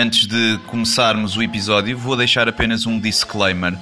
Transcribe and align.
Antes 0.00 0.28
de 0.28 0.60
começarmos 0.68 1.36
o 1.36 1.42
episódio, 1.42 1.98
vou 1.98 2.16
deixar 2.16 2.48
apenas 2.48 2.86
um 2.86 3.00
disclaimer. 3.00 3.76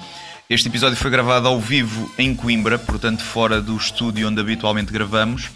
Este 0.49 0.67
episódio 0.67 0.97
foi 0.97 1.11
gravado 1.11 1.47
ao 1.47 1.61
vivo 1.61 2.11
em 2.17 2.35
Coimbra, 2.35 2.79
portanto 2.79 3.23
fora 3.23 3.61
do 3.61 3.77
estúdio 3.77 4.27
onde 4.27 4.41
habitualmente 4.41 4.91
gravamos, 4.91 5.51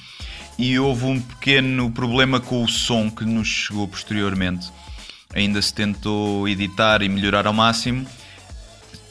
e 0.59 0.79
houve 0.79 1.07
um 1.07 1.19
pequeno 1.19 1.91
problema 1.91 2.41
com 2.41 2.63
o 2.63 2.69
som 2.69 3.11
que 3.11 3.25
nos 3.25 3.49
chegou 3.49 3.89
posteriormente. 3.89 4.71
Ainda 5.35 5.63
se 5.63 5.73
tentou 5.73 6.47
editar 6.47 7.01
e 7.01 7.09
melhorar 7.09 7.47
ao 7.47 7.55
máximo. 7.55 8.07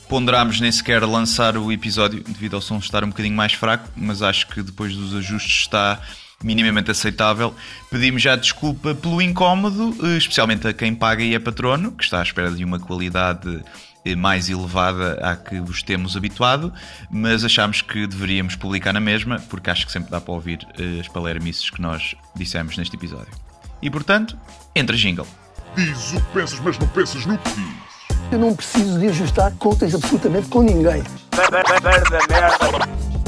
Ponderámos 0.07 0.59
nem 0.59 0.71
sequer 0.71 1.03
lançar 1.03 1.57
o 1.57 1.71
episódio 1.71 2.23
devido 2.27 2.57
ao 2.57 2.61
som 2.61 2.77
estar 2.77 3.03
um 3.03 3.09
bocadinho 3.09 3.35
mais 3.35 3.53
fraco, 3.53 3.89
mas 3.95 4.21
acho 4.21 4.45
que 4.49 4.61
depois 4.61 4.95
dos 4.95 5.15
ajustes 5.15 5.61
está 5.61 5.99
minimamente 6.43 6.91
aceitável. 6.91 7.53
Pedimos 7.89 8.21
já 8.21 8.35
desculpa 8.35 8.95
pelo 8.95 9.21
incómodo, 9.21 9.95
eh, 10.03 10.17
especialmente 10.17 10.67
a 10.67 10.73
quem 10.73 10.95
paga 10.95 11.23
e 11.23 11.35
é 11.35 11.39
patrono, 11.39 11.91
que 11.91 12.03
está 12.03 12.19
à 12.19 12.23
espera 12.23 12.51
de 12.51 12.63
uma 12.63 12.79
qualidade 12.79 13.63
eh, 14.05 14.15
mais 14.15 14.49
elevada 14.49 15.19
à 15.21 15.35
que 15.35 15.59
vos 15.59 15.83
temos 15.83 16.15
habituado, 16.15 16.73
mas 17.11 17.43
achámos 17.43 17.81
que 17.81 18.07
deveríamos 18.07 18.55
publicar 18.55 18.93
na 18.93 18.99
mesma, 18.99 19.39
porque 19.49 19.69
acho 19.69 19.85
que 19.85 19.91
sempre 19.91 20.09
dá 20.09 20.21
para 20.21 20.33
ouvir 20.33 20.65
eh, 20.77 20.99
as 21.01 21.07
palermices 21.07 21.69
que 21.69 21.81
nós 21.81 22.15
dissemos 22.35 22.77
neste 22.77 22.95
episódio. 22.95 23.33
E 23.81 23.89
portanto, 23.89 24.37
entra 24.75 24.95
jingle. 24.95 25.27
Diz 25.75 26.13
o 26.13 26.15
que 26.15 26.33
pensas, 26.33 26.59
mas 26.59 26.77
não 26.79 26.87
pensas 26.87 27.25
no 27.25 27.37
que 27.37 27.49
diz. 27.51 27.89
Eu 28.31 28.39
não 28.39 28.55
preciso 28.55 28.99
de 28.99 29.07
ajustar 29.07 29.51
contas 29.53 29.93
absolutamente 29.95 30.47
com 30.49 30.61
ninguém. 30.61 31.03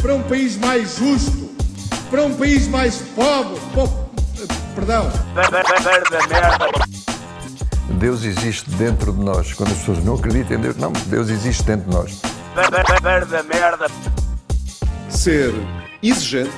para 0.01 0.15
um 0.15 0.23
país 0.23 0.57
mais 0.57 0.97
justo, 0.97 1.50
para 2.11 2.23
um 2.23 2.33
país 2.35 2.67
mais 2.67 2.97
pobre, 3.15 3.59
po- 3.73 3.89
perdão, 4.75 5.09
Deus 7.99 8.23
existe 8.23 8.69
dentro 8.71 9.13
de 9.13 9.19
nós. 9.23 9.53
Quando 9.53 9.71
as 9.71 9.77
pessoas 9.79 10.03
não 10.03 10.15
acreditam 10.15 10.57
em 10.57 10.61
Deus, 10.61 10.75
não, 10.77 10.91
Deus 11.07 11.29
existe 11.29 11.63
dentro 11.63 11.89
de 11.89 11.95
nós. 11.95 12.21
ser 15.09 15.53
exigente, 16.03 16.51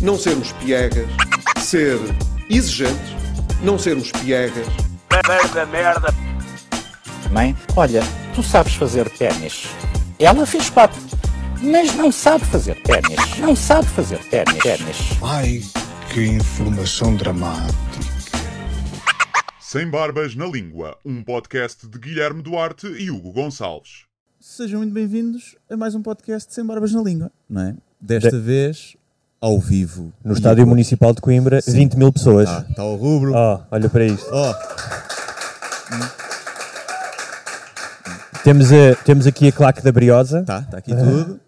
não 0.00 0.18
sermos 0.18 0.52
piegas, 0.52 1.06
ser 1.58 1.98
exigente, 2.50 3.16
não 3.62 3.78
sermos 3.78 4.10
piegas, 4.12 4.66
Mãe, 7.30 7.56
olha, 7.76 8.02
tu 8.34 8.42
sabes 8.42 8.74
fazer 8.74 9.08
ténis. 9.10 9.66
Ela 10.18 10.46
fez 10.46 10.70
quatro, 10.70 11.00
mas 11.62 11.94
não 11.94 12.10
sabe 12.12 12.44
fazer 12.46 12.74
ténis. 12.82 13.38
Não 13.38 13.54
sabe 13.56 13.86
fazer 13.88 14.18
ténis. 14.28 14.58
ténis. 14.62 14.96
Ai, 15.22 15.60
que 16.12 16.24
informação 16.26 17.14
dramática. 17.16 17.78
Sem 19.60 19.88
Barbas 19.90 20.34
na 20.34 20.46
Língua, 20.46 20.96
um 21.04 21.22
podcast 21.22 21.86
de 21.86 21.98
Guilherme 21.98 22.42
Duarte 22.42 22.86
e 22.86 23.10
Hugo 23.10 23.32
Gonçalves. 23.32 24.04
Sejam 24.40 24.78
muito 24.80 24.94
bem-vindos 24.94 25.56
a 25.70 25.76
mais 25.76 25.94
um 25.94 26.02
podcast 26.02 26.54
Sem 26.54 26.64
Barbas 26.64 26.92
na 26.92 27.02
Língua, 27.02 27.30
não 27.48 27.62
é? 27.62 27.74
Desta 28.00 28.38
vez 28.38 28.96
ao 29.40 29.58
vivo. 29.60 30.12
No 30.24 30.32
Estádio 30.32 30.66
Municipal 30.66 31.12
de 31.12 31.20
Coimbra, 31.20 31.60
20 31.66 31.96
mil 31.96 32.12
pessoas. 32.12 32.48
Está 32.48 32.62
tá 32.74 32.82
ao 32.82 32.96
rubro. 32.96 33.32
Oh, 33.34 33.60
olha 33.70 33.88
para 33.90 34.06
isto. 34.06 34.26
Oh, 34.32 34.54
Temos, 38.42 38.72
a- 38.72 38.94
temos 39.04 39.26
aqui 39.26 39.48
a 39.48 39.52
claque 39.52 39.82
da 39.82 39.92
Briosa. 39.92 40.42
tá, 40.44 40.60
está 40.60 40.78
aqui 40.78 40.94
tudo. 40.96 41.38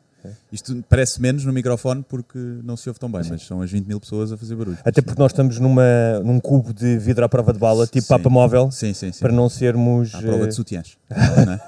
Isto 0.52 0.84
parece 0.88 1.20
menos 1.20 1.44
no 1.44 1.52
microfone 1.52 2.04
porque 2.08 2.38
não 2.64 2.76
se 2.76 2.88
ouve 2.88 2.98
tão 2.98 3.10
bem, 3.10 3.22
mas 3.28 3.46
são 3.46 3.62
as 3.62 3.70
20 3.70 3.86
mil 3.86 4.00
pessoas 4.00 4.32
a 4.32 4.36
fazer 4.36 4.56
barulho. 4.56 4.78
Até 4.84 5.00
porque 5.00 5.20
nós 5.20 5.30
estamos 5.30 5.58
numa, 5.60 6.20
num 6.24 6.40
cubo 6.40 6.74
de 6.74 6.98
vidro 6.98 7.24
à 7.24 7.28
prova 7.28 7.52
de 7.52 7.58
bala, 7.58 7.86
tipo 7.86 8.02
Sim. 8.02 8.08
Papa 8.08 8.28
Móvel, 8.28 8.70
Sim, 8.70 8.92
sim, 8.92 9.12
sim. 9.12 9.20
para 9.20 9.32
não 9.32 9.48
sermos. 9.48 10.14
À 10.14 10.20
prova 10.20 10.44
eh, 10.44 10.48
de 10.48 10.54
sutiãs. 10.54 10.98
não 11.46 11.52
é? 11.52 11.60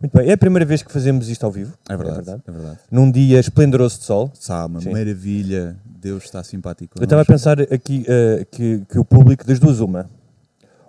Muito 0.00 0.18
bem, 0.18 0.28
é 0.28 0.32
a 0.32 0.38
primeira 0.38 0.64
vez 0.64 0.82
que 0.82 0.90
fazemos 0.90 1.28
isto 1.28 1.44
ao 1.44 1.52
vivo. 1.52 1.72
É 1.88 1.96
verdade, 1.96 2.42
é 2.46 2.50
verdade. 2.50 2.78
Num 2.90 3.10
dia 3.10 3.38
esplendoroso 3.38 3.98
de 3.98 4.04
sol. 4.04 4.32
Está 4.34 4.66
uma 4.66 4.80
Sim. 4.80 4.92
maravilha. 4.92 5.76
Deus 5.84 6.24
está 6.24 6.42
simpático. 6.42 6.98
Eu 6.98 7.04
estava 7.04 7.22
a 7.22 7.24
pensar 7.24 7.60
aqui 7.60 8.04
eh, 8.08 8.44
que, 8.50 8.82
que 8.88 8.98
o 8.98 9.04
público, 9.04 9.44
das 9.44 9.60
duas, 9.60 9.78
uma, 9.78 10.10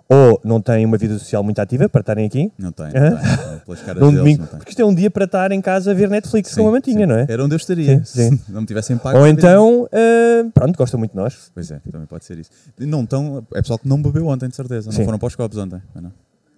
ou 0.08 0.40
não 0.44 0.60
tem 0.60 0.84
uma 0.84 0.96
vida 0.98 1.18
social 1.18 1.42
muito 1.42 1.58
ativa 1.60 1.88
para 1.88 2.00
estarem 2.00 2.26
aqui, 2.26 2.52
Não 2.58 2.68
Hã? 2.68 2.72
não 2.72 2.72
tem. 2.72 3.60
Pelas 3.64 3.80
caras 3.80 4.02
deles, 4.02 4.14
domingo, 4.18 4.40
não 4.42 4.46
tem. 4.48 4.58
porque 4.58 4.70
isto 4.70 4.82
é 4.82 4.84
um 4.84 4.94
dia 4.94 5.10
para 5.10 5.24
estar 5.24 5.50
em 5.52 5.60
casa 5.60 5.90
a 5.90 5.94
ver 5.94 6.10
Netflix 6.10 6.54
com 6.54 6.62
uma 6.62 6.72
mantinha, 6.72 7.00
sim. 7.00 7.06
não 7.06 7.16
é? 7.16 7.26
Era 7.28 7.44
onde 7.44 7.54
eu 7.54 7.56
estaria. 7.56 8.04
Sim, 8.04 8.30
sim. 8.30 8.36
Se 8.36 8.52
não 8.52 8.60
me 8.60 8.66
tivessem 8.66 8.98
pago. 8.98 9.18
Ou 9.18 9.26
então, 9.26 9.88
eh, 9.90 10.44
pronto, 10.52 10.76
gosta 10.76 10.96
muito 10.98 11.12
de 11.12 11.16
nós. 11.16 11.50
Pois 11.54 11.70
é, 11.70 11.80
também 11.90 12.06
pode 12.06 12.24
ser 12.24 12.38
isso. 12.38 12.50
Não 12.78 13.06
tão, 13.06 13.46
é 13.54 13.60
pessoal 13.62 13.78
que 13.78 13.88
não 13.88 14.00
bebeu 14.02 14.26
ontem, 14.26 14.48
de 14.48 14.56
certeza. 14.56 14.86
Não 14.86 14.92
Sim. 14.92 15.04
foram 15.04 15.18
para 15.18 15.26
os 15.26 15.34
copos 15.36 15.56
ontem. 15.58 15.80
não? 15.94 16.12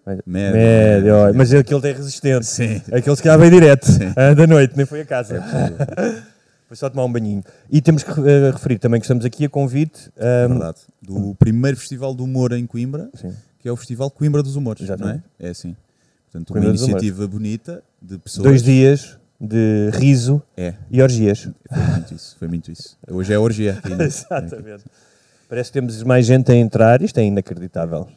Médio, 0.06 0.22
Médio, 0.56 1.14
ó, 1.16 1.32
mas 1.32 1.52
aquele 1.52 1.80
tem 1.80 1.92
resistente. 1.92 2.46
Sim. 2.46 2.80
Aquele 2.92 3.16
se 3.16 3.22
calhar 3.22 3.38
veio 3.40 3.50
direto 3.50 3.86
Sim. 3.90 4.12
da 4.36 4.46
noite, 4.46 4.74
nem 4.76 4.86
foi 4.86 5.00
a 5.00 5.04
casa. 5.04 5.36
É 5.36 6.22
foi 6.68 6.76
só 6.76 6.88
tomar 6.90 7.04
um 7.04 7.12
banhinho. 7.12 7.42
E 7.70 7.80
temos 7.80 8.02
que 8.02 8.10
eh, 8.10 8.50
referir 8.52 8.78
também 8.78 9.00
que 9.00 9.04
estamos 9.04 9.24
aqui 9.24 9.44
a 9.44 9.48
convite. 9.48 10.10
É 10.16 10.44
ahm, 10.44 10.48
verdade. 10.48 10.78
Do 11.02 11.34
primeiro 11.36 11.76
Festival 11.76 12.14
do 12.14 12.24
Humor 12.24 12.52
em 12.52 12.66
Coimbra, 12.66 13.08
Sim. 13.14 13.32
que 13.60 13.68
é 13.68 13.72
o 13.72 13.76
Festival 13.76 14.10
Coimbra 14.10 14.42
dos 14.42 14.56
Humores. 14.56 14.88
Não 14.98 15.08
é? 15.10 15.22
É 15.38 15.48
assim. 15.50 15.76
Portanto, 16.30 16.52
Coimbra 16.52 16.70
uma 16.70 16.76
iniciativa 16.76 17.26
bonita 17.28 17.82
de 18.02 18.18
pessoas. 18.18 18.44
dois 18.44 18.62
dias 18.62 19.16
de 19.40 19.90
riso 19.94 20.42
É, 20.56 20.74
e 20.90 21.00
orgias. 21.02 21.48
foi 21.68 21.86
muito 21.92 22.14
isso. 22.14 22.36
Foi 22.38 22.48
muito 22.48 22.72
isso. 22.72 22.96
Hoje 23.08 23.32
é 23.32 23.38
orgia 23.38 23.74
aqui. 23.78 23.94
né? 23.94 24.04
Exatamente. 24.06 24.84
Parece 25.48 25.70
que 25.70 25.74
temos 25.74 26.02
mais 26.02 26.26
gente 26.26 26.50
a 26.50 26.54
entrar. 26.56 27.00
Isto 27.02 27.18
é 27.20 27.24
inacreditável. 27.24 28.08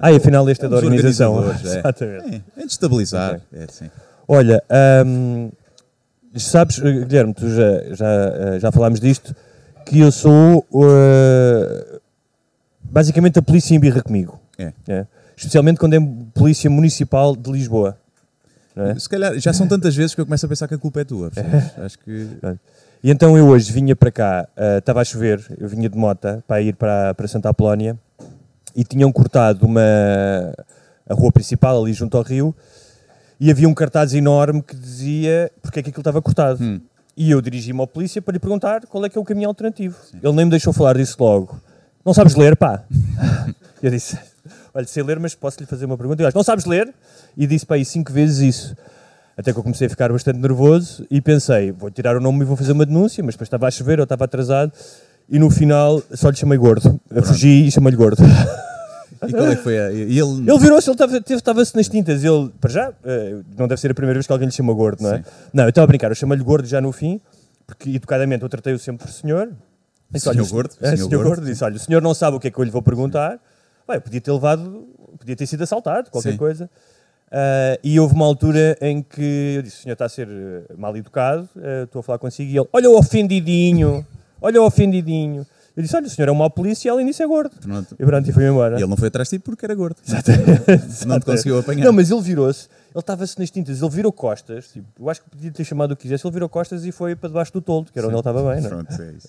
Ah, 0.00 0.10
e 0.12 0.16
afinal 0.16 0.48
este 0.50 0.64
é 0.64 0.68
da 0.68 0.76
organização. 0.76 1.42
é. 1.50 1.54
Exatamente. 1.62 2.44
É, 2.56 2.62
é 2.62 2.66
de 2.66 2.72
estabilizar. 2.72 3.40
É 3.52 3.64
assim. 3.64 3.88
Olha, 4.26 4.62
hum, 5.06 5.50
sabes, 6.40 6.78
eh, 6.78 7.04
Guilherme, 7.04 7.34
tu 7.34 7.48
já, 7.48 7.94
já, 7.94 8.06
eh, 8.06 8.58
já 8.60 8.72
falámos 8.72 9.00
disto, 9.00 9.34
que 9.86 10.00
eu 10.00 10.10
sou 10.10 10.66
eh, 10.74 12.00
basicamente 12.82 13.38
a 13.38 13.42
polícia 13.42 13.74
em 13.74 13.80
birra 13.80 14.02
comigo. 14.02 14.40
É. 14.58 15.06
Especialmente 15.36 15.78
quando 15.78 15.94
é 15.94 15.98
polícia 16.34 16.70
municipal 16.70 17.34
de 17.34 17.50
Lisboa. 17.50 17.98
é? 18.76 18.94
Se 18.98 19.08
calhar 19.08 19.36
já 19.38 19.52
são 19.52 19.66
tantas 19.66 19.94
vezes 19.96 20.14
que 20.14 20.20
eu 20.20 20.24
começo 20.24 20.46
a 20.46 20.48
pensar 20.48 20.68
que 20.68 20.74
a 20.74 20.78
culpa 20.78 21.00
é 21.00 21.04
tua. 21.04 21.30
percebes? 21.30 21.78
Acho 21.78 21.98
que. 21.98 22.28
E 23.04 23.10
então 23.10 23.36
eu 23.36 23.48
hoje 23.48 23.72
vinha 23.72 23.96
para 23.96 24.12
cá, 24.12 24.48
estava 24.78 25.00
a 25.00 25.04
chover, 25.04 25.44
eu 25.58 25.68
vinha 25.68 25.88
de 25.88 25.98
mota 25.98 26.40
para 26.46 26.62
ir 26.62 26.76
para, 26.76 27.12
para 27.14 27.26
Santa 27.26 27.48
Apolónia 27.48 27.98
e 28.76 28.84
tinham 28.84 29.10
cortado 29.10 29.66
uma, 29.66 29.82
a 31.08 31.12
rua 31.12 31.32
principal 31.32 31.82
ali 31.82 31.92
junto 31.92 32.16
ao 32.16 32.22
rio 32.22 32.54
e 33.42 33.50
havia 33.50 33.68
um 33.68 33.74
cartaz 33.74 34.14
enorme 34.14 34.62
que 34.62 34.76
dizia 34.76 35.50
porque 35.60 35.80
é 35.80 35.82
que 35.82 35.88
aquilo 35.88 36.02
estava 36.02 36.22
cortado. 36.22 36.62
Hum. 36.62 36.80
E 37.16 37.28
eu 37.28 37.40
dirigi-me 37.40 37.80
ao 37.80 37.88
polícia 37.88 38.22
para 38.22 38.34
lhe 38.34 38.38
perguntar 38.38 38.86
qual 38.86 39.04
é 39.04 39.08
que 39.08 39.18
é 39.18 39.20
o 39.20 39.24
caminho 39.24 39.48
alternativo. 39.48 39.96
Ele 40.22 40.32
nem 40.32 40.44
me 40.44 40.50
deixou 40.52 40.72
falar 40.72 40.96
disso 40.96 41.16
logo. 41.18 41.60
Não 42.04 42.14
sabes 42.14 42.36
ler, 42.36 42.54
pá? 42.54 42.84
eu 43.82 43.90
disse, 43.90 44.16
olha, 44.72 44.86
sei 44.86 45.02
ler, 45.02 45.18
mas 45.18 45.34
posso 45.34 45.58
lhe 45.58 45.66
fazer 45.66 45.86
uma 45.86 45.98
pergunta? 45.98 46.22
Eu 46.22 46.28
acho, 46.28 46.36
não 46.36 46.44
sabes 46.44 46.66
ler? 46.66 46.94
E 47.36 47.44
disse 47.44 47.66
para 47.66 47.74
aí 47.74 47.84
cinco 47.84 48.12
vezes 48.12 48.38
isso. 48.38 48.76
Até 49.36 49.52
que 49.52 49.58
eu 49.58 49.62
comecei 49.64 49.88
a 49.88 49.90
ficar 49.90 50.12
bastante 50.12 50.38
nervoso 50.38 51.04
e 51.10 51.20
pensei, 51.20 51.72
vou 51.72 51.90
tirar 51.90 52.16
o 52.16 52.20
nome 52.20 52.42
e 52.42 52.44
vou 52.44 52.56
fazer 52.56 52.70
uma 52.70 52.86
denúncia, 52.86 53.24
mas 53.24 53.34
depois 53.34 53.48
estava 53.48 53.66
a 53.66 53.72
chover, 53.72 53.98
eu 53.98 54.04
estava 54.04 54.24
atrasado 54.24 54.70
e 55.28 55.40
no 55.40 55.50
final 55.50 56.00
só 56.12 56.30
lhe 56.30 56.36
chamei 56.36 56.56
gordo. 56.56 57.00
Eu 57.10 57.24
fugi 57.24 57.66
e 57.66 57.72
chamei-lhe 57.72 57.96
gordo. 57.96 58.22
E 59.28 59.32
qual 59.32 59.46
é 59.46 59.56
que 59.56 59.62
foi 59.62 59.78
a. 59.78 59.92
Ele. 59.92 60.10
Ele 60.10 60.58
virou-se, 60.58 60.90
ele 60.90 60.96
estava-se 61.34 61.76
nas 61.76 61.88
tintas. 61.88 62.24
Ele, 62.24 62.50
para 62.60 62.70
já, 62.70 62.92
eh, 63.04 63.36
não 63.56 63.68
deve 63.68 63.80
ser 63.80 63.90
a 63.90 63.94
primeira 63.94 64.14
vez 64.14 64.26
que 64.26 64.32
alguém 64.32 64.46
lhe 64.48 64.54
chama 64.54 64.72
gordo, 64.72 65.02
não 65.02 65.14
é? 65.14 65.18
Sim. 65.18 65.24
Não, 65.52 65.64
eu 65.64 65.68
estava 65.70 65.84
a 65.84 65.86
brincar, 65.86 66.10
eu 66.10 66.14
chamei-lhe 66.14 66.42
gordo 66.44 66.66
já 66.66 66.80
no 66.80 66.90
fim, 66.92 67.20
porque 67.66 67.90
educadamente 67.90 68.42
eu 68.42 68.48
tratei-o 68.48 68.78
sempre 68.78 69.06
por 69.06 69.12
senhor. 69.12 69.50
Disse, 70.10 70.24
Senhor 70.24 70.42
olha, 70.42 70.50
gordo, 70.50 70.70
É, 70.80 70.84
senhor 70.84 70.96
senhor 70.96 71.10
gordo. 71.10 71.28
gordo. 71.36 71.46
Disse, 71.46 71.64
olha, 71.64 71.76
o 71.76 71.78
senhor 71.78 72.02
não 72.02 72.12
sabe 72.14 72.36
o 72.36 72.40
que 72.40 72.48
é 72.48 72.50
que 72.50 72.58
eu 72.58 72.64
lhe 72.64 72.70
vou 72.70 72.82
perguntar. 72.82 73.38
Bem, 73.88 73.98
podia 74.00 74.20
ter 74.20 74.30
levado, 74.32 74.86
podia 75.18 75.34
ter 75.36 75.46
sido 75.46 75.62
assaltado, 75.62 76.10
qualquer 76.10 76.32
Sim. 76.32 76.36
coisa. 76.36 76.68
Ah, 77.30 77.78
e 77.82 77.98
houve 77.98 78.14
uma 78.14 78.26
altura 78.26 78.76
em 78.80 79.02
que 79.02 79.54
eu 79.56 79.62
disse, 79.62 79.78
o 79.78 79.82
senhor 79.84 79.94
está 79.94 80.04
a 80.04 80.08
ser 80.08 80.28
eh, 80.28 80.74
mal 80.76 80.94
educado, 80.94 81.48
eh, 81.56 81.84
estou 81.84 82.00
a 82.00 82.02
falar 82.02 82.18
consigo, 82.18 82.50
e 82.50 82.58
ele, 82.58 82.68
olha 82.70 82.90
o 82.90 82.98
ofendidinho, 82.98 84.06
olha 84.40 84.60
o 84.60 84.66
ofendidinho. 84.66 85.46
Eu 85.74 85.82
disse, 85.82 85.96
olha, 85.96 86.06
o 86.06 86.10
senhor 86.10 86.28
é 86.28 86.32
um 86.32 86.34
mau 86.34 86.50
polícia 86.50 86.88
e 86.88 86.90
além 86.90 87.06
disso 87.06 87.22
é 87.22 87.26
gordo. 87.26 87.52
Pronto. 87.60 87.96
E 87.98 88.04
pronto, 88.04 88.28
e 88.28 88.32
foi 88.32 88.46
embora. 88.46 88.76
E 88.78 88.82
ele 88.82 88.86
não 88.90 88.96
foi 88.96 89.08
atrás 89.08 89.28
de 89.28 89.38
ti 89.38 89.42
porque 89.42 89.64
era 89.64 89.74
gordo. 89.74 89.96
Não 91.06 91.18
te 91.18 91.24
conseguiu 91.24 91.58
apanhar. 91.58 91.84
Não, 91.84 91.92
mas 91.92 92.10
ele 92.10 92.20
virou-se, 92.20 92.68
ele 92.94 93.00
estava-se 93.00 93.38
nas 93.38 93.50
tintas, 93.50 93.80
ele 93.80 93.90
virou 93.90 94.12
costas, 94.12 94.68
tipo, 94.68 94.86
eu 95.00 95.08
acho 95.08 95.22
que 95.22 95.30
podia 95.30 95.50
ter 95.50 95.64
chamado 95.64 95.92
o 95.92 95.96
que 95.96 96.02
quisesse, 96.02 96.26
ele 96.26 96.32
virou 96.34 96.48
costas 96.48 96.84
e 96.84 96.92
foi 96.92 97.16
para 97.16 97.28
debaixo 97.28 97.52
do 97.52 97.60
toldo, 97.62 97.90
que 97.90 97.98
era 97.98 98.06
onde 98.06 98.14
ele 98.16 98.20
estava 98.20 98.42
bem, 98.52 98.60
não 98.60 98.66
é? 98.66 98.70
Pronto, 98.70 99.02
é 99.02 99.12
isso. 99.12 99.28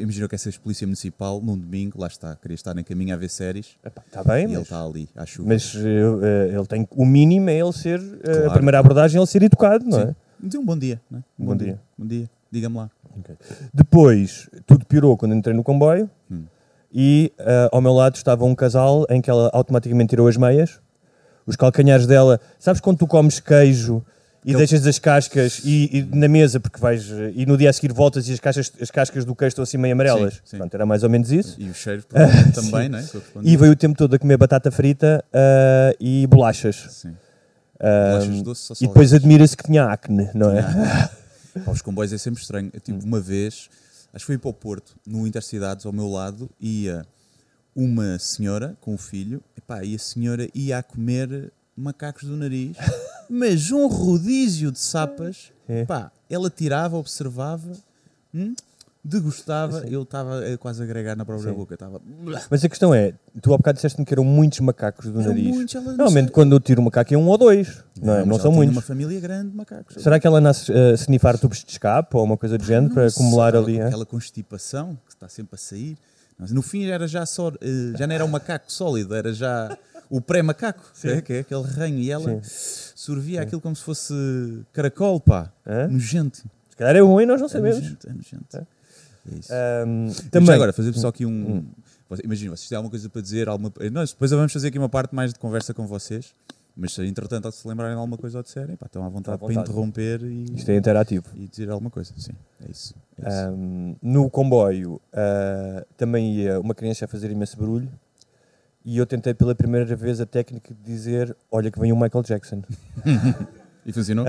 Imagina 0.00 0.28
que 0.28 0.34
essas 0.34 0.56
polícia 0.56 0.86
municipal 0.86 1.40
num 1.42 1.58
domingo, 1.58 2.00
lá 2.00 2.06
está, 2.06 2.34
queria 2.36 2.54
estar 2.54 2.76
em 2.78 2.82
caminho 2.84 3.12
a 3.14 3.16
ver 3.18 3.28
séries 3.28 3.76
Está 3.84 4.24
bem, 4.24 4.42
e 4.42 4.44
ele 4.44 4.52
mas, 4.54 4.62
está 4.62 4.82
ali 4.82 5.08
à 5.14 5.26
chuva. 5.26 5.48
mas, 5.50 5.74
eh, 5.76 6.54
ele 6.54 6.66
tem, 6.66 6.88
o 6.92 7.04
mínimo 7.04 7.50
é 7.50 7.58
ele 7.58 7.72
ser, 7.72 8.00
a 8.00 8.32
Claro. 8.36 8.52
primeira 8.52 8.78
abordagem 8.78 9.18
é 9.18 9.20
ele 9.20 9.26
ser 9.26 9.42
educado, 9.42 9.84
não 9.84 10.00
é? 10.00 10.06
Sim. 10.06 10.14
Dizer 10.42 10.58
um 10.58 10.64
bom 10.64 10.78
dia, 10.78 11.00
não 11.10 11.18
é? 11.18 11.22
Um 11.38 11.44
Bom 11.46 11.56
dia. 11.56 11.80
Bom 11.98 12.06
dia. 12.06 12.30
Diga-me 12.54 12.76
lá. 12.76 12.90
Depois, 13.72 14.48
tudo 14.66 14.86
piorou 14.86 15.16
quando 15.16 15.34
entrei 15.34 15.54
no 15.54 15.62
comboio 15.64 16.08
Hum. 16.30 16.44
e 16.92 17.32
ah, 17.38 17.68
ao 17.72 17.80
meu 17.80 17.92
lado 17.92 18.14
estava 18.14 18.44
um 18.44 18.54
casal 18.54 19.04
em 19.10 19.20
que 19.20 19.28
ela 19.28 19.50
automaticamente 19.52 20.10
tirou 20.10 20.28
as 20.28 20.36
meias, 20.36 20.78
os 21.46 21.56
calcanhares 21.56 22.06
dela. 22.06 22.40
Sabes 22.58 22.80
quando 22.80 22.98
tu 22.98 23.06
comes 23.08 23.40
queijo 23.40 24.04
e 24.44 24.50
Ele- 24.50 24.58
deixas 24.58 24.86
as 24.86 24.98
cascas 25.00 25.62
e, 25.64 25.90
e 25.98 26.02
na 26.16 26.28
mesa, 26.28 26.60
porque 26.60 26.78
vais. 26.78 27.10
eh, 27.10 27.32
e 27.34 27.44
no 27.46 27.56
dia 27.56 27.70
a 27.70 27.72
seguir 27.72 27.92
voltas 27.92 28.28
e 28.28 28.32
as, 28.34 28.38
cascas, 28.40 28.72
as 28.80 28.90
cascas 28.90 29.24
do 29.24 29.34
queijo 29.34 29.48
estão 29.48 29.62
assim 29.64 29.76
meio 29.78 29.94
amarelas? 29.94 30.34
Sim, 30.34 30.40
sim. 30.44 30.56
Pronto, 30.58 30.74
era 30.74 30.86
mais 30.86 31.02
ou 31.02 31.10
menos 31.10 31.32
isso. 31.32 31.60
E 31.60 31.72
cheiros 31.74 32.04
provavelmente 32.08 32.52
também, 32.52 32.88
não 32.88 32.98
é? 33.00 33.04
E 33.42 33.56
veio 33.56 33.72
o 33.72 33.76
tempo 33.76 33.96
todo 33.98 34.14
a 34.14 34.18
comer 34.18 34.36
batata 34.36 34.70
frita 34.70 35.24
ah, 35.32 35.92
e 35.98 36.26
bolachas. 36.28 36.86
Sim. 36.90 37.16
Ah, 37.80 38.18
Bolachas 38.18 38.42
doces 38.42 38.80
e 38.80 38.86
depois 38.86 39.12
admira-se 39.12 39.56
que 39.56 39.64
tinha 39.64 39.84
acne, 39.86 40.30
não 40.34 40.50
é? 40.56 40.62
Pá, 41.64 41.70
os 41.70 41.82
comboios 41.82 42.12
é 42.12 42.18
sempre 42.18 42.40
estranho. 42.40 42.70
Eu, 42.72 42.80
tipo, 42.80 43.04
uma 43.04 43.20
vez, 43.20 43.68
acho 44.12 44.24
que 44.24 44.26
fui 44.26 44.38
para 44.38 44.50
o 44.50 44.54
Porto, 44.54 44.96
no 45.06 45.26
Intercidades, 45.26 45.86
ao 45.86 45.92
meu 45.92 46.08
lado, 46.08 46.50
ia 46.60 47.06
uma 47.74 48.18
senhora 48.18 48.76
com 48.80 48.94
o 48.94 48.98
filho, 48.98 49.42
epá, 49.56 49.82
e 49.84 49.94
a 49.94 49.98
senhora 49.98 50.48
ia 50.54 50.78
a 50.78 50.82
comer 50.82 51.52
macacos 51.76 52.22
do 52.28 52.36
nariz, 52.36 52.76
mas 53.28 53.70
um 53.72 53.86
rodízio 53.88 54.70
de 54.70 54.78
sapas, 54.78 55.52
É. 55.68 55.84
ela 56.30 56.48
tirava, 56.48 56.96
observava, 56.96 57.72
hum, 58.32 58.54
degustava, 59.04 59.84
eu 59.86 60.02
estava 60.02 60.40
a 60.40 60.56
quase 60.56 60.80
a 60.80 60.84
agregar 60.84 61.14
na 61.14 61.24
própria 61.26 61.50
Sim. 61.50 61.56
boca, 61.56 61.74
estava... 61.74 62.00
Mas 62.50 62.64
a 62.64 62.68
questão 62.68 62.94
é, 62.94 63.12
tu 63.42 63.52
há 63.52 63.56
bocado 63.58 63.76
disseste-me 63.76 64.06
que 64.06 64.14
eram 64.14 64.24
muitos 64.24 64.60
macacos 64.60 65.06
do 65.10 65.20
Eram 65.20 65.28
nariz. 65.30 65.54
muitos, 65.54 65.74
não 65.74 65.82
Normalmente 65.84 66.24
sei. 66.26 66.32
quando 66.32 66.52
eu 66.56 66.60
tiro 66.60 66.80
um 66.80 66.84
macaco 66.84 67.12
é 67.12 67.18
um 67.18 67.26
ou 67.28 67.36
dois, 67.36 67.84
não, 68.00 68.14
é? 68.14 68.18
mas 68.20 68.28
não 68.28 68.38
são 68.40 68.50
muitos. 68.50 68.74
uma 68.74 68.80
família 68.82 69.20
grande 69.20 69.50
de 69.50 69.56
macacos. 69.56 70.02
Será 70.02 70.18
que 70.18 70.26
ela 70.26 70.40
nasce 70.40 70.72
a 70.72 70.92
snifar 70.94 71.38
tubos 71.38 71.62
de 71.62 71.70
escape 71.72 72.16
ou 72.16 72.24
uma 72.24 72.38
coisa 72.38 72.56
do 72.56 72.64
género 72.64 72.88
Não 72.88 72.94
para 72.94 73.10
sei, 73.10 73.22
acumular 73.22 73.54
ela 73.54 73.62
ali? 73.64 73.76
com 73.76 73.82
é? 73.82 73.86
Aquela 73.88 74.06
constipação 74.06 74.98
que 75.06 75.12
está 75.14 75.28
sempre 75.28 75.54
a 75.54 75.58
sair. 75.58 75.98
No 76.50 76.62
fim 76.62 76.86
era 76.86 77.06
já 77.06 77.24
só, 77.26 77.50
eh, 77.60 77.96
já 77.96 78.06
não 78.06 78.14
era 78.14 78.24
um 78.24 78.28
macaco 78.28 78.72
sólido, 78.72 79.14
era 79.14 79.32
já 79.32 79.76
o 80.10 80.20
pré-macaco, 80.20 80.82
é, 81.04 81.20
que 81.20 81.32
é 81.34 81.38
aquele 81.40 81.62
ranho. 81.62 81.98
E 81.98 82.10
ela 82.10 82.40
sorvia 82.42 83.42
aquilo 83.42 83.60
como 83.60 83.76
se 83.76 83.82
fosse 83.82 84.14
caracol, 84.72 85.20
pá. 85.20 85.52
Hã? 85.66 85.88
Nojento. 85.88 86.38
Se 86.70 86.76
calhar 86.76 86.96
é 86.96 86.98
e 86.98 87.26
nós 87.26 87.38
não 87.40 87.46
É 87.46 87.50
sabemos. 87.50 87.76
nojento, 87.80 88.08
é 88.08 88.12
nojento. 88.12 88.66
Isso. 89.32 89.48
Já 89.48 90.28
também, 90.30 90.54
agora, 90.54 90.72
fazer 90.72 90.92
só 90.94 91.08
aqui 91.08 91.24
um. 91.26 91.64
Você- 92.08 92.22
Imagina, 92.24 92.56
vocês 92.56 92.68
têm 92.68 92.76
alguma 92.76 92.90
coisa 92.90 93.08
para 93.08 93.22
dizer, 93.22 93.48
alguma... 93.48 93.72
Nós 93.90 94.12
depois 94.12 94.30
vamos 94.30 94.52
fazer 94.52 94.68
aqui 94.68 94.78
uma 94.78 94.88
parte 94.88 95.14
mais 95.14 95.32
de 95.32 95.38
conversa 95.38 95.72
com 95.72 95.86
vocês. 95.86 96.34
Mas 96.76 96.92
se 96.92 97.02
entretanto 97.06 97.50
se 97.52 97.66
lembrarem 97.68 97.94
de 97.94 98.00
alguma 98.00 98.18
coisa 98.18 98.38
ou 98.38 98.42
disserem, 98.42 98.74
pá, 98.74 98.86
estão 98.86 99.04
à 99.04 99.08
vontade, 99.08 99.36
à 99.36 99.38
vontade. 99.38 99.54
para 99.54 99.62
interromper 99.62 100.22
e, 100.24 100.56
isto 100.56 100.68
é 100.72 100.76
interativo. 100.76 101.24
e 101.36 101.46
dizer 101.46 101.70
alguma 101.70 101.88
coisa. 101.88 102.12
Sim, 102.16 102.32
é 102.66 102.70
isso. 102.70 102.94
é 103.16 103.28
isso. 103.28 103.38
Ahm, 103.48 103.94
no 104.02 104.28
comboio 104.28 105.00
ah, 105.12 105.86
também 105.96 106.34
ia 106.34 106.58
uma 106.58 106.74
criança 106.74 107.04
a 107.04 107.08
fazer 107.08 107.30
imenso 107.30 107.56
barulho 107.56 107.88
e 108.84 108.98
eu 108.98 109.06
tentei 109.06 109.32
pela 109.32 109.54
primeira 109.54 109.94
vez 109.94 110.20
a 110.20 110.26
técnica 110.26 110.74
de 110.74 110.80
dizer 110.82 111.36
olha 111.48 111.70
que 111.70 111.78
vem 111.78 111.92
o 111.92 111.96
Michael 111.96 112.24
Jackson. 112.24 112.62
E 113.86 113.92
funcionou? 113.92 114.24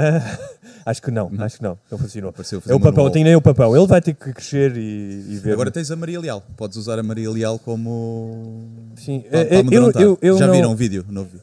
acho 0.85 1.01
que 1.01 1.11
não, 1.11 1.31
acho 1.39 1.57
que 1.57 1.63
não, 1.63 1.77
não 1.89 1.97
funcionou. 1.97 2.33
Pareceu 2.33 2.59
fazer 2.59 2.73
É 2.73 2.75
o 2.75 2.79
roll. 2.79 3.09
tem 3.09 3.23
nem 3.23 3.35
o 3.35 3.41
papel. 3.41 3.75
Ele 3.75 3.87
vai 3.87 4.01
ter 4.01 4.13
que 4.13 4.33
crescer 4.33 4.75
e, 4.75 5.25
e 5.29 5.37
ver. 5.37 5.53
Agora 5.53 5.71
tens 5.71 5.89
a 5.91 5.95
Maria 5.95 6.19
Leal. 6.19 6.43
Podes 6.57 6.77
usar 6.77 6.99
a 6.99 7.03
Maria 7.03 7.29
Leal 7.31 7.57
como. 7.59 8.63
Sim, 8.95 9.21
para 9.29 9.39
eh, 9.39 9.47
eu, 9.55 9.59
amedrontar. 9.61 10.01
eu, 10.01 10.17
eu 10.21 10.37
Já 10.37 10.47
não- 10.47 10.53
viram 10.53 10.71
o 10.71 10.75
vídeo? 10.75 11.05
Não 11.09 11.23
vi. 11.23 11.39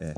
É. 0.00 0.14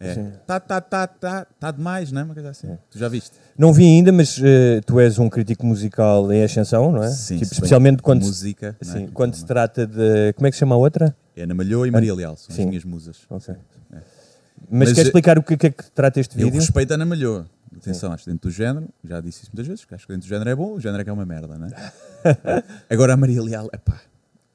É. 0.00 0.14
Tá, 0.46 0.58
tá, 0.58 0.80
tá, 0.80 1.06
tá, 1.06 1.46
tá 1.58 1.70
demais, 1.70 2.10
não 2.10 2.20
é? 2.20 2.24
Uma 2.24 2.34
coisa 2.34 2.50
assim. 2.50 2.76
Tu 2.90 2.98
já 2.98 3.08
viste? 3.08 3.32
Não 3.56 3.72
vi 3.72 3.84
ainda, 3.84 4.10
mas 4.12 4.38
eh, 4.42 4.80
tu 4.84 4.98
és 4.98 5.18
um 5.18 5.28
crítico 5.30 5.64
musical 5.64 6.30
em 6.32 6.42
ascensão, 6.42 6.90
não 6.90 7.02
é? 7.02 7.10
Sim, 7.10 7.34
Tipo, 7.36 7.46
se 7.46 7.54
especialmente 7.54 8.02
quando, 8.02 8.22
música, 8.22 8.76
não 8.84 8.90
é? 8.92 8.98
sim, 8.98 9.06
quando 9.14 9.34
se 9.34 9.44
trata 9.46 9.86
de. 9.86 10.32
Como 10.34 10.46
é 10.46 10.50
que 10.50 10.56
se 10.56 10.60
chama 10.60 10.74
a 10.74 10.78
outra? 10.78 11.16
É 11.36 11.42
Ana 11.44 11.54
Malhou 11.54 11.86
e 11.86 11.90
Maria 11.90 12.14
Leal. 12.14 12.36
São 12.36 12.54
Sim. 12.54 12.62
as 12.62 12.68
minhas 12.68 12.84
musas. 12.84 13.18
Ok. 13.30 13.54
É. 13.92 13.98
Mas, 14.70 14.80
Mas, 14.80 14.88
queres 14.88 14.98
eh, 14.98 15.02
explicar 15.08 15.38
o 15.38 15.42
que, 15.42 15.56
que 15.56 15.66
é 15.66 15.70
que 15.70 15.90
trata 15.90 16.20
este 16.20 16.38
Eu 16.38 16.46
vídeo? 16.46 16.60
respeito 16.60 16.90
a 16.92 16.94
Ana 16.94 17.04
Malhou. 17.04 17.44
Atenção, 17.76 18.12
acho 18.12 18.24
que 18.24 18.30
dentro 18.30 18.48
do 18.48 18.54
género, 18.54 18.88
já 19.04 19.20
disse 19.20 19.42
isso 19.42 19.50
muitas 19.52 19.66
vezes, 19.66 19.84
que 19.84 19.94
acho 19.94 20.06
que 20.06 20.12
dentro 20.12 20.26
do 20.26 20.28
género 20.28 20.48
é 20.48 20.54
bom, 20.54 20.74
o 20.74 20.80
género 20.80 21.00
é 21.00 21.04
que 21.04 21.10
é 21.10 21.12
uma 21.12 21.26
merda, 21.26 21.58
não 21.58 21.66
é? 21.66 22.62
Agora 22.88 23.14
a 23.14 23.16
Maria 23.16 23.42
Leal, 23.42 23.68
epá, 23.72 24.00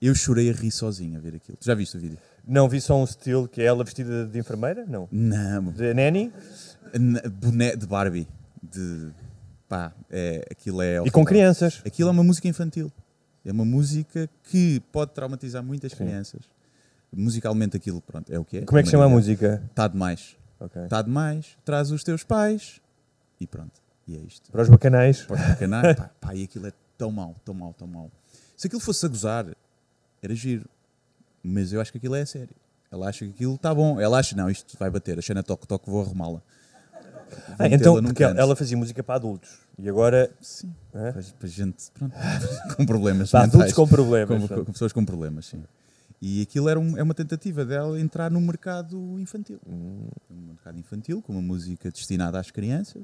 eu 0.01 0.15
chorei 0.15 0.49
a 0.49 0.53
rir 0.53 0.71
sozinho 0.71 1.17
a 1.17 1.21
ver 1.21 1.35
aquilo. 1.35 1.57
Tu 1.57 1.65
já 1.65 1.75
viste 1.75 1.97
o 1.97 1.99
vídeo? 1.99 2.17
Não 2.47 2.69
vi 2.69 2.79
só 2.79 2.97
um 2.99 3.03
estilo 3.03 3.47
que 3.47 3.61
é 3.61 3.65
ela 3.65 3.83
vestida 3.83 4.25
de 4.25 4.39
enfermeira? 4.39 4.85
Não. 4.87 5.07
Não, 5.11 5.71
De 5.71 5.93
nanny? 5.93 6.31
Boné 7.41 7.75
de 7.75 7.85
Barbie. 7.85 8.27
De. 8.63 9.09
Pá, 9.67 9.91
é, 10.09 10.47
aquilo 10.49 10.81
é. 10.81 10.97
E 11.05 11.11
com 11.11 11.23
crianças. 11.23 11.81
Aquilo 11.85 12.09
é 12.09 12.11
uma 12.11 12.23
música 12.23 12.47
infantil. 12.47 12.91
É 13.45 13.51
uma 13.51 13.65
música 13.65 14.29
que 14.43 14.81
pode 14.91 15.11
traumatizar 15.11 15.63
muitas 15.63 15.93
crianças. 15.93 16.41
Musicalmente 17.11 17.75
aquilo, 17.75 18.01
pronto, 18.01 18.31
é 18.31 18.37
o 18.37 18.45
que 18.45 18.57
é. 18.59 18.61
Como 18.61 18.77
é 18.79 18.83
que 18.83 18.89
chama 18.89 19.05
a 19.05 19.09
música? 19.09 19.63
Está 19.69 19.87
demais. 19.87 20.35
Ok. 20.59 20.83
Está 20.83 21.01
demais. 21.01 21.57
Traz 21.65 21.89
os 21.91 22.03
teus 22.03 22.23
pais. 22.23 22.79
E 23.39 23.47
pronto. 23.47 23.81
E 24.07 24.15
é 24.15 24.19
isto. 24.19 24.51
Para 24.51 24.61
os 24.61 24.69
bacanais. 24.69 25.21
Para 25.23 25.35
os 25.35 25.47
bacanais. 25.49 25.95
pá, 25.97 26.09
pá, 26.21 26.35
e 26.35 26.43
aquilo 26.43 26.67
é 26.67 26.73
tão 26.97 27.11
mau, 27.11 27.35
tão 27.43 27.53
mau, 27.53 27.73
tão 27.73 27.87
mau. 27.87 28.11
Se 28.55 28.67
aquilo 28.67 28.81
fosse 28.81 29.05
a 29.05 29.09
gozar, 29.09 29.45
era 30.21 30.35
giro. 30.35 30.65
Mas 31.41 31.71
eu 31.73 31.79
acho 31.81 31.91
que 31.91 31.97
aquilo 31.97 32.15
é 32.15 32.21
a 32.21 32.25
sério. 32.25 32.55
Ela 32.91 33.07
acha 33.07 33.25
que 33.25 33.31
aquilo 33.31 33.55
está 33.55 33.73
bom. 33.73 33.99
Ela 33.99 34.19
acha, 34.19 34.35
não, 34.35 34.49
isto 34.49 34.77
vai 34.77 34.89
bater. 34.89 35.17
A 35.17 35.21
cena 35.21 35.41
toque-toque, 35.41 35.89
vou 35.89 36.01
arrumá-la. 36.01 36.41
Ah, 37.57 37.67
então, 37.67 38.01
porque 38.03 38.23
ela, 38.23 38.31
canto. 38.33 38.41
ela 38.41 38.55
fazia 38.55 38.75
música 38.75 39.03
para 39.03 39.15
adultos. 39.15 39.59
E 39.77 39.87
agora. 39.87 40.29
Sim. 40.41 40.73
É? 40.93 41.11
Para, 41.11 41.23
para 41.39 41.47
gente 41.47 41.91
pronto, 41.93 42.13
com 42.75 42.85
problemas. 42.85 43.31
Para 43.31 43.43
adultos 43.43 43.73
com 43.73 43.87
problemas. 43.87 44.47
Com- 44.49 44.65
com 44.65 44.71
pessoas 44.71 44.91
com 44.91 45.05
problemas, 45.05 45.45
sim. 45.45 45.63
E 46.21 46.41
aquilo 46.41 46.67
era 46.67 46.79
um- 46.79 46.97
é 46.97 47.03
uma 47.03 47.13
tentativa 47.13 47.63
dela 47.65 47.99
entrar 47.99 48.29
no 48.29 48.41
mercado 48.41 49.17
infantil. 49.19 49.59
Hum. 49.67 50.07
Um 50.29 50.47
mercado 50.47 50.77
infantil, 50.77 51.21
com 51.21 51.31
uma 51.33 51.41
música 51.41 51.89
destinada 51.89 52.39
às 52.39 52.51
crianças, 52.51 53.03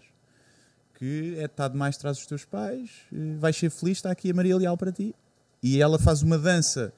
que 0.96 1.36
é 1.38 1.48
tá 1.48 1.68
demais, 1.68 1.98
traz 1.98 2.18
os 2.18 2.26
teus 2.26 2.44
pais, 2.46 2.90
eh, 3.14 3.36
vais 3.38 3.56
ser 3.56 3.70
feliz, 3.70 3.98
está 3.98 4.12
aqui 4.12 4.32
a 4.32 4.34
Maria 4.34 4.58
Leal 4.58 4.78
para 4.78 4.92
ti. 4.92 5.16
E 5.64 5.82
ela 5.82 5.98
faz 5.98 6.22
uma 6.22 6.38
dança 6.38 6.94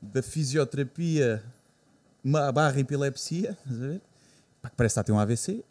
da 0.00 0.22
fisioterapia 0.22 1.42
barra 2.52 2.80
epilepsia? 2.80 3.56
Pá, 4.62 4.70
que 4.70 4.76
parece 4.76 4.92
está 4.92 5.00
a 5.02 5.04
ter 5.04 5.12
um 5.12 5.18
AVC. 5.18 5.62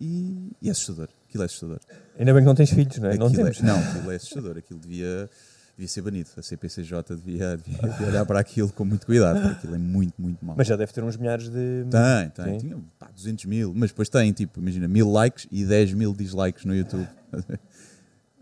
E, 0.00 0.50
e 0.60 0.68
é 0.68 0.72
assustador. 0.72 1.08
Aquilo 1.28 1.42
é 1.42 1.46
assustador. 1.46 1.80
Ainda 2.18 2.32
bem 2.32 2.42
que 2.42 2.46
não 2.46 2.54
tens 2.54 2.70
filhos, 2.70 2.98
não 2.98 3.08
é? 3.10 3.16
Não 3.16 3.26
Aquilo 3.26 3.42
temos. 3.44 3.60
É, 3.60 3.62
não, 3.66 3.78
aquilo 3.78 4.10
é 4.10 4.16
assustador. 4.16 4.58
Aquilo 4.58 4.80
devia, 4.80 5.30
devia 5.76 5.88
ser 5.88 6.02
banido. 6.02 6.30
A 6.36 6.42
CPCJ 6.42 7.16
devia, 7.16 7.56
devia, 7.56 7.78
devia 7.88 8.06
olhar 8.08 8.26
para 8.26 8.38
aquilo 8.40 8.70
com 8.72 8.84
muito 8.84 9.06
cuidado, 9.06 9.40
porque 9.40 9.54
aquilo 9.58 9.74
é 9.74 9.78
muito, 9.78 10.14
muito 10.18 10.44
mau. 10.44 10.54
Mas 10.56 10.66
já 10.66 10.76
deve 10.76 10.92
ter 10.92 11.02
uns 11.02 11.16
milhares 11.16 11.48
de. 11.48 11.84
Tem, 11.90 12.30
tem. 12.44 12.60
Sim. 12.60 12.66
Tinha 12.68 12.78
pá, 12.98 13.08
200 13.14 13.44
mil, 13.46 13.72
mas 13.74 13.90
depois 13.90 14.08
tem, 14.08 14.32
tipo, 14.32 14.60
imagina, 14.60 14.86
mil 14.88 15.10
likes 15.10 15.46
e 15.50 15.64
10 15.64 15.94
mil 15.94 16.12
dislikes 16.14 16.64
no 16.64 16.74
YouTube. 16.74 17.08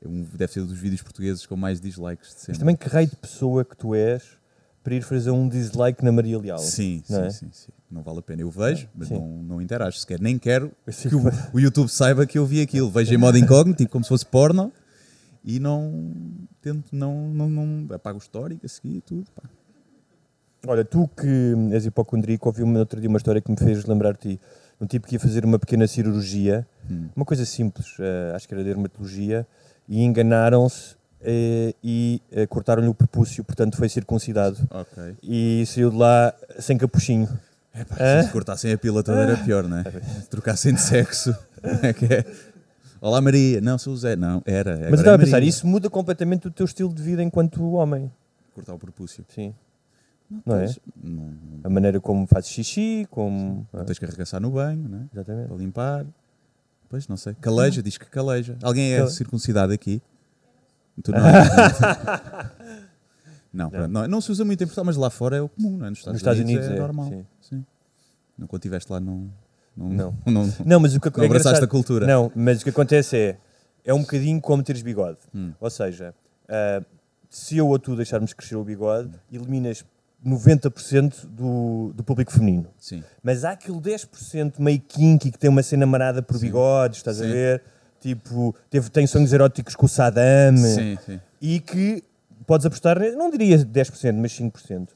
É 0.03 0.09
um- 0.09 0.27
deve 0.35 0.51
ser 0.51 0.65
dos 0.65 0.79
vídeos 0.79 1.03
portugueses 1.03 1.45
com 1.45 1.57
mais 1.57 1.79
dislikes 1.79 2.31
de 2.31 2.45
Mas 2.49 2.57
também 2.57 2.75
que 2.75 2.89
raio 2.89 3.07
de 3.07 3.17
pessoa 3.17 3.65
que 3.67 3.77
tu 3.77 3.95
és 3.95 4.23
para 4.83 4.95
ir 4.95 5.03
fazer 5.03 5.31
um 5.31 5.47
dislike 5.47 6.03
na 6.03 6.11
Maria 6.11 6.39
Leal? 6.39 6.59
Sim, 6.59 7.03
não 7.11 7.19
sim, 7.21 7.27
é? 7.27 7.31
sim, 7.31 7.49
sim. 7.53 7.69
Não 7.91 8.03
vale 8.03 8.21
a 8.21 8.23
pena. 8.23 8.41
Eu 8.41 8.51
vejo, 8.51 8.89
mas 8.95 9.09
Sim. 9.09 9.15
não, 9.15 9.43
não 9.43 9.61
interajo 9.61 9.99
sequer. 9.99 10.19
Nem 10.21 10.39
quero 10.39 10.73
que 10.87 11.15
o, 11.15 11.23
o 11.53 11.61
YouTube 11.61 11.89
saiba 11.91 12.25
que 12.25 12.39
eu 12.39 12.47
vi 12.47 12.63
aquilo. 12.63 12.89
Vejo 12.91 13.13
em 13.13 13.19
modo 13.19 13.37
incógnito, 13.37 13.77
tipo 13.79 13.91
como 13.91 14.05
se 14.05 14.09
fosse 14.09 14.25
porno, 14.25 14.73
e 15.45 15.59
não 15.61 16.05
tento, 16.61 16.85
não, 16.93 17.29
não, 17.29 17.49
não 17.49 17.95
apago 17.95 18.19
o 18.19 18.23
histórico 18.23 18.65
a 18.67 18.69
seguir 18.69 18.97
e 18.97 19.01
tudo. 19.01 19.27
pá. 19.35 19.49
Olha, 20.67 20.85
tu 20.85 21.09
que 21.09 21.55
és 21.73 21.87
hipocondríaco, 21.87 22.49
ouvi-me 22.49 22.73
no 22.73 22.81
outro 22.81 23.01
dia 23.01 23.09
uma 23.09 23.17
história 23.17 23.41
que 23.41 23.51
me 23.51 23.57
fez 23.57 23.85
lembrar 23.87 24.13
de 24.13 24.19
ti. 24.37 24.41
Um 24.81 24.87
tipo 24.87 25.07
que 25.07 25.15
ia 25.15 25.21
fazer 25.21 25.45
uma 25.45 25.59
pequena 25.59 25.87
cirurgia, 25.87 26.67
Hum. 26.91 27.09
uma 27.15 27.25
coisa 27.25 27.45
simples, 27.47 27.95
eh, 27.99 28.33
acho 28.35 28.47
que 28.49 28.55
era 28.55 28.65
dermatologia, 28.65 29.47
e 29.89 30.03
enganaram-se 30.03 30.97
eh, 31.23 31.75
e 31.85 32.21
eh, 32.33 32.47
cortaram-lhe 32.47 32.89
o 32.89 32.95
prepúcio, 32.95 33.43
portanto 33.45 33.77
foi 33.77 33.89
circuncidado. 33.89 34.57
Ok. 34.71 35.17
E 35.23 35.65
saiu 35.67 35.91
de 35.91 35.97
lá 35.97 36.35
sem 36.59 36.77
capuchinho. 36.79 37.29
É 37.73 37.85
pá, 37.85 38.23
se 38.23 38.31
cortassem 38.31 38.73
a 38.73 38.79
pila 38.79 39.03
toda 39.03 39.21
era 39.21 39.37
pior, 39.37 39.65
não 39.69 39.79
é? 39.79 39.85
Trocassem 40.31 40.75
de 40.75 40.81
sexo. 40.81 41.35
É 41.83 41.93
que 41.93 42.07
é. 42.07 42.25
Olá 43.01 43.21
Maria, 43.21 43.61
não 43.61 43.79
sou 43.79 43.95
o 43.95 43.97
Zé. 43.97 44.15
Não, 44.17 44.43
era. 44.45 44.73
Mas 44.77 44.83
eu 44.87 44.91
é 44.91 44.95
estava 44.97 45.17
a 45.17 45.19
pensar, 45.19 45.33
Maria. 45.33 45.49
isso 45.49 45.67
muda 45.67 45.89
completamente 45.89 46.47
o 46.49 46.51
teu 46.51 46.67
estilo 46.67 46.93
de 46.93 47.03
vida 47.03 47.23
enquanto 47.23 47.63
homem. 47.73 48.11
Cortar 48.55 48.75
o 48.75 48.79
propúcio. 48.79 49.25
Sim. 49.29 49.55
Não 50.45 50.57
é? 50.57 50.65
Pois, 50.67 50.79
Não, 51.03 51.13
não- 51.25 51.61
A 51.65 51.69
maneira 51.71 52.01
como 52.01 52.27
fazes 52.27 52.51
xixi, 52.51 53.07
como. 53.11 53.67
não 53.73 53.85
tens 53.85 53.99
que 53.99 54.05
arregaçar 54.05 54.41
no 54.41 54.51
banho, 54.51 54.89
não 54.89 54.99
é? 54.99 55.03
Exatamente. 55.13 55.49
Para 55.49 55.57
limpar. 55.57 56.07
Pois, 56.89 57.09
não 57.09 57.17
sei. 57.17 57.35
Caleja, 57.41 57.83
diz 57.83 57.97
que 57.97 58.05
caleja. 58.07 58.57
Alguém 58.63 58.93
é 58.93 58.99
Cale- 58.99 59.11
circuncidado 59.11 59.73
aqui? 59.73 60.03
Tu 61.03 61.11
não. 61.13 61.21
não, 63.53 63.71
pronto, 63.71 63.89
não, 63.89 64.07
não 64.09 64.21
se 64.21 64.31
usa 64.31 64.45
muito 64.45 64.63
em 64.63 64.67
Portugal, 64.67 64.85
mas 64.85 64.97
lá 64.97 65.09
fora 65.09 65.37
é 65.37 65.41
o 65.41 65.49
comum, 65.49 65.79
não 65.79 65.87
é? 65.87 65.91
Nos 65.91 66.01
Estados, 66.01 66.13
Nos 66.15 66.21
Estados 66.21 66.41
Unidos, 66.41 66.67
Unidos 66.67 66.77
é, 66.77 66.77
é, 66.77 66.87
normal. 66.87 67.09
sim. 67.09 67.27
Sim. 67.41 67.65
Não, 68.37 68.47
quando 68.47 68.61
estiveste 68.61 68.93
lá, 68.93 69.01
não. 69.01 69.31
Não. 69.77 69.89
Não. 69.91 70.15
não, 70.47 70.53
Não, 70.65 70.81
mas 70.81 70.95
o 70.95 71.01
que 71.01 71.09
Não 71.17 71.25
é 71.25 71.27
abraçaste 71.27 71.49
engraçado- 71.59 71.65
a 71.65 71.69
cultura. 71.69 72.07
Não, 72.07 72.31
mas 72.35 72.61
o 72.61 72.65
que 72.65 72.71
acontece 72.71 73.17
é, 73.17 73.37
é 73.85 73.95
um 73.95 74.01
bocadinho 74.01 74.41
como 74.41 74.63
teres 74.63 74.83
bigode. 74.83 75.19
Hum. 75.35 75.53
Ou 75.61 75.71
seja, 75.71 76.15
ah, 76.49 76.83
se 77.29 77.57
eu 77.57 77.69
ou 77.69 77.79
tu 77.79 77.95
deixarmos 77.97 78.33
crescer 78.33 78.57
o 78.57 78.65
bigode, 78.65 79.11
eliminas 79.33 79.85
90% 80.25 81.27
do, 81.27 81.93
do 81.95 82.05
público 82.05 82.31
feminino. 82.33 82.67
Sim. 82.79 83.03
Mas 83.23 83.45
há 83.45 83.53
aquele 83.53 83.79
10% 83.79 84.55
meio 84.59 84.81
kinky 84.81 85.31
que 85.31 85.39
tem 85.39 85.49
uma 85.49 85.63
cena 85.63 85.87
marada 85.87 86.21
por 86.23 86.39
bigodes, 86.39 86.99
estás 86.99 87.21
a 87.21 87.25
Sim. 87.25 87.31
ver? 87.33 87.63
Tipo, 88.01 88.55
teve, 88.71 88.89
tem 88.91 89.07
sonhos 89.07 89.33
eróticos 89.33 89.75
com 89.77 89.87
o 89.87 89.89
Saddam 89.89 90.57
Sim, 90.57 90.97
sim. 91.05 91.21
e 91.41 91.61
que 91.61 92.03
podes 92.47 92.65
apostar, 92.67 92.99
não 93.15 93.31
diria 93.31 93.59
10%, 93.59 94.15
mas 94.15 94.33
5%. 94.33 94.89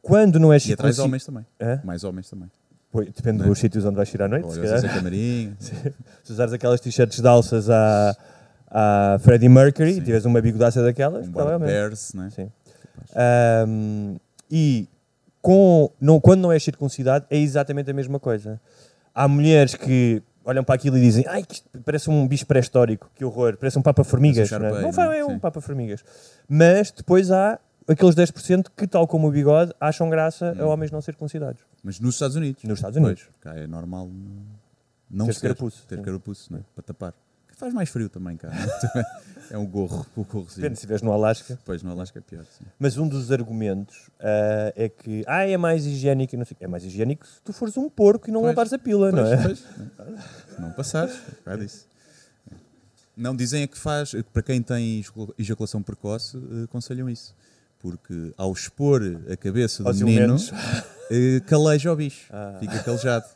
Quando 0.00 0.38
não 0.40 0.52
é 0.52 0.56
E 0.56 0.72
atrás 0.72 0.96
circunci- 0.96 1.00
homens 1.00 1.24
também. 1.24 1.46
Hã? 1.60 1.80
Mais 1.84 2.02
homens 2.04 2.28
também. 2.28 2.50
Pois, 2.92 3.08
depende 3.10 3.42
é? 3.42 3.46
dos 3.46 3.58
sítios 3.58 3.86
onde 3.86 3.96
vais 3.96 4.08
tirar 4.10 4.26
à 4.26 4.28
noite, 4.28 4.52
se 4.52 4.60
calhar. 4.60 4.78
a. 4.78 5.50
Se 6.22 6.30
usares 6.32 6.52
aquelas 6.52 6.78
t-shirts 6.78 7.20
de 7.20 7.26
alças 7.26 7.70
à, 7.70 8.14
à 8.70 9.18
Freddie 9.20 9.48
Mercury 9.48 9.94
Sim. 9.94 10.00
e 10.00 10.04
tiveres 10.04 10.26
uma 10.26 10.40
bigodaça 10.42 10.82
daquelas, 10.82 11.26
Um 11.26 11.32
provavelmente. 11.32 11.70
Bears, 11.70 12.12
né? 12.12 12.28
Sim. 12.30 12.50
Ahm, 13.16 14.16
e 14.50 14.86
com, 15.40 15.90
não, 15.98 16.20
quando 16.20 16.42
não 16.42 16.52
é 16.52 16.58
circuncidado 16.58 17.24
é 17.30 17.38
exatamente 17.38 17.90
a 17.90 17.94
mesma 17.94 18.20
coisa. 18.20 18.60
Há 19.14 19.26
mulheres 19.26 19.74
que 19.74 20.22
olham 20.44 20.62
para 20.62 20.74
aquilo 20.74 20.98
e 20.98 21.00
dizem 21.00 21.24
ai, 21.26 21.44
parece 21.84 22.10
um 22.10 22.28
bicho 22.28 22.46
pré-histórico, 22.46 23.10
que 23.14 23.24
horror, 23.24 23.56
parece 23.56 23.78
um 23.78 23.82
papa-formigas. 23.82 24.52
Um 24.52 24.58
não 24.58 24.66
é? 24.66 24.82
Não 24.82 24.92
não 24.92 25.12
é? 25.12 25.24
um 25.24 25.38
papa-formigas. 25.38 26.04
Mas 26.46 26.90
depois 26.90 27.30
há 27.30 27.58
aqueles 27.88 28.14
10% 28.14 28.66
que, 28.76 28.86
tal 28.86 29.06
como 29.06 29.28
o 29.28 29.30
bigode, 29.30 29.72
acham 29.80 30.08
graça 30.10 30.54
Hum. 30.58 30.62
a 30.62 30.66
homens 30.66 30.90
não 30.90 31.00
circuncidados. 31.00 31.62
Mas 31.82 31.98
nos 32.00 32.14
Estados 32.14 32.36
Unidos. 32.36 32.62
Nos 32.64 32.78
Estados 32.78 32.96
Unidos. 32.96 33.24
Pois, 33.24 33.54
cá 33.54 33.60
é 33.60 33.66
normal 33.66 34.08
não 35.10 35.26
Ter 35.26 35.34
ser, 35.34 35.40
carapuço, 35.42 35.84
Ter 35.86 36.00
carapuço, 36.00 36.52
né? 36.52 36.60
para 36.74 36.82
tapar. 36.82 37.14
Que 37.48 37.56
faz 37.56 37.74
mais 37.74 37.90
frio 37.90 38.08
também, 38.08 38.36
cara. 38.36 38.54
é 39.50 39.58
um 39.58 39.66
gorro, 39.66 40.06
o 40.16 40.24
gorrozinho. 40.24 40.56
Depende 40.62 40.76
se 40.76 40.80
estiveres 40.80 41.02
no 41.02 41.12
Alasca. 41.12 41.58
Pois, 41.64 41.82
no 41.82 41.90
Alasca 41.92 42.18
é 42.18 42.22
pior. 42.22 42.44
Sim. 42.44 42.64
Mas 42.78 42.96
um 42.96 43.06
dos 43.06 43.30
argumentos 43.30 44.08
ah, 44.18 44.72
é 44.74 44.88
que 44.88 45.22
ah, 45.26 45.46
é 45.46 45.56
mais 45.58 45.84
higiênico 45.84 46.34
e 46.34 46.38
não 46.38 46.44
sei. 46.46 46.56
É 46.60 46.66
mais 46.66 46.82
higiênico 46.84 47.26
se 47.26 47.42
tu 47.42 47.52
fores 47.52 47.76
um 47.76 47.90
porco 47.90 48.30
e 48.30 48.32
não 48.32 48.40
Pois. 48.40 48.50
lavares 48.52 48.72
a 48.72 48.78
pila, 48.78 49.12
não 49.12 49.26
é? 49.26 49.42
Pois, 49.42 49.60
pois, 49.60 50.18
não 50.58 50.70
passares, 50.72 51.20
é 51.44 51.56
disso. 51.58 51.86
Não, 53.14 53.36
dizem 53.36 53.62
é 53.62 53.66
que 53.66 53.76
faz, 53.78 54.14
para 54.32 54.42
quem 54.42 54.62
tem 54.62 55.00
ejacula- 55.00 55.34
ejaculação 55.38 55.82
precoce, 55.82 56.36
eh, 56.38 56.64
aconselham 56.64 57.10
isso. 57.10 57.34
Porque 57.82 58.32
ao 58.36 58.52
expor 58.52 59.02
a 59.28 59.36
cabeça 59.36 59.82
do 59.82 59.92
menino, 60.06 60.36
eh, 61.10 61.40
caleja 61.46 61.92
o 61.92 61.96
bicho, 61.96 62.28
Ah. 62.32 62.56
fica 62.60 62.78
calejado. 62.82 63.26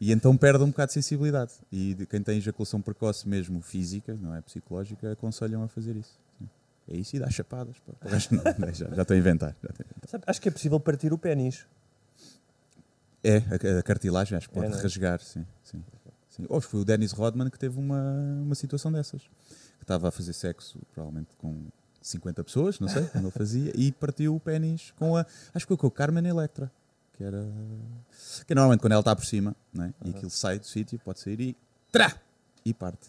E 0.00 0.10
então 0.10 0.36
perde 0.36 0.64
um 0.64 0.68
bocado 0.68 0.88
de 0.88 0.94
sensibilidade. 0.94 1.52
E 1.70 1.94
quem 2.08 2.22
tem 2.22 2.38
ejaculação 2.38 2.80
precoce 2.80 3.28
mesmo 3.28 3.60
física, 3.60 4.16
não 4.20 4.34
é 4.34 4.40
psicológica, 4.40 5.12
aconselham 5.12 5.62
a 5.62 5.68
fazer 5.68 5.94
isso. 5.96 6.18
É 6.88 6.96
isso 6.96 7.16
e 7.16 7.18
dá 7.18 7.30
chapadas. 7.30 7.76
não, 8.30 8.72
já, 8.72 8.88
já 8.90 9.02
estou 9.02 9.14
a 9.14 9.18
inventar. 9.18 9.54
já 9.62 9.68
estou 9.70 9.84
a 9.84 9.88
inventar. 9.90 10.08
Sabe, 10.10 10.24
acho 10.26 10.40
que 10.40 10.48
é 10.48 10.52
possível 10.52 10.80
partir 10.80 11.12
o 11.12 11.18
pênis. 11.18 11.66
É, 13.22 13.38
a, 13.38 13.78
a 13.78 13.82
cartilagem 13.82 14.36
acho 14.36 14.48
que 14.48 14.54
pode 14.54 14.66
É, 14.66 14.76
é? 14.78 14.82
rasgar, 14.82 15.20
sim. 15.20 15.46
sim, 15.62 15.82
sim. 16.30 16.44
Ou 16.48 16.60
foi 16.60 16.80
o 16.80 16.84
Dennis 16.84 17.12
Rodman 17.12 17.48
que 17.50 17.58
teve 17.58 17.78
uma, 17.78 18.00
uma 18.42 18.54
situação 18.54 18.90
dessas. 18.92 19.22
Que 19.78 19.84
estava 19.84 20.08
a 20.08 20.10
fazer 20.10 20.32
sexo, 20.32 20.78
provavelmente 20.92 21.34
com 21.38 21.66
50 22.04 22.44
pessoas, 22.44 22.78
não 22.78 22.86
sei, 22.86 23.06
quando 23.06 23.24
ele 23.24 23.30
fazia, 23.32 23.72
e 23.74 23.90
partiu 23.90 24.36
o 24.36 24.40
pênis 24.40 24.92
com 24.98 25.16
a. 25.16 25.24
Acho 25.54 25.64
que 25.64 25.68
foi 25.68 25.76
com 25.76 25.86
a 25.86 25.90
Carmen 25.90 26.26
Electra. 26.26 26.70
Que 27.14 27.24
era. 27.24 27.42
Que 28.46 28.54
normalmente 28.54 28.80
quando 28.80 28.92
ela 28.92 29.00
está 29.00 29.16
por 29.16 29.24
cima, 29.24 29.56
não 29.72 29.84
é? 29.84 29.94
e 30.04 30.10
aquilo 30.10 30.30
sai 30.30 30.58
do 30.58 30.66
sítio, 30.66 30.98
pode 30.98 31.20
sair 31.20 31.40
e. 31.40 31.56
Trá! 31.90 32.14
E 32.64 32.74
parte. 32.74 33.08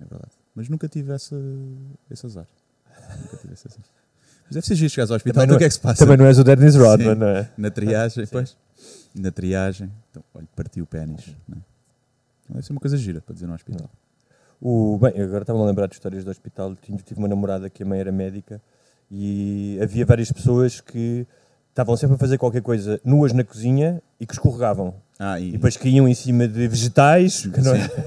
É 0.00 0.04
verdade. 0.04 0.32
Mas 0.54 0.68
nunca 0.68 0.88
tive 0.88 1.12
essa, 1.12 1.36
esse 2.10 2.26
azar. 2.26 2.46
Nunca 3.20 3.36
tive 3.36 3.54
esse 3.54 3.68
azar. 3.68 3.84
Mas 4.46 4.54
deve 4.54 4.66
ser 4.66 4.74
giro 4.74 4.90
chegares 4.90 5.10
ao 5.10 5.16
hospital, 5.16 5.44
então 5.44 5.56
o 5.56 5.58
que 5.58 5.64
é 5.64 5.68
que 5.68 5.74
se 5.74 5.80
passa? 5.80 6.04
também 6.04 6.16
não 6.16 6.26
és 6.26 6.38
o 6.38 6.44
Dennis 6.44 6.74
Rodman, 6.74 7.14
não 7.14 7.28
é? 7.28 7.52
Na 7.56 7.70
triagem, 7.70 8.26
pois. 8.26 8.56
Na 9.14 9.30
triagem. 9.30 9.92
Então, 10.10 10.24
olha, 10.34 10.48
partiu 10.56 10.84
o 10.84 10.86
pênis. 10.86 11.26
Né? 11.46 11.58
Então, 12.42 12.54
Deve 12.54 12.66
ser 12.66 12.72
uma 12.72 12.80
coisa 12.80 12.96
gira 12.96 13.20
para 13.20 13.34
dizer 13.34 13.46
no 13.46 13.54
hospital. 13.54 13.88
O, 14.60 14.98
bem, 15.00 15.20
agora 15.22 15.42
estava 15.42 15.60
a 15.62 15.64
lembrar 15.66 15.86
de 15.86 15.94
histórias 15.94 16.24
do 16.24 16.30
hospital. 16.30 16.74
Tinha- 16.82 16.98
Tive 16.98 17.18
uma 17.20 17.28
namorada 17.28 17.70
que 17.70 17.82
a 17.82 17.86
mãe 17.86 18.00
era 18.00 18.10
médica 18.12 18.60
e 19.10 19.78
havia 19.80 20.04
várias 20.04 20.30
pessoas 20.32 20.80
que 20.80 21.26
estavam 21.70 21.96
sempre 21.96 22.16
a 22.16 22.18
fazer 22.18 22.38
qualquer 22.38 22.60
coisa 22.60 23.00
nuas 23.04 23.32
na 23.32 23.44
cozinha 23.44 24.02
e 24.18 24.26
que 24.26 24.32
escorregavam. 24.32 24.94
Ah, 25.20 25.38
e, 25.40 25.48
E 25.48 25.52
depois 25.52 25.76
caíam 25.76 26.08
em 26.08 26.14
cima 26.14 26.46
de 26.48 26.66
vegetais. 26.68 27.44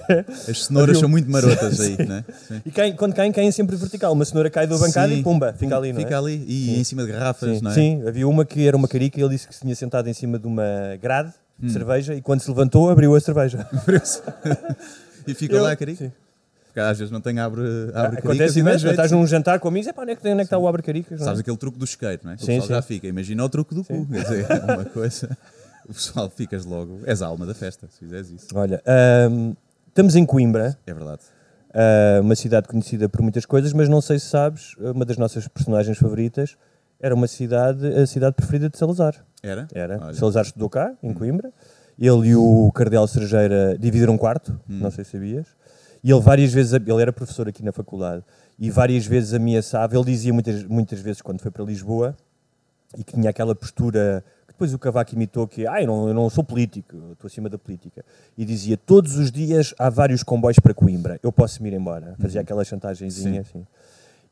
é? 0.09 0.25
as 0.51 0.65
cenouras 0.65 0.97
são 0.99 1.07
muito 1.09 1.29
marotas 1.31 1.75
Sim, 1.79 1.95
aí, 1.99 2.05
né? 2.07 2.25
E 2.65 2.71
caem, 2.71 2.95
quando 2.95 3.13
caem, 3.13 3.31
caem 3.31 3.51
sempre 3.51 3.75
vertical. 3.77 4.11
Uma 4.13 4.25
cenoura 4.25 4.49
cai 4.49 4.67
da 4.67 4.77
bancada 4.77 5.13
Sim. 5.13 5.19
e 5.19 5.23
pumba, 5.23 5.53
fica 5.53 5.77
ali, 5.77 5.93
não 5.93 5.99
é? 5.99 6.03
Fica 6.03 6.17
ali. 6.17 6.43
E 6.47 6.65
Sim. 6.75 6.79
em 6.79 6.83
cima 6.83 7.05
de 7.05 7.11
garrafas, 7.13 7.57
Sim, 7.57 7.63
não 7.63 7.71
é? 7.71 7.73
sim, 7.73 8.03
havia 8.07 8.27
uma 8.27 8.43
que 8.45 8.67
era 8.67 8.75
uma 8.75 8.87
carica 8.89 9.19
e 9.19 9.23
ele 9.23 9.29
disse 9.33 9.47
que 9.47 9.55
se 9.55 9.61
tinha 9.61 9.75
sentado 9.75 10.07
em 10.09 10.13
cima 10.13 10.37
de 10.37 10.47
uma 10.47 10.63
grade 11.01 11.33
Hum. 11.61 11.67
de 11.67 11.73
cerveja 11.73 12.15
e 12.15 12.21
quando 12.21 12.39
se 12.41 12.49
levantou 12.49 12.89
abriu 12.89 13.13
a 13.15 13.19
cerveja. 13.21 13.65
E 15.27 15.33
fica 15.35 15.55
Eu- 15.55 15.63
lá 15.63 15.71
a 15.71 15.75
carica. 15.75 16.05
sim. 16.05 16.11
Porque 16.71 16.79
às 16.79 16.97
vezes 16.97 17.11
não 17.11 17.19
tem 17.19 17.37
abre, 17.37 17.61
abre 17.93 18.19
Acontece 18.19 18.59
imenso, 18.59 18.79
jeito. 18.79 18.91
estás 18.93 19.11
num 19.11 19.27
jantar 19.27 19.59
com 19.59 19.67
amigos, 19.67 19.87
é 19.89 19.93
pá, 19.93 20.03
onde 20.03 20.11
é 20.11 20.15
que, 20.15 20.21
onde 20.21 20.31
é 20.31 20.35
que 20.37 20.41
está 20.43 20.57
o 20.57 20.65
abre 20.67 20.81
caricas? 20.81 21.19
é? 21.21 21.23
Sabes 21.25 21.41
aquele 21.41 21.57
truque 21.57 21.77
do 21.77 21.83
isqueiro, 21.83 22.21
não 22.23 22.31
é? 22.31 22.35
O 22.35 22.39
Sim, 22.39 22.45
pessoal 22.45 22.67
já 22.69 22.81
sim. 22.81 22.87
fica. 22.87 23.07
Imagina 23.07 23.43
o 23.43 23.49
truque 23.49 23.75
do 23.75 23.83
cu. 23.83 24.05
Quer 24.07 24.21
dizer, 24.23 24.45
é 24.49 24.73
uma 24.73 24.85
coisa. 24.85 25.37
O 25.89 25.93
pessoal 25.93 26.29
ficas 26.29 26.63
logo. 26.63 26.99
És 27.05 27.21
a 27.21 27.27
alma 27.27 27.45
da 27.45 27.53
festa, 27.53 27.87
se 27.91 27.99
fizeres 27.99 28.29
isso. 28.29 28.47
Olha, 28.53 28.81
hum, 29.29 29.53
estamos 29.89 30.15
em 30.15 30.25
Coimbra, 30.25 30.77
É 30.87 30.93
verdade. 30.93 31.21
ah, 31.73 32.19
uma 32.21 32.35
cidade 32.35 32.67
conhecida 32.69 33.09
por 33.09 33.21
muitas 33.21 33.45
coisas, 33.45 33.73
mas 33.73 33.89
não 33.89 33.99
sei 33.99 34.17
se 34.17 34.27
sabes, 34.27 34.73
uma 34.79 35.03
das 35.03 35.17
nossas 35.17 35.47
personagens 35.49 35.97
favoritas 35.97 36.55
era 37.01 37.13
uma 37.13 37.27
cidade, 37.27 37.85
a 37.85 38.05
cidade 38.07 38.35
preferida 38.35 38.69
de 38.69 38.77
Salazar. 38.77 39.15
Era? 39.43 39.67
Era. 39.73 39.97
Olha. 39.99 40.11
Hum. 40.11 40.13
Salazar 40.13 40.43
estudou 40.45 40.69
cá, 40.69 40.93
em 41.03 41.13
Coimbra. 41.13 41.51
Ele 41.99 42.29
e 42.29 42.35
o 42.35 42.71
Cardeal 42.73 43.05
Cerejeira 43.07 43.75
dividiram 43.77 44.13
um 44.13 44.17
quarto, 44.17 44.51
Hum. 44.69 44.79
não 44.81 44.89
sei 44.91 45.03
se 45.03 45.11
sabias. 45.11 45.45
E 46.03 46.11
ele 46.11 46.21
várias 46.21 46.51
vezes, 46.51 46.73
ele 46.73 47.01
era 47.01 47.13
professor 47.13 47.47
aqui 47.47 47.63
na 47.63 47.71
faculdade, 47.71 48.23
e 48.59 48.69
várias 48.69 49.05
vezes 49.05 49.33
ameaçava, 49.33 49.95
ele 49.95 50.05
dizia 50.05 50.33
muitas, 50.33 50.63
muitas 50.63 50.99
vezes 50.99 51.21
quando 51.21 51.39
foi 51.39 51.51
para 51.51 51.63
Lisboa, 51.63 52.15
e 52.97 53.03
que 53.03 53.13
tinha 53.13 53.29
aquela 53.29 53.55
postura, 53.55 54.23
que 54.47 54.53
depois 54.53 54.73
o 54.73 54.79
Cavaco 54.79 55.13
imitou, 55.13 55.47
que 55.47 55.65
ah, 55.65 55.81
eu 55.81 55.87
não, 55.87 56.07
eu 56.07 56.13
não 56.13 56.29
sou 56.29 56.43
político, 56.43 56.95
estou 57.13 57.27
acima 57.27 57.49
da 57.49 57.57
política. 57.57 58.03
E 58.37 58.43
dizia, 58.43 58.77
todos 58.77 59.15
os 59.15 59.31
dias 59.31 59.73
há 59.79 59.89
vários 59.89 60.23
comboios 60.23 60.59
para 60.59 60.73
Coimbra, 60.73 61.19
eu 61.23 61.31
posso 61.31 61.63
me 61.63 61.69
ir 61.69 61.73
embora. 61.73 62.15
Fazia 62.19 62.41
aquela 62.41 62.63
chantagenzinha 62.63 63.41
assim. 63.41 63.65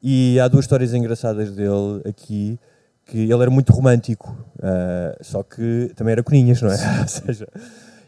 E 0.02 0.40
há 0.40 0.48
duas 0.48 0.66
histórias 0.66 0.94
engraçadas 0.94 1.52
dele 1.52 2.02
aqui, 2.06 2.60
que 3.06 3.18
ele 3.18 3.42
era 3.42 3.50
muito 3.50 3.72
romântico, 3.72 4.36
ah, 4.62 5.18
só 5.22 5.42
que 5.42 5.92
também 5.96 6.12
era 6.12 6.24
coninhas, 6.24 6.62
não 6.62 6.72
é? 6.72 6.76
Ou 7.02 7.08
seja, 7.08 7.48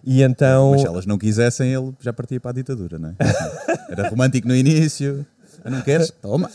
e 0.04 0.22
então... 0.22 0.72
Mas 0.72 0.82
se 0.82 0.88
elas 0.88 1.06
não 1.06 1.18
quisessem, 1.18 1.74
ele 1.74 1.94
já 2.00 2.12
partia 2.14 2.40
para 2.40 2.52
a 2.52 2.54
ditadura, 2.54 2.98
não 3.00 3.10
é? 3.10 3.16
Era 3.90 4.10
romântico 4.10 4.48
no 4.48 4.56
início. 4.56 5.26
Não 5.64 5.82
queres? 5.82 6.12
Toma. 6.22 6.50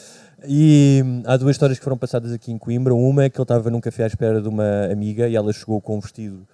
E 0.47 1.03
hum, 1.05 1.23
há 1.27 1.37
duas 1.37 1.55
histórias 1.55 1.79
que 1.79 1.85
foram 1.85 1.97
passadas 1.97 2.33
aqui 2.33 2.53
em 2.53 2.59
Coimbra. 2.59 2.95
Uma 2.95 3.25
é 3.25 3.31
que 3.31 3.37
ele 3.39 3.43
estava 3.45 3.71
num 3.71 3.81
café 3.81 4.05
à 4.05 4.07
espera 4.07 4.41
de 4.41 4.49
uma 4.49 4.87
amiga 4.91 5.29
e 5.29 5.35
ela 5.37 5.53
chegou 5.53 5.81
com 5.81 5.97
um 5.97 6.01
vestido 6.01 6.47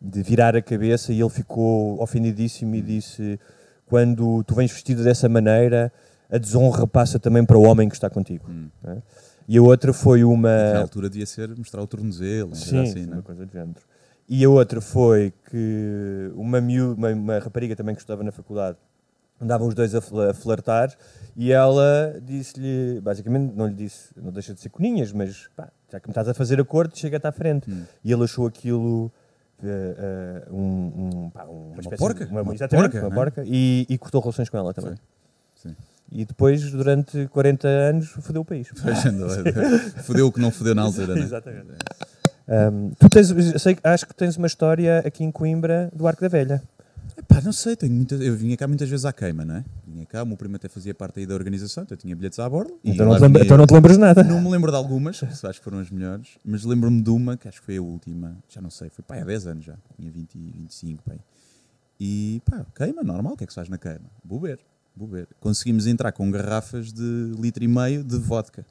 de 0.00 0.22
virar 0.22 0.54
a 0.54 0.62
cabeça 0.62 1.12
e 1.12 1.20
ele 1.20 1.30
ficou 1.30 2.00
ofendidíssimo 2.02 2.74
e 2.74 2.82
disse: 2.82 3.38
Quando 3.86 4.44
tu 4.44 4.54
vens 4.54 4.70
vestido 4.70 5.02
dessa 5.02 5.28
maneira, 5.28 5.92
a 6.30 6.38
desonra 6.38 6.86
passa 6.86 7.18
também 7.18 7.44
para 7.44 7.58
o 7.58 7.62
homem 7.62 7.88
que 7.88 7.94
está 7.94 8.08
contigo. 8.10 8.44
não 8.82 8.92
é? 8.92 8.96
E 9.46 9.58
a 9.58 9.62
outra 9.62 9.92
foi 9.92 10.20
Na 10.20 10.26
uma. 10.26 10.76
altura 10.78 11.10
devia 11.10 11.26
ser 11.26 11.48
mostrar 11.56 11.82
o 11.82 11.86
tornozelo, 11.86 12.48
uma 12.48 12.56
Sim, 12.56 12.76
coisa 12.76 12.90
assim, 12.90 13.06
não 13.06 13.12
uma 13.14 13.18
é? 13.18 13.22
coisa 13.22 13.46
do 13.46 13.52
género. 13.52 13.80
E 14.28 14.44
a 14.44 14.48
outra 14.48 14.80
foi 14.80 15.32
que 15.50 16.30
uma, 16.34 16.60
miú, 16.60 16.94
uma, 16.94 17.10
uma 17.10 17.38
rapariga 17.38 17.76
também 17.76 17.94
que 17.94 18.00
estudava 18.00 18.22
na 18.24 18.32
faculdade 18.32 18.78
andavam 19.40 19.68
os 19.68 19.74
dois 19.74 19.94
a, 19.94 20.00
fl- 20.00 20.20
a 20.22 20.32
flertar 20.34 20.94
e 21.36 21.52
ela 21.52 22.18
disse-lhe, 22.22 23.00
basicamente, 23.00 23.54
não 23.54 23.66
lhe 23.66 23.74
disse, 23.74 24.08
não 24.16 24.32
deixa 24.32 24.54
de 24.54 24.60
ser 24.60 24.70
coninhas, 24.70 25.12
mas 25.12 25.48
pá, 25.54 25.68
já 25.90 26.00
que 26.00 26.08
me 26.08 26.12
estás 26.12 26.28
a 26.28 26.34
fazer 26.34 26.60
a 26.60 26.64
corte, 26.64 26.98
chega-te 26.98 27.26
à 27.26 27.32
frente. 27.32 27.70
Hum. 27.70 27.82
E 28.02 28.12
ele 28.12 28.24
achou 28.24 28.46
aquilo 28.46 29.12
eh, 29.62 29.94
eh, 30.46 30.48
um, 30.50 30.56
um, 31.26 31.30
pá, 31.30 31.44
uma, 31.44 31.80
espécie 31.80 31.98
porca, 31.98 32.24
de, 32.24 32.30
uma, 32.30 32.42
uma 32.42 32.54
exatamente, 32.54 32.92
porca, 32.92 33.06
uma 33.06 33.12
é? 33.12 33.14
porca 33.14 33.44
e, 33.46 33.86
e 33.88 33.98
cortou 33.98 34.20
relações 34.20 34.48
com 34.48 34.56
ela 34.56 34.72
também. 34.72 34.94
Sim. 35.56 35.76
E 36.10 36.24
depois, 36.24 36.70
durante 36.70 37.26
40 37.28 37.66
anos, 37.66 38.08
fodeu 38.08 38.42
o 38.42 38.44
país. 38.44 38.68
Pois 38.80 38.98
Fodeu 40.06 40.28
o 40.28 40.32
que 40.32 40.40
não 40.40 40.50
fodeu 40.50 40.74
na 40.74 40.82
altura, 40.82 41.14
não 41.16 41.22
é? 41.22 41.74
Um, 42.46 42.90
tu 42.98 43.08
tens, 43.08 43.28
sei, 43.62 43.76
acho 43.82 44.06
que 44.06 44.14
tens 44.14 44.36
uma 44.36 44.46
história 44.46 44.98
aqui 45.00 45.24
em 45.24 45.30
Coimbra 45.30 45.90
do 45.94 46.06
Arco 46.06 46.20
da 46.20 46.28
Velha. 46.28 46.62
Epá, 47.16 47.40
não 47.40 47.52
sei, 47.52 47.76
tenho 47.76 47.92
muita, 47.94 48.16
eu 48.16 48.34
vinha 48.36 48.56
cá 48.56 48.66
muitas 48.66 48.88
vezes 48.88 49.04
à 49.04 49.12
queima, 49.12 49.44
não 49.44 49.56
é? 49.56 49.64
Vinha 49.86 50.04
cá, 50.04 50.22
o 50.22 50.26
meu 50.26 50.36
primo 50.36 50.56
até 50.56 50.68
fazia 50.68 50.92
parte 50.92 51.20
aí 51.20 51.26
da 51.26 51.34
organização, 51.34 51.84
então 51.84 51.94
eu 51.94 52.00
tinha 52.00 52.14
bilhetes 52.16 52.38
à 52.40 52.48
bordo. 52.48 52.76
Então 52.84 53.06
não, 53.06 53.14
te 53.16 53.20
lembra- 53.22 53.38
vinha- 53.40 53.44
então 53.44 53.56
não 53.56 53.66
te 53.66 53.72
lembras 53.74 53.96
nada. 53.96 54.22
Não 54.24 54.40
me 54.42 54.50
lembro 54.50 54.70
de 54.70 54.76
algumas, 54.76 55.22
acho 55.22 55.58
que 55.58 55.64
foram 55.64 55.78
as 55.78 55.90
melhores, 55.90 56.26
mas 56.44 56.64
lembro-me 56.64 57.00
de 57.00 57.10
uma, 57.10 57.36
que 57.36 57.46
acho 57.48 57.60
que 57.60 57.66
foi 57.66 57.76
a 57.76 57.82
última, 57.82 58.36
já 58.48 58.60
não 58.60 58.70
sei, 58.70 58.90
foi 58.90 59.04
pá, 59.06 59.16
há 59.16 59.24
10 59.24 59.46
anos 59.46 59.64
já, 59.64 59.74
tinha 59.96 60.10
20, 60.10 60.34
e 60.34 60.50
25, 60.58 61.02
pá. 61.04 61.12
E 62.00 62.42
pá, 62.44 62.66
queima, 62.74 63.02
normal, 63.04 63.34
o 63.34 63.36
que 63.36 63.44
é 63.44 63.46
que 63.46 63.52
se 63.52 63.56
faz 63.56 63.68
na 63.68 63.78
queima? 63.78 64.10
Beber, 64.24 64.58
beber. 64.96 65.28
Conseguimos 65.40 65.86
entrar 65.86 66.10
com 66.12 66.28
garrafas 66.30 66.92
de 66.92 67.32
litro 67.38 67.62
e 67.62 67.68
meio 67.68 68.02
de 68.02 68.18
vodka. 68.18 68.66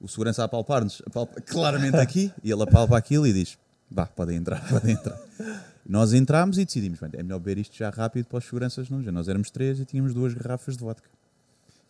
O 0.00 0.08
segurança 0.08 0.42
a 0.42 0.44
apalpar-nos, 0.44 1.02
apalpa 1.06 1.40
claramente 1.40 1.96
aqui, 1.96 2.32
e 2.42 2.50
ele 2.50 2.62
apalpa 2.62 2.96
aquilo 2.96 3.26
e 3.26 3.32
diz: 3.32 3.58
vá, 3.90 4.06
podem 4.06 4.36
entrar, 4.36 4.66
podem 4.68 4.92
entrar. 4.94 5.18
Nós 5.88 6.12
entramos 6.12 6.58
e 6.58 6.64
decidimos: 6.64 7.00
é 7.02 7.22
melhor 7.22 7.38
beber 7.38 7.58
isto 7.58 7.76
já 7.76 7.90
rápido 7.90 8.26
para 8.26 8.38
os 8.38 8.44
seguranças 8.44 8.88
não 8.88 9.00
ver. 9.00 9.10
Nós 9.10 9.28
éramos 9.28 9.50
três 9.50 9.80
e 9.80 9.84
tínhamos 9.84 10.14
duas 10.14 10.34
garrafas 10.34 10.76
de 10.76 10.84
vodka. 10.84 11.08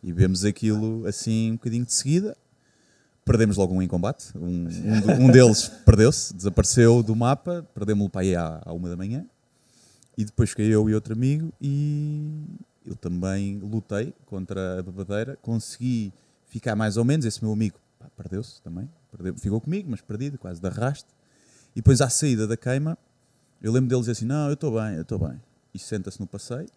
E 0.03 0.12
bebemos 0.12 0.45
aquilo 0.45 1.05
assim 1.07 1.53
um 1.53 1.55
bocadinho 1.55 1.85
de 1.85 1.93
seguida. 1.93 2.37
Perdemos 3.25 3.57
logo 3.57 3.75
um 3.75 3.83
em 3.83 3.88
combate. 3.88 4.31
Um, 4.37 4.67
um, 4.69 5.25
um 5.25 5.31
deles 5.31 5.69
perdeu-se, 5.85 6.33
desapareceu 6.33 7.03
do 7.03 7.15
mapa. 7.15 7.67
Perdemos-lo 7.75 8.09
para 8.09 8.23
aí 8.23 8.37
à, 8.37 8.62
à 8.65 8.73
uma 8.73 8.88
da 8.88 8.97
manhã. 8.97 9.27
E 10.17 10.25
depois 10.25 10.50
fiquei 10.50 10.73
eu 10.73 10.88
e 10.88 10.95
outro 10.95 11.12
amigo 11.12 11.53
e 11.61 12.45
eu 12.87 12.97
também 12.97 13.59
lutei 13.59 14.15
contra 14.27 14.79
a 14.79 14.83
babadeira. 14.83 15.37
Consegui 15.43 16.12
ficar 16.49 16.75
mais 16.75 16.97
ou 16.97 17.05
menos. 17.05 17.27
Esse 17.27 17.43
meu 17.43 17.53
amigo 17.53 17.79
perdeu-se 18.17 18.61
também. 18.62 18.88
Perdeu, 19.11 19.35
ficou 19.37 19.61
comigo, 19.61 19.88
mas 19.90 20.00
perdido, 20.00 20.38
quase 20.38 20.61
de 20.61 20.67
arrasto. 20.67 21.09
E 21.73 21.76
depois 21.81 22.00
à 22.00 22.09
saída 22.09 22.47
da 22.47 22.57
queima, 22.57 22.97
eu 23.62 23.73
lembro 23.73 23.88
dele 23.88 24.00
dizer 24.00 24.12
assim: 24.12 24.25
Não, 24.25 24.47
eu 24.49 24.55
estou 24.55 24.73
bem, 24.81 24.95
eu 24.97 25.02
estou 25.02 25.19
bem. 25.19 25.40
E 25.75 25.78
senta-se 25.78 26.19
no 26.21 26.26
passeio, 26.26 26.69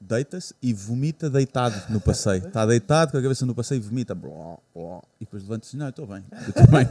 deita-se 0.00 0.54
e 0.62 0.72
vomita 0.72 1.30
deitado 1.30 1.74
no 1.92 2.00
passeio. 2.00 2.46
Está 2.46 2.66
deitado 2.66 3.12
com 3.12 3.18
a 3.18 3.22
cabeça 3.22 3.46
no 3.46 3.54
passeio 3.54 3.78
e 3.78 3.80
vomita. 3.82 4.14
Blá, 4.14 4.58
blá. 4.74 5.00
E 5.20 5.24
depois 5.24 5.42
levanta-se: 5.42 5.76
Não, 5.76 5.86
eu 5.86 5.90
estou 5.90 6.06
bem, 6.06 6.24
eu 6.30 6.48
estou 6.48 6.66
bem. 6.66 6.86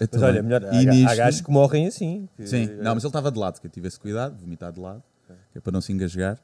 eu 0.00 0.08
Mas 0.12 0.22
olha, 0.22 0.32
bem." 0.34 0.42
melhor, 0.42 0.62
E 0.62 0.66
há, 0.66 0.90
há 0.90 0.94
nisto- 0.94 1.16
gajos 1.16 1.40
que 1.40 1.50
morrem 1.50 1.86
assim. 1.86 2.28
que- 2.36 2.46
Sim, 2.46 2.66
não, 2.76 2.94
mas 2.94 3.02
ele 3.02 3.08
estava 3.08 3.30
de 3.30 3.38
lado, 3.38 3.60
que 3.60 3.66
eu 3.66 3.70
tive 3.70 3.88
esse 3.88 3.98
cuidado, 3.98 4.36
vomitar 4.38 4.72
de 4.72 4.80
lado, 4.80 5.02
que 5.52 5.58
é 5.58 5.60
para 5.60 5.72
não 5.72 5.80
se 5.80 5.92
engasgar. 5.92 6.38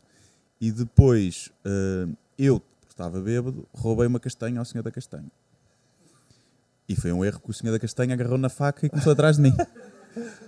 E 0.61 0.73
depois, 0.73 1.50
eh, 1.64 2.09
eu, 2.37 2.59
porque 2.59 2.93
estava 2.93 3.21
bêbado, 3.21 3.67
roubei 3.73 4.07
uma 4.09 4.19
castanha 4.19 4.59
ao 4.59 4.64
senhor 4.64 4.83
da 4.83 4.90
castanha. 4.90 5.31
E 6.88 6.97
foi 6.97 7.12
um 7.12 7.25
erro 7.25 7.40
que 7.40 7.50
o 7.50 7.52
senhor 7.52 7.73
da 7.73 7.78
castanha 7.78 8.14
agarrou 8.14 8.38
na 8.38 8.49
faca 8.49 8.87
e 8.87 8.88
começou 8.88 9.12
atrás 9.12 9.37
de 9.37 9.42
mim. 9.42 9.52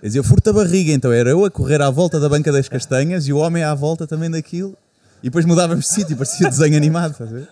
Quer 0.01 0.07
dizer, 0.07 0.19
eu 0.19 0.25
furto 0.25 0.51
a 0.51 0.53
barriga, 0.53 0.93
então 0.93 1.13
era 1.13 1.31
eu 1.31 1.45
a 1.45 1.51
correr 1.51 1.81
à 1.83 1.91
volta 1.91 2.19
da 2.19 2.29
banca 2.29 2.51
das 2.51 2.69
castanhas 2.69 3.29
e 3.29 3.33
o 3.33 3.37
homem 3.37 3.63
à 3.63 3.75
volta 3.75 4.07
também 4.07 4.31
daquilo. 4.31 4.77
E 5.23 5.25
depois 5.25 5.45
mudávamos 5.45 5.85
de 5.85 5.91
sítio, 5.93 6.17
parecia 6.17 6.49
desenho 6.49 6.77
animado, 6.77 7.13
estás 7.13 7.31
a 7.31 7.35
ver? 7.35 7.49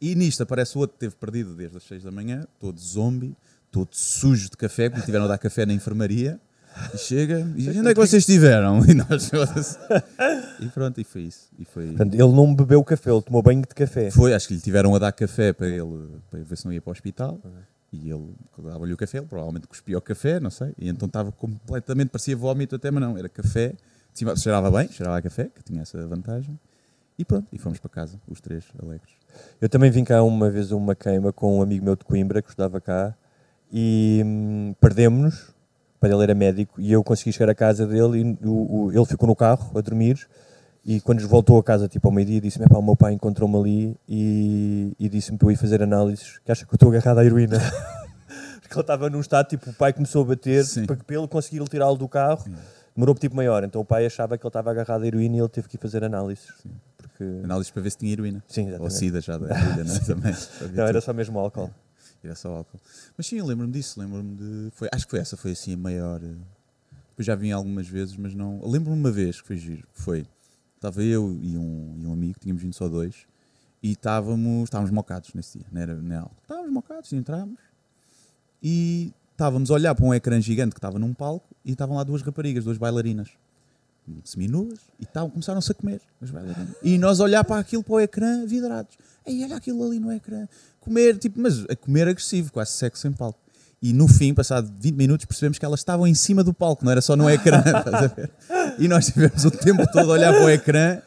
E 0.00 0.14
nisto 0.14 0.42
aparece 0.42 0.76
o 0.76 0.80
outro 0.80 0.94
que 0.94 1.00
teve 1.00 1.14
perdido 1.14 1.54
desde 1.54 1.76
as 1.78 1.82
6 1.84 2.02
da 2.02 2.10
manhã, 2.10 2.46
todo 2.60 2.78
zombie, 2.78 3.34
todo 3.72 3.88
sujo 3.92 4.50
de 4.50 4.56
café, 4.56 4.90
porque 4.90 5.06
tiveram 5.06 5.24
a 5.24 5.28
dar 5.28 5.38
café 5.38 5.64
na 5.64 5.72
enfermaria. 5.72 6.38
E 6.92 6.98
chega 6.98 7.40
e 7.56 7.62
diz: 7.62 7.76
Onde 7.76 7.88
é 7.88 7.94
que 7.94 8.00
vocês 8.00 8.22
estiveram? 8.22 8.84
E 8.84 8.94
nós. 8.94 9.30
E 10.60 10.66
pronto, 10.68 11.00
e 11.00 11.04
foi 11.04 11.22
isso. 11.22 11.48
E 11.58 11.64
foi, 11.64 11.86
Portanto, 11.86 12.14
ele 12.14 12.32
não 12.32 12.54
bebeu 12.54 12.82
café, 12.84 13.10
ele 13.10 13.22
tomou 13.22 13.42
banho 13.42 13.62
de 13.62 13.68
café. 13.68 14.10
foi, 14.10 14.34
acho 14.34 14.48
que 14.48 14.54
lhe 14.54 14.60
tiveram 14.60 14.94
a 14.94 14.98
dar 14.98 15.12
café 15.12 15.52
para 15.52 15.68
ele, 15.68 16.08
para 16.30 16.40
ver 16.40 16.56
se 16.56 16.64
não 16.64 16.72
ia 16.72 16.82
para 16.82 16.90
o 16.90 16.92
hospital. 16.92 17.40
E 18.02 18.10
ele, 18.10 18.34
dava-lhe 18.58 18.92
o 18.92 18.96
café, 18.96 19.18
ele 19.18 19.26
provavelmente 19.26 19.66
cuspia 19.66 19.96
o 19.96 20.00
café, 20.00 20.40
não 20.40 20.50
sei. 20.50 20.72
E 20.78 20.88
então 20.88 21.06
estava 21.06 21.30
completamente, 21.32 22.08
parecia 22.08 22.36
vómito 22.36 22.76
até, 22.76 22.90
mas 22.90 23.02
não, 23.02 23.16
era 23.16 23.28
café. 23.28 23.74
Cima, 24.12 24.36
cheirava 24.36 24.70
bem, 24.70 24.88
cheirava 24.90 25.18
a 25.18 25.22
café, 25.22 25.44
que 25.54 25.62
tinha 25.62 25.82
essa 25.82 26.06
vantagem. 26.06 26.58
E 27.18 27.24
pronto, 27.24 27.46
e 27.52 27.58
fomos 27.58 27.78
para 27.78 27.88
casa, 27.90 28.20
os 28.28 28.40
três 28.40 28.64
alegres. 28.82 29.12
Eu 29.60 29.68
também 29.68 29.90
vim 29.90 30.04
cá 30.04 30.22
uma 30.22 30.50
vez 30.50 30.72
a 30.72 30.76
uma 30.76 30.94
queima 30.94 31.32
com 31.32 31.58
um 31.58 31.62
amigo 31.62 31.84
meu 31.84 31.96
de 31.96 32.04
Coimbra 32.04 32.40
que 32.42 32.48
estudava 32.48 32.80
cá 32.80 33.14
e 33.72 34.22
hum, 34.24 34.74
perdemos-nos. 34.80 35.54
Para 36.00 36.12
ele 36.12 36.22
era 36.22 36.34
médico 36.34 36.78
e 36.80 36.92
eu 36.92 37.02
consegui 37.02 37.32
chegar 37.32 37.50
à 37.50 37.54
casa 37.54 37.86
dele 37.86 38.20
e 38.42 38.46
o, 38.46 38.84
o- 38.86 38.92
ele 38.92 39.06
ficou 39.06 39.26
no 39.26 39.34
carro 39.34 39.76
a 39.78 39.80
dormir. 39.80 40.28
E 40.84 41.00
quando 41.00 41.26
voltou 41.26 41.58
a 41.58 41.62
casa, 41.64 41.88
tipo 41.88 42.08
ao 42.08 42.12
meio-dia, 42.12 42.40
disse-me: 42.40 42.66
"Epá, 42.66 42.78
o 42.78 42.82
meu 42.82 42.94
pai 42.96 43.12
encontrou-me 43.14 43.56
ali 43.56 43.96
e, 44.08 44.94
e 45.00 45.08
disse-me 45.08 45.38
para 45.38 45.48
eu 45.48 45.52
ir 45.52 45.56
fazer 45.56 45.82
análises. 45.82 46.38
Que 46.44 46.52
acha 46.52 46.66
que 46.66 46.72
eu 46.72 46.76
estou 46.76 46.90
agarrado 46.90 47.18
à 47.18 47.24
heroína? 47.24 47.58
Porque 48.60 48.74
ele 48.74 48.80
estava 48.80 49.08
num 49.10 49.20
estado, 49.20 49.46
tipo, 49.48 49.70
o 49.70 49.74
pai 49.74 49.92
começou 49.92 50.22
a 50.22 50.26
bater 50.26 50.64
Sim. 50.64 50.86
para, 50.86 50.96
para 50.96 51.16
ele 51.16 51.28
conseguir 51.28 51.62
tirá-lo 51.68 51.96
do 51.96 52.08
carro. 52.08 52.44
Demorou 52.94 53.14
tipo 53.14 53.34
maior. 53.34 53.64
Então 53.64 53.80
o 53.80 53.84
pai 53.84 54.06
achava 54.06 54.36
que 54.38 54.44
ele 54.44 54.48
estava 54.48 54.70
agarrado 54.70 55.02
à 55.02 55.06
heroína 55.06 55.36
e 55.36 55.40
ele 55.40 55.48
teve 55.48 55.68
que 55.68 55.76
ir 55.76 55.80
fazer 55.80 56.04
análises. 56.04 56.46
Porque... 56.96 57.24
Análises 57.42 57.70
para 57.70 57.82
ver 57.82 57.90
se 57.90 57.98
tinha 57.98 58.12
heroína. 58.12 58.42
Sim, 58.48 58.62
Ou 58.62 58.68
exatamente. 58.68 58.94
sida 58.94 59.20
já 59.20 59.38
da 59.38 59.46
heroína, 59.46 59.84
não 59.84 59.94
é? 59.94 59.98
Também. 60.04 60.34
Não, 60.74 60.84
era 60.86 61.00
só 61.00 61.12
mesmo 61.12 61.38
álcool. 61.38 61.70
Era 62.22 62.34
só 62.34 62.48
álcool. 62.56 62.80
Mas 63.16 63.26
sim, 63.26 63.36
eu 63.38 63.46
lembro-me 63.46 63.72
disso, 63.72 64.00
lembro-me 64.00 64.34
de. 64.36 64.70
Foi, 64.74 64.88
acho 64.92 65.04
que 65.06 65.10
foi 65.10 65.20
essa, 65.20 65.36
foi 65.36 65.52
assim 65.52 65.74
a 65.74 65.76
maior. 65.76 66.20
eh, 66.22 66.34
Depois 67.10 67.26
já 67.26 67.34
vim 67.34 67.52
algumas 67.52 67.86
vezes, 67.86 68.16
mas 68.16 68.34
não. 68.34 68.60
Lembro-me 68.64 68.98
uma 68.98 69.10
vez 69.10 69.40
que 69.40 69.46
foi 69.46 69.56
giro. 69.58 69.86
Foi. 69.92 70.26
Estava 70.84 71.02
eu 71.02 71.34
e 71.40 71.56
um, 71.56 71.96
e 71.98 72.06
um 72.06 72.12
amigo, 72.12 72.38
tínhamos 72.38 72.62
vindo 72.62 72.74
só 72.74 72.86
dois, 72.86 73.26
e 73.82 73.92
estávamos, 73.92 74.64
estávamos 74.64 74.90
mocados 74.90 75.32
nesse 75.32 75.56
dia, 75.56 75.66
não 75.72 75.80
era 75.80 75.94
nem 75.94 76.18
álcool. 76.18 76.36
Estávamos 76.42 76.70
mocados, 76.70 77.10
entramos 77.14 77.58
e 78.62 79.14
estávamos 79.32 79.70
a 79.70 79.74
olhar 79.74 79.94
para 79.94 80.04
um 80.04 80.12
ecrã 80.12 80.38
gigante 80.42 80.74
que 80.74 80.78
estava 80.78 80.98
num 80.98 81.14
palco 81.14 81.48
e 81.64 81.72
estavam 81.72 81.96
lá 81.96 82.04
duas 82.04 82.20
raparigas, 82.20 82.64
duas 82.64 82.76
bailarinas, 82.76 83.30
seminuas, 84.24 84.78
e 85.00 85.04
estavam, 85.04 85.30
começaram-se 85.30 85.72
a 85.72 85.74
comer, 85.74 86.02
as 86.20 86.30
bailarinas. 86.30 86.76
E 86.82 86.98
nós 86.98 87.18
a 87.18 87.24
olhar 87.24 87.44
para 87.44 87.60
aquilo, 87.60 87.82
para 87.82 87.94
o 87.94 88.00
ecrã, 88.00 88.44
vidrados. 88.44 88.98
Ei, 89.24 89.42
olha 89.42 89.56
aquilo 89.56 89.82
ali 89.86 89.98
no 89.98 90.12
ecrã. 90.12 90.46
Comer, 90.80 91.16
tipo, 91.16 91.40
mas 91.40 91.64
a 91.64 91.74
comer 91.74 92.08
agressivo, 92.08 92.52
quase 92.52 92.72
sexo 92.72 93.08
em 93.08 93.12
palco. 93.12 93.40
E 93.82 93.92
no 93.92 94.08
fim, 94.08 94.32
passado 94.32 94.72
20 94.80 94.94
minutos, 94.96 95.26
percebemos 95.26 95.58
que 95.58 95.64
elas 95.64 95.80
estavam 95.80 96.06
em 96.06 96.14
cima 96.14 96.42
do 96.42 96.54
palco, 96.54 96.84
não 96.84 96.90
era 96.92 97.00
só 97.02 97.14
no 97.16 97.28
ecrã? 97.28 97.62
E 98.78 98.88
nós 98.88 99.06
tivemos 99.06 99.44
o 99.44 99.50
tempo 99.52 99.86
todo 99.92 100.10
a 100.10 100.14
olhar 100.14 100.32
para 100.32 100.44
o 100.46 100.50
ecrã, 100.50 101.00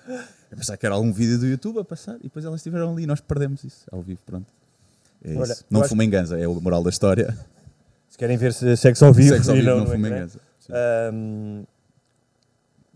a 0.52 0.56
pensar 0.56 0.78
que 0.78 0.86
era 0.86 0.96
algum 0.96 1.12
vídeo 1.12 1.38
do 1.38 1.46
YouTube 1.48 1.80
a 1.80 1.84
passar, 1.84 2.16
e 2.20 2.24
depois 2.24 2.46
elas 2.46 2.60
estiveram 2.62 2.92
ali 2.94 3.04
e 3.04 3.08
nós 3.08 3.20
perdemos 3.20 3.64
isso 3.64 3.84
ao 3.92 4.02
vivo, 4.02 4.22
pronto. 4.26 4.46
É 5.24 5.36
Olha, 5.36 5.52
isso. 5.52 5.66
Não 5.70 5.82
acho 5.82 5.90
fumem 5.90 6.10
ganza, 6.10 6.40
é 6.40 6.48
o 6.48 6.54
moral 6.62 6.82
da 6.84 6.90
história. 6.90 7.38
Se 8.08 8.18
querem 8.18 8.38
ver 8.38 8.54
se- 8.54 8.78
sexo 8.78 9.04
ao 9.06 9.12
vivo, 9.14 9.36
Sexo 9.36 9.50
ao 9.50 9.56
vivo, 9.58 9.68
não 9.70 9.78
não 9.80 9.86
fumem 9.88 10.06
ecrã. 10.06 10.20
ganza. 10.20 10.40
Ahm, 10.70 11.64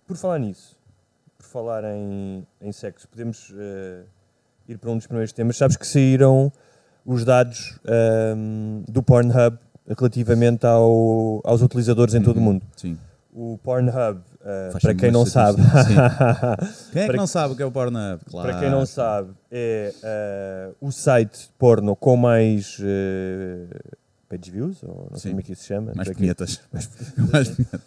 por 0.08 0.16
falar 0.16 0.40
nisso, 0.40 0.78
por 1.38 1.46
falar 1.48 1.84
em, 1.84 2.46
em 2.62 2.72
sexo, 2.72 3.08
podemos 3.10 3.52
eh, 3.58 4.04
ir 4.70 4.78
para 4.78 4.90
um 4.92 4.98
dos 4.98 5.08
primeiros 5.08 5.34
temas. 5.34 5.58
Sabes 5.58 5.76
que 5.76 5.86
saíram 5.88 6.52
os 7.06 7.24
dados 7.26 7.80
ahm, 7.86 8.84
do 8.88 9.02
Pornhub 9.04 9.58
relativamente 9.98 10.66
ao- 10.66 11.42
aos 11.44 11.62
utilizadores 11.62 12.14
em 12.14 12.22
todo 12.22 12.38
o 12.38 12.40
Uhum. 12.40 12.46
mundo. 12.46 12.66
Sim. 12.76 12.98
O 13.34 13.58
Pornhub, 13.64 14.20
Faz 14.72 14.82
para 14.84 14.94
quem 14.96 15.12
não 15.12 15.26
sabe, 15.26 15.62
Quem 16.92 17.04
é 17.04 17.08
que 17.10 17.16
não 17.18 17.28
sabe 17.28 17.54
o 17.54 17.56
que 17.56 17.64
é 17.64 17.66
o 17.66 17.72
Pornhub? 17.72 18.20
Claro. 18.30 18.50
para 18.50 18.60
quem 18.60 18.70
não 18.70 18.86
sabe, 18.86 19.32
é 19.52 19.94
eh, 20.04 20.72
o 20.82 20.92
site 20.92 21.50
porno 21.58 21.96
com 21.96 22.18
mais 22.18 22.78
eh, 22.82 23.68
page 24.28 24.52
views, 24.52 24.84
ou 24.84 25.08
não 25.12 25.18
sei 25.18 25.30
Sim. 25.30 25.30
como 25.30 25.40
é 25.40 25.44
que 25.44 25.52
isso 25.54 25.62
se 25.62 25.68
chama. 25.70 25.92
Mais 25.96 26.10
punhetas. 26.10 26.60
Mais 27.32 27.50
punhetas. 27.50 27.82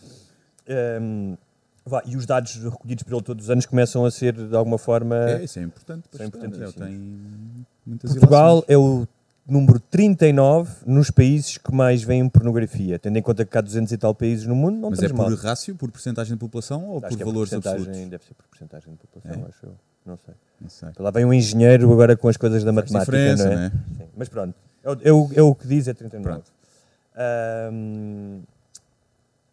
Um, 1.03 1.37
vá, 1.85 2.03
e 2.07 2.17
os 2.17 2.25
dados 2.25 2.55
recolhidos 2.57 3.03
por 3.03 3.13
ele 3.15 3.23
todos 3.23 3.45
os 3.45 3.51
anos 3.51 3.67
começam 3.67 4.05
a 4.05 4.11
ser, 4.11 4.33
de 4.33 4.57
alguma 4.57 4.79
forma. 4.79 5.17
É, 5.31 5.45
isso 5.45 5.59
é 5.59 5.63
importante. 5.63 6.05
Isso 6.13 6.23
é 6.23 6.27
importantíssimo. 6.27 6.85
Ele 6.85 6.97
tem 6.97 7.67
muitas 7.87 8.11
Portugal 8.13 8.65
é 8.69 8.77
o 8.77 9.07
número 9.47 9.79
39 9.79 10.73
nos 10.87 11.11
países 11.11 11.59
que 11.59 11.73
mais 11.75 12.03
veem 12.03 12.29
pornografia. 12.29 12.99
Tendo 12.99 13.19
em 13.19 13.23
conta 13.23 13.45
que 13.45 13.57
há 13.59 13.61
200 13.61 13.93
e 13.93 13.99
tal 13.99 14.15
países 14.15 14.47
no 14.47 14.55
mundo, 14.55 14.79
não 14.79 14.91
Mas 14.91 15.03
é 15.03 15.09
por 15.09 15.17
mal. 15.17 15.35
rácio, 15.35 15.75
por 15.77 15.91
porcentagem 15.91 16.33
de 16.35 16.39
população 16.41 16.85
ou 16.87 16.99
Acho 16.99 17.09
por 17.09 17.17
que 17.17 17.23
é 17.23 17.27
valores 17.27 17.51
porcentagem- 17.51 17.79
absolutos? 17.87 18.11
Deve 18.11 18.25
ser 18.25 18.35
por 18.35 18.47
porcentagem 18.49 18.93
de 18.93 18.99
população, 18.99 19.45
É? 19.45 19.49
acho 19.49 19.67
eu. 19.67 19.75
Não 20.07 20.17
sei. 20.19 20.35
Não 20.61 20.69
sei. 20.69 20.89
Lá 20.99 21.11
vem 21.11 21.25
um 21.25 21.33
engenheiro 21.33 21.93
agora 21.93 22.17
com 22.17 22.29
as 22.29 22.37
coisas 22.37 22.63
da 22.65 22.73
Faz 22.73 22.91
matemática, 22.91 23.37
não 23.45 23.53
é? 23.53 23.57
né? 23.57 23.73
Sim. 23.99 24.05
Mas 24.17 24.29
pronto, 24.29 24.55
é 24.83 24.91
o, 24.91 24.99
é 25.03 25.13
o- 25.13 25.31
é 25.37 25.43
o 25.43 25.55
que 25.55 25.67
diz, 25.67 25.89
é 25.89 25.95
39. 25.95 26.31
Pronto. 26.31 26.53
Ahm, 27.17 28.41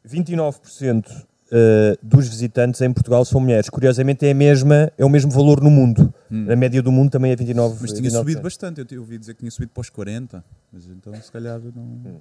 29% 0.05 1.25
eh, 1.51 1.97
dos 2.01 2.27
visitantes 2.29 2.79
em 2.81 2.91
Portugal 2.93 3.25
são 3.25 3.41
mulheres. 3.41 3.69
Curiosamente 3.69 4.25
é, 4.25 4.31
a 4.31 4.33
mesma, 4.33 4.91
é 4.97 5.03
o 5.05 5.09
mesmo 5.09 5.29
valor 5.31 5.61
no 5.61 5.69
mundo. 5.69 6.13
A 6.49 6.55
média 6.55 6.81
do 6.81 6.91
mundo 6.91 7.11
também 7.11 7.31
é 7.31 7.35
29%. 7.35 7.71
Hum. 7.73 7.77
Mas 7.81 7.91
tinha 7.91 8.09
29%. 8.09 8.13
subido 8.19 8.41
bastante. 8.41 8.85
Eu 8.95 9.01
ouvi 9.01 9.17
dizer 9.17 9.33
que 9.33 9.39
tinha 9.39 9.51
subido 9.51 9.71
para 9.73 9.81
os 9.81 9.89
40. 9.89 10.43
Mas 10.71 10.85
então, 10.87 11.13
se 11.21 11.31
calhar, 11.31 11.59
não. 11.75 11.83
Hum. 11.83 12.19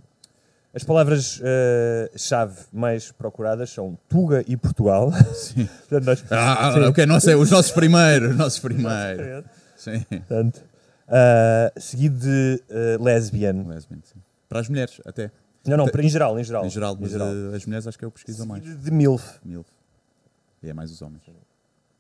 As 0.74 0.84
palavras-chave 0.84 2.54
mais 2.72 3.10
procuradas 3.12 3.70
são 3.70 3.98
Tuga 4.08 4.44
e 4.46 4.56
Portugal. 4.56 5.12
Sim. 5.34 5.66
Portanto, 5.88 6.04
nós- 6.06 6.24
Ah, 6.30 6.72
Sim. 6.74 6.80
o 6.86 6.92
que 6.92 7.00
é 7.00 7.06
nosso 7.06 7.30
é 7.30 7.36
os 7.36 7.50
nossos 7.50 7.72
primeiros. 7.72 8.30
Os 8.32 8.36
nossos 8.36 8.58
primeiros. 8.60 9.44
Sim. 9.76 10.00
Portanto, 10.08 10.60
ah, 11.08 11.72
seguido 11.76 12.18
de 12.20 12.62
ah, 12.70 13.02
lesbian. 13.02 13.64
Lesbian, 13.66 13.98
sim. 14.04 14.20
Para 14.48 14.60
as 14.60 14.68
mulheres, 14.68 15.00
até. 15.04 15.30
Não, 15.66 15.76
não, 15.76 15.88
para 15.88 16.02
em 16.02 16.08
geral, 16.08 16.38
em 16.38 16.44
geral. 16.44 16.64
Em 16.64 16.70
geral, 16.70 16.96
mas 16.98 17.10
geral. 17.10 17.28
eh, 17.28 17.56
as 17.56 17.66
mulheres 17.66 17.86
acho 17.86 17.98
que 17.98 18.04
é 18.04 18.08
o 18.08 18.10
que 18.10 18.16
pesquisam 18.18 18.46
mais. 18.46 18.62
De 18.62 18.90
MILF. 18.90 19.40
Milf. 19.44 19.68
E 20.62 20.68
é 20.70 20.72
mais 20.72 20.90
os 20.90 21.00
homens. 21.02 21.22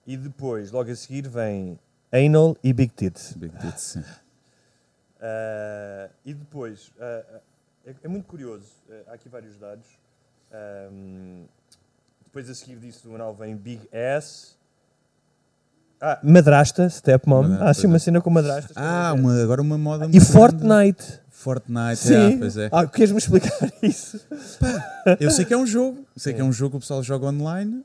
E 0.06 0.16
depois, 0.16 0.70
logo 0.70 0.90
a 0.90 0.96
seguir, 0.96 1.28
vem 1.28 1.78
Anal 2.12 2.56
e 2.64 2.72
Big 2.72 2.92
Tits. 2.94 3.34
Big 3.36 3.56
tits, 3.58 3.82
sim. 3.82 4.04
Ah, 5.20 6.08
e 6.24 6.34
depois, 6.34 6.90
ah, 7.00 7.22
ah, 7.34 7.40
é, 7.86 7.94
é 8.04 8.08
muito 8.08 8.26
curioso, 8.26 8.66
ah, 8.90 8.94
há 9.08 9.14
aqui 9.14 9.28
vários 9.28 9.56
dados. 9.56 9.86
Ahm, 10.52 11.44
depois 12.24 12.48
a 12.50 12.54
seguir 12.54 12.76
disso 12.76 13.08
do 13.08 13.14
anal 13.14 13.34
vem 13.34 13.56
Big 13.56 13.88
Ass. 13.94 14.56
Ah, 16.00 16.18
madrasta, 16.22 16.88
stepmom. 16.88 17.42
Madrasta, 17.42 17.64
Há 17.64 17.70
assim 17.70 17.86
uma 17.86 17.98
cena 17.98 18.20
com 18.20 18.30
madrastas. 18.30 18.76
Ah, 18.76 19.12
uma, 19.14 19.42
agora 19.42 19.60
uma 19.60 19.76
moda 19.76 20.08
E. 20.12 20.18
Fortnite. 20.20 21.20
Fortnite, 21.40 21.96
Sim. 21.96 22.14
é, 22.34 22.36
pois 22.36 22.56
é. 22.56 22.68
Ah, 22.70 22.86
queres-me 22.86 23.18
explicar 23.18 23.72
isso? 23.82 24.20
Eu 25.18 25.30
sei 25.30 25.44
que 25.46 25.54
é 25.54 25.56
um 25.56 25.66
jogo, 25.66 26.04
sei 26.16 26.34
que 26.34 26.40
é 26.40 26.44
um 26.44 26.52
jogo 26.52 26.72
que 26.72 26.76
o 26.76 26.80
pessoal 26.80 27.02
joga 27.02 27.26
online 27.26 27.82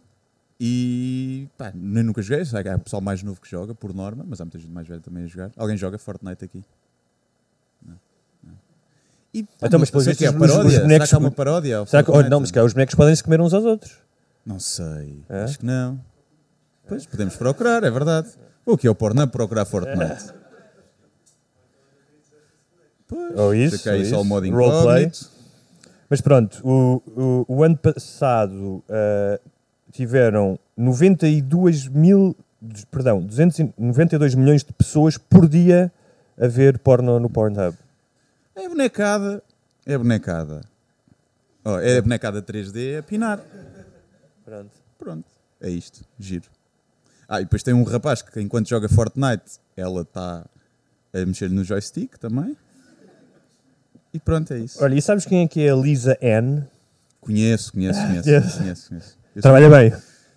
e 0.59 1.47
pá, 1.57 1.71
nem 1.73 2.03
nunca 2.03 2.21
joguei, 2.21 2.43
há 2.43 2.77
pessoal 2.79 3.01
mais 3.01 3.23
novo 3.23 3.39
que 3.39 3.49
joga, 3.49 3.73
por 3.73 3.93
norma, 3.93 4.25
mas 4.27 4.41
há 4.41 4.45
muita 4.45 4.59
gente 4.59 4.71
mais 4.71 4.87
velha 4.87 4.99
também 5.01 5.23
a 5.23 5.27
jogar. 5.27 5.51
Alguém 5.55 5.77
joga 5.77 5.97
Fortnite 5.97 6.43
aqui? 6.43 6.63
Não. 7.85 7.95
não. 8.43 8.53
E, 9.33 9.43
pá, 9.43 9.67
Então, 9.67 9.79
mas 9.79 9.89
não 9.91 10.01
sei 10.01 10.13
pelos 10.13 10.15
o 10.15 10.17
que 10.17 10.25
é 10.25 10.29
os- 10.29 10.35
os 10.35 10.39
paródia? 10.41 10.71
Será 10.71 10.83
bonecos- 10.83 11.09
que 11.09 11.15
há 11.15 11.17
uma 11.17 11.31
paródia? 11.31 11.85
Será 11.85 12.03
que, 12.03 12.11
oh, 12.11 12.21
não, 12.23 12.39
mas 12.41 12.51
que 12.51 12.59
os 12.59 12.73
bonecos 12.73 12.95
podem 12.95 13.15
se 13.15 13.23
comer 13.23 13.39
uns 13.39 13.53
aos 13.53 13.63
outros. 13.63 13.97
Não 14.45 14.59
sei, 14.59 15.23
É? 15.29 15.43
acho 15.43 15.59
que 15.59 15.65
não. 15.65 15.99
Pois, 16.87 17.05
podemos 17.05 17.35
procurar, 17.37 17.83
é 17.83 17.89
verdade. 17.89 18.29
O 18.65 18.77
que 18.77 18.85
é 18.85 18.89
o 18.91 18.95
Pornhub 18.95 19.31
procurar 19.31 19.63
Fortnite? 19.65 20.33
Pois, 23.07 23.37
Ou 23.37 23.53
isso, 23.53 23.75
ou 23.75 23.79
só 23.79 23.91
o 23.91 24.01
isso. 24.01 24.25
modo 24.25 24.49
Roleplay. 24.49 25.11
Mas 26.09 26.21
pronto, 26.21 26.61
o, 26.63 27.01
o, 27.15 27.45
o 27.47 27.63
ano 27.63 27.77
passado 27.77 28.83
ah, 28.89 29.39
tiveram 29.91 30.59
92 30.77 31.87
mil, 31.87 32.35
perdão, 32.91 33.21
292 33.21 34.35
milhões 34.35 34.63
de 34.63 34.73
pessoas 34.73 35.17
por 35.17 35.47
dia 35.47 35.91
a 36.37 36.47
ver 36.47 36.79
porno 36.79 37.19
no 37.19 37.29
Pornhub. 37.29 37.77
É 38.55 38.67
bonecada, 38.67 39.41
é 39.85 39.97
bonecada. 39.97 40.61
Oh, 41.63 41.77
é 41.79 41.99
bonecada 42.01 42.41
3D 42.41 42.99
a 42.99 43.03
pinar. 43.03 43.39
Pronto. 44.43 44.71
Pronto, 44.97 45.25
é 45.59 45.69
isto, 45.69 46.05
giro. 46.19 46.49
Ah, 47.27 47.41
e 47.41 47.43
depois 47.43 47.63
tem 47.63 47.73
um 47.73 47.83
rapaz 47.83 48.21
que 48.21 48.39
enquanto 48.39 48.69
joga 48.69 48.87
Fortnite, 48.87 49.59
ela 49.75 50.01
está 50.01 50.45
a 51.13 51.25
mexer 51.25 51.49
no 51.49 51.63
joystick 51.63 52.17
também. 52.17 52.55
E 54.15 54.19
pronto, 54.19 54.53
é 54.53 54.59
isso. 54.59 54.81
Olha, 54.83 54.95
e 54.95 55.01
sabes 55.01 55.25
quem 55.25 55.43
é 55.43 55.47
que 55.47 55.61
é 55.61 55.69
a 55.71 55.75
Lisa 55.75 56.17
Ann? 56.23 56.61
Conheço, 57.19 57.73
conheço, 57.73 57.99
conheço, 57.99 58.29
Yes. 58.29 58.55
conheço, 58.55 58.89
conheço. 58.89 59.17
Eu 59.35 59.41
Trabalha 59.41 59.69
bem. 59.69 59.93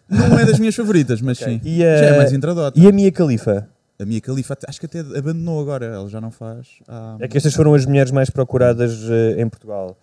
Não 0.09 0.39
é 0.39 0.45
das 0.45 0.59
minhas 0.59 0.75
favoritas, 0.75 1.21
mas 1.21 1.39
sim. 1.39 1.61
E 1.63 1.85
a, 1.85 1.97
Já 1.99 2.05
é 2.07 2.17
mais 2.17 2.33
intradota. 2.33 2.79
e 2.81 2.87
a 2.89 2.93
Mia 2.93 3.13
Khalifa? 3.13 3.69
A 4.01 4.05
minha 4.05 4.21
califa, 4.21 4.57
acho 4.69 4.79
que 4.79 4.87
até 4.87 5.01
abandonou 5.01 5.61
agora, 5.61 5.85
ela 5.87 6.09
já 6.09 6.21
não 6.21 6.31
faz. 6.31 6.69
há- 6.87 7.17
É 7.21 7.27
que 7.27 7.37
estas 7.37 7.53
foram 7.55 7.75
as 7.75 7.85
mulheres 7.85 8.13
mais 8.13 8.31
procuradas 8.31 8.97
eh, 9.11 9.43
em 9.43 9.49
Portugal. 9.49 9.99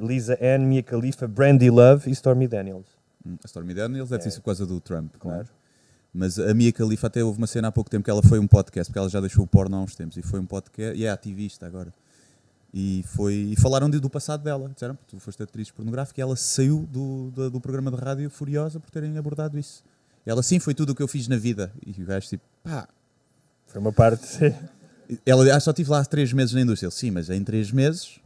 Lisa 0.00 0.38
Ann, 0.40 0.60
Mia 0.66 0.80
Khalifa, 0.82 1.26
Brandy 1.26 1.68
Love 1.68 2.08
e 2.08 2.12
Stormy 2.12 2.46
Daniels. 2.46 2.86
Hum, 3.26 3.36
A 3.42 3.46
Stormy 3.48 3.74
Daniels 3.74 4.10
deve 4.10 4.22
ter 4.22 4.30
sido 4.30 4.42
por 4.42 4.46
causa 4.46 4.64
do 4.64 4.80
Trump, 4.80 5.12
claro. 5.18 5.38
Claro. 5.38 5.48
Mas 6.14 6.38
a 6.38 6.54
Mia 6.54 6.70
Khalifa 6.72 7.08
até 7.08 7.22
houve 7.24 7.38
uma 7.38 7.46
cena 7.48 7.68
há 7.68 7.72
pouco 7.72 7.90
tempo 7.90 8.04
que 8.04 8.10
ela 8.10 8.22
foi 8.22 8.38
um 8.38 8.46
podcast, 8.46 8.90
porque 8.90 8.98
ela 8.98 9.08
já 9.08 9.20
deixou 9.20 9.44
o 9.44 9.46
porno 9.46 9.76
há 9.76 9.80
uns 9.82 9.94
tempos, 9.96 10.16
e 10.16 10.22
foi 10.22 10.38
um 10.40 10.46
podcast, 10.46 10.96
e 10.98 11.04
é 11.04 11.10
ativista 11.10 11.66
agora. 11.66 11.92
E, 12.78 13.02
foi, 13.06 13.32
e 13.32 13.56
falaram 13.56 13.88
de- 13.88 13.98
do 13.98 14.10
passado 14.10 14.42
dela, 14.42 14.68
disseram, 14.68 14.98
tu 15.08 15.18
foste 15.18 15.42
atriz 15.42 15.70
pornográfica, 15.70 16.20
e 16.20 16.22
ela 16.22 16.36
saiu 16.36 16.86
do, 16.92 17.30
do, 17.30 17.50
do 17.52 17.58
programa 17.58 17.90
de 17.90 17.96
rádio 17.96 18.28
furiosa 18.28 18.78
por 18.78 18.90
terem 18.90 19.16
abordado 19.16 19.58
isso. 19.58 19.82
Ela, 20.26 20.42
sim, 20.42 20.58
foi 20.58 20.74
tudo 20.74 20.90
o 20.90 20.94
que 20.94 21.02
eu 21.02 21.08
fiz 21.08 21.26
na 21.26 21.38
vida. 21.38 21.72
E 21.86 22.02
o 22.02 22.04
gajo 22.04 22.28
tipo, 22.28 22.44
pá, 22.62 22.86
Foi 23.66 23.80
uma 23.80 23.94
parte. 23.94 24.54
ela 25.24 25.56
ah, 25.56 25.58
só 25.58 25.70
estive 25.70 25.88
lá 25.90 26.04
três 26.04 26.34
meses 26.34 26.52
na 26.52 26.60
indústria. 26.60 26.88
Ele, 26.88 26.94
sim, 26.94 27.10
mas 27.10 27.30
em 27.30 27.42
três 27.42 27.72
meses 27.72 28.20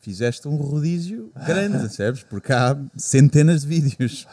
fizeste 0.00 0.48
um 0.48 0.56
rodízio 0.56 1.30
grande, 1.46 1.76
percebes? 1.84 2.22
Porque 2.22 2.54
há 2.54 2.74
centenas 2.96 3.60
de 3.60 3.66
vídeos. 3.66 4.26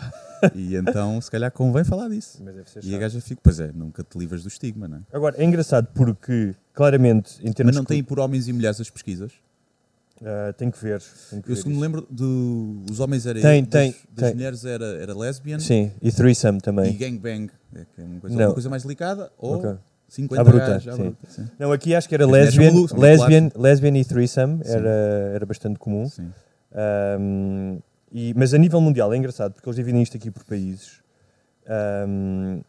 E 0.56 0.76
então, 0.76 1.20
se 1.22 1.30
calhar, 1.32 1.52
convém 1.52 1.84
falar 1.84 2.10
disso. 2.10 2.40
Mas 2.44 2.56
deve 2.56 2.70
ser 2.70 2.84
E 2.84 2.88
a 2.90 2.92
chato. 2.92 3.00
gaja 3.02 3.22
fica, 3.22 3.42
pois 3.44 3.60
é, 3.60 3.72
nunca 3.74 4.04
te 4.04 4.18
livras 4.18 4.44
do 4.44 4.48
estigma, 4.50 4.88
não 4.88 4.98
é? 4.98 5.02
Agora, 5.12 5.36
é 5.42 5.44
engraçado 5.44 5.88
porque, 5.94 6.54
claramente, 6.74 7.36
em 7.42 7.52
termos 7.52 7.72
Mas 7.72 7.76
não 7.76 7.84
de- 7.84 7.88
tem 7.88 8.04
por 8.04 8.20
homens 8.20 8.48
e 8.48 8.54
mulheres 8.54 8.80
as 8.82 8.90
pesquisas? 8.90 9.32
Tem 10.58 10.72
que 10.72 10.82
ver. 10.82 11.02
Tem 11.30 11.42
que 11.42 11.50
Eu 11.52 11.56
ver 11.56 11.62
segundo 11.62 11.76
me 11.76 11.82
lembro 11.82 12.08
dos 12.10 13.00
homens 13.02 13.26
era 13.26 13.42
Tem, 13.42 13.62
das, 13.64 13.70
tem, 13.72 13.96
das 14.12 14.26
tem. 14.28 14.34
mulheres 14.36 14.64
era, 14.64 14.86
era 15.02 15.14
lesbian 15.18 15.60
Sim, 15.60 15.92
e 16.02 16.12
threesome 16.14 16.60
e 16.60 16.62
também. 16.62 16.96
gangbang. 16.98 17.50
É, 17.76 17.86
que 17.94 18.02
é 18.02 18.04
uma, 18.06 18.20
coisa, 18.22 18.36
Não. 18.38 18.46
uma 18.48 18.54
coisa 18.54 18.70
mais 18.70 18.84
delicada 18.84 19.32
ou 19.38 19.56
Ok. 19.56 19.76
50 20.08 20.40
À 20.42 20.44
bruta, 20.46 20.66
gajos 20.66 20.88
à 20.88 20.96
sim. 20.96 21.02
bruta, 21.04 21.28
sim. 21.28 21.50
Não, 21.60 21.72
aqui 21.74 21.94
acho 21.96 22.08
que 22.08 22.16
era 22.16 22.26
lesbian, 22.26 22.72
lesbian, 22.96 23.50
claro. 23.50 23.62
lesbian 23.64 23.98
e 23.98 24.06
threesome, 24.06 24.64
Sim. 24.64 24.72
era, 24.72 24.90
era 25.34 25.46
bastante 25.46 25.78
comum. 25.80 26.08
Sim. 26.08 26.32
Ahm, 26.72 27.80
e, 28.14 28.34
mas 28.38 28.54
a 28.54 28.58
nível 28.58 28.80
mundial 28.80 29.12
é 29.14 29.18
engraçado 29.18 29.54
porque 29.54 29.68
eles 29.68 29.76
dividem 29.76 30.02
isto 30.02 30.16
aqui 30.16 30.30
por 30.32 30.44
países. 30.44 31.02
Ahm, 31.68 32.62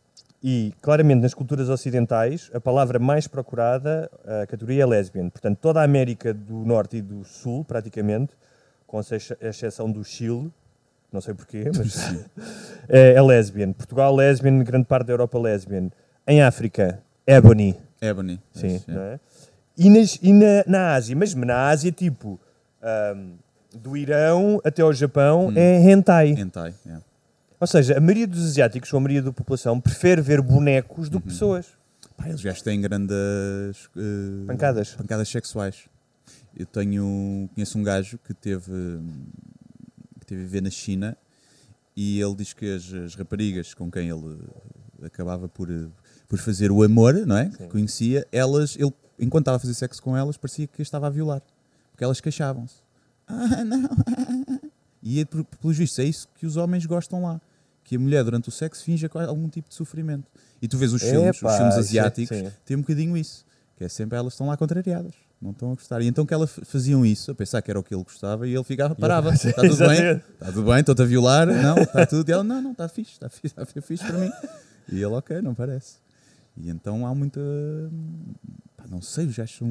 e 0.43 0.73
claramente 0.83 1.21
nas 1.23 1.33
culturas 1.35 1.69
ocidentais 1.71 2.51
a 2.53 2.61
palavra 2.61 2.99
mais 2.99 3.27
procurada, 3.27 4.11
a 4.43 4.47
categoria 4.47 4.83
é 4.83 4.87
lesbian. 4.87 5.29
Portanto, 5.31 5.59
toda 5.59 5.81
a 5.81 5.85
América 5.85 6.35
do 6.35 6.65
Norte 6.67 6.99
e 6.99 7.03
do 7.03 7.25
Sul, 7.25 7.65
praticamente, 7.65 8.35
com 8.87 8.99
ex- 8.99 9.33
exceção 9.41 9.91
do 9.91 10.05
Chile, 10.05 10.53
não 11.11 11.21
sei 11.21 11.33
porquê, 11.35 11.65
mas 11.75 11.97
é, 12.89 13.15
é 13.15 13.23
lesbian. 13.23 13.73
Portugal, 13.73 14.15
lesbian, 14.15 14.63
grande 14.63 14.87
parte 14.87 15.07
da 15.07 15.13
Europa, 15.15 15.39
lesbian. 15.39 15.91
Em 16.27 16.43
África, 16.43 17.03
ebony. 17.27 17.75
Ebony. 18.01 18.39
Sim, 18.53 18.67
Yes, 18.69 18.85
yeah. 18.87 19.13
é? 19.15 19.21
E, 19.79 19.91
nas- 19.91 20.19
e 20.23 20.33
na, 20.33 20.65
na 20.67 20.95
Ásia, 20.95 21.17
mas 21.17 21.35
na 21.35 21.69
Ásia, 21.69 21.91
tipo, 21.91 22.39
ahm, 22.83 23.33
do 23.79 23.97
Irão 23.97 24.61
até 24.65 24.83
ao 24.83 24.93
Japão, 24.93 25.49
Hum. 25.49 25.53
é 25.57 25.81
hentai. 25.91 26.31
Hentai, 26.31 26.75
yeah. 26.85 27.05
Ou 27.61 27.67
seja, 27.67 27.97
a 27.97 28.01
maioria 28.01 28.27
dos 28.27 28.45
asiáticos, 28.45 28.93
ou 28.93 28.99
a 28.99 29.01
maioria 29.01 29.23
da 29.23 29.33
população, 29.33 29.81
prefere 29.81 30.21
ver 30.21 30.41
bonecos 30.43 31.07
Uhum. 31.07 31.13
do 31.13 31.21
que 31.21 31.29
pessoas. 31.29 31.67
Pá, 32.17 32.29
eles 32.29 32.41
já 32.41 32.53
têm 32.55 32.81
grandes 32.81 33.17
eh, 33.97 34.47
Pancadas. 34.47 34.91
pancadas 34.93 35.29
sexuais. 35.29 35.85
Eu 36.57 36.67
tenho, 36.67 37.49
conheço 37.55 37.77
um 37.79 37.83
gajo 37.83 38.19
que 38.19 38.33
teve, 38.35 38.71
que 40.21 40.27
teve 40.27 40.43
a 40.43 40.45
viver 40.45 40.61
na 40.63 40.71
China 40.71 41.17
e 41.97 42.21
ele 42.21 42.35
diz 42.37 42.53
que 42.53 42.75
as, 42.77 42.93
as 42.93 43.15
raparigas 43.15 43.75
com 43.75 43.91
quem 43.91 44.09
ele 44.09 44.39
acabava 45.03 45.49
por, 45.49 45.69
por 46.29 46.39
fazer 46.39 46.71
o 46.71 46.83
amor, 46.83 47.15
não 47.27 47.37
é? 47.37 47.49
Que 47.51 47.67
conhecia, 47.67 48.27
elas, 48.31 48.77
ele, 48.77 48.93
enquanto 49.19 49.43
estava 49.43 49.57
a 49.57 49.61
fazer 49.61 49.75
sexo 49.75 50.01
com 50.03 50.17
elas, 50.17 50.37
parecia 50.37 50.67
que 50.69 50.83
estava 50.83 51.07
a 51.09 51.11
violar. 51.11 51.43
Porque 51.91 52.05
elas 52.05 52.21
queixavam-se. 52.21 52.77
Ah, 53.27 53.65
não. 53.65 53.89
E 55.03 55.21
é, 55.21 55.25
pelos 55.25 55.77
vistos, 55.77 55.99
é 55.99 56.05
isso 56.05 56.29
que 56.35 56.47
os 56.47 56.57
homens 56.57 56.87
gostam 56.87 57.23
lá. 57.23 57.41
Que 57.83 57.97
a 57.97 57.99
mulher, 57.99 58.25
durante 58.25 58.49
o 58.49 58.53
sexo, 58.53 58.83
finja 58.83 59.11
algum 59.27 59.49
tipo 59.49 59.69
de 59.69 59.75
sofrimento. 59.75 60.25
E 60.63 60.67
tu 60.67 60.79
vês 60.79 60.93
os 60.93 61.03
filmes, 61.03 61.37
Epá, 61.37 61.51
os 61.51 61.57
filmes 61.57 61.75
é- 61.75 61.79
asiáticos, 61.79 62.37
sim. 62.39 62.51
tem 62.65 62.77
um 62.77 62.81
bocadinho 62.81 63.17
isso. 63.17 63.45
Que 63.77 63.85
é 63.85 63.89
sempre 63.89 64.17
elas 64.17 64.33
estão 64.33 64.47
lá 64.47 64.57
contrariadas. 64.57 65.13
Não 65.43 65.51
estão 65.51 65.73
a 65.73 65.75
gostar. 65.75 66.01
E 66.01 66.07
então 66.07 66.25
que 66.25 66.33
elas 66.33 66.51
faziam 66.65 67.05
isso, 67.05 67.31
a 67.31 67.35
pensar 67.35 67.61
que 67.61 67.71
era 67.71 67.79
o 67.79 67.83
que 67.83 67.95
ele 67.95 68.03
gostava, 68.03 68.49
e 68.49 68.55
ele 68.55 68.65
ficava, 68.65 68.95
parava. 68.95 69.35
Está 69.35 69.53
tudo 69.53 69.77
bem? 69.77 70.17
Está 70.17 70.47
tudo 70.47 70.63
bem? 70.65 70.81
Estou-te 70.81 71.03
a 71.03 71.05
violar? 71.05 71.47
Não, 71.63 71.77
está 71.77 72.07
tudo. 72.07 72.27
E 72.27 72.33
ela, 72.33 72.43
não, 72.45 72.63
não, 72.63 72.73
está 72.73 72.89
fixe, 72.89 73.13
está 73.13 73.29
fixe, 73.29 73.47
está 73.49 73.67
fixe 73.67 74.07
para 74.07 74.19
mim. 74.19 74.31
E 74.91 74.95
ele, 74.97 75.05
ok, 75.07 75.43
não 75.43 75.55
parece. 75.55 75.97
E 76.57 76.71
então 76.71 77.07
há 77.07 77.15
muita. 77.15 77.41
Pá, 78.77 78.85
não 78.89 79.03
sei, 79.03 79.27
os 79.27 79.37
gajos 79.37 79.57
são. 79.59 79.69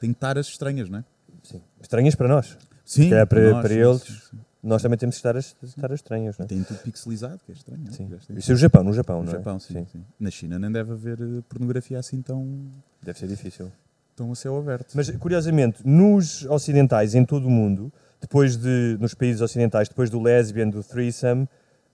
Tem 0.00 0.12
taras 0.12 0.48
estranhas, 0.48 0.88
não 0.88 0.98
é? 0.98 1.04
Sim. 1.42 1.60
Estranhas 1.80 2.14
para 2.14 2.28
nós. 2.28 2.56
Sim, 2.84 3.10
calhar 3.10 3.26
para- 3.26 3.50
nós, 3.50 3.62
para 3.62 3.74
eles, 3.74 4.02
sim, 4.02 4.12
sim. 4.30 4.38
Nós 4.62 4.80
também 4.80 4.96
temos 4.96 5.16
estar 5.16 5.34
estar 5.36 5.90
estranhos, 5.92 6.38
não 6.38 6.44
é? 6.44 6.46
Tem 6.48 6.62
tudo 6.62 6.78
pixelizado, 6.78 7.40
que 7.44 7.50
é 7.50 7.54
estranho. 7.54 7.82
é? 7.88 7.90
Sim. 7.90 8.08
Isso 8.36 8.52
é 8.52 8.54
o 8.54 8.56
Japão, 8.58 8.84
no 8.84 8.92
Japão, 8.92 9.18
No 9.20 9.24
não 9.24 9.32
é? 9.32 9.36
Japão, 9.36 9.58
sim, 9.58 9.84
sim. 9.90 10.04
Na 10.20 10.30
China 10.30 10.56
nem 10.58 10.70
deve 10.70 10.92
haver 10.92 11.18
eh, 11.20 11.42
pornografia 11.48 11.98
assim 11.98 12.22
tão, 12.22 12.70
Deve 13.02 13.18
ser 13.18 13.26
difícil. 13.26 13.72
tão 14.14 14.30
a 14.30 14.34
céu 14.36 14.56
aberto. 14.56 14.92
Mas 14.94 15.10
curiosamente, 15.16 15.84
nos 15.84 16.44
ocidentais, 16.46 17.14
em 17.16 17.24
todo 17.24 17.46
o 17.46 17.50
mundo, 17.50 17.92
depois 18.20 18.56
de 18.56 18.96
nos 19.00 19.14
países 19.14 19.40
ocidentais, 19.40 19.88
depois 19.88 20.08
do 20.10 20.20
lesbian, 20.22 20.68
do 20.68 20.80
threesome, 20.84 21.48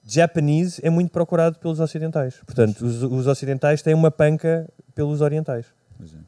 Japanese 0.04 0.78
é 0.84 0.90
muito 0.90 1.10
procurado 1.10 1.58
pelos 1.58 1.80
ocidentais. 1.80 2.34
Portanto, 2.44 2.82
os, 2.84 3.02
os 3.02 3.26
ocidentais 3.26 3.80
têm 3.80 3.94
uma 3.94 4.10
panca 4.10 4.68
pelos 4.94 5.22
orientais. 5.22 5.64
Mas, 5.98 6.12
é. 6.12 6.18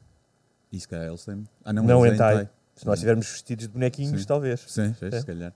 E 0.72 0.80
se 0.80 0.88
calhar 0.88 1.06
eles 1.06 1.22
têm. 1.24 1.44
Ah, 1.64 1.72
não, 1.72 1.83
Não, 1.83 2.06
hentai. 2.06 2.48
Se 2.81 2.87
nós 2.87 2.99
estivermos 2.99 3.31
vestidos 3.31 3.66
de 3.66 3.75
bonequinhos, 3.75 4.23
Sim. 4.23 4.27
talvez. 4.27 4.64
Sim, 4.66 4.95
é, 5.03 5.21
se 5.21 5.27
calhar. 5.27 5.53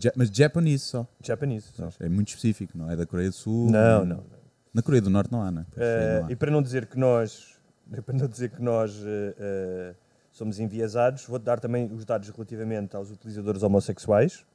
Ja- 0.00 0.12
mas 0.16 0.30
Japanese 0.30 0.84
só. 0.84 1.06
Japanese. 1.22 1.66
só. 1.76 1.90
É 2.00 2.08
muito 2.08 2.28
específico, 2.28 2.78
não 2.78 2.90
é 2.90 2.96
da 2.96 3.04
Coreia 3.04 3.28
do 3.28 3.34
Sul. 3.34 3.70
Não, 3.70 4.06
não. 4.06 4.16
não. 4.16 4.24
Na 4.72 4.80
Coreia 4.80 5.02
do 5.02 5.10
Norte 5.10 5.30
não 5.30 5.42
há, 5.42 5.50
não 5.50 5.60
é? 5.60 5.66
Eh, 5.76 6.20
não 6.20 6.26
há. 6.28 6.32
e 6.32 6.36
para 6.36 6.50
não 6.50 6.62
dizer 6.62 6.86
que 6.86 6.98
nós, 6.98 7.58
para 8.06 8.16
não 8.16 8.26
dizer 8.26 8.52
que 8.52 8.62
nós 8.62 8.98
eh, 9.04 9.94
somos 10.32 10.58
enviesados, 10.58 11.26
vou-te 11.26 11.42
dar 11.42 11.60
também 11.60 11.92
os 11.92 12.06
dados 12.06 12.30
relativamente 12.30 12.96
aos 12.96 13.10
utilizadores 13.10 13.62
homossexuais, 13.62 14.46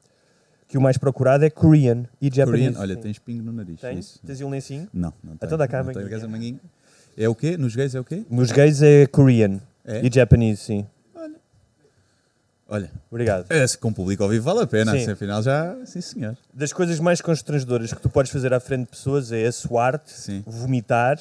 que 0.68 0.76
o 0.76 0.82
mais 0.82 0.98
procurado 0.98 1.46
é 1.46 1.52
Korean 1.52 2.06
e 2.20 2.32
Japanese. 2.34 2.70
Korean, 2.70 2.82
olha, 2.82 2.96
Sim. 2.96 3.02
tens 3.02 3.20
pingo 3.20 3.44
no 3.44 3.52
nariz. 3.54 3.80
Tens? 3.80 4.06
Isso. 4.06 4.20
Tens 4.26 4.42
um 4.42 4.50
lencinho? 4.50 4.90
Não, 4.92 5.14
não 5.24 5.38
tem. 5.38 5.46
Então 5.46 5.56
dá 5.56 5.68
cá 5.68 5.84
não 5.84 5.94
tem. 5.94 6.02
a 6.16 6.28
manguinha? 6.28 6.60
É 7.16 7.30
o 7.30 7.36
quê? 7.36 7.58
Nos 7.58 7.76
gays 7.76 7.94
é 7.94 8.00
o 8.00 8.04
quê? 8.04 8.26
Nos 8.28 8.52
gays 8.52 8.82
é 8.82 9.06
Korean 9.06 9.62
É? 9.90 10.06
e 10.06 10.10
Japanese, 10.14 10.62
sim. 10.62 10.86
Olha, 12.72 12.92
Obrigado. 13.10 13.48
é, 13.50 13.66
se 13.66 13.76
com 13.76 13.92
público 13.92 14.22
ao 14.22 14.30
vivo 14.30 14.46
vale 14.46 14.62
a 14.62 14.68
pena, 14.68 14.92
Sim. 14.92 15.00
assim, 15.00 15.12
afinal 15.12 15.42
já, 15.42 15.76
sim 15.88 16.02
senhor. 16.02 16.38
Das 16.54 16.72
coisas 16.72 17.00
mais 17.00 17.20
constrangedoras 17.20 17.92
que 17.92 18.00
tu 18.00 18.08
podes 18.12 18.32
fazer 18.32 18.54
à 18.54 18.60
frente 18.60 18.82
de 18.84 18.90
pessoas 18.92 19.32
é 19.32 19.48
assoar-te, 19.48 20.12
Sim. 20.14 20.44
vomitar, 20.46 21.20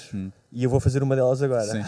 e 0.52 0.62
eu 0.62 0.68
vou 0.68 0.78
fazer 0.78 1.02
uma 1.02 1.16
delas 1.16 1.42
agora. 1.42 1.64
Sim. 1.64 1.81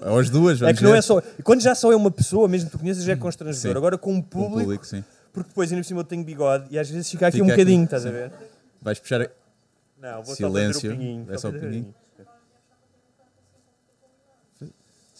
Ou 0.00 0.18
as 0.18 0.30
duas, 0.30 0.56
É 0.56 0.64
vamos 0.64 0.78
que 0.78 0.84
não 0.84 0.92
ver. 0.92 0.98
é 0.98 1.02
só. 1.02 1.20
Quando 1.44 1.60
já 1.60 1.74
só 1.74 1.92
é 1.92 1.96
uma 1.96 2.10
pessoa, 2.10 2.48
mesmo 2.48 2.70
que 2.70 2.76
tu 2.76 2.78
conheças, 2.80 3.04
já 3.04 3.12
é 3.12 3.16
constrangedor. 3.16 3.72
Sim. 3.72 3.76
Agora 3.76 3.98
com 3.98 4.14
um 4.14 4.22
Com 4.22 4.28
público, 4.28 4.60
público, 4.60 4.86
sim. 4.86 5.04
porque 5.30 5.48
depois 5.50 5.70
ainda 5.70 5.82
por 5.82 5.88
cima 5.88 6.00
eu 6.00 6.04
tenho 6.04 6.24
bigode 6.24 6.64
e 6.70 6.78
às 6.78 6.88
vezes 6.88 7.10
fica 7.10 7.26
aqui 7.26 7.36
Fica 7.36 7.44
um 7.44 7.48
aqui, 7.48 7.56
bocadinho, 7.58 7.84
estás 7.84 8.06
a 8.06 8.08
sim. 8.08 8.14
ver? 8.14 8.32
Vais 8.80 8.98
puxar. 8.98 9.28
Não, 10.00 10.22
vou 10.22 10.34
Silêncio. 10.34 10.72
só 10.72 10.80
fazer 10.80 10.88
o 10.88 10.96
pinguinho. 10.96 11.26
É 11.28 11.36
só 11.38 11.48
o 11.48 11.52
fazer 11.52 11.66
pinguinho. 11.66 11.94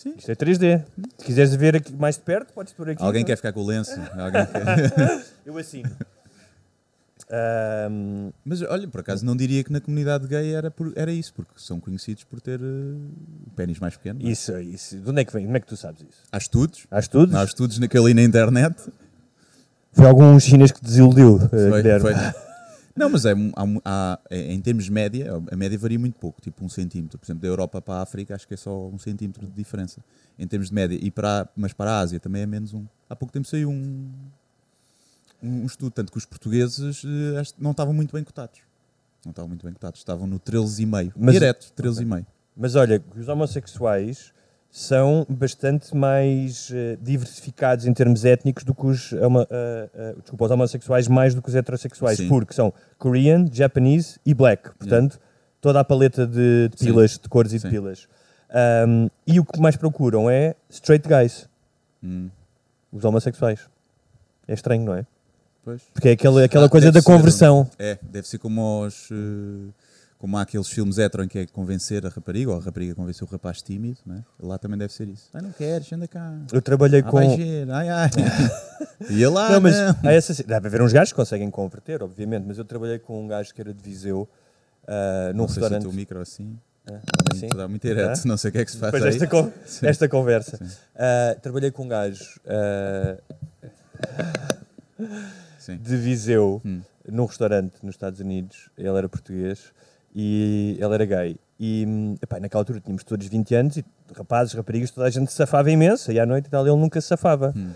Sim. 0.03 0.15
Isto 0.19 0.31
é 0.33 0.35
3D. 0.35 0.83
Se 1.19 1.25
quiseres 1.27 1.55
ver 1.55 1.77
aqui 1.77 1.93
mais 1.93 2.17
de 2.17 2.23
perto, 2.23 2.53
podes 2.53 2.73
pôr 2.73 2.91
aqui. 2.91 3.03
Alguém 3.03 3.25
quer 3.25 3.37
ficar 3.37 3.53
com 3.53 3.61
o 3.61 3.67
lenço? 3.67 3.93
Alguém 4.19 4.47
quer... 4.47 5.25
Eu 5.47 5.57
assino. 5.59 5.91
Ahm, 7.31 8.31
Mas 8.45 8.61
olha, 8.63 8.87
por 8.89 9.01
acaso 9.01 9.25
não 9.25 9.35
diria 9.37 9.63
que 9.65 9.73
na 9.73 9.81
comunidade 9.81 10.27
gay 10.27 10.53
era, 10.55 10.71
por- 10.71 10.93
era 10.97 11.11
isso, 11.13 11.33
porque 11.33 11.53
são 11.57 11.79
conhecidos 11.81 12.25
por 12.25 12.41
ter 12.41 12.61
uh, 12.61 13.01
pênis 13.57 13.79
mais 13.79 13.97
pequeno. 13.97 14.21
não 14.21 14.29
é? 14.29 14.33
isso, 14.33 14.59
isso. 14.61 14.99
De 14.99 15.09
onde 15.09 15.23
é 15.23 15.25
que 15.25 15.33
vem? 15.33 15.45
Como 15.45 15.57
é 15.57 15.61
que 15.61 15.67
tu 15.67 15.77
sabes 15.77 16.01
isso? 16.03 16.23
Há 16.31 16.37
estudos, 16.39 16.87
Há 16.91 16.99
estudos? 16.99 17.35
há 17.35 17.45
estudos 17.45 17.79
naquele 17.79 18.05
ali 18.07 18.15
na 18.15 18.23
internet. 18.23 18.75
Foi 19.93 20.07
algum 20.07 20.39
chinês 20.41 20.73
que 20.73 20.81
te 20.81 20.85
desiludiu, 20.87 21.39
eh, 21.45 21.49
Foi- 21.71 21.83
Guilherme? 21.83 22.01
foi. 22.01 22.15
Não, 22.95 23.09
mas 23.09 23.25
é, 23.25 23.33
há 23.85 24.19
é- 24.31 24.53
em 24.53 24.61
termos 24.61 24.85
de 24.85 24.93
média, 24.93 25.33
a 25.51 25.57
média 25.57 25.79
varia 25.79 25.99
muito 25.99 26.19
pouco, 26.19 26.41
tipo 26.41 26.65
um 26.65 26.69
centímetro. 26.69 27.19
Por 27.19 27.25
exemplo, 27.25 27.41
da 27.43 27.49
Europa 27.49 27.81
para 27.81 27.95
a 27.95 28.03
África 28.03 28.35
acho 28.35 28.47
que 28.47 28.55
é 28.55 28.57
só 28.57 28.87
um 28.89 28.99
centímetro 28.99 29.47
de 29.47 29.53
diferença 29.53 30.05
em 30.39 30.47
termos 30.47 30.69
de 30.69 30.75
média. 30.75 30.99
E 31.01 31.11
para, 31.11 31.49
mas 31.57 31.73
para 31.73 31.91
a 31.93 31.99
Ásia 32.01 32.21
também 32.21 32.43
é 32.43 32.47
menos 32.47 32.75
um. 32.75 32.85
Há 33.09 33.17
pouco 33.17 33.33
tempo 33.33 33.47
saiu 33.49 33.71
um, 33.71 34.11
um 35.43 35.65
estudo, 35.67 35.91
tanto 35.91 36.13
que 36.13 36.19
os 36.19 36.25
portugueses 36.27 37.03
eh, 37.05 37.43
não 37.59 37.71
estavam 37.73 37.93
muito 37.95 38.13
bem 38.13 38.23
cotados. 38.25 38.61
Não 39.25 39.31
estavam 39.31 39.49
muito 39.49 39.65
bem 39.65 39.73
cotados, 39.73 40.01
estavam 40.01 40.27
no 40.27 40.39
13,5. 40.39 41.13
Mas- 41.17 41.33
Direto, 41.35 41.73
13,5. 41.77 42.27
Mas 42.57 42.75
olha, 42.75 43.03
os 43.17 43.29
homossexuais 43.29 44.33
são 44.75 45.27
bastante 45.29 45.95
mais 45.95 46.71
eh, 46.75 46.97
diversificados 46.99 47.85
em 47.87 47.93
termos 47.93 48.25
étnicos 48.25 48.65
do 48.65 48.75
que 48.75 48.87
os, 48.87 49.13
homo- 49.13 49.47
eh, 49.51 49.89
eh, 49.95 50.15
desculpa, 50.23 50.47
os 50.47 50.51
homossexuais, 50.51 51.07
mais 51.09 51.35
do 51.35 51.43
que 51.43 51.51
os 51.51 51.55
heterossexuais, 51.55 52.17
Sim. 52.17 52.27
porque 52.29 52.55
são 52.55 52.73
Korean, 52.99 53.45
Japanese 53.53 54.19
e 54.25 54.33
Black. 54.33 54.71
Portanto, 54.79 55.21
toda 55.61 55.79
a 55.79 55.85
paleta 55.85 56.27
de, 56.27 56.71
de 56.71 56.79
Sim. 56.79 56.87
pilas, 56.87 57.19
de 57.19 57.29
cores 57.29 57.53
e 57.53 57.57
de 57.57 57.61
Sim. 57.63 57.69
pilas. 57.71 58.09
Ahm, 58.51 59.09
e 59.27 59.39
o 59.39 59.45
que 59.45 59.61
mais 59.61 59.77
procuram 59.77 60.31
é 60.31 60.55
straight 60.71 61.07
guys, 61.07 61.47
Hum, 62.03 62.31
os 62.91 63.05
homossexuais. 63.05 63.61
É 64.49 64.55
estranho, 64.55 64.85
não 64.87 64.95
é? 64.95 65.05
pois. 65.65 65.83
Porque 65.93 66.09
é 66.09 66.13
aquela, 66.13 66.45
aquela 66.45 66.67
Ah, 66.67 66.69
coisa 66.71 66.91
da 66.91 67.01
ser, 67.01 67.07
conversão. 67.07 67.71
É, 67.79 67.99
deve 68.03 68.27
ser 68.27 68.39
como 68.39 68.85
os. 68.87 69.09
Como 70.23 70.37
há 70.39 70.43
aqueles 70.43 70.69
filmes 70.69 70.99
hetero 70.99 71.25
em 71.25 71.27
que 71.27 71.41
é 71.41 71.47
convencer 71.49 72.07
a 72.07 72.09
rapariga, 72.09 72.53
ou 72.53 72.57
a 72.57 72.61
rapariga 72.61 72.95
convencer 72.95 73.27
o 73.27 73.31
rapaz 73.33 73.61
tímido, 73.61 73.99
né? 74.07 74.23
lá 74.41 74.57
também 74.57 74.79
deve 74.79 74.93
ser 74.93 75.09
isso. 75.09 75.29
Ai, 75.35 75.43
não 75.43 75.51
queres, 75.51 75.93
anda 75.93 76.07
cá. 76.07 76.33
Eu 76.53 76.63
trabalhei 76.63 77.01
Ah, 77.01 77.11
com. 77.11 77.19
ai, 77.19 77.89
ai. 77.89 78.11
Ia 79.11 79.29
lá, 79.29 79.51
Não, 79.51 79.61
mas 79.61 79.75
não. 79.77 79.97
há 80.05 80.13
essa, 80.13 80.33
deve 80.45 80.69
haver 80.69 80.81
uns 80.81 80.93
gajos 80.93 81.11
que 81.11 81.17
conseguem 81.17 81.51
converter, 81.51 82.05
obviamente, 82.05 82.45
mas 82.47 82.57
eu 82.57 82.65
trabalhei 82.65 83.01
com 83.01 83.25
um 83.25 83.27
gajo 83.27 83.53
que 83.53 83.61
era 83.61 83.75
de 83.75 83.83
Viseu, 83.83 84.29
ah, 84.87 85.33
num 85.35 85.39
Não 85.39 85.49
sei 85.49 85.55
se 85.55 85.59
o 85.59 85.63
restaurante. 85.73 85.97
micro 85.97 86.21
assim. 86.21 86.57
Ah, 86.87 87.01
assim? 87.33 87.49
dá 87.49 87.67
muito 87.67 87.83
direto, 87.85 88.21
Ah? 88.25 88.29
não 88.29 88.37
sei 88.37 88.51
o 88.51 88.53
que 88.53 88.59
é 88.59 88.65
que 88.65 88.71
se 88.71 88.77
faz 88.79 88.93
Depois 88.93 89.13
aí. 89.13 89.19
desta, 89.19 89.27
con- 89.27 89.53
esta 89.89 90.09
conversa. 90.09 90.57
Ah, 90.95 91.37
trabalhei 91.43 91.73
com 91.73 91.83
um 91.83 91.89
gajo 91.89 92.41
ah, 92.47 93.17
Sim. 95.59 95.79
de 95.79 95.97
Viseu 95.97 96.63
Hum. 96.65 96.81
num 97.09 97.25
restaurante 97.27 97.75
nos 97.83 97.97
Estados 97.97 98.21
Unidos. 98.21 98.69
Ele 98.79 98.97
era 98.97 99.09
português 99.09 99.73
e 100.15 100.77
ele 100.81 100.95
era 100.95 101.05
gay. 101.05 101.37
E 101.59 101.85
hum, 101.87 102.17
epá, 102.21 102.41
naquela 102.41 102.61
altura 102.63 102.81
tínhamos 102.81 103.05
todos 103.05 103.27
20 103.27 103.55
anos 103.55 103.77
e 103.77 103.85
rapazes, 104.17 104.53
raparigas, 104.55 104.91
toda 104.91 105.07
a 105.07 105.11
gente 105.11 105.31
se 105.31 105.37
safava 105.37 105.71
imenso. 105.71 106.11
E 106.13 106.19
à 106.19 106.27
noite 106.27 106.47
e 106.47 106.51
tal, 106.51 106.67
ele 106.67 106.77
nunca 106.77 107.01
se 107.01 107.09
safava. 107.09 107.53
Hum. 107.57 107.71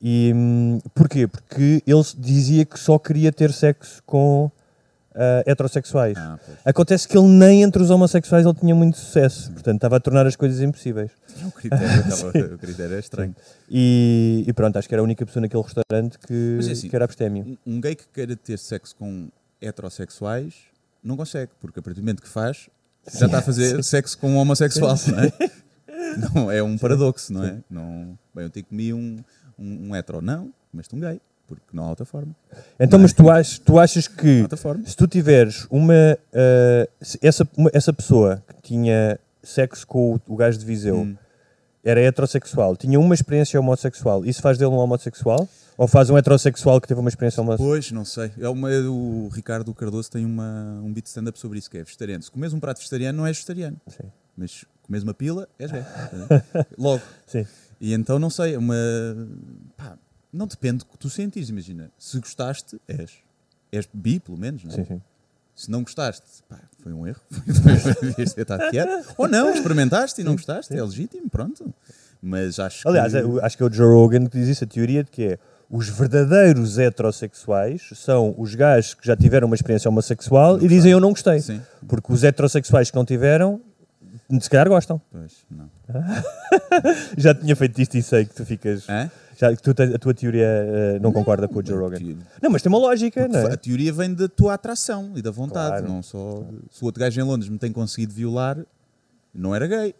E 0.00 0.32
hum, 0.34 0.78
porquê? 0.94 1.26
Porque 1.26 1.82
ele 1.86 2.02
dizia 2.16 2.64
que 2.64 2.78
só 2.78 2.98
queria 2.98 3.32
ter 3.32 3.52
sexo 3.52 4.02
com 4.06 4.50
ah, 5.14 5.42
heterossexuais. 5.44 6.16
Ah. 6.16 6.38
Acontece 6.64 7.08
que 7.08 7.18
ele 7.18 7.26
nem 7.26 7.62
entre 7.64 7.82
os 7.82 7.90
homossexuais 7.90 8.46
ele 8.46 8.54
tinha 8.54 8.74
muito 8.74 8.96
sucesso, 8.96 9.50
portanto 9.52 9.74
estava 9.76 9.96
a 9.96 10.00
tornar 10.00 10.24
as 10.26 10.36
coisas 10.36 10.60
impossíveis. 10.60 11.10
O 11.44 11.50
critério, 11.50 11.86
estava- 12.08 12.54
o 12.54 12.58
critério 12.58 12.94
é 12.96 13.00
estranho. 13.00 13.34
E, 13.68 14.44
e 14.46 14.52
pronto, 14.52 14.76
acho 14.78 14.88
que 14.88 14.94
era 14.94 15.02
a 15.02 15.04
única 15.04 15.26
pessoa 15.26 15.40
naquele 15.40 15.62
restaurante 15.62 16.18
que, 16.20 16.54
Mas 16.56 16.68
é 16.68 16.72
assim, 16.72 16.88
que 16.88 16.94
era 16.94 17.04
abstémio. 17.04 17.58
Um- 17.66 17.74
Um 17.76 17.80
gay 17.80 17.96
que 17.96 18.06
queira 18.14 18.36
ter 18.36 18.58
sexo 18.58 18.94
com 18.94 19.28
heterossexuais 19.60 20.54
não 21.02 21.16
consegue, 21.16 21.52
porque 21.60 21.78
a 21.78 21.82
partir 21.82 22.00
do 22.00 22.02
momento 22.02 22.22
que 22.22 22.28
faz, 22.28 22.68
já 23.14 23.26
está 23.26 23.38
a 23.38 23.42
fazer 23.42 23.82
sexo 23.84 24.16
com 24.18 24.30
um 24.30 24.36
homossexual, 24.36 24.94
não 25.08 25.20
é? 25.20 25.32
Não, 26.34 26.50
é 26.50 26.62
um 26.62 26.78
paradoxo, 26.78 27.32
não 27.32 27.44
é? 27.44 27.58
Não, 27.68 28.18
bem, 28.34 28.44
eu 28.44 28.50
tenho 28.50 28.64
que 28.64 28.70
comer 28.70 28.92
um, 28.94 29.18
um, 29.58 29.88
um 29.90 29.96
hetero, 29.96 30.22
não, 30.22 30.50
mas 30.72 30.86
um 30.92 31.00
gay, 31.00 31.20
porque 31.46 31.62
não 31.72 31.84
há 31.84 31.88
outra 31.90 32.06
forma. 32.06 32.34
Então, 32.80 32.98
Não 32.98 33.04
é? 33.04 33.08
mas 33.08 33.12
tu, 33.12 33.28
ach, 33.30 33.58
tu 33.58 33.78
achas 33.78 34.08
que 34.08 34.46
se 34.86 34.96
tu 34.96 35.06
tiveres 35.06 35.66
uma, 35.70 36.16
se 37.02 37.18
essa, 37.20 37.46
uma- 37.56 37.70
essa 37.74 37.92
pessoa 37.92 38.42
que 38.56 38.62
tinha 38.62 39.18
sexo 39.42 39.86
com 39.86 40.14
o, 40.14 40.20
o 40.32 40.36
gajo 40.36 40.58
de 40.58 40.64
Viseu 40.64 40.96
Hum. 40.98 41.16
era 41.84 42.00
heterossexual, 42.00 42.76
tinha 42.76 42.98
uma 42.98 43.14
experiência 43.14 43.58
homossexual, 43.60 44.24
isso 44.24 44.40
faz 44.40 44.56
dele 44.56 44.70
um 44.70 44.78
homossexual? 44.78 45.48
Ou 45.78 45.86
faz 45.86 46.10
um 46.10 46.18
heterossexual 46.18 46.80
que 46.80 46.88
teve 46.88 46.98
uma 46.98 47.08
experiência 47.08 47.40
homossexual? 47.40 47.70
Pois, 47.70 47.92
não 47.92 48.04
sei. 48.04 48.32
É 48.40 48.48
uma, 48.48 48.68
o 48.68 49.28
Ricardo 49.28 49.72
Cardoso 49.72 50.10
tem 50.10 50.24
uma, 50.24 50.80
um 50.82 50.92
beat 50.92 51.06
stand-up 51.06 51.38
sobre 51.38 51.60
isso, 51.60 51.70
que 51.70 51.78
é 51.78 51.84
vegetariano. 51.84 52.20
Se 52.20 52.32
comes 52.32 52.52
um 52.52 52.58
prato 52.58 52.78
vegetariano, 52.78 53.18
não 53.18 53.24
és 53.24 53.36
vegetariano. 53.36 53.80
Sim. 53.86 54.10
Mas 54.36 54.64
comes 54.82 55.04
uma 55.04 55.14
pila, 55.14 55.48
és 55.56 55.70
gay. 55.70 55.84
Logo. 56.76 57.00
Sim. 57.28 57.46
E 57.80 57.94
então, 57.94 58.18
não 58.18 58.28
sei, 58.28 58.56
é 58.56 58.58
uma... 58.58 58.74
pá, 59.76 59.96
não 60.32 60.48
depende 60.48 60.78
do 60.78 60.86
que 60.86 60.98
tu 60.98 61.08
sentires, 61.08 61.48
imagina. 61.48 61.92
Se 61.96 62.18
gostaste, 62.18 62.80
és. 62.88 63.12
És 63.70 63.88
bi, 63.92 64.18
pelo 64.18 64.36
menos, 64.36 64.64
não 64.64 64.72
é? 64.72 64.74
Sim, 64.74 64.84
sim. 64.84 65.02
Se 65.54 65.70
não 65.70 65.82
gostaste, 65.82 66.42
pá, 66.48 66.58
foi 66.82 66.92
um 66.92 67.06
erro. 67.06 67.20
Devias 68.02 68.34
ter 68.34 68.42
estado 68.42 68.68
quieto. 68.70 69.14
Ou 69.16 69.28
não, 69.28 69.54
experimentaste 69.54 70.22
e 70.22 70.24
não 70.24 70.32
gostaste, 70.32 70.76
é 70.76 70.82
legítimo, 70.82 71.30
pronto. 71.30 71.72
Mas 72.20 72.58
acho 72.58 72.88
Aliás, 72.88 73.12
que... 73.12 73.40
acho 73.42 73.56
que 73.56 73.62
é 73.62 73.66
o 73.66 73.72
Joe 73.72 73.86
Rogan 73.86 74.26
que 74.26 74.36
diz 74.36 74.48
isso, 74.48 74.64
a 74.64 74.66
teoria 74.66 75.04
de 75.04 75.10
que 75.12 75.22
é 75.22 75.38
os 75.70 75.88
verdadeiros 75.88 76.78
heterossexuais 76.78 77.90
são 77.94 78.34
os 78.38 78.54
gajos 78.54 78.94
que 78.94 79.06
já 79.06 79.16
tiveram 79.16 79.46
uma 79.46 79.54
experiência 79.54 79.88
homossexual 79.88 80.60
e 80.62 80.68
dizem 80.68 80.92
eu 80.92 81.00
não 81.00 81.10
gostei. 81.10 81.40
Sim. 81.40 81.60
Porque 81.86 82.12
os 82.12 82.24
heterossexuais 82.24 82.90
que 82.90 82.96
não 82.96 83.04
tiveram, 83.04 83.60
se 84.40 84.48
calhar 84.48 84.68
gostam. 84.68 85.00
Pois, 85.12 85.44
não. 85.50 85.68
Já 87.16 87.34
tinha 87.34 87.54
feito 87.56 87.80
isto 87.80 87.96
e 87.96 88.02
sei 88.02 88.24
que 88.26 88.34
tu 88.34 88.44
ficas. 88.44 88.88
Hã? 88.88 89.10
Já, 89.38 89.54
que 89.54 89.62
tu 89.62 89.70
a 89.70 89.98
tua 89.98 90.12
teoria 90.14 90.46
eh, 90.46 90.98
não, 91.00 91.12
concorda 91.12 91.46
com 91.46 91.60
o 91.60 91.64
Joe 91.64 91.78
Rogan. 91.78 91.96
Te- 91.98 92.16
Não, 92.42 92.50
mas 92.50 92.60
tem 92.60 92.68
uma 92.72 92.78
lógica, 92.78 93.28
não 93.28 93.46
A 93.46 93.52
é? 93.52 93.56
teoria 93.56 93.92
vem 93.92 94.12
da 94.12 94.26
tua 94.28 94.54
atração 94.54 95.12
e 95.14 95.22
da 95.22 95.30
vontade, 95.30 95.76
Claro. 95.78 95.88
não 95.88 96.02
só. 96.02 96.44
Se 96.72 96.82
o 96.82 96.86
outro 96.86 97.00
gajo 97.00 97.20
em 97.20 97.22
Londres 97.24 97.48
me 97.48 97.56
tem 97.56 97.70
conseguido 97.70 98.12
violar, 98.12 98.58
não 99.32 99.54
era 99.54 99.66
gay. 99.68 99.94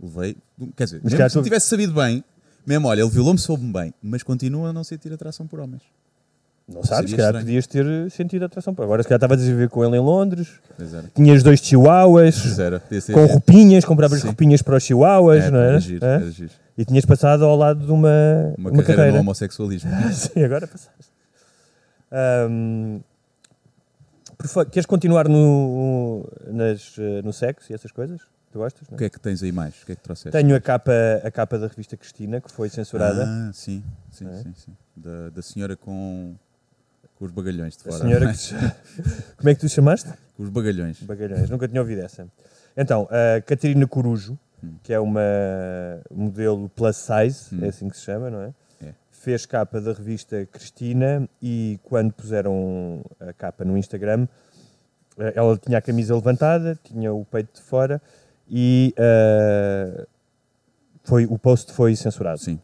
Levei. 0.00 0.36
Quer 0.74 0.84
dizer, 0.84 1.00
Mas 1.04 1.12
mesmo 1.12 1.28
se 1.30 1.38
tu- 1.38 1.42
tivesse 1.44 1.68
sabido 1.68 1.92
bem, 1.92 2.24
mesmo, 2.66 2.88
olha, 2.88 3.00
ele 3.02 3.10
violou-me, 3.10 3.38
soube-me 3.38 3.72
bem, 3.72 3.94
mas 4.02 4.22
continua 4.22 4.70
a 4.70 4.72
não 4.72 4.82
sentir 4.84 5.12
atração 5.12 5.46
por 5.46 5.60
homens. 5.60 5.82
Não 6.68 6.82
sabes, 6.82 7.10
se 7.10 7.16
calhar 7.16 7.30
estranho. 7.30 7.46
podias 7.46 7.66
ter 7.68 8.10
sentido 8.10 8.44
atração. 8.44 8.74
Agora, 8.76 9.00
se 9.00 9.08
calhar 9.08 9.18
estavas 9.18 9.40
a 9.40 9.44
viver 9.44 9.68
com 9.68 9.84
ele 9.84 9.96
em 9.96 10.00
Londres, 10.00 10.48
tinhas 11.14 11.40
dois 11.44 11.60
chihuahuas, 11.60 12.42
com 13.14 13.24
roupinhas, 13.26 13.84
compravas 13.84 14.20
Sim. 14.20 14.26
roupinhas 14.26 14.62
para 14.62 14.76
os 14.76 14.82
chihuahuas, 14.82 15.44
Era, 15.44 15.50
não 15.52 15.60
é? 15.60 15.68
era 15.68 15.80
giro, 15.80 16.04
Hã? 16.04 16.08
era 16.08 16.30
giro. 16.32 16.50
E 16.76 16.84
tinhas 16.84 17.04
passado 17.04 17.44
ao 17.44 17.54
lado 17.56 17.86
de 17.86 17.92
uma, 17.92 18.52
Uma, 18.58 18.70
uma 18.70 18.82
carreira, 18.82 19.12
no 19.12 19.20
homossexualismo. 19.20 19.90
Sim, 20.12 20.42
agora 20.42 20.66
passaste. 20.66 21.06
Por 24.36 24.48
fa- 24.48 24.64
queres 24.66 24.86
continuar 24.86 25.28
no, 25.28 26.28
nas, 26.48 26.94
eh, 26.98 27.22
no 27.22 27.32
sexo 27.32 27.72
e 27.72 27.74
essas 27.74 27.90
coisas? 27.90 28.20
Tu 28.52 28.58
gostas? 28.58 28.88
O 28.88 28.92
não? 28.92 28.98
que 28.98 29.04
é 29.04 29.10
que 29.10 29.20
tens 29.20 29.42
aí 29.42 29.52
mais? 29.52 29.82
O 29.82 29.86
que 29.86 29.92
é 29.92 29.96
que 29.96 30.02
trouxeste? 30.02 30.30
Tenho 30.38 30.54
a 30.56 30.60
capa, 30.60 30.92
a 31.24 31.30
capa 31.30 31.58
da 31.58 31.66
revista 31.66 31.96
Cristina, 31.96 32.40
que 32.40 32.50
foi 32.50 32.68
censurada. 32.68 33.24
Ah, 33.26 33.50
sim, 33.52 33.82
sim, 34.10 34.26
É? 34.28 34.42
sim, 34.42 34.52
sim. 34.54 34.76
Da, 34.96 35.30
da 35.30 35.42
senhora 35.42 35.76
com, 35.76 36.34
com 37.18 37.24
os 37.24 37.30
bagalhões 37.30 37.76
de 37.76 37.88
a 37.88 37.92
fora. 37.92 38.04
senhora 38.04 38.32
que 38.32 38.38
Como 39.36 39.48
é 39.50 39.54
que 39.54 39.60
tu 39.60 39.68
chamaste? 39.68 40.10
Com 40.36 40.42
os 40.44 40.48
bagalhões. 40.48 41.02
Bagalhões, 41.02 41.50
nunca 41.50 41.68
tinha 41.68 41.80
ouvido 41.80 42.00
essa. 42.02 42.26
Então, 42.76 43.08
a 43.10 43.40
Catarina 43.42 43.86
Corujo, 43.86 44.38
que 44.82 44.92
é 44.92 44.98
uma 45.00 45.20
modelo 46.10 46.68
plus 46.70 46.96
size, 46.96 47.54
Hum. 47.54 47.64
é 47.64 47.68
assim 47.68 47.88
que 47.88 47.96
se 47.96 48.04
chama, 48.04 48.30
não 48.30 48.40
é? 48.42 48.54
É. 48.82 48.94
Fez 49.10 49.44
capa 49.46 49.80
da 49.80 49.92
revista 49.92 50.46
Cristina 50.50 51.28
e 51.42 51.78
quando 51.84 52.12
puseram 52.12 53.02
a 53.20 53.32
capa 53.32 53.64
no 53.64 53.76
Instagram, 53.76 54.26
eh, 55.18 55.32
ela 55.36 55.56
tinha 55.58 55.78
a 55.78 55.82
camisa 55.82 56.14
levantada, 56.14 56.78
tinha 56.84 57.12
o 57.12 57.24
peito 57.24 57.54
de 57.54 57.60
fora 57.62 58.00
e 58.48 58.94
eh, 58.96 60.06
foi, 61.04 61.26
o 61.26 61.38
post 61.38 61.72
foi 61.72 61.94
censurado. 61.96 62.38
Sim. 62.38 62.58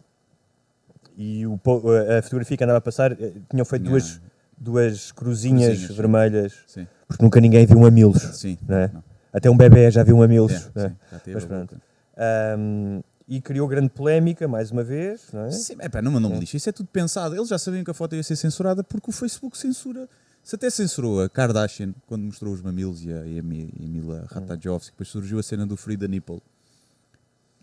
e 1.16 1.46
o 1.46 1.58
po- 1.58 1.82
a 2.18 2.22
fotografia 2.22 2.56
que 2.56 2.64
andava 2.64 2.78
a 2.78 2.80
passar 2.80 3.12
eh, 3.12 3.32
tinham 3.50 3.64
feito 3.64 3.82
Tinha- 3.82 3.90
duas, 3.90 4.20
duas 4.58 5.12
cruzinhas, 5.12 5.68
Cruzinhas, 5.78 5.96
vermelhas, 5.96 6.54
Sim, 6.66 6.86
porque 7.06 7.22
nunca 7.22 7.40
ninguém 7.40 7.66
viu 7.66 7.78
mamilos. 7.78 8.22
sim. 8.38 8.56
Não 8.66 8.76
é? 8.76 8.90
Não. 8.92 9.04
Até 9.32 9.50
um 9.50 9.56
bebê 9.56 9.90
já 9.90 10.02
viu 10.02 10.16
mamilos. 10.16 10.52
É, 10.52 10.70
não 10.74 10.84
é? 10.84 10.88
sim, 11.24 11.32
Mas 11.32 11.44
pronto. 11.44 11.80
Ahm, 12.16 13.00
e 13.26 13.40
criou 13.40 13.66
grande 13.66 13.88
polémica, 13.88 14.46
mais 14.46 14.70
uma 14.70 14.82
vez. 14.84 15.22
Não 15.32 15.46
é? 15.46 15.50
Sim, 15.50 15.76
é 15.78 15.88
pá, 15.88 16.02
não 16.02 16.12
mandam-me 16.12 16.38
lixo. 16.38 16.56
Isso 16.56 16.68
é 16.68 16.72
tudo 16.72 16.88
pensado. 16.92 17.34
Eles 17.34 17.48
já 17.48 17.56
sabiam 17.58 17.82
que 17.82 17.90
a 17.90 17.94
foto 17.94 18.14
ia 18.14 18.22
ser 18.22 18.36
censurada 18.36 18.84
porque 18.84 19.08
o 19.08 19.12
Facebook 19.12 19.56
censura. 19.56 20.06
Se 20.42 20.56
até 20.56 20.68
censurou 20.70 21.22
a 21.22 21.28
Kardashian 21.28 21.94
quando 22.06 22.22
mostrou 22.24 22.52
os 22.52 22.60
mamilos 22.60 23.04
e 23.04 23.12
a, 23.12 23.24
e 23.26 23.38
a 23.38 23.42
Mi- 23.42 23.72
a 23.78 23.86
Mila 23.86 24.26
Ratajkowski, 24.28 24.90
depois 24.90 25.08
surgiu 25.08 25.38
a 25.38 25.42
cena 25.42 25.64
do 25.66 25.76
Free 25.76 25.96
the 25.96 26.08
Nipple. 26.08 26.42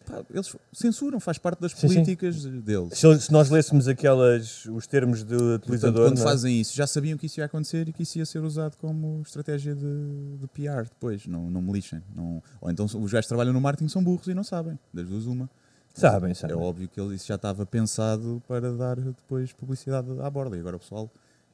Pá, 0.06 0.24
eles 0.34 0.56
censuram, 0.74 1.20
faz 1.20 1.38
parte 1.38 1.60
das 1.60 1.74
Sim, 1.74 1.88
sim. 1.88 1.94
políticas 1.96 2.44
deles. 2.46 2.98
Se, 2.98 3.20
se 3.22 3.32
nós 3.32 3.50
lêssemos 3.50 3.88
aquelas, 3.88 4.66
os 4.66 4.88
termos 4.88 5.24
do 5.24 5.38
Portanto, 5.38 5.64
utilizador. 5.66 6.08
quando 6.08 6.18
não 6.18 6.24
é? 6.26 6.30
fazem 6.32 6.60
isso, 6.62 6.74
já 6.76 6.88
sabiam 6.88 7.18
que 7.18 7.26
isso 7.26 7.40
ia 7.42 7.46
acontecer 7.46 7.88
e 7.90 7.94
que 7.94 8.04
isso 8.04 8.18
ia 8.18 8.26
ser 8.26 8.40
usado 8.40 8.78
como 8.78 9.22
estratégia 9.26 9.76
de, 9.76 10.38
de 10.40 10.48
PR 10.48 10.84
depois. 10.84 11.28
Não, 11.28 11.50
não 11.52 11.62
me 11.62 11.74
lixem. 11.74 12.02
Não, 12.16 12.42
ou 12.62 12.72
então 12.72 12.86
os 12.86 12.94
gajos 13.12 13.26
que 13.26 13.28
trabalham 13.28 13.52
no 13.54 13.62
marketing 13.62 13.90
são 13.90 14.02
burros 14.04 14.28
e 14.28 14.34
não 14.34 14.44
sabem. 14.44 14.80
Das 14.94 15.08
duas, 15.08 15.26
uma. 15.26 15.50
Sabem, 15.94 16.34
sabem. 16.34 16.56
É 16.56 16.60
óbvio 16.60 16.88
que 16.88 17.00
ele- 17.00 17.16
isso 17.16 17.28
já 17.28 17.36
estava 17.36 17.66
pensado 17.66 18.42
para 18.48 18.72
dar 18.74 18.96
depois 18.96 19.52
publicidade 19.52 20.08
à 20.22 20.30
borda. 20.30 20.56
E 20.56 20.60
agora 20.62 20.78
o 20.78 20.80
pessoal, 20.80 21.12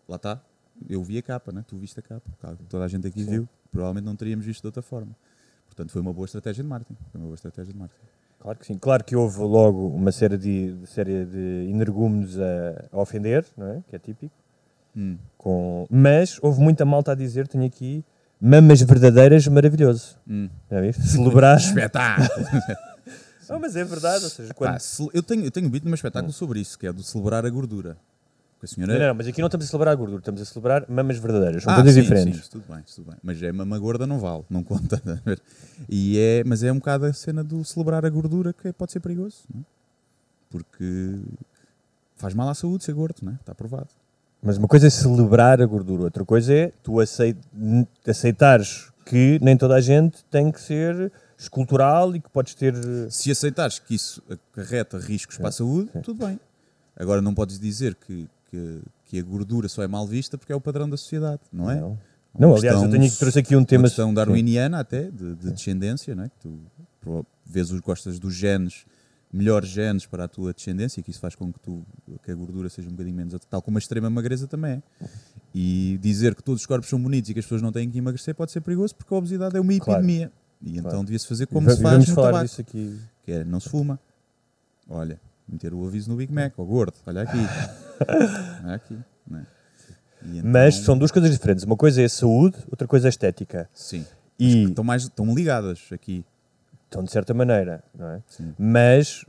lá 0.08 0.18
está. 0.18 0.40
Eu 0.90 1.04
vi 1.04 1.18
a 1.18 1.22
capa, 1.22 1.52
né? 1.52 1.64
tu 1.68 1.78
viste 1.78 2.00
a 2.00 2.04
capa. 2.04 2.30
Claro, 2.40 2.58
toda 2.70 2.84
a 2.84 2.88
gente 2.88 3.08
aqui 3.08 3.24
viu. 3.24 3.48
Provavelmente 3.72 4.06
não 4.06 4.16
teríamos 4.16 4.46
visto 4.46 4.62
de 4.62 4.68
outra 4.68 4.82
forma. 4.82 5.16
Portanto, 5.66 5.92
foi 5.92 6.02
uma 6.02 6.14
boa 6.14 6.26
estratégia 6.26 6.64
de 6.64 6.70
marketing. 6.70 6.98
Foi 7.12 7.20
uma 7.20 7.28
boa 7.28 7.36
estratégia 7.36 7.74
de 7.74 7.80
marketing. 7.80 8.06
Claro 8.40 8.60
que 8.60 8.66
sim. 8.66 8.78
Claro 8.78 9.04
que 9.04 9.16
houve 9.16 9.40
logo 9.40 9.88
uma 9.88 10.12
série 10.12 10.38
de, 10.38 10.74
de 10.74 10.88
série 10.88 11.26
de 11.26 11.68
energúmenos 11.70 12.40
a, 12.40 12.86
a 12.92 13.00
ofender, 13.00 13.46
não 13.58 13.68
é? 13.68 13.84
Que 13.90 13.96
é 13.96 14.00
típico. 14.00 14.34
Hum. 14.96 15.18
Com... 15.38 15.88
Mas 15.90 16.40
houve 16.42 16.62
muita 16.62 16.86
malta 16.86 17.12
a 17.12 17.16
dizer, 17.16 17.48
tenho 17.48 17.66
aqui, 17.66 18.04
mamas 18.40 18.82
verdadeiras, 18.82 19.48
maravilhoso. 19.48 20.18
Hum. 20.28 20.50
Já 20.70 20.82
viste? 20.82 21.02
Celebrar. 21.08 21.58
Espetáculo! 21.60 22.48
não, 23.50 23.60
mas 23.60 23.76
é 23.76 23.84
verdade, 23.84 24.24
ou 24.24 24.30
seja, 24.30 24.54
quando... 24.54 24.72
Pá, 24.72 25.10
eu, 25.14 25.24
tenho, 25.24 25.44
eu 25.44 25.52
tenho 25.52 25.70
visto 25.70 25.88
num 25.88 25.94
espetáculo 25.94 26.32
sobre 26.32 26.60
isso, 26.60 26.78
que 26.78 26.88
é 26.88 26.94
do 26.94 27.04
celebrar 27.04 27.46
a 27.46 27.50
gordura. 27.50 27.98
A 28.66 28.68
senhora. 28.68 29.00
Não, 29.00 29.08
não, 29.08 29.14
mas 29.16 29.28
aqui 29.28 29.40
não 29.40 29.48
estamos 29.48 29.66
a 29.66 29.70
celebrar 29.70 29.94
a 29.94 29.96
gordura, 29.96 30.20
estamos 30.20 30.42
a 30.42 30.46
celebrar 30.46 30.86
mamas 30.90 31.18
verdadeiras. 31.18 31.64
São 31.64 31.72
Ah, 31.72 31.76
coisas 31.78 31.94
sim, 31.94 32.02
diferentes. 32.02 32.44
Sim, 32.46 32.50
tudo 32.52 32.66
bem, 32.74 32.84
tudo 32.96 33.06
bem. 33.12 33.16
Mas 33.24 33.42
é 33.44 33.52
mama 33.52 33.78
gorda 33.80 34.06
não 34.06 34.20
vale, 34.20 34.44
não 34.50 34.64
conta. 34.64 35.02
ver? 35.26 35.40
e 35.88 36.18
é, 36.20 36.44
mas 36.44 36.64
é 36.64 36.72
um 36.72 36.80
bocado 36.80 37.06
a 37.06 37.14
cena 37.14 37.44
do 37.44 37.64
celebrar 37.64 38.06
a 38.06 38.10
gordura 38.10 38.52
que 38.54 38.74
pode 38.74 38.92
ser 38.92 39.00
perigoso, 39.00 39.44
não 39.54 39.62
é? 39.62 39.64
porque 40.50 41.20
faz 42.18 42.34
mal 42.34 42.50
à 42.50 42.54
saúde 42.54 42.84
ser 42.84 42.94
gordo, 42.94 43.18
não 43.22 43.32
é? 43.34 43.36
está 43.36 43.54
provado. 43.54 43.90
Mas 44.42 44.58
uma 44.58 44.68
coisa 44.68 44.88
é 44.88 44.90
celebrar 44.90 45.62
a 45.62 45.66
gordura, 45.66 46.04
outra 46.04 46.24
coisa 46.24 46.54
é 46.54 46.72
tu 46.84 47.00
aceit- 47.00 47.38
aceitares 48.08 48.92
que 49.06 49.40
nem 49.42 49.56
toda 49.58 49.76
a 49.76 49.82
gente 49.82 50.24
tem 50.26 50.52
que 50.52 50.62
ser 50.62 51.12
escultural 51.38 52.16
e 52.16 52.20
que 52.22 52.30
podes 52.30 52.54
ter. 52.56 52.74
Se 53.12 53.30
aceitares 53.32 53.80
que 53.80 53.96
isso 53.96 54.22
acarreta 54.30 54.98
riscos 54.98 55.38
para 55.38 55.50
a 55.50 55.52
saúde, 55.52 55.90
tudo 56.04 56.26
bem. 56.26 56.40
Agora 56.98 57.22
não 57.22 57.34
podes 57.34 57.60
dizer 57.60 57.96
que, 57.96 58.28
que, 58.56 58.82
que 59.06 59.20
a 59.20 59.24
gordura 59.24 59.68
só 59.68 59.84
é 59.84 59.88
mal 59.88 60.08
vista 60.08 60.38
porque 60.38 60.52
é 60.52 60.56
o 60.56 60.62
padrão 60.62 60.90
da 60.90 60.98
sociedade, 60.98 61.42
não 61.52 61.70
é? 61.70 61.80
Não. 61.80 61.98
Não, 62.38 62.54
aliás, 62.56 62.82
eu 62.84 62.90
tenho 62.90 63.10
que 63.10 63.18
trouxe 63.18 63.40
aqui 63.40 63.56
um 63.56 63.64
tema. 63.64 63.84
Uma 63.84 63.88
questão 63.88 64.14
darwiniana 64.14 64.80
até, 64.80 65.10
de, 65.10 65.36
de 65.36 65.52
descendência, 65.54 66.14
não 66.14 66.24
é? 66.26 66.30
que 66.30 66.36
tu 66.40 67.26
vês 67.46 67.72
os 67.72 67.80
gostas 67.80 68.20
dos 68.20 68.34
genes, 68.36 68.86
melhores 69.32 69.70
genes 69.70 70.06
para 70.06 70.26
a 70.26 70.28
tua 70.28 70.54
descendência, 70.54 71.00
e 71.00 71.04
que 71.04 71.12
isso 71.12 71.20
faz 71.20 71.34
com 71.34 71.52
que, 71.54 71.60
tu, 71.62 71.86
que 72.24 72.32
a 72.32 72.36
gordura 72.36 72.68
seja 72.68 72.90
um 72.90 72.92
bocadinho 72.92 73.16
menos, 73.16 73.34
tal 73.50 73.62
como 73.62 73.78
a 73.78 73.80
extrema 73.80 74.10
magreza 74.10 74.48
também 74.48 74.72
é. 75.02 75.08
E 75.54 75.98
dizer 76.02 76.36
que 76.36 76.44
todos 76.44 76.62
os 76.62 76.66
corpos 76.68 76.90
são 76.90 77.02
bonitos 77.02 77.30
e 77.30 77.34
que 77.34 77.40
as 77.40 77.46
pessoas 77.46 77.62
não 77.62 77.72
têm 77.72 77.90
que 77.90 77.98
emagrecer 77.98 78.36
pode 78.36 78.52
ser 78.52 78.60
perigoso 78.60 78.94
porque 78.96 79.14
a 79.14 79.18
obesidade 79.18 79.56
é 79.56 79.60
uma 79.62 79.78
Claro. 79.80 80.02
epidemia. 80.02 80.30
E 80.62 80.72
então 80.78 80.90
Claro. 80.92 81.06
devia-se 81.06 81.28
fazer 81.28 81.44
E 81.44 81.48
como 81.48 81.68
va- 81.68 81.74
se 81.74 81.80
e 81.80 81.84
faz 81.84 82.08
no 82.10 82.16
falar 82.16 82.32
tabaco, 82.34 82.62
aqui. 82.62 83.00
que 83.24 83.32
é 83.32 83.46
não 83.46 83.60
se 83.62 83.70
fuma. 83.70 83.98
Olha, 84.90 85.20
meter 85.48 85.74
o 85.74 85.86
aviso 85.86 86.10
no 86.10 86.16
Big 86.18 86.32
Mac, 86.34 86.54
ó 86.58 86.64
gordo, 86.64 86.94
olha 87.06 87.22
aqui. 87.22 87.38
olha 88.64 88.76
aqui. 88.76 88.98
não 89.28 89.40
é? 89.40 89.46
E 90.24 90.42
Mas 90.42 90.76
então- 90.76 90.86
são 90.86 90.98
duas 90.98 91.12
coisas 91.12 91.32
diferentes. 91.32 91.64
Uma 91.64 91.76
coisa 91.78 92.02
é 92.02 92.06
a 92.06 92.10
saúde, 92.10 92.58
outra 92.70 92.88
coisa 92.88 93.08
é 93.08 93.10
a 93.10 93.10
estética. 93.10 93.70
Sim. 93.74 94.06
E 94.40 94.64
Estão, 94.66 94.84
mais, 94.84 95.04
estão 95.04 95.34
ligadas 95.34 95.80
aqui. 95.92 96.26
estão 96.86 97.04
de 97.04 97.12
certa 97.12 97.34
maneira, 97.34 97.84
não 97.98 98.08
é? 98.10 98.22
Sim. 98.28 98.54
Mas, 98.58 99.24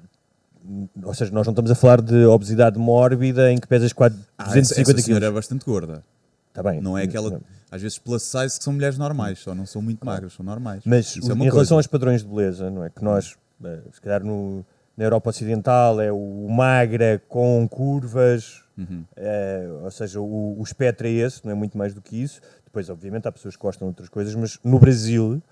hum, 0.64 0.88
ou 1.02 1.12
seja, 1.14 1.30
nós 1.32 1.46
não 1.46 1.52
estamos 1.52 1.70
a 1.70 1.74
falar 1.74 2.00
de 2.00 2.24
obesidade 2.24 2.78
mórbida 2.78 3.52
em 3.52 3.58
que 3.58 3.66
pesas 3.68 3.92
quase 3.92 4.16
Ah, 4.38 4.44
essa, 4.44 4.52
250 4.54 4.98
essa 4.98 5.06
senhora 5.06 5.20
quilos. 5.20 5.32
é 5.32 5.38
bastante 5.38 5.64
gorda. 5.64 6.04
Está 6.48 6.62
bem. 6.62 6.80
Não 6.80 6.96
é 6.96 7.02
aquela. 7.04 7.40
Às 7.70 7.82
vezes, 7.82 7.98
plus 7.98 8.22
size, 8.22 8.56
que 8.56 8.64
são 8.64 8.72
mulheres 8.72 8.96
normais, 8.96 9.38
só 9.40 9.54
não 9.54 9.66
são 9.66 9.82
muito 9.82 10.04
magras, 10.06 10.32
são 10.32 10.44
normais. 10.46 10.82
Mas 10.86 11.14
Isso 11.14 11.26
é 11.26 11.28
em 11.28 11.32
uma 11.34 11.44
relação 11.44 11.58
coisa. 11.58 11.74
aos 11.74 11.86
padrões 11.86 12.22
de 12.22 12.28
beleza, 12.28 12.70
não 12.70 12.82
é? 12.84 12.88
Que 12.88 13.04
nós, 13.04 13.36
eh, 13.62 13.80
se 13.92 14.00
calhar 14.00 14.24
no, 14.24 14.64
na 14.96 15.04
Europa 15.04 15.30
Ocidental, 15.30 16.00
é 16.00 16.10
o 16.12 16.46
magra 16.48 17.20
com 17.28 17.68
curvas, 17.68 18.62
Uhum. 18.78 19.04
eh, 19.16 19.68
ou 19.84 19.90
seja, 19.90 20.20
o, 20.20 20.58
o 20.58 20.62
espectro 20.62 21.06
é 21.06 21.10
esse, 21.10 21.42
não 21.44 21.52
é 21.52 21.54
muito 21.54 21.76
mais 21.78 21.94
do 21.94 22.02
que 22.02 22.20
isso. 22.22 22.40
Depois, 22.64 22.90
obviamente, 22.90 23.26
há 23.26 23.32
pessoas 23.32 23.56
que 23.56 23.62
gostam 23.62 23.86
de 23.88 23.90
outras 23.92 24.08
coisas, 24.10 24.34
mas 24.34 24.58
no 24.62 24.78
Brasil 24.78 25.42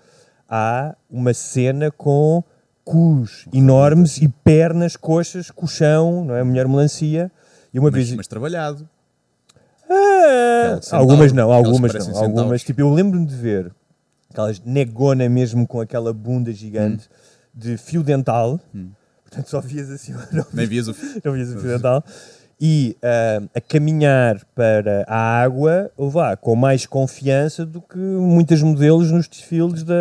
há 0.47 0.95
uma 1.09 1.33
cena 1.33 1.89
com 1.89 2.43
cus 2.83 3.47
enormes 3.51 4.17
e 4.21 4.27
pernas, 4.27 4.95
coxas, 4.95 5.49
colchão, 5.49 6.23
não 6.23 6.35
é? 6.35 6.43
Mulher 6.43 6.67
melancia. 6.67 7.31
E 7.73 7.79
uma 7.79 7.89
Mas, 7.89 8.05
vez. 8.05 8.15
mas 8.15 8.27
trabalhado. 8.27 8.87
Ah, 9.89 10.79
centauro, 10.81 11.01
algumas 11.03 11.31
não, 11.31 11.51
algumas 11.51 11.93
não. 11.93 11.99
Algumas, 12.01 12.19
centauros. 12.19 12.63
tipo, 12.63 12.81
eu 12.81 12.93
lembro-me 12.93 13.25
de 13.25 13.35
ver 13.35 13.71
aquelas 14.29 14.59
negona 14.59 15.27
mesmo 15.29 15.67
com 15.67 15.79
aquela 15.81 16.13
bunda 16.13 16.51
gigante 16.51 17.07
Hum. 17.09 17.15
de 17.53 17.77
fio 17.77 18.03
dental. 18.03 18.59
Portanto, 19.35 19.49
só 19.49 19.61
vias 19.61 19.89
assim, 19.89 20.13
não, 20.31 20.45
Nem 20.53 20.65
vias 20.65 20.87
o. 20.87 20.95
não 21.23 21.33
vias 21.33 21.49
o 21.53 21.59
fio 21.59 21.69
dental. 21.75 22.03
E 22.59 22.95
ah, 23.03 23.43
a 23.53 23.59
caminhar 23.59 24.41
para 24.55 25.03
a 25.07 25.41
água, 25.41 25.91
vá, 25.97 26.37
com 26.37 26.55
mais 26.55 26.85
confiança 26.85 27.65
do 27.65 27.81
que 27.81 27.97
muitas 27.97 28.61
modelos 28.61 29.11
nos 29.11 29.27
desfiles 29.27 29.83
da, 29.83 29.93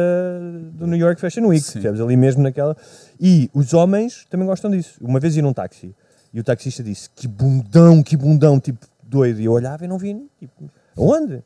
do 0.73 0.87
New 0.87 0.99
York 0.99 1.21
Fashion 1.21 1.47
Week. 1.47 1.73
Percebes? 1.73 2.01
Ali 2.01 2.17
mesmo 2.17 2.43
naquela. 2.45 2.77
E 3.21 3.51
os 3.53 3.75
homens 3.75 4.25
também 4.31 4.47
gostam 4.47 4.71
disso. 4.71 4.95
Uma 5.01 5.19
vez 5.19 5.37
ia 5.37 5.43
num 5.43 5.53
táxi 5.53 5.95
e 6.33 6.39
o 6.39 6.45
taxista 6.45 6.83
disse: 6.83 7.11
Que 7.11 7.27
bundão, 7.27 8.03
que 8.03 8.17
bundão, 8.17 8.61
tipo 8.61 8.87
doido. 9.03 9.41
E 9.41 9.47
eu 9.47 9.53
olhava 9.53 9.85
e 9.85 9.89
não 9.89 9.99
vi, 9.99 10.17
tipo, 10.39 10.71
aonde? 10.97 11.43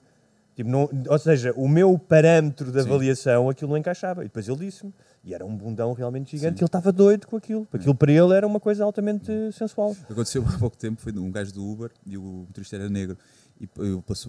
Tipo, 0.58 0.70
não, 0.70 0.90
ou 1.06 1.18
seja, 1.20 1.54
o 1.56 1.68
meu 1.68 1.96
parâmetro 1.96 2.72
de 2.72 2.82
Sim. 2.82 2.88
avaliação, 2.88 3.48
aquilo 3.48 3.70
não 3.70 3.76
encaixava. 3.76 4.22
E 4.22 4.24
depois 4.24 4.48
ele 4.48 4.58
disse-me, 4.58 4.92
e 5.22 5.32
era 5.32 5.46
um 5.46 5.56
bundão 5.56 5.92
realmente 5.92 6.32
gigante, 6.32 6.58
Sim. 6.58 6.64
ele 6.64 6.66
estava 6.66 6.90
doido 6.90 7.28
com 7.28 7.36
aquilo. 7.36 7.68
Aquilo 7.72 7.94
para 7.94 8.10
ele 8.10 8.34
era 8.34 8.44
uma 8.44 8.58
coisa 8.58 8.82
altamente 8.82 9.30
sensual. 9.52 9.96
Aconteceu 10.10 10.44
há 10.44 10.58
pouco 10.58 10.76
tempo, 10.76 11.00
foi 11.00 11.12
um 11.12 11.30
gajo 11.30 11.54
do 11.54 11.64
Uber 11.64 11.92
e 12.04 12.18
o 12.18 12.44
motorista 12.48 12.74
era 12.74 12.90
negro. 12.90 13.16
E 13.60 13.68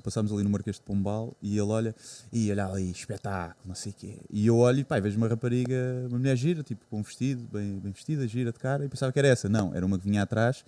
passámos 0.04 0.32
ali 0.32 0.44
no 0.44 0.52
Marquês 0.52 0.76
de 0.76 0.84
Pombal 0.84 1.36
e 1.42 1.58
ele 1.58 1.72
olha, 1.72 1.96
e 2.32 2.52
olha 2.52 2.66
ali, 2.68 2.92
espetáculo, 2.92 3.58
não 3.66 3.74
sei 3.74 3.92
o 3.92 3.96
quê. 3.96 4.20
E 4.30 4.46
eu 4.46 4.58
olho 4.58 4.82
e 4.82 4.84
pá, 4.84 5.00
vejo 5.00 5.18
uma 5.18 5.28
rapariga, 5.28 6.06
uma 6.10 6.20
mulher 6.20 6.36
gira, 6.36 6.62
tipo 6.62 6.86
com 6.92 7.00
um 7.00 7.02
vestido, 7.02 7.48
bem, 7.52 7.80
bem 7.80 7.92
vestida, 7.92 8.28
gira 8.28 8.52
de 8.52 8.60
cara, 8.60 8.86
e 8.86 8.88
pensava 8.88 9.12
que 9.12 9.18
era 9.18 9.30
essa. 9.30 9.50
Não, 9.50 9.74
era 9.74 9.84
uma 9.84 9.98
que 9.98 10.08
vinha 10.08 10.22
atrás, 10.22 10.64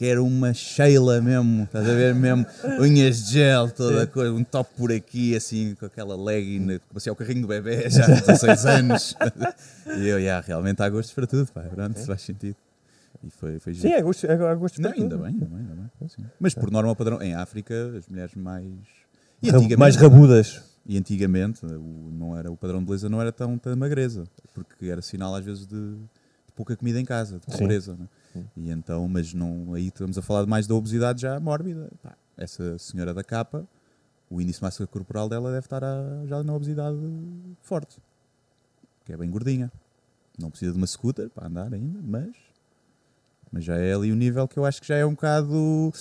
que 0.00 0.06
era 0.06 0.22
uma 0.22 0.54
Sheila 0.54 1.20
mesmo, 1.20 1.64
estás 1.64 1.86
a 1.86 1.92
ver 1.92 2.14
mesmo, 2.14 2.46
unhas 2.80 3.22
de 3.26 3.32
gel, 3.34 3.70
toda 3.70 4.04
a 4.04 4.06
coisa, 4.06 4.32
um 4.32 4.42
top 4.42 4.70
por 4.74 4.90
aqui, 4.90 5.36
assim, 5.36 5.74
com 5.74 5.84
aquela 5.84 6.16
legging, 6.16 6.80
assim, 6.96 7.10
é 7.10 7.12
o 7.12 7.14
carrinho 7.16 7.42
do 7.42 7.48
bebê, 7.48 7.84
já 7.90 8.06
com 8.06 8.14
16 8.14 8.64
anos. 8.64 9.14
e 9.98 10.08
eu, 10.08 10.18
yeah, 10.18 10.42
realmente 10.46 10.82
há 10.82 10.88
gostos 10.88 11.12
para 11.12 11.26
tudo, 11.26 11.52
pá, 11.52 11.60
pronto, 11.64 11.98
isso 11.98 12.06
faz 12.06 12.22
sentido. 12.22 12.56
E 13.22 13.28
foi, 13.28 13.58
foi. 13.58 13.74
Sim, 13.74 13.92
é 13.92 14.00
gosto, 14.00 14.26
é 14.26 14.34
gosto 14.54 14.80
Não, 14.80 14.90
para 14.90 14.98
ainda 14.98 15.16
tudo. 15.16 15.22
bem, 15.22 15.34
ainda 15.34 15.44
bem, 15.44 15.58
ainda 15.58 15.74
bem. 15.74 16.26
Mas 16.40 16.54
por 16.54 16.70
norma 16.70 16.96
padrão, 16.96 17.20
em 17.20 17.34
África, 17.34 17.92
as 17.94 18.08
mulheres 18.08 18.34
mais. 18.34 18.72
Mais 19.76 19.96
rabudas. 19.96 20.62
E 20.86 20.96
antigamente 20.96 21.66
o, 21.66 22.10
não 22.10 22.34
era, 22.38 22.50
o 22.50 22.56
padrão 22.56 22.78
de 22.78 22.86
beleza 22.86 23.10
não 23.10 23.20
era 23.20 23.30
tão, 23.30 23.58
tão 23.58 23.76
magreza, 23.76 24.24
porque 24.54 24.86
era 24.86 25.02
sinal 25.02 25.34
às 25.34 25.44
vezes 25.44 25.66
de, 25.66 25.76
de 25.76 26.52
pouca 26.56 26.74
comida 26.74 26.98
em 26.98 27.04
casa, 27.04 27.38
de 27.38 27.58
pobreza. 27.58 27.94
né? 27.94 28.06
E 28.56 28.70
então, 28.70 29.08
mas 29.08 29.34
não, 29.34 29.74
aí 29.74 29.88
estamos 29.88 30.16
a 30.16 30.22
falar 30.22 30.46
mais 30.46 30.66
da 30.66 30.74
obesidade 30.74 31.22
já 31.22 31.38
mórbida. 31.40 31.90
Pá, 32.02 32.14
essa 32.36 32.78
senhora 32.78 33.12
da 33.12 33.24
capa, 33.24 33.66
o 34.30 34.40
índice 34.40 34.58
de 34.60 34.64
massa 34.64 34.86
corporal 34.86 35.28
dela 35.28 35.50
deve 35.50 35.66
estar 35.66 35.82
a- 35.82 36.24
já 36.26 36.42
na 36.42 36.54
obesidade 36.54 36.96
forte, 37.62 37.98
que 39.04 39.12
é 39.12 39.16
bem 39.16 39.30
gordinha. 39.30 39.70
Não 40.38 40.50
precisa 40.50 40.72
de 40.72 40.78
uma 40.78 40.86
scooter 40.86 41.28
para 41.28 41.48
andar 41.48 41.72
ainda, 41.74 41.98
mas, 42.02 42.30
mas 43.52 43.64
já 43.64 43.76
é 43.76 43.92
ali 43.92 44.12
o 44.12 44.16
nível 44.16 44.46
que 44.48 44.58
eu 44.58 44.64
acho 44.64 44.80
que 44.80 44.86
já 44.88 44.96
é 44.96 45.04
um 45.04 45.10
bocado 45.10 45.92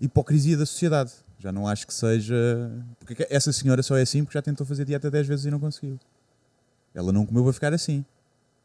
hipocrisia 0.00 0.56
da 0.56 0.66
sociedade. 0.66 1.12
Já 1.38 1.52
não 1.52 1.68
acho 1.68 1.86
que 1.86 1.92
seja. 1.92 2.34
Porque 2.98 3.26
essa 3.28 3.52
senhora 3.52 3.82
só 3.82 3.96
é 3.98 4.02
assim 4.02 4.24
porque 4.24 4.38
já 4.38 4.42
tentou 4.42 4.66
fazer 4.66 4.84
dieta 4.86 5.10
10 5.10 5.26
vezes 5.26 5.44
e 5.44 5.50
não 5.50 5.60
conseguiu. 5.60 6.00
Ela 6.94 7.12
não 7.12 7.26
comeu 7.26 7.44
para 7.44 7.52
ficar 7.52 7.74
assim. 7.74 8.04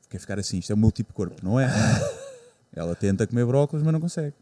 Quer 0.10 0.20
ficar 0.20 0.40
assim, 0.40 0.60
isto 0.60 0.72
é 0.72 0.76
o 0.76 0.78
meu 0.78 0.90
tipo 0.92 1.10
de 1.10 1.16
corpo, 1.16 1.36
não 1.44 1.60
é? 1.60 1.68
Ela 2.76 2.96
tenta 2.96 3.26
comer 3.28 3.46
brócolis, 3.46 3.84
mas 3.84 3.94
não 3.94 4.00
consegue. 4.00 4.34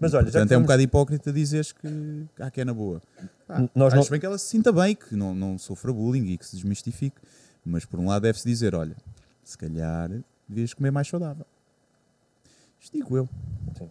Mas 0.00 0.14
olha, 0.14 0.24
já 0.26 0.32
Portanto, 0.32 0.52
é 0.52 0.58
um 0.58 0.62
bocado 0.62 0.82
hipócrita 0.82 1.32
dizeres 1.32 1.70
que 1.72 2.26
há 2.40 2.50
que 2.50 2.60
é 2.60 2.64
na 2.64 2.74
boa. 2.74 3.00
N- 3.50 3.70
nós 3.74 3.92
acho 3.92 4.02
não- 4.04 4.10
bem 4.10 4.18
que 4.20 4.26
ela 4.26 4.38
se 4.38 4.46
sinta 4.46 4.72
bem, 4.72 4.94
que 4.96 5.14
não, 5.14 5.34
não 5.34 5.56
sofra 5.58 5.92
bullying 5.92 6.26
e 6.32 6.38
que 6.38 6.46
se 6.46 6.56
desmistifique. 6.56 7.16
Mas 7.64 7.84
por 7.84 8.00
um 8.00 8.08
lado 8.08 8.22
deve-se 8.22 8.44
dizer, 8.44 8.74
olha, 8.74 8.96
se 9.44 9.56
calhar 9.56 10.10
devias 10.48 10.74
comer 10.74 10.90
mais 10.90 11.06
saudável. 11.06 11.46
Isto 12.80 12.96
digo 12.96 13.16
eu. 13.16 13.28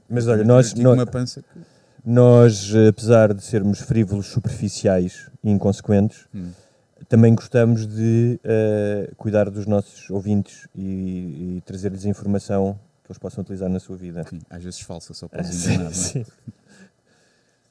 Mas 0.10 0.28
olha, 0.28 0.44
nós, 0.44 0.74
nós, 0.74 0.94
uma 0.98 1.06
pança 1.06 1.42
que... 1.42 1.60
nós, 2.04 2.74
eh, 2.76 2.90
apesar 2.90 3.34
de 3.34 3.42
sermos 3.42 3.80
frívolos, 3.80 4.26
superficiais 4.28 5.30
e 5.42 5.50
inconsequentes, 5.50 6.28
Hum. 6.36 6.52
também 7.08 7.34
gostamos 7.34 7.88
de 7.88 8.38
eh, 8.44 9.12
cuidar 9.16 9.50
dos 9.50 9.66
nossos 9.66 10.10
ouvintes 10.10 10.68
e, 10.76 11.58
e 11.58 11.64
trazer-lhes 11.66 12.04
informação 12.04 12.78
eles 13.12 13.20
possam 13.20 13.42
utilizar 13.42 13.70
na 13.70 13.80
sua 13.80 13.96
vida. 13.98 14.22
Enfim, 14.22 14.42
às 14.50 14.64
vezes 14.64 14.80
falsa, 14.82 15.14
só 15.14 15.28
para 15.30 15.42
os 15.42 15.48
Sim, 15.48 15.74
enganar. 15.74 15.90
é? 15.90 15.94
sim. 15.94 16.26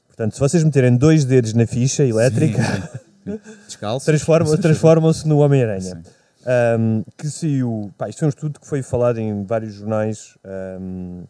Portanto, 0.07 0.33
se 0.33 0.39
vocês 0.39 0.63
meterem 0.63 0.95
dois 0.95 1.25
dedos 1.25 1.53
na 1.53 1.65
ficha 1.65 2.03
elétrica, 2.03 2.61
Sim, 2.63 3.31
sim. 3.33 3.39
Descalços. 3.67 4.05
transformam- 4.05 4.57
transformam-se 4.57 5.27
no 5.27 5.39
Homem-Aranha. 5.39 5.81
Sim. 5.81 6.03
Um, 6.79 7.03
que 7.17 7.27
saiu. 7.29 7.91
Pá, 7.97 8.09
isto 8.09 8.19
foi 8.19 8.25
um 8.27 8.29
estudo 8.29 8.59
que 8.59 8.65
foi 8.67 8.81
falado 8.81 9.19
em 9.19 9.43
vários 9.45 9.73
jornais 9.75 10.35
um, 10.79 11.23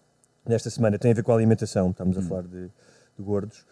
nesta 0.48 0.70
semana. 0.70 0.98
Tem 0.98 1.12
a 1.12 1.14
ver 1.14 1.22
com 1.24 1.32
a 1.34 1.36
alimentação, 1.36 1.90
estamos 1.92 2.18
a 2.18 2.22
falar 2.22 2.44
de, 2.44 2.64
de 2.68 3.24
gordos. 3.24 3.66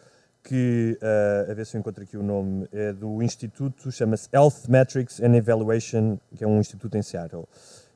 Que, 0.44 0.98
uh, 1.02 1.52
a 1.52 1.54
ver 1.54 1.66
se 1.66 1.76
eu 1.78 1.80
encontro 1.80 2.04
aqui 2.04 2.18
o 2.18 2.24
nome, 2.24 2.68
é 2.74 2.92
do 2.94 3.22
Instituto, 3.22 3.92
chama-se 3.92 4.28
Health 4.34 4.68
Metrics 4.68 5.22
and 5.22 5.36
Evaluation, 5.36 6.18
que 6.36 6.44
é 6.44 6.48
um 6.48 6.60
instituto 6.60 6.98
em 6.98 7.02
Seattle, 7.02 7.44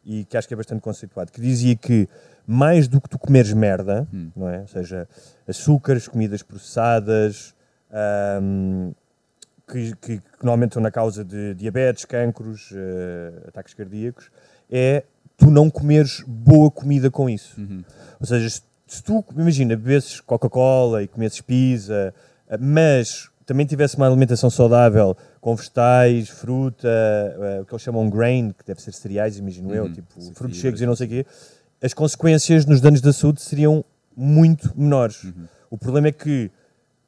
e 0.05 0.25
que 0.25 0.37
acho 0.37 0.47
que 0.47 0.53
é 0.53 0.57
bastante 0.57 0.81
conceituado, 0.81 1.31
que 1.31 1.39
dizia 1.41 1.75
que 1.75 2.07
mais 2.45 2.87
do 2.87 2.99
que 3.01 3.09
tu 3.09 3.17
comeres 3.17 3.53
merda, 3.53 4.07
Hum. 4.13 4.29
não 4.35 4.49
é? 4.49 4.59
Ou 4.61 4.67
seja, 4.67 5.07
açúcares, 5.47 6.07
comidas 6.07 6.41
processadas, 6.43 7.53
um, 8.41 8.93
que, 9.67 9.95
que- 9.95 10.17
que 10.19 10.43
normalmente 10.43 10.71
estão 10.71 10.83
na 10.83 10.91
causa 10.91 11.23
de 11.23 11.53
diabetes, 11.55 12.05
cancros, 12.05 12.69
eh, 12.75 13.47
ataques 13.47 13.73
cardíacos, 13.73 14.29
é 14.69 15.03
tu 15.37 15.49
não 15.49 15.69
comeres 15.69 16.23
boa 16.27 16.69
comida 16.69 17.09
com 17.09 17.29
isso. 17.29 17.59
Uhum. 17.59 17.83
Ou 18.19 18.25
seja, 18.27 18.49
se, 18.49 18.61
se 18.87 19.01
tu, 19.03 19.23
imagina, 19.37 19.75
bebesses 19.75 20.19
Coca-Cola 20.19 21.01
e 21.01 21.07
comesses 21.07 21.39
pizza, 21.41 22.13
eh, 22.49 22.57
mas 22.59 23.29
também 23.45 23.65
tivesse 23.65 23.95
uma 23.97 24.05
alimentação 24.07 24.49
saudável 24.49 25.15
com 25.41 25.55
vegetais, 25.55 26.29
fruta, 26.29 26.87
eh, 26.87 27.59
o 27.61 27.65
que 27.65 27.73
eles 27.73 27.81
chamam 27.81 28.09
grain, 28.09 28.51
que 28.51 28.65
deve 28.65 28.81
ser 28.81 28.93
cereais, 28.93 29.37
imagino 29.37 29.73
eu, 29.73 29.85
Uhum. 29.85 29.93
tipo 29.93 30.21
Sim, 30.21 30.33
frutos 30.33 30.59
secos 30.59 30.81
e 30.81 30.85
não 30.85 30.95
sei 30.95 31.07
o 31.07 31.09
quê, 31.09 31.25
as 31.83 31.93
consequências 31.93 32.65
nos 32.65 32.79
danos 32.81 33.01
da 33.01 33.11
saúde 33.13 33.41
seriam 33.41 33.83
muito 34.15 34.71
menores. 34.75 35.23
Uhum. 35.23 35.45
O 35.69 35.77
problema 35.77 36.07
é 36.07 36.11
que 36.11 36.49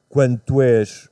quando 0.08 0.38
tu 0.38 0.60
és 0.60 1.08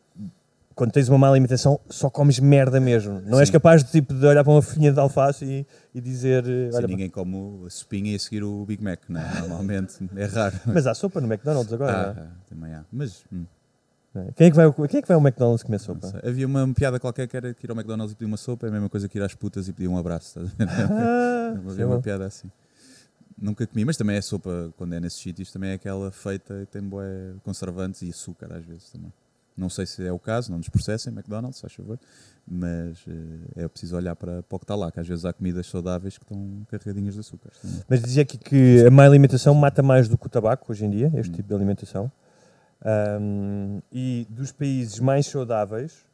quando 0.74 0.90
tens 0.90 1.08
uma 1.08 1.16
má 1.16 1.28
alimentação, 1.30 1.78
só 1.88 2.10
comes 2.10 2.40
merda 2.40 2.80
mesmo. 2.80 3.20
Não 3.26 3.38
és 3.38 3.46
Sim. 3.48 3.52
capaz 3.52 3.84
de, 3.84 3.92
tipo, 3.92 4.12
de 4.12 4.26
olhar 4.26 4.42
para 4.42 4.52
uma 4.52 4.60
folhinha 4.60 4.92
de 4.92 4.98
alface 4.98 5.44
e, 5.44 5.64
e 5.94 6.00
dizer. 6.00 6.44
eh, 6.48 6.72
Sim, 6.72 6.86
ninguém 6.88 7.08
come 7.08 7.64
a 7.64 7.70
sopinha 7.70 8.10
e 8.10 8.16
a 8.16 8.18
seguir 8.18 8.42
o 8.42 8.64
Big 8.66 8.82
Mac, 8.82 8.98
não 9.08 9.20
é? 9.20 9.40
Normalmente 9.42 9.94
é 10.16 10.24
raro. 10.24 10.56
Mas 10.66 10.84
há 10.88 10.92
sopa 10.94 11.20
no 11.20 11.28
McDonald's 11.32 11.72
agora. 11.72 11.92
Ah, 12.10 12.14
não 12.14 12.22
é? 12.22 12.26
ah, 12.26 12.30
também 12.48 12.74
há. 12.74 12.84
Mas 12.92 13.24
hum, 13.32 13.44
é? 14.16 14.32
Quem, 14.34 14.48
é 14.48 14.50
que 14.50 14.56
vai, 14.56 14.64
ao- 14.64 14.72
quem 14.72 14.98
é 14.98 15.02
que 15.02 15.06
vai 15.06 15.14
ao 15.14 15.20
McDonald's 15.20 15.62
comer 15.62 15.78
sopa? 15.78 16.20
havia 16.24 16.44
uma 16.44 16.66
piada 16.74 16.98
qualquer 16.98 17.28
que 17.28 17.36
era 17.36 17.54
que 17.54 17.64
ir 17.66 17.70
ao 17.70 17.76
McDonald's 17.76 18.12
e 18.12 18.16
pedir 18.16 18.26
uma 18.26 18.36
sopa, 18.36 18.66
é 18.66 18.68
a 18.68 18.72
mesma 18.72 18.88
coisa 18.88 19.08
que 19.08 19.16
ir 19.16 19.22
às 19.22 19.32
putas 19.32 19.68
e 19.68 19.72
pedir 19.72 19.86
um 19.86 19.96
abraço. 19.96 20.40
Ah, 20.40 21.54
isso 21.54 21.68
é 21.68 21.70
havia 21.72 21.86
uma 21.86 21.96
bom. 21.96 22.02
piada 22.02 22.26
assim. 22.26 22.50
Nunca 23.36 23.66
comi, 23.66 23.84
mas 23.84 23.96
também 23.96 24.16
é 24.16 24.20
sopa 24.22 24.72
quando 24.76 24.94
é 24.94 25.00
nesses 25.00 25.20
sítios, 25.20 25.50
também 25.50 25.70
é 25.70 25.74
aquela 25.74 26.10
feita 26.12 26.62
e 26.62 26.66
tem 26.66 26.80
bué 26.82 27.32
conservantes 27.42 28.02
e 28.02 28.10
açúcar 28.10 28.52
às 28.52 28.64
vezes 28.64 28.90
também. 28.90 29.12
Não 29.56 29.68
sei 29.68 29.86
se 29.86 30.04
é 30.04 30.12
o 30.12 30.18
caso, 30.18 30.50
não 30.50 30.58
nos 30.58 30.68
processem, 30.68 31.12
McDonald's, 31.12 31.60
faz 31.60 31.72
favor, 31.72 31.96
mas 32.46 32.98
eh, 33.08 33.62
é 33.64 33.68
preciso 33.68 33.94
olhar 33.96 34.16
para, 34.16 34.42
para 34.42 34.56
o 34.56 34.58
que 34.58 34.64
está 34.64 34.74
lá, 34.74 34.90
que 34.90 34.98
às 34.98 35.06
vezes 35.06 35.24
há 35.24 35.32
comidas 35.32 35.66
saudáveis 35.68 36.18
que 36.18 36.24
estão 36.24 36.66
carregadinhas 36.68 37.14
de 37.14 37.20
açúcar. 37.20 37.50
também. 37.62 37.82
Mas 37.88 38.02
dizia 38.02 38.22
aqui 38.24 38.36
que 38.36 38.84
a 38.84 38.90
má 38.90 39.04
alimentação 39.04 39.54
mata 39.54 39.80
mais 39.82 40.08
do 40.08 40.18
que 40.18 40.26
o 40.26 40.28
tabaco 40.28 40.70
hoje 40.72 40.84
em 40.84 40.90
dia, 40.90 41.12
este 41.16 41.30
Hum. 41.30 41.34
tipo 41.36 41.48
de 41.48 41.54
alimentação. 41.54 42.10
Ahm, 42.84 43.80
e 43.92 44.26
dos 44.28 44.52
países 44.52 44.98
mais 45.00 45.26
saudáveis 45.26 46.04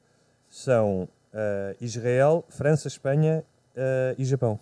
são 0.48 1.08
ah, 1.32 1.74
Israel, 1.80 2.44
França, 2.48 2.88
Espanha 2.88 3.42
ah, 3.76 4.14
e 4.18 4.24
Japão. 4.24 4.60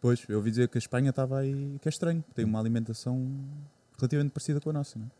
Pois, 0.00 0.24
eu 0.28 0.36
ouvi 0.36 0.50
dizer 0.50 0.68
que 0.68 0.78
a 0.78 0.80
Espanha 0.80 1.10
estava 1.10 1.38
aí, 1.38 1.76
que 1.80 1.88
é 1.88 1.90
estranho, 1.90 2.24
tem 2.34 2.44
uma 2.44 2.60
alimentação 2.60 3.28
relativamente 3.96 4.30
parecida 4.32 4.60
com 4.60 4.70
a 4.70 4.72
nossa, 4.72 4.98
não 4.98 5.06
é? 5.06 5.10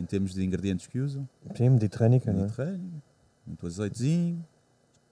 em 0.00 0.04
termos 0.04 0.34
de 0.34 0.44
ingredientes 0.44 0.86
que 0.86 0.98
usam, 1.00 1.26
Sim, 1.56 1.70
mediterrânica, 1.70 2.32
não 2.32 2.44
é? 2.44 2.78
Muito 3.46 3.66
azeitezinho, 3.66 4.44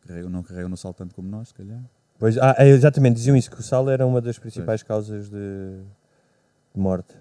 carregam, 0.07 0.30
não 0.30 0.42
carregam 0.42 0.68
no 0.68 0.76
sal 0.76 0.92
tanto 0.92 1.14
como 1.14 1.28
nós, 1.28 1.48
se 1.48 1.55
calhar. 1.55 1.80
Pois, 2.18 2.36
ah, 2.38 2.55
é, 2.59 2.68
exatamente, 2.68 3.16
diziam 3.16 3.36
isso, 3.36 3.50
que 3.50 3.59
o 3.59 3.62
sal 3.62 3.88
era 3.88 4.07
uma 4.07 4.20
das 4.20 4.38
principais 4.38 4.82
causas 4.82 5.28
de, 5.30 5.80
de 6.74 6.80
morte. 6.80 7.14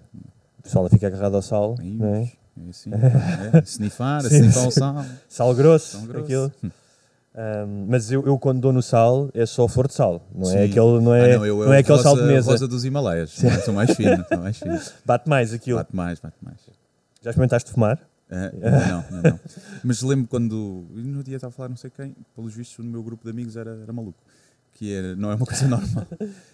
O 0.58 0.62
pessoal 0.62 0.88
fica 0.88 1.06
agarrado 1.06 1.36
ao 1.36 1.42
sal, 1.42 1.76
Aí, 1.78 1.94
não 1.94 2.14
é? 2.14 2.32
É 2.56 2.70
assim, 2.70 2.90
é, 2.92 3.62
snifar, 3.64 4.22
Sim, 4.22 4.36
snifar 4.36 4.68
o 4.68 4.70
sal. 4.70 5.04
Sal 5.28 5.54
grosso, 5.54 5.98
Sal 5.98 6.06
grosso. 6.06 6.24
aquilo. 6.24 6.52
Ahm, 7.36 7.86
mas 7.88 8.12
eu, 8.12 8.24
eu 8.24 8.38
quando 8.38 8.60
dou 8.60 8.72
no 8.72 8.80
sal 8.82 9.28
é 9.34 9.44
só 9.44 9.66
flor 9.66 9.88
de 9.88 9.94
sal, 9.94 10.24
não 10.32 10.48
é 10.48 10.52
Sim. 10.52 10.58
aquele, 10.70 11.00
não 11.00 11.12
é, 11.14 11.34
Ah, 11.34 11.38
não, 11.38 11.46
eu, 11.46 11.56
não 11.56 11.64
eu 11.64 11.72
é 11.72 11.78
aquele 11.78 11.96
rosa, 11.96 12.02
sal 12.08 12.16
de 12.16 12.22
mesa. 12.22 12.50
rosa 12.50 12.68
dos 12.68 12.84
Himalaias, 12.84 13.30
são 13.64 13.74
mais 13.74 13.90
finos, 13.90 14.28
são 14.28 14.38
mais 14.40 14.56
finos. 14.56 14.94
Bate 15.04 15.28
mais 15.28 15.52
aquilo. 15.52 15.78
Bate 15.78 15.96
mais, 15.96 16.20
bate 16.20 16.36
mais. 16.40 16.58
Já 17.20 17.30
experimentaste 17.30 17.72
fumar? 17.72 17.98
Ah, 18.30 18.52
não, 18.88 19.04
não, 19.10 19.30
não. 19.32 19.40
Mas 19.82 20.00
lembro 20.02 20.28
quando. 20.28 20.86
No 20.92 21.24
dia 21.24 21.36
estava 21.36 21.50
a 21.50 21.56
falar, 21.56 21.68
não 21.68 21.76
sei 21.76 21.90
quem, 21.90 22.14
pelos 22.36 22.54
vistos, 22.54 22.84
no 22.84 22.90
meu 22.90 23.02
grupo 23.02 23.24
de 23.24 23.30
amigos 23.30 23.56
era, 23.56 23.78
era 23.82 23.92
maluco. 23.92 24.18
Que 24.74 24.92
era, 24.94 25.16
não 25.16 25.30
é 25.30 25.34
uma 25.34 25.46
coisa 25.46 25.66
normal. 25.68 26.06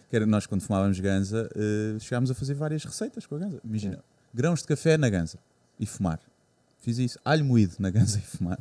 Que 0.09 0.17
era 0.17 0.25
nós, 0.27 0.47
quando 0.47 0.63
fumávamos 0.63 0.99
ganza, 0.99 1.49
eh, 1.55 1.99
chegámos 2.01 2.31
a 2.31 2.35
fazer 2.35 2.55
várias 2.55 2.85
receitas 2.85 3.27
com 3.27 3.35
a 3.35 3.39
ganza. 3.39 3.61
Imagina, 3.65 3.99
grãos 4.33 4.61
de 4.61 4.67
café 4.67 4.97
na 4.97 5.09
ganza 5.11 5.39
e 5.79 5.85
fumar. 5.87 6.21
Fiz 6.79 6.99
isso. 6.99 7.19
Alho 7.25 7.45
moído 7.45 7.75
na 7.79 7.91
ganza 7.91 8.19
e 8.19 8.23
fumar. 8.23 8.59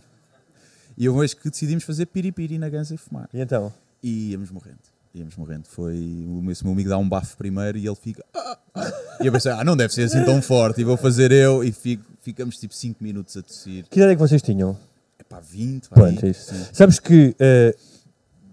E 0.99 1.05
eu 1.05 1.15
hoje 1.15 1.33
que 1.33 1.49
decidimos 1.49 1.85
fazer 1.85 2.05
piripiri 2.07 2.57
na 2.59 2.67
ganza 2.67 2.93
e 2.93 2.97
fumar. 2.97 3.29
E 3.33 3.39
então? 3.39 3.71
E 4.03 4.31
íamos 4.31 4.51
morrendo. 4.51 4.77
Íamos 5.15 5.35
morrendo. 5.37 5.63
Foi. 5.65 5.95
O 6.27 6.51
esse 6.51 6.61
meu 6.63 6.73
amigo 6.73 6.89
dá 6.89 6.97
um 6.97 7.07
bafo 7.07 7.37
primeiro 7.37 7.77
e 7.77 7.87
ele 7.87 7.95
fica. 7.95 8.23
"Ah, 8.35 8.57
ah." 8.75 8.91
E 9.21 9.25
eu 9.25 9.31
pensei, 9.31 9.51
ah, 9.51 9.63
não 9.63 9.77
deve 9.77 9.93
ser 9.93 10.03
assim 10.03 10.23
tão 10.25 10.41
forte. 10.41 10.81
E 10.81 10.83
vou 10.83 10.97
fazer 10.97 11.31
eu. 11.31 11.63
E 11.63 11.71
fico, 11.71 12.03
ficamos 12.21 12.57
tipo 12.57 12.73
5 12.73 13.01
minutos 13.01 13.35
a 13.37 13.41
tossir. 13.41 13.85
Que 13.89 13.97
idade 13.99 14.11
é 14.11 14.15
que 14.15 14.21
vocês 14.21 14.41
tinham? 14.41 14.77
É 15.17 15.23
pá, 15.23 15.39
20, 15.39 15.87
vai. 15.89 16.11
Pronto, 16.11 16.25
é 16.25 16.29
isso. 16.29 16.53
Sim. 16.53 16.65
Sabes 16.73 16.99
que, 16.99 17.33
eh, 17.39 17.73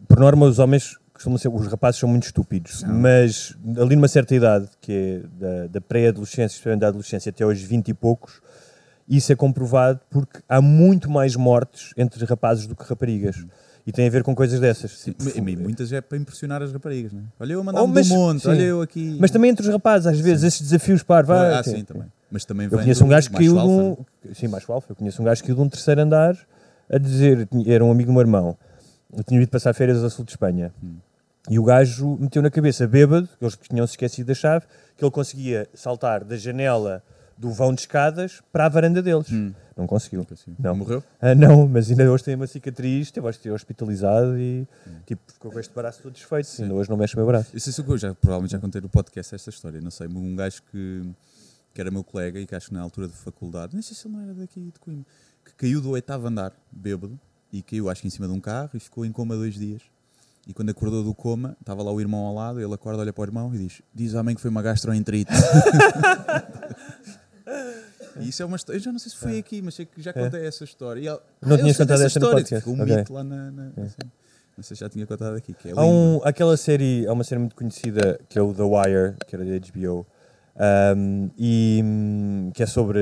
por 0.08 0.18
norma, 0.20 0.46
os 0.46 0.58
homens 0.60 0.96
costumam 1.12 1.38
ser, 1.38 1.48
os 1.48 1.66
rapazes 1.66 1.98
são 2.00 2.08
muito 2.08 2.24
estúpidos, 2.26 2.80
São. 2.80 2.88
mas 2.92 3.54
ali 3.80 3.96
numa 3.96 4.08
certa 4.08 4.34
idade, 4.34 4.68
que 4.80 4.92
é 4.92 5.18
da, 5.38 5.66
da 5.66 5.80
pré-adolescência, 5.80 6.54
especialmente 6.54 6.80
da 6.82 6.88
adolescência 6.88 7.30
até 7.30 7.42
aos 7.42 7.60
20 7.60 7.88
e 7.88 7.94
poucos, 7.94 8.40
isso 9.08 9.32
é 9.32 9.36
comprovado 9.36 10.00
porque 10.10 10.40
há 10.48 10.60
muito 10.60 11.10
mais 11.10 11.36
mortes 11.36 11.92
entre 11.96 12.24
rapazes 12.24 12.66
do 12.66 12.74
que 12.76 12.84
raparigas. 12.84 13.36
E 13.86 13.92
tem 13.92 14.04
a 14.08 14.10
ver 14.10 14.24
com 14.24 14.34
coisas 14.34 14.58
dessas. 14.58 14.98
Sim, 14.98 15.14
e- 15.46 15.56
muitas 15.56 15.92
é 15.92 16.00
para 16.00 16.18
impressionar 16.18 16.60
as 16.60 16.72
raparigas, 16.72 17.12
não 17.12 17.20
é? 17.20 17.24
Olha 17.38 17.52
eu 17.52 17.60
a 17.60 17.62
mandar 17.62 17.82
Oh, 17.82 17.86
mas- 17.86 18.08
do 18.08 18.14
monte, 18.14 18.42
sim. 18.42 18.48
olha 18.48 18.62
eu 18.62 18.82
aqui. 18.82 19.16
Mas 19.20 19.30
também 19.30 19.48
entre 19.52 19.64
os 19.64 19.72
rapazes, 19.72 20.08
às 20.08 20.18
vezes, 20.18 20.42
esses 20.42 20.60
desafios 20.60 21.04
para 21.04 21.24
vai, 21.24 21.54
Ah, 21.54 21.62
sim, 21.62 21.84
também. 21.84 22.08
Mas 22.28 22.44
também 22.44 22.66
Eu 22.68 22.78
conheço 22.80 23.04
um 23.04 23.08
gajo 23.08 23.30
que 23.30 23.36
caiu 23.36 23.52
de 23.54 23.60
um. 23.60 23.96
é? 24.28 24.34
Sim, 24.34 24.48
mais 24.48 24.68
alfa. 24.68 24.90
Eu 24.90 24.96
conheço 24.96 25.22
um 25.22 25.24
gajo 25.24 25.40
que 25.40 25.46
caiu 25.46 25.54
de 25.56 25.62
um 25.62 25.68
terceiro 25.68 26.00
andar 26.00 26.36
a 26.90 26.98
dizer. 26.98 27.48
Era 27.64 27.84
um 27.84 27.92
amigo 27.92 28.08
do 28.10 28.12
meu 28.12 28.22
irmão. 28.22 28.56
Eu 29.16 29.22
tinha 29.22 29.40
ido 29.40 29.48
passar 29.48 29.72
férias 29.72 30.02
ao 30.02 30.10
sul 30.10 30.24
de 30.24 30.32
Espanha. 30.32 30.72
Hum. 30.82 30.96
E 31.48 31.56
o 31.56 31.62
gajo 31.62 32.18
meteu 32.20 32.42
na 32.42 32.50
cabeça, 32.50 32.88
bêbado, 32.88 33.28
que 33.38 33.44
eles 33.44 33.56
tinham 33.70 33.86
se 33.86 33.92
esquecido 33.92 34.26
da 34.26 34.34
chave, 34.34 34.66
que 34.96 35.04
ele 35.04 35.12
conseguia 35.12 35.68
saltar 35.72 36.24
da 36.24 36.36
janela 36.36 37.04
do 37.36 37.50
vão 37.52 37.74
de 37.74 37.82
escadas 37.82 38.40
para 38.52 38.66
a 38.66 38.68
varanda 38.68 39.02
deles. 39.02 39.30
Hum. 39.30 39.52
Não 39.76 39.86
conseguiu. 39.86 40.26
Assim. 40.30 40.56
Não. 40.58 40.74
Morreu? 40.74 41.04
Ah, 41.20 41.34
não, 41.34 41.68
mas 41.68 41.90
ainda 41.90 42.10
hoje 42.10 42.24
tem 42.24 42.34
uma 42.34 42.46
cicatriz, 42.46 43.10
teve 43.10 43.30
que 43.32 43.38
ser 43.38 43.50
hospitalizado 43.50 44.38
e 44.38 44.66
tipo, 45.04 45.20
ficou 45.30 45.52
com 45.52 45.60
este 45.60 45.74
braço 45.74 46.02
todo 46.02 46.14
desfeito. 46.14 46.48
Ainda 46.62 46.74
hoje 46.74 46.88
não 46.88 46.96
mexe 46.96 47.14
o 47.14 47.18
meu 47.18 47.26
braço. 47.26 47.50
Eu 47.52 47.60
sei 47.60 47.72
se 47.72 47.82
eu 47.82 47.98
já, 47.98 48.14
provavelmente 48.14 48.52
já 48.52 48.58
contei 48.58 48.80
no 48.80 48.88
podcast 48.88 49.34
esta 49.34 49.50
história, 49.50 49.80
não 49.80 49.90
sei, 49.90 50.06
um 50.08 50.34
gajo 50.34 50.62
que, 50.70 51.10
que 51.74 51.80
era 51.80 51.90
meu 51.90 52.02
colega 52.02 52.40
e 52.40 52.46
que 52.46 52.54
acho 52.54 52.68
que 52.68 52.74
na 52.74 52.80
altura 52.80 53.06
de 53.06 53.14
faculdade, 53.14 53.74
não 53.74 53.82
sei 53.82 53.94
se 53.94 54.08
ele 54.08 54.16
não 54.16 54.22
era 54.22 54.32
daqui 54.32 54.60
de 54.60 54.80
Coimbra, 54.80 55.04
que 55.44 55.54
caiu 55.54 55.80
do 55.82 55.90
oitavo 55.90 56.26
andar, 56.26 56.52
bêbado, 56.72 57.20
e 57.52 57.62
caiu 57.62 57.90
acho 57.90 58.00
que 58.00 58.06
em 58.06 58.10
cima 58.10 58.26
de 58.26 58.32
um 58.32 58.40
carro 58.40 58.70
e 58.74 58.80
ficou 58.80 59.04
em 59.04 59.12
coma 59.12 59.36
dois 59.36 59.54
dias. 59.54 59.82
E 60.46 60.54
quando 60.54 60.70
acordou 60.70 61.02
do 61.02 61.12
coma, 61.12 61.56
estava 61.60 61.82
lá 61.82 61.90
o 61.90 62.00
irmão 62.00 62.24
ao 62.24 62.32
lado, 62.32 62.60
ele 62.60 62.72
acorda, 62.72 63.00
olha 63.00 63.12
para 63.12 63.22
o 63.22 63.24
irmão 63.24 63.52
e 63.52 63.58
diz: 63.58 63.82
Diz 63.92 64.14
à 64.14 64.22
mãe 64.22 64.32
que 64.34 64.40
foi 64.40 64.48
uma 64.48 64.62
gastroenterite. 64.62 65.32
e 68.20 68.28
isso 68.28 68.42
é 68.42 68.46
uma 68.46 68.56
história. 68.56 68.78
Eu 68.78 68.82
já 68.82 68.92
não 68.92 68.98
sei 68.98 69.10
se 69.10 69.16
foi 69.16 69.38
aqui, 69.38 69.62
mas 69.62 69.74
sei 69.74 69.86
que 69.86 70.00
já 70.02 70.12
contei 70.12 70.46
essa 70.46 70.64
história. 70.64 71.00
E 71.00 71.06
ele, 71.06 71.16
É. 71.16 71.46
Não 71.46 71.50
"Ah, 71.50 71.54
eu 71.54 71.58
tinhas 71.58 71.76
sei 71.76 71.86
contado 71.86 72.02
essa 72.02 72.18
história"? 72.18 72.44
Ficou 72.46 72.74
um 72.74 72.82
Ok. 72.82 72.96
mito 72.96 73.12
lá 73.12 73.24
na. 73.24 73.50
na- 73.50 73.68
assim. 73.78 74.10
Não 74.56 74.64
sei 74.64 74.74
se 74.76 74.80
já 74.80 74.88
tinha 74.88 75.06
contado 75.06 75.36
aqui. 75.36 75.54
É 75.66 75.72
Há 75.72 75.84
um, 75.84 76.20
aquela 76.24 76.56
série, 76.56 77.06
há 77.06 77.12
uma 77.12 77.24
série 77.24 77.38
muito 77.40 77.54
conhecida 77.54 78.18
que 78.28 78.38
é 78.38 78.42
o 78.42 78.54
The 78.54 78.62
Wire, 78.62 79.14
que 79.26 79.36
era 79.36 79.44
da 79.44 79.50
HBO, 79.58 80.06
Um, 80.58 81.28
e 81.36 81.82
hum, 81.84 82.50
que 82.54 82.62
é 82.62 82.66
sobre 82.66 82.98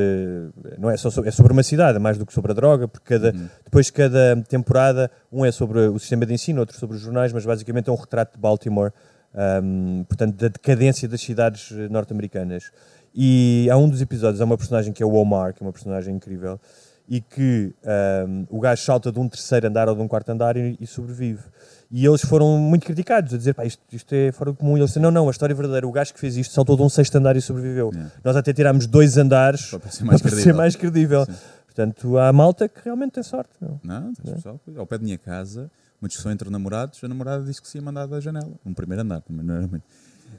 não 0.76 0.90
é 0.90 0.96
só 0.96 1.08
sobre, 1.08 1.28
é 1.28 1.32
sobre 1.32 1.52
uma 1.52 1.62
cidade, 1.62 1.94
é 1.96 2.00
mais 2.00 2.18
do 2.18 2.26
que 2.26 2.32
sobre 2.32 2.50
a 2.50 2.54
droga, 2.54 2.88
porque 2.88 3.14
cada, 3.14 3.30
depois 3.64 3.90
cada 3.90 4.34
temporada 4.48 5.08
um 5.30 5.44
é 5.44 5.52
sobre 5.52 5.78
o 5.78 5.96
sistema 6.00 6.26
de 6.26 6.34
ensino, 6.34 6.58
outro 6.58 6.76
sobre 6.76 6.96
os 6.96 7.02
jornais, 7.02 7.32
mas 7.32 7.46
basicamente 7.46 7.88
é 7.88 7.92
um 7.92 7.96
retrato 7.96 8.32
de 8.34 8.40
Baltimore, 8.40 8.90
um, 9.62 10.02
portanto 10.02 10.34
da 10.34 10.48
decadência 10.48 11.06
das 11.08 11.20
cidades 11.20 11.70
norte-americanas. 11.90 12.72
E 13.14 13.68
há 13.70 13.76
um 13.76 13.88
dos 13.88 14.00
episódios, 14.00 14.40
há 14.40 14.44
uma 14.44 14.56
personagem 14.56 14.92
que 14.92 15.02
é 15.02 15.06
o 15.06 15.12
Omar, 15.14 15.54
que 15.54 15.62
é 15.62 15.66
uma 15.66 15.72
personagem 15.72 16.16
incrível, 16.16 16.58
e 17.08 17.20
que 17.20 17.72
um, 18.26 18.46
o 18.48 18.60
gajo 18.60 18.82
salta 18.82 19.12
de 19.12 19.18
um 19.18 19.28
terceiro 19.28 19.68
andar 19.68 19.88
ou 19.88 19.94
de 19.94 20.00
um 20.00 20.08
quarto 20.08 20.30
andar 20.30 20.56
e, 20.56 20.76
e 20.80 20.86
sobrevive. 20.86 21.42
E 21.90 22.04
eles 22.04 22.22
foram 22.22 22.58
muito 22.58 22.84
criticados, 22.86 23.32
a 23.32 23.36
dizer, 23.36 23.54
pá, 23.54 23.64
isto, 23.64 23.80
isto 23.92 24.12
é 24.12 24.32
fora 24.32 24.50
do 24.50 24.56
comum. 24.56 24.76
E 24.76 24.80
eles 24.80 24.90
disseram, 24.90 25.12
não, 25.12 25.22
não, 25.22 25.28
a 25.28 25.30
história 25.30 25.52
é 25.52 25.54
verdadeira, 25.54 25.86
o 25.86 25.92
gajo 25.92 26.12
que 26.12 26.18
fez 26.18 26.36
isto 26.36 26.52
saltou 26.52 26.76
de 26.76 26.82
um 26.82 26.88
sexto 26.88 27.14
andar 27.16 27.36
e 27.36 27.40
sobreviveu. 27.40 27.92
Nós 28.24 28.34
até 28.34 28.52
tirámos 28.52 28.86
dois 28.86 29.16
andares 29.16 29.66
Para 29.70 29.78
parecer 29.80 30.04
mais 30.04 30.20
para 30.22 30.30
ser 30.30 30.36
credível. 30.36 30.56
mais 30.56 30.76
credível. 30.76 31.26
Portanto, 31.66 32.18
há 32.18 32.32
malta 32.32 32.68
que 32.68 32.80
realmente 32.84 33.12
tem 33.12 33.22
sorte. 33.22 33.50
Não? 33.60 33.80
Não, 33.82 34.12
tens 34.14 34.34
pessoal, 34.34 34.60
ao 34.76 34.86
pé 34.86 34.98
da 34.98 35.04
minha 35.04 35.18
casa, 35.18 35.70
uma 36.00 36.08
discussão 36.08 36.32
entre 36.32 36.48
namorados, 36.50 37.02
a 37.02 37.08
namorada 37.08 37.44
disse 37.44 37.60
que 37.60 37.68
se 37.68 37.78
ia 37.78 37.82
mandar 37.82 38.06
da 38.06 38.18
janela, 38.18 38.52
um 38.64 38.72
primeiro 38.72 39.02
andar, 39.02 39.22
muito. 39.28 39.82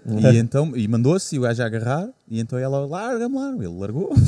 E 0.08 0.38
então, 0.38 0.76
e 0.76 0.88
mandou-se 0.88 1.36
e 1.36 1.39
o 1.39 1.41
gajo 1.41 1.64
a 1.64 1.66
agarrar, 1.66 2.08
e 2.30 2.39
então 2.39 2.60
ela, 2.60 2.86
larga-me 2.86 3.36
lá, 3.36 3.49
ele 3.56 3.68
largou. 3.80 4.12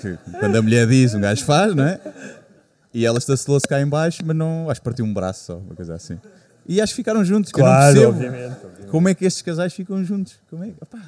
Que 0.00 0.16
Quando 0.38 0.56
a 0.56 0.62
mulher 0.62 0.86
diz, 0.86 1.12
um 1.12 1.20
gajo 1.20 1.44
faz, 1.44 1.74
não 1.74 1.84
é? 1.84 2.00
E 2.94 3.04
ela 3.04 3.18
estacelou-se 3.18 3.68
cá 3.68 3.80
em 3.80 3.86
baixo, 3.86 4.22
mas 4.24 4.34
não, 4.34 4.70
acho 4.70 4.80
que 4.80 4.84
partiu 4.84 5.04
um 5.04 5.12
braço 5.12 5.44
só, 5.44 5.58
uma 5.58 5.74
coisa 5.74 5.94
assim. 5.94 6.18
E 6.66 6.80
acho 6.80 6.92
que 6.92 6.96
ficaram 6.96 7.22
juntos, 7.24 7.52
que 7.52 7.60
eu 7.60 7.64
não 7.64 7.70
Claro, 7.70 7.92
percebo 7.94 8.12
obviamente, 8.12 8.56
obviamente. 8.64 8.90
como 8.90 9.08
é 9.08 9.14
que 9.14 9.24
estes 9.26 9.42
casais 9.42 9.74
ficam 9.74 10.02
juntos. 10.04 10.36
Como 10.48 10.64
é? 10.64 10.68
Opá, 10.80 11.00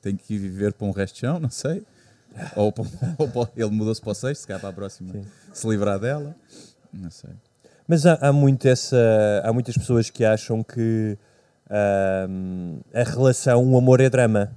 tem 0.00 0.14
que 0.16 0.34
ir 0.34 0.38
viver 0.38 0.72
para 0.74 0.86
um 0.86 0.90
resto 0.92 1.14
de 1.14 1.20
chão, 1.22 1.40
não 1.40 1.50
sei. 1.50 1.82
Ou, 2.54 2.70
para- 2.70 2.84
ou 3.18 3.28
para- 3.28 3.50
ele 3.56 3.70
mudou-se 3.70 4.00
para 4.00 4.10
o 4.12 4.14
sexto, 4.14 4.42
se 4.42 4.46
calhar 4.46 4.60
para 4.60 4.70
a 4.70 4.72
próxima 4.72 5.12
se 5.52 5.66
livrar 5.68 5.98
dela. 5.98 6.36
Não 6.92 7.10
sei. 7.10 7.30
Mas 7.88 8.06
há, 8.06 8.14
há, 8.20 8.32
muito 8.32 8.68
essa, 8.68 8.96
há 9.42 9.52
muitas 9.52 9.76
pessoas 9.76 10.08
que 10.10 10.24
acham 10.24 10.62
que 10.62 11.18
ahm, 11.70 12.78
a 12.94 13.02
relação, 13.02 13.64
o 13.64 13.76
amor 13.78 14.00
é 14.00 14.08
drama. 14.10 14.50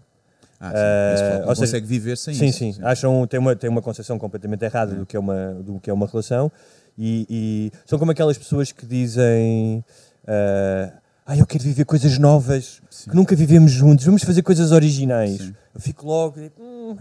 Ah, 0.60 0.70
sim. 0.70 0.76
Ah, 0.78 1.40
não 1.42 1.48
ou 1.50 1.56
seja, 1.56 1.66
consegue 1.68 1.88
viver 1.88 2.18
sem 2.18 2.34
sim, 2.34 2.46
isso. 2.46 2.58
Sim, 2.60 2.76
Acham, 2.84 3.26
tem 3.28 3.40
uma, 3.40 3.56
tem 3.56 3.70
uma 3.70 3.82
concepção 3.82 4.20
completamente 4.20 4.64
errada 4.64 4.94
do, 4.94 5.06
que 5.06 5.18
é 5.18 5.20
uma, 5.20 5.54
do 5.56 5.80
que 5.80 5.90
é 5.90 5.94
uma 5.94 6.06
relação 6.06 6.52
e, 6.98 7.26
e 7.28 7.72
são 7.86 7.98
como 7.98 8.12
aquelas 8.12 8.38
pessoas 8.38 8.72
que 8.72 8.86
dizem 8.86 9.84
ah, 10.28 10.92
ah, 11.26 11.38
eu 11.38 11.48
quero 11.48 11.64
viver 11.64 11.86
coisas 11.86 12.18
novas 12.20 12.80
que 13.10 13.16
nunca 13.16 13.36
vivemos 13.36 13.72
juntos, 13.72 14.06
vamos 14.06 14.22
fazer 14.24 14.42
coisas 14.44 14.72
originais. 14.72 15.38
Sim. 15.38 15.56
Eu 15.74 15.80
fico 15.82 16.06
logo, 16.06 16.40
tipo, 16.40 16.62
"Hum, 16.62 16.98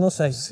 não 0.00 0.10
sei. 0.10 0.30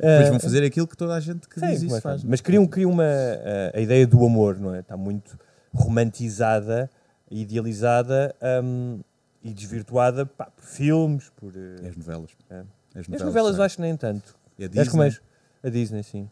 Depois 0.00 0.26
Ah, 0.26 0.30
vão 0.30 0.40
fazer 0.40 0.64
aquilo 0.64 0.88
que 0.88 0.96
toda 0.96 1.12
a 1.14 1.20
gente 1.20 1.46
que 1.46 1.60
Sim, 1.60 1.66
diz 1.66 1.82
isso 1.82 1.96
é 1.96 2.00
faz. 2.00 2.24
é? 2.24 2.26
Mas 2.26 2.40
criam, 2.40 2.66
criam 2.66 2.90
uma. 2.90 3.04
A, 3.04 3.76
a 3.76 3.80
ideia 3.80 4.06
do 4.06 4.24
amor, 4.24 4.58
não 4.58 4.74
é? 4.74 4.80
Está 4.80 4.96
muito 4.96 5.38
romantizada, 5.74 6.88
idealizada 7.30 8.34
hum, 8.62 9.00
e 9.42 9.52
desvirtuada 9.52 10.26
pá, 10.26 10.46
por 10.46 10.64
filmes, 10.64 11.30
por. 11.36 11.52
eh, 11.56 11.84
É 11.84 11.88
as 11.88 11.96
novelas. 11.96 12.30
É. 12.50 12.54
As 12.58 12.64
As 13.02 13.08
novelas, 13.08 13.26
novelas 13.26 13.50
eu 13.50 13.56
sabe? 13.56 13.66
acho 13.66 13.76
que 13.76 13.82
nem 13.82 13.96
tanto. 13.96 14.36
E 14.58 14.64
a 14.64 14.66
As 14.66 14.72
Disney. 14.72 14.90
comédias- 14.90 15.22
a 15.62 15.68
Disney, 15.68 16.02
sim. 16.02 16.30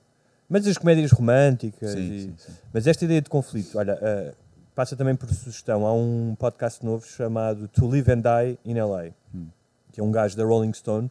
Mas 0.49 0.66
as 0.66 0.76
comédias 0.78 1.12
românticas. 1.12 1.90
Sim, 1.92 2.12
e- 2.12 2.20
sim, 2.22 2.34
sim. 2.38 2.53
Mas 2.72 2.86
esta 2.86 3.05
ideia 3.05 3.20
de 3.22 3.28
conflito, 3.30 3.78
olha, 3.78 3.99
eh, 4.01 4.34
passa 4.74 4.96
também 4.96 5.14
por 5.14 5.28
sugestão. 5.32 5.86
Há 5.86 5.92
um 5.92 6.34
podcast 6.38 6.84
novo 6.84 7.07
chamado 7.07 7.68
To 7.68 7.86
Live 7.86 8.11
and 8.11 8.20
Die 8.22 8.59
in 8.64 8.78
LA, 8.78 9.11
Hum. 9.34 9.46
que 9.92 10.01
é 10.01 10.05
um 10.05 10.11
gajo 10.11 10.36
da 10.36 10.44
Rolling 10.44 10.72
Stone 10.72 11.11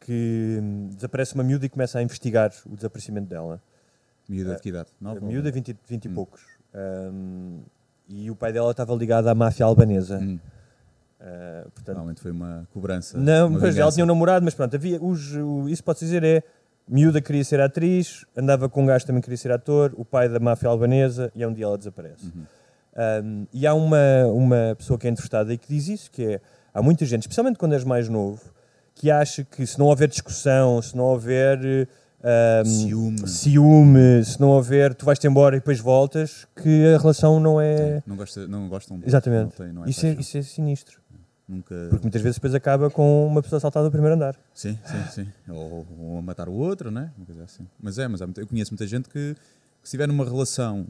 que 0.00 0.58
hum, 0.62 0.90
desaparece 0.94 1.34
uma 1.34 1.42
miúda 1.44 1.66
e 1.66 1.68
começa 1.68 1.98
a 1.98 2.02
investigar 2.02 2.52
o 2.66 2.76
desaparecimento 2.76 3.26
dela. 3.28 3.60
Miúda 4.28 4.54
de 4.56 4.62
que 4.62 4.68
idade? 4.68 4.90
Nova 5.00 5.20
miúda, 5.20 5.50
20, 5.50 5.76
20 5.88 6.04
e 6.04 6.08
Hum. 6.08 6.14
poucos. 6.14 6.42
Um, 6.74 7.60
e 8.08 8.30
o 8.30 8.36
pai 8.36 8.52
dela 8.52 8.70
estava 8.70 8.94
ligado 8.94 9.28
à 9.28 9.34
máfia 9.34 9.66
albanesa. 9.66 10.18
Hum. 10.18 10.38
Uh, 11.20 11.70
portanto, 11.70 12.20
foi 12.20 12.30
uma 12.30 12.66
cobrança. 12.72 13.18
não, 13.18 13.48
uma 13.48 13.58
pois, 13.58 13.76
ela 13.76 13.90
tinha 13.90 14.04
um 14.04 14.06
namorado, 14.06 14.44
mas 14.44 14.54
pronto, 14.54 14.74
havia 14.74 15.02
os, 15.02 15.34
o, 15.34 15.68
isso 15.68 15.82
pode 15.82 15.98
dizer 15.98 16.22
é 16.22 16.42
miúda 16.88 17.20
queria 17.20 17.44
ser 17.44 17.60
atriz, 17.60 18.24
andava 18.36 18.68
com 18.68 18.82
um 18.82 18.86
gajo 18.86 19.04
também 19.06 19.20
queria 19.20 19.36
ser 19.36 19.52
ator, 19.52 19.92
o 19.96 20.04
pai 20.04 20.28
da 20.28 20.40
máfia 20.40 20.68
albanesa, 20.68 21.30
e 21.34 21.42
é 21.42 21.48
um 21.48 21.52
dia 21.52 21.66
ela 21.66 21.76
desaparece. 21.76 22.26
Uhum. 22.26 22.44
Um, 23.24 23.46
e 23.52 23.66
há 23.66 23.74
uma, 23.74 24.26
uma 24.32 24.74
pessoa 24.76 24.98
que 24.98 25.06
é 25.06 25.10
entrevistada 25.10 25.52
e 25.52 25.58
que 25.58 25.68
diz 25.68 25.88
isso, 25.88 26.10
que 26.10 26.24
é, 26.24 26.40
há 26.72 26.82
muita 26.82 27.04
gente, 27.04 27.22
especialmente 27.22 27.58
quando 27.58 27.74
és 27.74 27.84
mais 27.84 28.08
novo, 28.08 28.40
que 28.94 29.10
acha 29.10 29.44
que 29.44 29.64
se 29.66 29.78
não 29.78 29.86
houver 29.86 30.08
discussão, 30.08 30.80
se 30.82 30.96
não 30.96 31.04
houver 31.04 31.86
um, 32.22 32.64
Ciúme. 32.64 33.28
ciúme, 33.28 34.24
se 34.24 34.40
não 34.40 34.48
houver, 34.48 34.94
tu 34.94 35.04
vais-te 35.06 35.26
embora 35.26 35.56
e 35.56 35.60
depois 35.60 35.78
voltas, 35.78 36.46
que 36.60 36.94
a 36.94 36.98
relação 36.98 37.38
não 37.38 37.60
é... 37.60 38.02
Não, 38.06 38.16
gosta, 38.16 38.46
não 38.46 38.68
gostam. 38.68 39.00
Exatamente. 39.04 39.58
Não 39.58 39.66
tem, 39.66 39.72
não 39.72 39.84
é 39.84 39.90
isso, 39.90 40.06
é, 40.06 40.12
isso 40.12 40.36
é 40.38 40.42
sinistro. 40.42 41.00
Nunca. 41.48 41.74
Porque 41.88 42.04
muitas 42.04 42.20
vezes 42.20 42.36
depois 42.36 42.54
acaba 42.54 42.90
com 42.90 43.26
uma 43.26 43.40
pessoa 43.40 43.58
saltada 43.58 43.86
do 43.86 43.90
primeiro 43.90 44.16
andar. 44.16 44.36
Sim, 44.52 44.78
sim, 44.84 45.04
sim. 45.24 45.28
Ou, 45.48 45.86
ou 45.98 46.18
a 46.18 46.22
matar 46.22 46.48
o 46.48 46.52
outro, 46.52 46.90
né? 46.90 47.10
Uma 47.16 47.24
coisa 47.24 47.44
assim. 47.44 47.66
Mas 47.80 47.98
é, 47.98 48.06
mas 48.06 48.20
há 48.20 48.28
eu 48.36 48.46
conheço 48.46 48.72
muita 48.72 48.86
gente 48.86 49.08
que, 49.08 49.34
que 49.34 49.40
se 49.82 49.84
estiver 49.84 50.06
numa 50.06 50.24
relação 50.24 50.86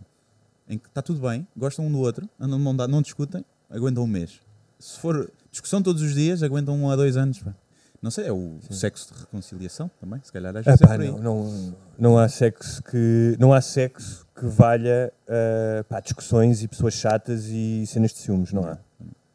em 0.68 0.76
que 0.76 0.88
está 0.88 1.00
tudo 1.00 1.20
bem, 1.20 1.46
gostam 1.56 1.86
um 1.86 1.92
do 1.92 2.00
outro, 2.00 2.28
andam 2.40 2.74
dada, 2.74 2.90
não 2.90 3.00
discutem, 3.00 3.44
aguentam 3.70 4.02
um 4.02 4.06
mês. 4.06 4.40
Se 4.80 4.98
for 4.98 5.30
discussão 5.50 5.80
todos 5.80 6.02
os 6.02 6.14
dias, 6.14 6.42
aguentam 6.42 6.74
um 6.74 6.90
a 6.90 6.96
dois 6.96 7.16
anos. 7.16 7.38
pá. 7.38 7.54
Não 8.00 8.10
sei, 8.12 8.26
é 8.28 8.32
o 8.32 8.58
sexo 8.70 9.12
de 9.12 9.20
reconciliação 9.20 9.90
também, 10.00 10.20
se 10.22 10.32
calhar 10.32 10.56
às 10.56 10.64
vezes 10.64 10.80
é 10.80 10.86
pá, 10.86 10.94
por 10.94 11.00
aí. 11.00 11.10
não, 11.10 11.18
não, 11.18 11.76
não 11.98 12.18
há 12.18 12.28
sexo 12.28 12.80
que 12.84 13.36
não 13.40 13.52
há 13.52 13.60
sexo 13.60 14.24
que 14.36 14.46
valha 14.46 15.12
ah, 15.28 15.84
pá, 15.88 15.98
discussões 16.00 16.62
e 16.62 16.68
pessoas 16.68 16.94
chatas 16.94 17.46
e 17.46 17.84
cenas 17.86 18.12
de 18.12 18.18
ciúmes, 18.18 18.52
não 18.52 18.62
há. 18.64 18.78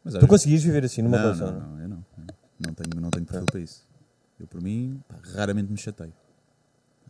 Mas 0.02 0.12
Tu 0.14 0.18
vezes- 0.18 0.28
conseguias 0.28 0.62
viver 0.62 0.84
assim 0.84 1.02
numa 1.02 1.16
não, 1.18 1.24
relação? 1.24 1.52
Não, 1.52 1.60
não, 1.68 1.80
eu 1.82 1.88
não. 1.88 2.04
Não 2.66 2.72
tenho, 2.74 3.00
não 3.02 3.10
tenho 3.10 3.26
perfil 3.26 3.46
para 3.46 3.60
isso. 3.60 3.86
Eu, 4.40 4.46
por 4.46 4.62
mim, 4.62 4.98
pá, 5.08 5.16
raramente 5.34 5.70
me 5.70 5.76
chateio. 5.78 6.12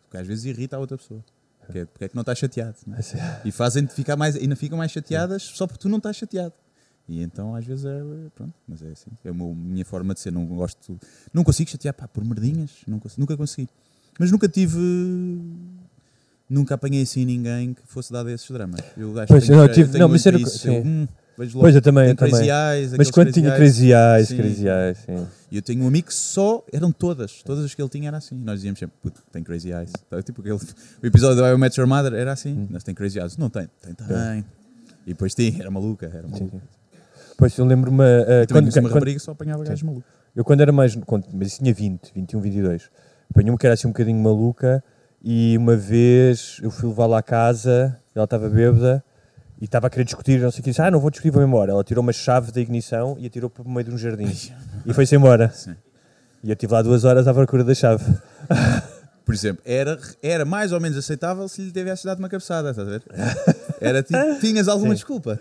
Porque 0.04 0.16
às 0.16 0.26
vezes 0.26 0.44
irrita 0.46 0.76
a 0.76 0.78
outra 0.80 0.96
pessoa. 0.96 1.24
Porque 1.60 1.78
é, 1.78 1.84
porque 1.84 2.04
é 2.04 2.08
que 2.08 2.14
não 2.16 2.22
estás 2.22 2.38
chateado. 2.38 2.76
né? 2.86 2.96
Assim, 3.00 3.16
E 3.44 3.52
fazem-te 3.52 3.94
ficar 3.94 4.16
mais, 4.16 4.34
ainda 4.36 4.56
ficam 4.56 4.76
mais 4.76 4.90
chateadas 4.90 5.42
só 5.42 5.66
porque 5.66 5.80
tu 5.80 5.88
não 5.88 5.98
estás 5.98 6.16
chateado. 6.16 6.52
E 7.08 7.22
então 7.22 7.54
às 7.54 7.64
vezes 7.66 7.84
é. 7.84 8.00
Pronto, 8.34 8.54
mas 8.66 8.82
é 8.82 8.88
assim. 8.88 9.10
É 9.24 9.28
a 9.28 9.32
minha 9.34 9.84
forma 9.84 10.14
de 10.14 10.20
ser. 10.20 10.30
Não 10.32 10.46
gosto. 10.46 10.98
Não 11.32 11.44
consigo 11.44 11.70
chatear 11.70 11.92
pá, 11.94 12.08
por 12.08 12.24
merdinhas. 12.24 12.70
Cons- 13.00 13.16
nunca 13.18 13.36
consegui. 13.36 13.68
Mas 14.18 14.30
nunca 14.30 14.48
tive. 14.48 14.78
Nunca 16.48 16.74
apanhei 16.74 17.02
assim 17.02 17.24
ninguém 17.24 17.72
que 17.74 17.82
fosse 17.86 18.12
dado 18.12 18.28
a 18.28 18.32
esses 18.32 18.48
dramas. 18.50 18.80
Eu 18.96 19.18
acho 19.18 19.28
Pois, 19.28 19.44
que 19.44 19.50
não 19.50 19.66
tive- 19.68 19.98
não, 19.98 20.08
mas 20.08 20.24
era- 20.26 20.38
isso. 20.38 20.68
Eu, 20.68 20.82
sim. 20.82 20.88
hum, 20.88 21.08
logo. 21.38 21.60
Pois 21.60 21.74
eu 21.74 21.82
também, 21.82 22.08
eu 22.10 22.14
também. 22.16 22.48
Eyes, 22.50 22.92
Mas 22.96 23.10
quando 23.10 23.32
tinha 23.32 23.54
Crazy 23.56 23.90
Eyes, 23.92 24.28
Sim, 24.28 24.36
Crazy 24.36 24.54
sim. 24.56 24.68
Eyes, 24.68 24.98
sim. 24.98 25.26
E 25.50 25.56
eu 25.56 25.62
tenho 25.62 25.82
um 25.82 25.88
amigo 25.88 26.08
que 26.08 26.14
só 26.14 26.62
eram 26.72 26.92
todas, 26.92 27.42
todas 27.42 27.64
as 27.64 27.74
que 27.74 27.80
ele 27.80 27.88
tinha 27.88 28.08
era 28.08 28.18
assim. 28.18 28.34
Nós 28.36 28.56
dizíamos 28.56 28.78
sempre, 28.78 28.94
"Puto, 29.02 29.22
tem 29.32 29.42
crazy 29.42 29.70
eyes. 29.72 29.90
Tá, 30.08 30.22
Tipo 30.22 30.42
aquele, 30.42 30.56
o 31.02 31.06
episódio 31.06 31.36
da 31.42 31.50
I 31.52 31.56
Met 31.56 31.78
Your 31.80 31.88
Mother 31.88 32.12
era 32.12 32.32
assim, 32.32 32.52
Hum. 32.52 32.68
mas 32.70 32.82
tem 32.84 32.94
crazy 32.94 33.18
eyes. 33.18 33.36
Não 33.38 33.48
tem, 33.50 33.68
tem, 33.82 33.94
tem. 33.94 34.44
E 35.06 35.10
depois 35.10 35.34
tinha, 35.34 35.58
era 35.60 35.70
maluca, 35.70 36.06
era 36.06 36.28
maluca. 36.28 36.60
Pois 37.36 37.56
eu 37.58 37.64
lembro-me. 37.64 37.98
também 37.98 38.46
quando, 38.46 38.48
conheci 38.62 38.78
uma 38.78 38.88
quando- 38.88 38.94
rapariga 38.94 39.18
só 39.18 39.32
apanhava 39.32 39.64
gajos 39.64 39.82
malucos. 39.82 40.10
Eu 40.34 40.44
quando 40.44 40.60
era 40.60 40.72
mais. 40.72 40.94
Quando, 41.06 41.26
mas 41.32 41.48
isso 41.48 41.58
tinha 41.62 41.72
20, 41.74 42.12
21, 42.14 42.40
22. 42.40 42.90
Apanhei 43.30 43.50
uma 43.50 43.58
que 43.58 43.66
era 43.66 43.74
assim 43.74 43.86
um 43.86 43.90
bocadinho 43.90 44.20
maluca 44.22 44.82
e 45.22 45.56
uma 45.58 45.76
vez 45.76 46.58
eu 46.62 46.70
fui 46.70 46.88
levá-la 46.88 47.18
à 47.18 47.22
casa, 47.22 47.98
ela 48.14 48.24
estava 48.24 48.48
bêbada 48.48 49.02
e 49.60 49.64
estava 49.64 49.86
a 49.86 49.90
querer 49.90 50.04
discutir, 50.04 50.40
não 50.40 50.50
sei 50.50 50.60
o 50.60 50.62
que, 50.64 50.70
disse, 50.70 50.82
ah, 50.82 50.90
não 50.90 51.00
vou 51.00 51.10
discutir, 51.10 51.30
vou 51.30 51.42
embora. 51.42 51.72
Ela 51.72 51.82
tirou 51.84 52.02
uma 52.02 52.12
chave 52.12 52.52
da 52.52 52.60
ignição 52.60 53.16
e 53.18 53.26
atirou 53.26 53.48
para 53.48 53.62
o 53.62 53.68
meio 53.70 53.84
de 53.84 53.90
um 53.94 53.98
jardim 53.98 54.30
e 54.84 54.92
foi-se 54.92 55.14
embora. 55.16 55.50
Sim. 55.50 55.74
E 56.42 56.50
eu 56.50 56.52
estive 56.52 56.72
lá 56.72 56.82
duas 56.82 57.04
horas 57.04 57.26
à 57.26 57.32
procura 57.32 57.64
da 57.64 57.74
chave. 57.74 58.04
Por 59.24 59.34
exemplo, 59.34 59.62
era, 59.64 59.98
era 60.22 60.44
mais 60.44 60.72
ou 60.72 60.80
menos 60.80 60.98
aceitável 60.98 61.48
se 61.48 61.62
lhe 61.62 61.72
tivesse 61.72 62.04
dado 62.04 62.18
uma 62.18 62.28
cabeçada, 62.28 62.70
estás 62.70 62.86
a 62.86 62.90
ver? 62.90 63.02
Era 63.80 64.02
tinhas 64.40 64.68
alguma 64.68 64.90
Sim. 64.90 64.96
desculpa. 64.96 65.38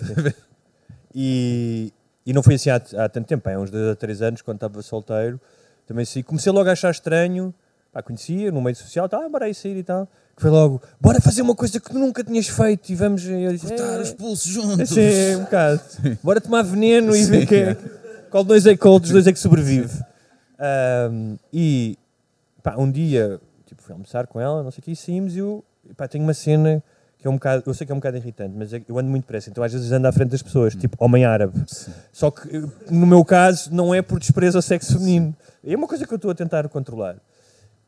A? 1.14 1.18
E, 1.18 1.94
e 2.26 2.34
não 2.34 2.42
foi 2.42 2.56
assim 2.56 2.70
há, 2.70 2.76
há 2.76 3.10
tanto 3.10 3.28
tempo, 3.28 3.48
há 3.50 3.58
uns 3.60 3.70
dois 3.70 3.90
ou 3.90 3.96
três 3.96 4.22
anos, 4.22 4.42
quando 4.42 4.58
estava 4.58 4.82
solteiro, 4.82 5.40
também 5.86 6.06
sim, 6.06 6.24
comecei 6.24 6.52
logo 6.52 6.70
a 6.70 6.74
achar 6.74 6.92
estranho, 6.92 7.54
pá, 7.92 8.02
conhecia 8.02 8.52
no 8.52 8.62
meio 8.62 8.76
social, 8.76 9.08
tá, 9.10 9.28
bora 9.30 9.46
aí 9.46 9.54
sair 9.54 9.78
e 9.78 9.84
tal, 9.84 10.08
que 10.36 10.42
foi 10.42 10.50
logo, 10.50 10.82
bora 11.00 11.20
fazer 11.22 11.42
uma 11.42 11.54
coisa 11.56 11.80
que 11.80 11.90
tu 11.90 12.00
nunca 12.00 12.24
tinhas 12.24 12.48
feito 12.48 12.90
e 12.90 12.96
vamos... 12.96 13.24
Cortar 13.24 14.00
"É, 14.00 14.02
os 14.02 14.12
pulsos 14.14 14.52
juntos. 14.52 14.90
Sim, 14.90 15.02
é 15.02 15.38
um 15.38 15.44
bocado. 15.44 15.82
Bora 16.24 16.42
tomar 16.42 16.64
veneno 16.64 17.16
e 17.16 17.24
ver 17.26 17.46
quem 17.46 17.60
é, 17.60 17.78
qual, 18.32 18.44
dois 18.44 18.66
é, 18.66 18.76
qual 18.76 19.00
dos 19.00 19.12
dois 19.12 19.28
é 19.28 19.34
que 19.34 19.40
sobrevive. 19.40 20.02
Ahm, 20.58 21.36
e 21.52 21.98
pá, 22.64 22.76
um 22.78 22.90
dia 22.90 23.40
tipo, 23.66 23.82
fui 23.82 23.94
almoçar 23.94 24.26
com 24.26 24.40
ela, 24.40 24.64
não 24.64 24.72
sei 24.72 24.80
o 24.80 24.84
que, 24.84 24.92
e 24.92 24.96
saímos 24.96 25.36
e 25.36 25.40
eu 25.40 25.64
pá, 25.98 26.08
tenho 26.08 26.24
uma 26.24 26.34
cena 26.34 26.82
que 27.24 27.28
é 27.30 27.32
um 27.32 27.36
bocado, 27.36 27.64
eu 27.66 27.74
sei 27.74 27.88
que 27.88 27.94
é 27.94 27.96
um 27.96 28.00
bocado 28.00 28.18
irritante, 28.18 28.54
mas 28.54 28.74
é 28.74 28.82
eu 28.86 29.00
ando 29.00 29.10
muito 29.10 29.24
depressa, 29.24 29.50
então 29.50 29.64
às 29.64 29.72
vezes 29.72 29.90
ando 29.94 30.06
à 30.10 30.12
frente 30.12 30.32
das 30.32 30.42
pessoas, 30.42 30.76
tipo 30.76 30.98
homem 31.00 31.24
árabe. 31.24 31.54
Só 32.12 32.30
que 32.30 32.50
no 32.92 33.08
meu 33.08 33.24
caso 33.24 33.74
não 33.74 33.96
é 33.96 34.02
por 34.02 34.20
desprezo 34.20 34.58
ao 34.58 34.62
sexo 34.62 34.98
feminino. 34.98 35.34
É 35.64 35.74
uma 35.74 35.88
coisa 35.88 36.06
que 36.06 36.14
eu 36.14 36.18
estou 36.18 36.30
a 36.32 36.36
tentar 36.36 36.68
controlar. 36.68 37.16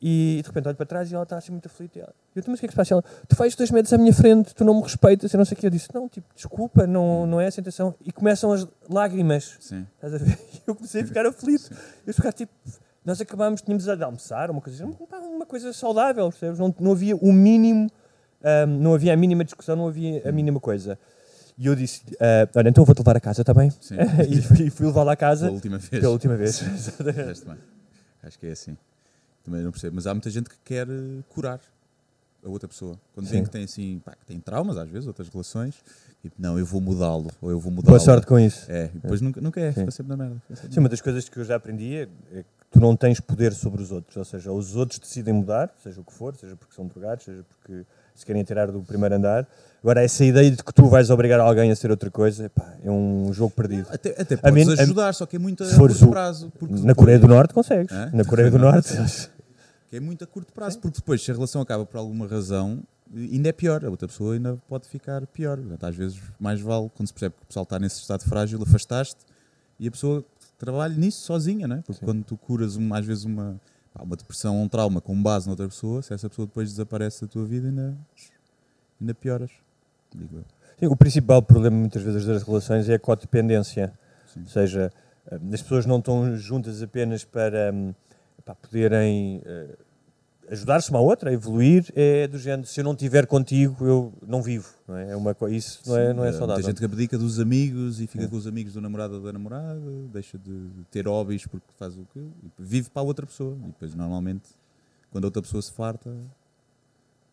E 0.02 0.40
de 0.42 0.48
repente 0.48 0.70
olho 0.70 0.78
para 0.78 0.86
trás 0.86 1.12
e 1.12 1.16
ela 1.16 1.24
está 1.24 1.38
assim 1.38 1.52
muito 1.52 1.66
aflita. 1.66 2.00
E 2.00 2.02
ela, 2.02 2.14
eu, 2.34 2.40
"Então, 2.40 2.52
mas 2.52 2.60
o 2.60 2.62
que 2.62 2.66
é 2.66 2.70
que 2.70 2.74
se 2.74 2.78
passa? 2.78 2.94
Ela, 2.94 3.04
tu 3.28 3.36
fazes 3.36 3.56
dois 3.58 3.72
metros 3.72 3.92
à 3.92 3.98
minha 3.98 4.14
frente, 4.14 4.56
tu 4.56 4.64
não 4.64 4.76
me 4.76 4.82
respeitas, 4.84 5.34
eu 5.34 5.38
não 5.38 5.44
sei 5.44 5.58
o 5.58 5.60
que. 5.60 5.68
Eu 5.68 5.70
disse, 5.70 5.90
não, 5.94 6.08
tipo, 6.08 6.28
desculpa, 6.34 6.88
não, 6.88 7.28
não 7.28 7.42
é 7.42 7.48
essa 7.48 7.60
a 7.60 7.62
intenção. 7.62 7.94
E 8.06 8.14
começam 8.14 8.54
as 8.54 8.66
lágrimas. 8.90 9.58
Sim. 9.60 9.86
Estás 9.96 10.14
a 10.14 10.18
ver? 10.18 10.40
E 10.54 10.62
eu 10.66 10.76
comecei 10.76 11.02
a 11.02 11.06
ficar 11.06 11.26
aflito. 11.26 11.76
Eu 12.08 12.14
ficar 12.14 12.32
tipo, 12.32 12.54
nós 13.04 13.20
acabámos, 13.20 13.62
tínhamos 13.62 13.84
de 13.84 14.04
almoçar, 14.04 14.50
uma 14.50 14.62
coisa, 14.62 14.86
assim, 14.86 14.94
pá, 15.06 15.18
uma 15.18 15.46
coisa 15.46 15.74
saudável, 15.74 16.30
percebes? 16.30 16.58
Não, 16.58 16.74
não 16.80 16.94
havia 16.94 17.18
o 17.18 17.34
mínimo, 17.34 17.90
ahm, 18.44 18.80
não 18.80 18.94
havia 18.94 19.14
a 19.14 19.18
mínima 19.18 19.44
discussão, 19.44 19.76
não 19.76 19.88
havia 19.88 20.28
a 20.28 20.32
mínima 20.32 20.60
coisa. 20.60 20.98
E 21.58 21.68
eu 21.68 21.76
disse, 21.76 22.02
ah, 22.20 22.48
olha, 22.56 22.70
então 22.70 22.82
eu 22.82 22.86
vou-te 22.86 23.00
levar 23.00 23.16
a 23.16 23.20
casa, 23.20 23.42
está 23.42 23.54
bem? 23.54 23.70
Sim. 23.80 23.96
e 24.30 24.42
fui, 24.42 24.70
fui 24.70 24.86
levá-la 24.88 25.14
a 25.14 25.16
casa 25.16 25.46
Pela 25.46 25.56
última 25.56 25.78
vez. 25.78 25.90
pela 25.90 26.12
última 26.12 26.36
vez. 26.36 26.62
Acho 28.24 28.40
que 28.40 28.48
é 28.48 28.52
assim. 28.52 28.76
Também 29.44 29.62
não 29.62 29.72
percebo. 29.72 29.96
Mas 29.96 30.08
há 30.08 30.14
muita 30.14 30.30
gente 30.30 30.50
que 30.50 30.56
quer 30.66 30.88
eh, 30.90 31.22
curar 31.30 31.60
a 32.44 32.50
outra 32.50 32.68
pessoa. 32.68 33.00
Quando 33.14 33.28
Sim. 33.28 33.44
que 33.44 33.50
tem 33.50 33.64
assim, 33.64 34.02
pá, 34.04 34.14
que 34.16 34.26
tem 34.26 34.40
traumas, 34.40 34.78
às 34.78 34.90
vezes, 34.90 35.08
outras 35.08 35.30
relações, 35.30 35.76
tipo, 36.22 36.36
não, 36.40 36.58
eu 36.58 36.66
vou 36.66 36.82
mudá-lo, 36.82 37.30
ou 37.42 37.52
eu 37.52 37.60
vou 37.60 37.72
mudá-lo. 37.72 37.92
Boa 37.92 38.00
sorte 38.00 38.26
com 38.26 38.40
isso. 38.40 38.66
É, 38.70 38.86
e 38.86 39.00
depois 39.00 39.22
nunca, 39.22 39.40
nunca 39.40 39.62
é, 39.62 39.72
Sim. 39.72 39.82
fica 39.82 39.92
sempre 39.92 40.10
na 40.10 40.18
merda. 40.18 40.42
sempre 40.54 40.74
Sim, 40.74 40.80
uma 40.80 40.90
das 40.90 41.02
coisas 41.02 41.30
que 41.30 41.38
eu 41.38 41.46
já 41.46 41.56
aprendi 41.56 41.96
é 41.96 42.10
é 42.34 42.44
que 42.44 42.50
tu 42.72 42.80
não 42.80 42.96
tens 42.96 43.20
poder 43.20 43.54
sobre 43.54 43.82
os 43.82 43.92
outros, 43.92 44.18
ou 44.18 44.26
seja, 44.26 44.52
os 44.52 44.76
outros 44.76 45.00
decidem 45.00 45.34
mudar, 45.34 45.74
seja 45.82 46.02
o 46.02 46.04
que 46.04 46.14
for, 46.14 46.36
seja 46.36 46.56
porque 46.56 46.74
são 46.76 46.88
drogados, 46.88 47.24
seja 47.26 47.44
porque 47.44 47.86
se 48.16 48.26
querem 48.26 48.44
tirar 48.44 48.72
do 48.72 48.82
primeiro 48.82 49.16
andar. 49.16 49.48
Agora, 49.84 50.04
essa 50.04 50.26
ideia 50.26 50.50
de 50.50 50.64
que 50.64 50.74
tu 50.74 50.88
vais 50.88 51.10
obrigar 51.12 51.40
alguém 51.40 51.70
a 51.70 51.76
ser 51.76 51.92
outra 51.92 52.10
coisa, 52.10 52.50
pá, 52.50 52.74
é 52.84 52.90
um 52.90 53.32
jogo 53.32 53.54
perdido. 53.54 53.88
Até, 53.92 54.20
até 54.20 54.34
A 54.36 54.38
podes 54.50 54.80
a- 54.80 54.82
ajudar, 54.82 55.14
só 55.14 55.26
que 55.28 55.36
é 55.36 55.40
muito 55.40 55.64
a 55.64 55.76
curto 55.76 56.08
prazo. 56.08 56.52
Na 56.62 56.96
Coreia 56.96 57.20
do 57.20 57.28
Norte 57.28 57.54
consegues. 57.54 57.92
Na 58.12 58.26
Coreia 58.26 58.50
do 58.50 58.58
Norte. 58.58 58.90
Que 59.90 59.98
é 59.98 60.00
muito 60.00 60.24
a 60.24 60.28
curto 60.28 60.52
prazo, 60.52 60.80
porque 60.80 60.98
depois, 61.00 61.24
se 61.24 61.30
a 61.30 61.34
relação 61.36 61.62
acaba 61.62 61.86
por 61.86 61.98
alguma 61.98 62.26
razão, 62.28 62.80
ainda 63.16 63.50
é 63.50 63.52
pior. 63.52 63.86
A 63.86 63.90
outra 63.90 64.08
pessoa 64.08 64.34
ainda 64.34 64.58
pode 64.68 64.88
ficar 64.88 65.26
pior. 65.28 65.58
Portanto, 65.58 65.84
às 65.86 65.96
vezes, 65.96 66.20
mais 66.40 66.60
vale, 66.60 66.90
quando 66.96 67.08
se 67.08 67.14
percebe 67.14 67.36
que 67.38 67.44
o 67.44 67.48
pessoal 67.48 67.64
está 67.64 67.78
nesse 67.78 68.00
estado 68.02 68.24
frágil, 68.24 68.60
afastaste 68.64 69.18
e 69.80 69.88
a 69.88 69.92
pessoa 69.92 70.26
trabalha 70.58 70.96
nisso 70.96 71.22
sozinha, 71.22 71.68
não 71.68 71.76
é? 71.76 71.82
Porque 71.86 72.04
quando 72.04 72.24
tu 72.24 72.36
curas, 72.36 72.76
uma, 72.76 72.98
às 72.98 73.06
vezes, 73.06 73.24
uma, 73.26 73.62
pá, 73.96 74.04
uma 74.04 74.16
depressão 74.18 74.58
ou 74.58 74.64
um 74.64 74.68
trauma 74.68 75.00
com 75.00 75.22
base 75.22 75.48
noutra 75.48 75.68
pessoa, 75.68 76.02
se 76.02 76.14
essa 76.14 76.30
pessoa 76.30 76.46
depois 76.46 76.70
desaparece 76.70 77.22
da 77.22 77.28
tua 77.28 77.46
vida, 77.46 77.70
ainda, 77.70 77.98
ainda 79.00 79.14
pioras. 79.14 79.52
Digo 80.14 80.38
eu. 80.38 80.46
Sim, 80.78 80.88
o 80.88 80.96
principal 80.96 81.42
problema 81.42 81.78
muitas 81.78 82.04
vezes 82.04 82.26
das 82.26 82.44
relações 82.44 82.90
é 82.90 82.96
a 82.96 83.00
codependência. 83.00 83.94
Ou 84.38 84.46
seja, 84.48 84.92
eh, 85.32 85.40
as 85.54 85.62
pessoas 85.62 85.86
não 85.86 86.00
estão 86.00 86.36
juntas 86.36 86.82
apenas 86.84 87.24
para, 87.24 87.72
hum, 87.74 87.94
para 88.44 88.56
poderem 88.56 89.42
eh, 89.46 89.78
ajudar-se 90.50 90.90
uma 90.90 91.00
outra 91.00 91.30
a 91.30 91.34
evoluir, 91.34 91.92
é 91.96 92.28
do 92.28 92.38
género, 92.38 92.68
se 92.68 92.80
eu 92.80 92.84
não 92.84 92.94
estiver 92.94 93.26
contigo, 93.26 93.86
eu 93.86 94.14
não 94.26 94.42
vivo. 94.42 94.70
Não 94.88 94.96
é? 94.96 95.12
É 95.12 95.16
uma, 95.16 95.36
isso 95.50 95.82
não 95.88 95.98
é, 95.98 96.14
não 96.14 96.24
é 96.24 96.32
Sim, 96.32 96.40
saudável. 96.40 96.64
Muita 96.64 96.70
gente 96.70 96.80
que 96.80 96.86
abdica 96.86 97.18
dos 97.18 97.40
amigos 97.40 98.00
e 98.00 98.08
fica 98.08 98.28
com 98.28 98.36
os 98.36 98.48
amigos 98.48 98.74
do 98.74 98.82
namorado 98.82 99.16
ou 99.16 99.22
da 99.22 99.34
namorada, 99.34 99.80
deixa 100.12 100.38
de 100.38 100.70
ter 100.92 101.08
hobbies 101.08 101.46
porque 101.46 101.68
faz 101.78 101.98
o 101.98 102.06
que 102.14 102.32
vive 102.58 102.90
para 102.90 103.02
a 103.02 103.06
outra 103.06 103.26
pessoa. 103.26 103.58
E 103.64 103.68
depois, 103.68 103.96
normalmente, 103.96 104.50
quando 105.12 105.26
a 105.26 105.28
outra 105.28 105.42
pessoa 105.42 105.62
se 105.62 105.72
farta, 105.72 106.16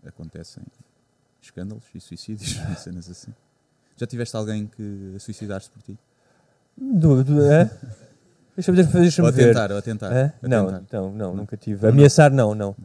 acontecem 0.07 0.63
escândalos 1.41 1.85
e 1.95 2.01
suicídios 2.01 2.57
cenas 2.79 3.11
assim. 3.11 3.33
Já 3.97 4.07
tiveste 4.07 4.37
alguém 4.37 4.67
que 4.67 5.17
suicidaste 5.19 5.71
por 5.71 5.83
ti? 5.83 5.99
Do, 6.77 7.23
do, 7.23 7.45
é? 7.45 7.71
Deixa-me 8.71 9.01
deixa 9.01 9.23
ver. 9.33 9.47
tentar, 9.49 9.73
ou 9.73 9.79
a 9.79 9.83
tentar. 9.83 10.13
É? 10.13 10.33
a 10.43 10.49
Não, 10.49 10.67
tentar. 10.67 10.83
não, 11.01 11.13
não, 11.13 11.35
nunca 11.35 11.57
tive. 11.57 11.87
Ameaçar, 11.89 12.31
não, 12.33 12.55
não. 12.55 12.77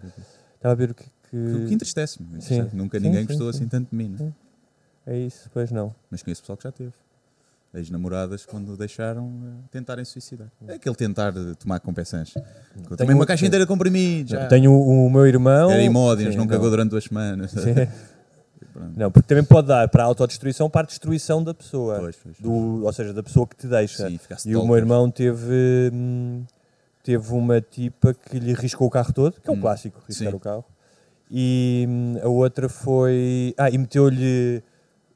Estava 0.55 0.71
a 0.73 0.75
ver 0.75 0.91
o 0.91 0.95
que. 0.95 1.03
que- 1.03 1.38
O 1.38 1.67
que 1.67 1.73
entristece-me. 1.73 2.28
Entristece-me. 2.30 2.69
Nunca 2.73 2.99
Sim, 2.99 3.05
ninguém 3.05 3.21
sim, 3.21 3.28
gostou 3.28 3.51
sim. 3.53 3.59
assim 3.59 3.67
tanto 3.67 3.89
de 3.91 3.95
mim. 3.95 4.15
não 4.19 4.28
é? 5.07 5.13
É 5.13 5.19
isso, 5.19 5.49
pois 5.53 5.71
não. 5.71 5.93
Mas 6.09 6.23
conheço 6.23 6.41
pessoal 6.41 6.57
que 6.57 6.63
já 6.63 6.71
teve. 6.71 6.91
Ex-namoradas, 7.73 8.45
quando 8.45 8.73
o 8.73 8.78
deixaram, 8.78 9.30
eh, 9.45 9.67
tentarem 9.71 10.03
suicidar. 10.05 10.47
É 10.67 10.75
aquele 10.75 10.95
tentar 10.95 11.32
de 11.32 11.53
tomar 11.55 11.80
compensões. 11.82 12.34
Tomei 12.34 12.97
Tenho- 12.97 13.13
uma 13.15 13.25
caixa 13.25 13.45
inteira 13.45 13.67
comprimidos. 13.67 14.32
já. 14.32 14.47
Tenho 14.47 14.71
o, 14.71 15.05
o 15.05 15.09
meu 15.09 15.28
irmão. 15.28 15.69
Era 15.69 15.84
imódios, 15.84 16.32
Sim, 16.32 16.38
não 16.38 16.47
cagou 16.47 16.69
durante 16.69 16.89
duas 16.91 17.03
semanas. 17.03 17.51
Sim. 17.51 17.73
Pronto. 18.78 18.93
Não, 18.95 19.11
porque 19.11 19.28
também 19.28 19.43
pode 19.43 19.67
dar 19.67 19.88
para 19.88 20.03
a 20.03 20.05
autodestruição, 20.05 20.69
para 20.69 20.82
a 20.82 20.86
destruição 20.86 21.43
da 21.43 21.51
pessoa. 21.53 21.97
Pois, 21.99 22.15
pois, 22.21 22.36
Do, 22.39 22.86
ou 22.86 22.93
seja, 22.93 23.11
da 23.11 23.23
pessoa 23.23 23.47
que 23.47 23.55
te 23.55 23.65
deixa. 23.67 24.07
Sim, 24.07 24.19
e 24.45 24.55
o 24.55 24.63
meu 24.65 24.78
irmão 24.78 25.09
teve, 25.09 25.89
hum, 25.91 26.43
teve 27.03 27.34
uma 27.34 27.59
tipa 27.59 28.13
que 28.13 28.38
lhe 28.39 28.53
riscou 28.53 28.88
o 28.88 28.91
carro 28.91 29.11
todo, 29.13 29.41
que 29.41 29.49
é 29.49 29.51
um 29.51 29.55
Hum. 29.55 29.61
clássico, 29.61 29.99
riscar 30.07 30.30
Sim. 30.30 30.36
o 30.36 30.39
carro. 30.39 30.63
E 31.32 31.86
hum, 31.89 32.19
a 32.21 32.28
outra 32.28 32.69
foi. 32.69 33.53
Ah, 33.57 33.69
e 33.69 33.78
meteu-lhe. 33.80 34.61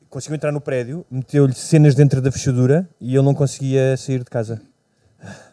Conseguiu 0.10 0.36
entrar 0.36 0.52
no 0.52 0.60
prédio, 0.60 1.06
meteu-lhe 1.10 1.54
cenas 1.54 1.94
dentro 1.96 2.20
da 2.22 2.32
fechadura 2.32 2.90
e 3.00 3.16
ele 3.16 3.24
não 3.24 3.34
conseguia 3.36 3.96
sair 3.96 4.20
de 4.20 4.26
casa. 4.26 4.60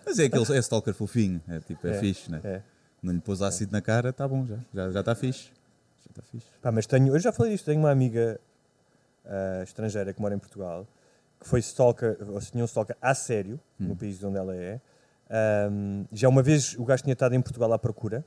Mas 0.04 0.18
é 0.18 0.24
aquele 0.24 0.44
é 0.56 0.58
stalker 0.58 0.94
fofinho. 0.94 1.40
É 1.46 1.60
tipo, 1.60 1.86
é, 1.86 1.90
É, 1.90 2.00
fixe, 2.00 2.28
né? 2.30 2.40
é. 2.42 2.60
Não 3.02 3.12
lhe 3.12 3.20
pôs 3.20 3.40
ácido 3.42 3.70
na 3.70 3.80
cara, 3.80 4.08
está 4.08 4.26
bom 4.26 4.44
já. 4.46 4.56
Já 4.74 4.90
já 4.90 5.00
está 5.00 5.14
fixe. 5.14 5.50
Está 6.18 6.30
fixe. 6.30 6.46
Pá, 6.60 6.72
mas 6.72 6.86
tenho, 6.86 7.08
eu 7.14 7.18
já 7.18 7.32
falei 7.32 7.52
disto, 7.52 7.66
tenho 7.66 7.78
uma 7.80 7.90
amiga 7.90 8.40
ah, 9.26 9.60
estrangeira 9.62 10.12
que 10.12 10.20
mora 10.20 10.34
em 10.34 10.38
Portugal 10.38 10.86
que 11.40 11.46
foi 11.46 11.60
stalker, 11.60 12.16
ou 12.28 12.40
se 12.40 12.50
tinha 12.50 12.64
um 12.64 12.66
stalker 12.66 12.96
a 13.00 13.14
sério, 13.14 13.60
Hum. 13.80 13.88
no 13.88 13.96
país 13.96 14.18
de 14.18 14.26
onde 14.26 14.36
ela 14.38 14.56
é. 14.56 14.80
Ahm, 15.30 16.04
já 16.12 16.28
uma 16.28 16.42
vez 16.42 16.74
o 16.76 16.84
gajo 16.84 17.02
tinha 17.04 17.12
estado 17.12 17.34
em 17.34 17.40
Portugal 17.40 17.72
à 17.72 17.78
procura 17.78 18.24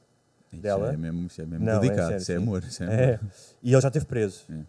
Isso 0.54 0.62
dela. 0.62 0.94
é 0.94 0.98
mesmo, 0.98 1.28
isso 1.28 1.42
é 1.42 1.46
mesmo 1.46 1.66
Não, 1.66 1.74
é 1.74 1.80
dedicado. 1.80 2.08
sério, 2.08 2.22
isso 2.22 2.32
é 2.32 2.36
amor. 2.36 2.64
Isso 2.64 2.84
é 2.84 2.86
amor. 2.86 3.00
É. 3.00 3.20
E 3.64 3.74
ele 3.74 3.82
já 3.82 3.88
esteve 3.90 4.06
preso. 4.06 4.46
É. 4.50 4.60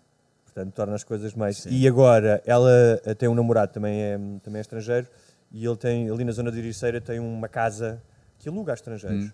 Portanto, 0.45 0.75
torna 0.75 0.95
as 0.95 1.05
coisas 1.05 1.35
mais. 1.35 1.59
Sim. 1.59 1.71
E 1.71 1.87
agora, 1.87 2.43
ela 2.45 2.71
eh, 3.05 3.15
tem 3.15 3.29
um 3.29 3.35
namorado 3.35 3.73
também 3.73 4.03
é, 4.03 4.19
também 4.43 4.59
é 4.59 4.61
estrangeiro 4.61 5.07
e 5.53 5.65
ele 5.65 5.77
tem, 5.77 6.11
ali 6.11 6.25
na 6.25 6.33
zona 6.33 6.51
de 6.51 6.59
Ericeira, 6.59 7.01
tem 7.01 7.21
uma 7.21 7.49
casa 7.49 8.03
que 8.39 8.49
aluga 8.49 8.73
a 8.73 8.75
estrangeiros. 8.75 9.27
Hum. 9.27 9.31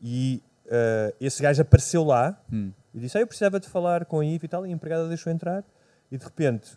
E 0.00 0.42
eh, 0.68 1.14
esse 1.20 1.40
gajo 1.42 1.62
apareceu 1.62 2.02
lá 2.02 2.36
Hum. 2.52 2.72
E 2.98 3.02
disse: 3.02 3.16
ah, 3.16 3.20
Eu 3.20 3.26
precisava 3.26 3.58
de 3.58 3.68
falar 3.68 4.04
com 4.04 4.20
a 4.20 4.24
Ive 4.24 4.44
e 4.46 4.48
tal. 4.48 4.66
E 4.66 4.70
a 4.70 4.72
empregada 4.72 5.08
deixou 5.08 5.32
entrar. 5.32 5.64
E 6.10 6.16
de 6.18 6.24
repente, 6.24 6.70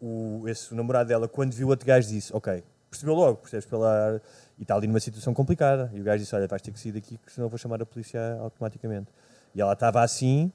o, 0.00 0.44
esse 0.46 0.72
o 0.72 0.76
namorado 0.76 1.08
dela, 1.08 1.28
quando 1.28 1.52
viu 1.52 1.68
outro 1.68 1.86
gajo, 1.86 2.08
disse: 2.08 2.34
Ok, 2.34 2.62
percebeu 2.90 3.14
logo, 3.14 3.38
percebes 3.38 3.66
pela. 3.66 4.20
E 4.58 4.62
está 4.62 4.74
ali 4.74 4.86
numa 4.86 5.00
situação 5.00 5.32
complicada. 5.32 5.90
E 5.94 6.00
o 6.00 6.04
gajo 6.04 6.22
disse: 6.22 6.34
Olha, 6.34 6.46
vais 6.46 6.60
ter 6.62 6.70
que 6.72 6.78
sair 6.80 6.92
daqui, 6.92 7.18
senão 7.28 7.48
vou 7.48 7.58
chamar 7.58 7.80
a 7.82 7.86
polícia 7.86 8.36
automaticamente. 8.40 9.08
E 9.54 9.60
ela 9.60 9.72
estava 9.72 10.02
assim, 10.02 10.52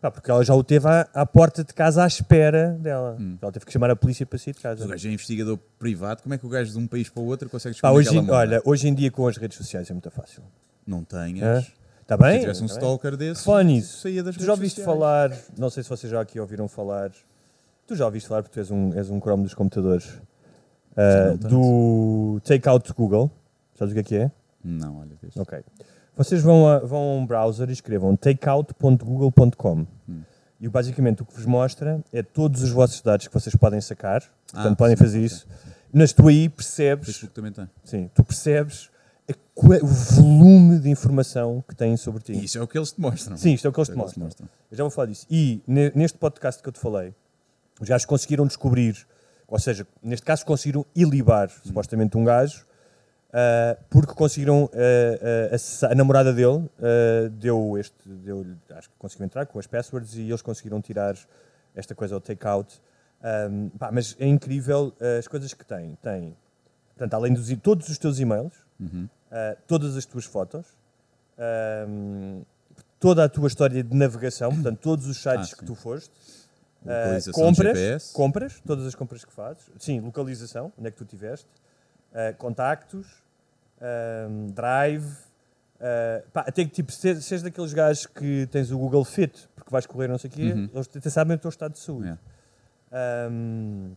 pá, 0.00 0.10
porque 0.10 0.28
ela 0.30 0.44
já 0.44 0.52
o 0.54 0.64
teve 0.64 0.88
à, 0.88 1.02
à 1.14 1.24
porta 1.24 1.62
de 1.62 1.72
casa 1.72 2.02
à 2.02 2.06
espera 2.06 2.70
dela. 2.80 3.16
Hum. 3.20 3.38
Ela 3.40 3.52
teve 3.52 3.64
que 3.64 3.72
chamar 3.72 3.88
a 3.90 3.94
polícia 3.96 4.26
para 4.26 4.36
sair 4.38 4.52
de 4.52 4.58
Mas 4.58 4.62
casa. 4.62 4.84
o 4.84 4.88
gajo 4.88 5.08
é 5.08 5.12
investigador 5.12 5.58
privado. 5.78 6.22
Como 6.22 6.34
é 6.34 6.38
que 6.38 6.44
o 6.44 6.48
gajo 6.48 6.72
de 6.72 6.78
um 6.78 6.86
país 6.88 7.08
para 7.08 7.22
o 7.22 7.26
outro 7.26 7.48
consegue 7.48 7.74
Pá, 7.80 7.88
descobrir 7.90 8.08
hoje, 8.08 8.18
em- 8.18 8.22
moda? 8.22 8.34
olha, 8.38 8.62
hoje 8.64 8.88
em 8.88 8.94
dia 8.94 9.10
com 9.10 9.28
as 9.28 9.36
redes 9.36 9.56
sociais 9.56 9.88
é 9.88 9.92
muito 9.92 10.10
fácil. 10.10 10.42
Não 10.86 11.04
tenhas. 11.04 11.70
Está 12.08 12.16
Se 12.16 12.22
bem? 12.22 12.40
tivesse 12.40 12.62
um 12.62 12.66
Tá 12.68 12.74
bem. 12.74 12.82
stalker 12.82 13.16
desse, 13.16 13.42
Falar 13.44 13.64
nisso, 13.64 13.98
saía 14.00 14.22
das 14.22 14.36
tu 14.36 14.44
já 14.44 14.52
ouviste 14.52 14.80
sociais. 14.80 14.98
falar, 14.98 15.32
não 15.58 15.68
sei 15.70 15.82
se 15.82 15.88
vocês 15.88 16.10
já 16.10 16.20
aqui 16.20 16.38
ouviram 16.38 16.68
falar, 16.68 17.10
tu 17.86 17.96
já 17.96 18.04
ouviste 18.04 18.28
falar 18.28 18.42
porque 18.42 18.54
tu 18.54 18.60
és 18.60 18.70
um, 18.70 18.94
és 18.94 19.10
um 19.10 19.20
Chrome 19.20 19.42
dos 19.42 19.54
computadores, 19.54 20.08
tanto. 20.94 21.48
do 21.48 22.40
Takeout 22.44 22.92
Google. 22.94 23.28
Sabes 23.76 23.90
o 23.92 23.94
que 23.94 24.00
é 24.00 24.02
que 24.04 24.16
é? 24.16 24.30
Não, 24.64 25.00
olha, 25.00 25.10
vês. 25.20 25.36
Ok. 25.36 25.58
Vocês 26.16 26.40
vão 26.42 26.66
a, 26.68 26.78
vão 26.78 26.98
a 26.98 27.14
um 27.16 27.26
browser 27.26 27.68
e 27.68 27.72
escrevam 27.72 28.16
takeout.google.com 28.16 29.86
Hum. 30.08 30.22
e 30.60 30.68
basicamente 30.68 31.22
o 31.22 31.26
que 31.26 31.34
vos 31.34 31.44
mostra 31.44 32.00
é 32.12 32.22
todos 32.22 32.62
os 32.62 32.70
vossos 32.70 33.02
dados 33.02 33.26
que 33.26 33.34
vocês 33.34 33.54
podem 33.56 33.80
sacar, 33.80 34.22
portanto 34.52 34.72
Ah, 34.72 34.76
podem 34.76 34.96
sim, 34.96 35.02
fazer 35.02 35.18
ok. 35.18 35.26
isso. 35.26 35.46
Mas 35.92 36.12
tu 36.12 36.28
aí 36.28 36.48
percebes, 36.48 37.06
Facebook 37.06 37.34
também 37.34 37.52
tem. 37.52 37.68
sim, 37.84 38.10
tu 38.14 38.22
percebes 38.24 38.88
o 39.56 39.86
volume 39.86 40.78
de 40.78 40.90
informação 40.90 41.64
que 41.66 41.74
têm 41.74 41.96
sobre 41.96 42.22
ti. 42.22 42.32
E 42.32 42.44
isso 42.44 42.58
é 42.58 42.62
o 42.62 42.68
que 42.68 42.76
eles 42.78 42.92
te 42.92 43.00
mostram. 43.00 43.36
Sim, 43.36 43.54
isto 43.54 43.66
é 43.66 43.70
o 43.70 43.72
que 43.72 43.78
eles 43.80 43.88
te 43.88 43.92
Isso 43.92 43.98
mostram. 43.98 44.24
mostram. 44.24 44.48
Eu 44.70 44.76
já 44.76 44.84
vou 44.84 44.90
falar 44.90 45.06
disso. 45.08 45.26
E 45.30 45.62
ne- 45.66 45.90
neste 45.94 46.18
podcast 46.18 46.62
que 46.62 46.68
eu 46.68 46.72
te 46.72 46.78
falei, 46.78 47.14
os 47.80 47.88
gajos 47.88 48.04
conseguiram 48.04 48.46
descobrir, 48.46 49.06
ou 49.48 49.58
seja, 49.58 49.86
neste 50.02 50.24
caso 50.26 50.44
conseguiram 50.44 50.84
ilibar 50.94 51.50
supostamente 51.64 52.16
um 52.18 52.24
gajo, 52.24 52.66
ah, 53.32 53.76
porque 53.88 54.12
conseguiram 54.14 54.68
ah, 54.74 55.48
ah, 55.50 55.54
acessar- 55.54 55.90
a 55.90 55.94
namorada 55.94 56.32
dele 56.34 56.68
deu 57.32 57.78
este, 57.78 57.96
deu 58.06 58.46
acho 58.74 58.88
que 58.90 58.94
conseguiu 58.98 59.24
entrar 59.24 59.46
com 59.46 59.58
as 59.58 59.66
passwords 59.66 60.14
e 60.16 60.22
eles 60.28 60.42
conseguiram 60.42 60.80
tirar 60.82 61.16
esta 61.74 61.94
coisa 61.94 62.14
ao 62.14 62.20
take-out. 62.20 62.78
Ahm, 63.22 63.68
pá, 63.78 63.90
mas 63.90 64.14
é 64.20 64.26
incrível 64.26 64.92
as 65.18 65.26
coisas 65.26 65.52
que 65.54 65.64
tem. 65.64 65.96
Tem, 66.02 66.36
portanto, 66.94 67.14
além 67.14 67.32
dos 67.32 67.50
e- 67.50 67.56
todos 67.56 67.88
os 67.88 67.96
teus 67.98 68.20
e-mails, 68.20 68.52
Uhum. 68.78 69.08
Ah, 69.30 69.56
todas 69.66 69.96
as 69.96 70.04
tuas 70.06 70.24
fotos, 70.24 70.66
ahm, 71.38 72.42
toda 72.98 73.24
a 73.24 73.28
tua 73.28 73.46
história 73.48 73.82
de 73.82 73.94
navegação, 73.96 74.50
portanto, 74.54 74.78
todos 74.80 75.06
os 75.06 75.16
sites 75.22 75.52
Ah, 75.52 75.56
que 75.56 75.64
tu 75.64 75.74
foste, 75.74 76.10
Localização 76.84 77.42
compras, 77.44 78.12
compras, 78.12 78.60
todas 78.64 78.86
as 78.86 78.94
compras 78.94 79.24
que 79.24 79.32
fazes. 79.32 79.64
Sim, 79.78 80.00
localização, 80.00 80.72
onde 80.78 80.88
é 80.88 80.90
que 80.90 80.96
tu 80.96 81.04
estiveste. 81.04 81.48
Ah, 82.14 82.32
contactos, 82.32 83.06
ahm, 83.80 84.46
drive. 84.52 85.06
pá, 86.32 86.40
até 86.46 86.64
que 86.64 86.70
tipo, 86.70 86.90
se 86.92 87.20
se 87.20 87.34
és 87.34 87.42
daqueles 87.42 87.74
gajos 87.74 88.06
que 88.06 88.46
tens 88.50 88.70
o 88.70 88.78
Google 88.78 89.04
Fit, 89.04 89.46
porque 89.54 89.70
vais 89.70 89.84
correr 89.84 90.08
não 90.08 90.16
sei 90.16 90.30
o 90.30 90.32
quê, 90.32 90.52
Uhum. 90.52 90.70
eles 90.72 90.88
até 90.96 91.10
sabem 91.10 91.36
o 91.36 91.38
teu 91.38 91.50
estado 91.50 91.72
de 91.72 91.80
saúde. 91.80 92.04
Yeah. 92.04 92.20
Ahm, 92.92 93.92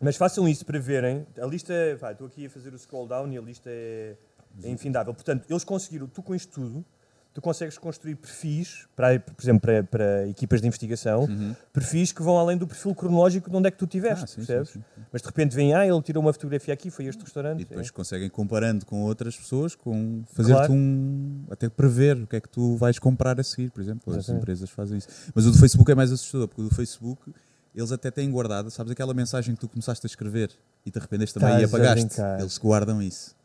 mas 0.00 0.16
façam 0.16 0.48
isso 0.48 0.64
para 0.64 0.78
verem. 0.80 1.26
A 1.40 1.46
lista, 1.46 1.72
é- 1.72 1.94
pá, 1.94 2.10
estou 2.12 2.26
aqui 2.26 2.46
a 2.46 2.50
fazer 2.50 2.72
o 2.74 2.78
scroll 2.78 3.06
down 3.06 3.30
e 3.32 3.38
a 3.38 3.40
lista 3.40 3.68
é, 3.70 4.16
é 4.62 4.70
infindável. 4.70 5.12
Portanto, 5.14 5.44
eles 5.48 5.64
conseguiram, 5.64 6.06
tu 6.06 6.22
com 6.22 6.34
isto 6.34 6.52
tudo, 6.52 6.84
tu 7.32 7.40
consegues 7.40 7.78
construir 7.78 8.16
perfis, 8.16 8.88
para, 8.96 9.20
por 9.20 9.40
exemplo, 9.40 9.60
para, 9.60 9.84
para 9.84 10.26
equipas 10.26 10.60
de 10.60 10.66
investigação, 10.66 11.28
perfis 11.72 12.10
que 12.10 12.20
vão 12.22 12.36
além 12.36 12.56
do 12.58 12.66
perfil 12.66 12.92
cronológico 12.92 13.48
de 13.48 13.56
onde 13.56 13.68
é 13.68 13.70
que 13.70 13.78
tu 13.78 13.84
estiveste, 13.84 14.16
Uhum. 14.18 14.24
Ah, 14.24 14.26
sim, 14.26 14.40
sim, 14.40 14.46
percebes? 14.46 14.70
sim. 14.70 14.84
Mas 15.12 15.22
de 15.22 15.28
repente 15.28 15.54
vem, 15.54 15.72
ah, 15.72 15.86
ele 15.86 16.02
tirou 16.02 16.22
uma 16.22 16.32
fotografia 16.32 16.74
aqui, 16.74 16.90
foi 16.90 17.04
este 17.06 17.22
restaurante. 17.22 17.60
E 17.60 17.64
depois 17.64 17.86
É. 17.86 17.90
conseguem, 17.92 18.28
comparando 18.28 18.84
com 18.84 19.02
outras 19.02 19.36
pessoas, 19.36 19.76
com 19.76 20.24
fazer-te 20.32 20.56
Claro. 20.56 20.72
um. 20.72 21.44
até 21.48 21.68
prever 21.68 22.16
o 22.16 22.26
que 22.26 22.34
é 22.36 22.40
que 22.40 22.48
tu 22.48 22.76
vais 22.76 22.98
comprar 22.98 23.38
a 23.38 23.44
seguir, 23.44 23.70
por 23.70 23.80
exemplo. 23.80 24.12
As 24.12 24.18
Exatamente. 24.18 24.42
empresas 24.42 24.70
fazem 24.70 24.98
isso. 24.98 25.08
Mas 25.32 25.46
o 25.46 25.52
do 25.52 25.58
Facebook 25.58 25.90
é 25.90 25.94
mais 25.94 26.10
assustador, 26.10 26.48
porque 26.48 26.62
o 26.62 26.68
do 26.68 26.74
Facebook 26.74 27.32
eles 27.72 27.92
até 27.92 28.10
têm 28.10 28.28
guardado, 28.28 28.68
sabes 28.72 28.90
aquela 28.90 29.14
mensagem 29.14 29.54
que 29.54 29.60
tu 29.60 29.68
começaste 29.68 30.04
a 30.04 30.08
escrever 30.08 30.50
e 30.84 30.90
te 30.90 30.98
arrependeste 30.98 31.38
também 31.38 31.60
e 31.60 31.64
apagaste? 31.64 32.20
Eles 32.40 32.58
guardam 32.58 33.00
isso. 33.00 33.36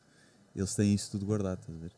Eles 0.56 0.74
têm 0.74 0.94
isso 0.94 1.12
tudo 1.12 1.26
guardado, 1.26 1.60
estás 1.60 1.78
a 1.78 1.82
ver? 1.82 1.92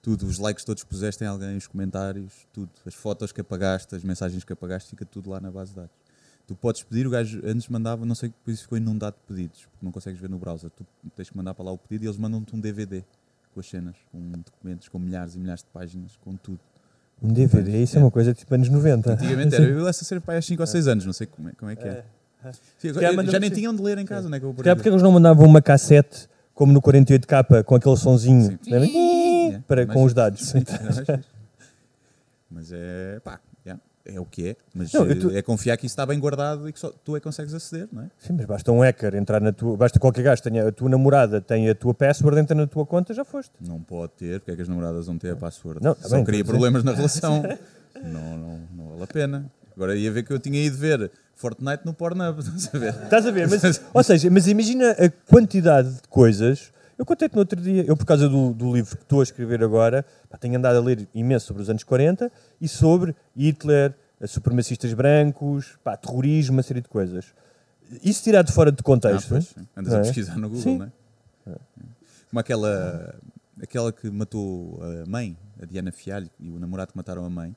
Tudo, 0.00 0.26
os 0.26 0.38
likes 0.38 0.64
todos 0.64 0.82
que 0.82 0.88
puseste 0.88 1.24
em 1.24 1.26
alguém, 1.26 1.56
os 1.56 1.66
comentários, 1.66 2.46
tudo. 2.52 2.70
As 2.86 2.94
fotos 2.94 3.32
que 3.32 3.40
apagaste, 3.40 3.94
as 3.94 4.04
mensagens 4.04 4.44
que 4.44 4.52
apagaste, 4.52 4.90
fica 4.90 5.04
tudo 5.04 5.30
lá 5.30 5.40
na 5.40 5.50
base 5.50 5.70
de 5.70 5.76
dados. 5.76 5.96
Tu 6.46 6.54
podes 6.54 6.82
pedir, 6.82 7.06
o 7.06 7.10
gajo 7.10 7.40
antes 7.42 7.68
mandava, 7.68 8.04
não 8.04 8.14
sei, 8.14 8.28
depois 8.28 8.60
ficou 8.60 8.76
inundado 8.76 9.16
de 9.16 9.34
pedidos, 9.34 9.62
porque 9.62 9.84
não 9.84 9.90
consegues 9.90 10.20
ver 10.20 10.28
no 10.28 10.38
browser. 10.38 10.70
Tu 10.70 10.84
tens 11.16 11.30
que 11.30 11.36
mandar 11.36 11.54
para 11.54 11.64
lá 11.64 11.72
o 11.72 11.78
pedido 11.78 12.04
e 12.04 12.06
eles 12.06 12.18
mandam-te 12.18 12.54
um 12.54 12.60
DVD 12.60 13.02
com 13.54 13.60
as 13.60 13.66
cenas, 13.66 13.96
com 14.12 14.18
documentos, 14.32 14.88
com 14.88 14.98
milhares 14.98 15.36
e 15.36 15.38
milhares 15.38 15.62
de 15.62 15.68
páginas, 15.72 16.18
com 16.22 16.36
tudo. 16.36 16.60
Um 17.22 17.32
DVD, 17.32 17.82
isso 17.82 17.96
é 17.96 18.00
uma 18.00 18.10
coisa 18.10 18.34
tipo 18.34 18.54
anos 18.54 18.68
90. 18.68 19.12
Antigamente 19.12 19.54
era, 19.54 19.64
eu 19.64 19.88
essa 19.88 20.04
ser 20.04 20.20
pai 20.20 20.36
há 20.36 20.42
5 20.42 20.60
ou 20.60 20.66
6 20.66 20.88
anos, 20.88 21.06
não 21.06 21.12
sei 21.14 21.26
como 21.26 21.48
é, 21.48 21.52
como 21.52 21.70
é 21.70 21.76
que 21.76 21.88
é. 21.88 22.04
Sim, 22.76 22.92
calhar 22.92 23.24
já 23.24 23.40
nem 23.40 23.48
sim. 23.48 23.56
tinham 23.56 23.74
de 23.74 23.80
ler 23.80 23.96
em 23.96 24.04
casa, 24.04 24.28
não 24.28 24.36
é 24.36 24.40
que 24.40 24.44
eu 24.44 24.52
vou 24.52 24.62
porque 24.62 24.88
eles 24.88 25.02
não 25.02 25.12
mandavam 25.12 25.46
uma 25.46 25.62
cassete 25.62 26.28
como 26.54 26.72
no 26.72 26.80
48K 26.80 27.64
com 27.64 27.74
aquele 27.74 27.96
sonzinho 27.96 28.58
Sim. 28.62 28.74
É, 29.54 29.58
para, 29.66 29.86
com 29.86 30.04
os 30.04 30.14
dados. 30.14 30.40
Sim, 30.48 30.58
é. 31.08 31.20
Mas 32.50 32.70
é 32.72 33.18
pá, 33.24 33.40
yeah, 33.66 33.82
é 34.06 34.20
o 34.20 34.24
que 34.24 34.50
é. 34.50 34.56
Mas 34.74 34.92
Não, 34.92 35.04
eu 35.04 35.12
eh, 35.12 35.14
tu- 35.16 35.30
é 35.36 35.42
confiar 35.42 35.76
que 35.76 35.86
isso 35.86 35.92
está 35.92 36.06
bem 36.06 36.18
guardado 36.18 36.68
e 36.68 36.72
que 36.72 36.78
só 36.78 36.90
tu 37.04 37.16
é 37.16 37.20
que 37.20 37.24
consegues 37.24 37.52
aceder, 37.52 37.88
não 37.92 38.02
é? 38.02 38.10
Sim, 38.18 38.34
mas 38.34 38.46
basta 38.46 38.70
um 38.70 38.80
hacker 38.80 39.14
entrar 39.16 39.40
na 39.40 39.52
tua. 39.52 39.76
Basta 39.76 39.98
qualquer 39.98 40.22
gajo 40.22 40.42
tenha 40.42 40.68
a 40.68 40.72
tua 40.72 40.88
namorada, 40.88 41.40
tem 41.40 41.68
a 41.68 41.74
tua 41.74 41.92
password, 41.94 42.38
entra 42.38 42.54
na 42.54 42.66
tua 42.66 42.86
conta, 42.86 43.12
já 43.12 43.24
foste. 43.24 43.52
Não 43.60 43.80
pode 43.80 44.12
ter, 44.12 44.40
porque 44.40 44.52
é 44.52 44.56
que 44.56 44.62
as 44.62 44.68
namoradas 44.68 45.06
vão 45.06 45.18
ter 45.18 45.30
a 45.32 45.36
password? 45.36 45.80
Não, 45.82 45.94
tá 45.94 46.08
Só 46.08 46.16
bem, 46.16 46.24
cria 46.24 46.40
a 46.40 46.42
dizer. 46.42 46.52
problemas 46.52 46.84
na 46.84 46.92
relação. 46.94 47.42
não, 48.04 48.36
não, 48.38 48.60
não 48.76 48.88
vale 48.90 49.02
a 49.02 49.06
pena. 49.06 49.50
Agora 49.74 49.96
ia 49.96 50.12
ver 50.12 50.22
que 50.22 50.32
eu 50.32 50.38
tinha 50.38 50.62
ido 50.62 50.76
ver 50.76 51.10
Fortnite 51.36 51.84
no 51.84 51.92
Pornhub, 51.92 52.38
estás 52.56 52.74
a 52.74 52.78
ver? 52.78 52.94
Estás 53.04 53.26
a 53.26 53.30
ver? 53.30 53.48
Mas, 53.48 53.80
ou 53.92 54.02
seja, 54.02 54.30
mas 54.30 54.46
imagina 54.46 54.92
a 54.92 55.10
quantidade 55.30 55.92
de 55.94 56.08
coisas. 56.08 56.72
Eu 56.96 57.04
contei-te 57.04 57.32
no 57.34 57.40
outro 57.40 57.60
dia, 57.60 57.84
eu 57.84 57.96
por 57.96 58.06
causa 58.06 58.28
do, 58.28 58.52
do 58.52 58.72
livro 58.72 58.96
que 58.96 59.02
estou 59.02 59.20
a 59.20 59.24
escrever 59.24 59.62
agora, 59.64 60.04
pá, 60.30 60.38
tenho 60.38 60.56
andado 60.56 60.76
a 60.76 60.80
ler 60.80 61.08
imenso 61.12 61.46
sobre 61.46 61.60
os 61.62 61.68
anos 61.68 61.82
40 61.82 62.30
e 62.60 62.68
sobre 62.68 63.16
Hitler, 63.36 63.92
eh, 64.20 64.26
supremacistas 64.28 64.92
brancos, 64.94 65.76
pá, 65.82 65.96
terrorismo, 65.96 66.56
uma 66.56 66.62
série 66.62 66.80
de 66.80 66.88
coisas. 66.88 67.26
Isso 68.02 68.22
tirado 68.22 68.52
fora 68.52 68.70
de 68.70 68.78
Ah, 68.78 68.82
contexto. 68.84 69.28
pois, 69.28 69.54
andas 69.76 69.92
não 69.92 69.98
a 69.98 70.02
é? 70.02 70.04
pesquisar 70.04 70.36
no 70.38 70.48
Google, 70.48 70.62
Sim. 70.62 70.78
não 70.78 70.86
é? 70.86 70.92
Como 72.30 72.40
aquela, 72.40 73.14
aquela 73.60 73.92
que 73.92 74.08
matou 74.10 74.80
a 75.02 75.08
mãe, 75.08 75.36
a 75.60 75.66
Diana 75.66 75.90
Fialho, 75.92 76.30
e 76.38 76.48
o 76.48 76.58
namorado 76.60 76.92
que 76.92 76.96
mataram 76.96 77.24
a 77.24 77.30
mãe. 77.30 77.54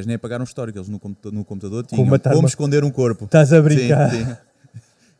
Os 0.00 0.06
nem 0.06 0.16
apagaram 0.16 0.42
o 0.44 0.46
histórico, 0.46 0.78
eles 0.78 0.88
no, 0.88 0.98
computa- 0.98 1.30
no 1.30 1.44
computador 1.44 1.84
tinham 1.86 2.04
como 2.06 2.38
uma- 2.40 2.48
esconder 2.48 2.84
um 2.84 2.90
corpo. 2.90 3.24
Estás 3.26 3.52
a 3.52 3.60
brincar. 3.62 4.10
Sim, 4.10 4.24
sim. 4.24 4.36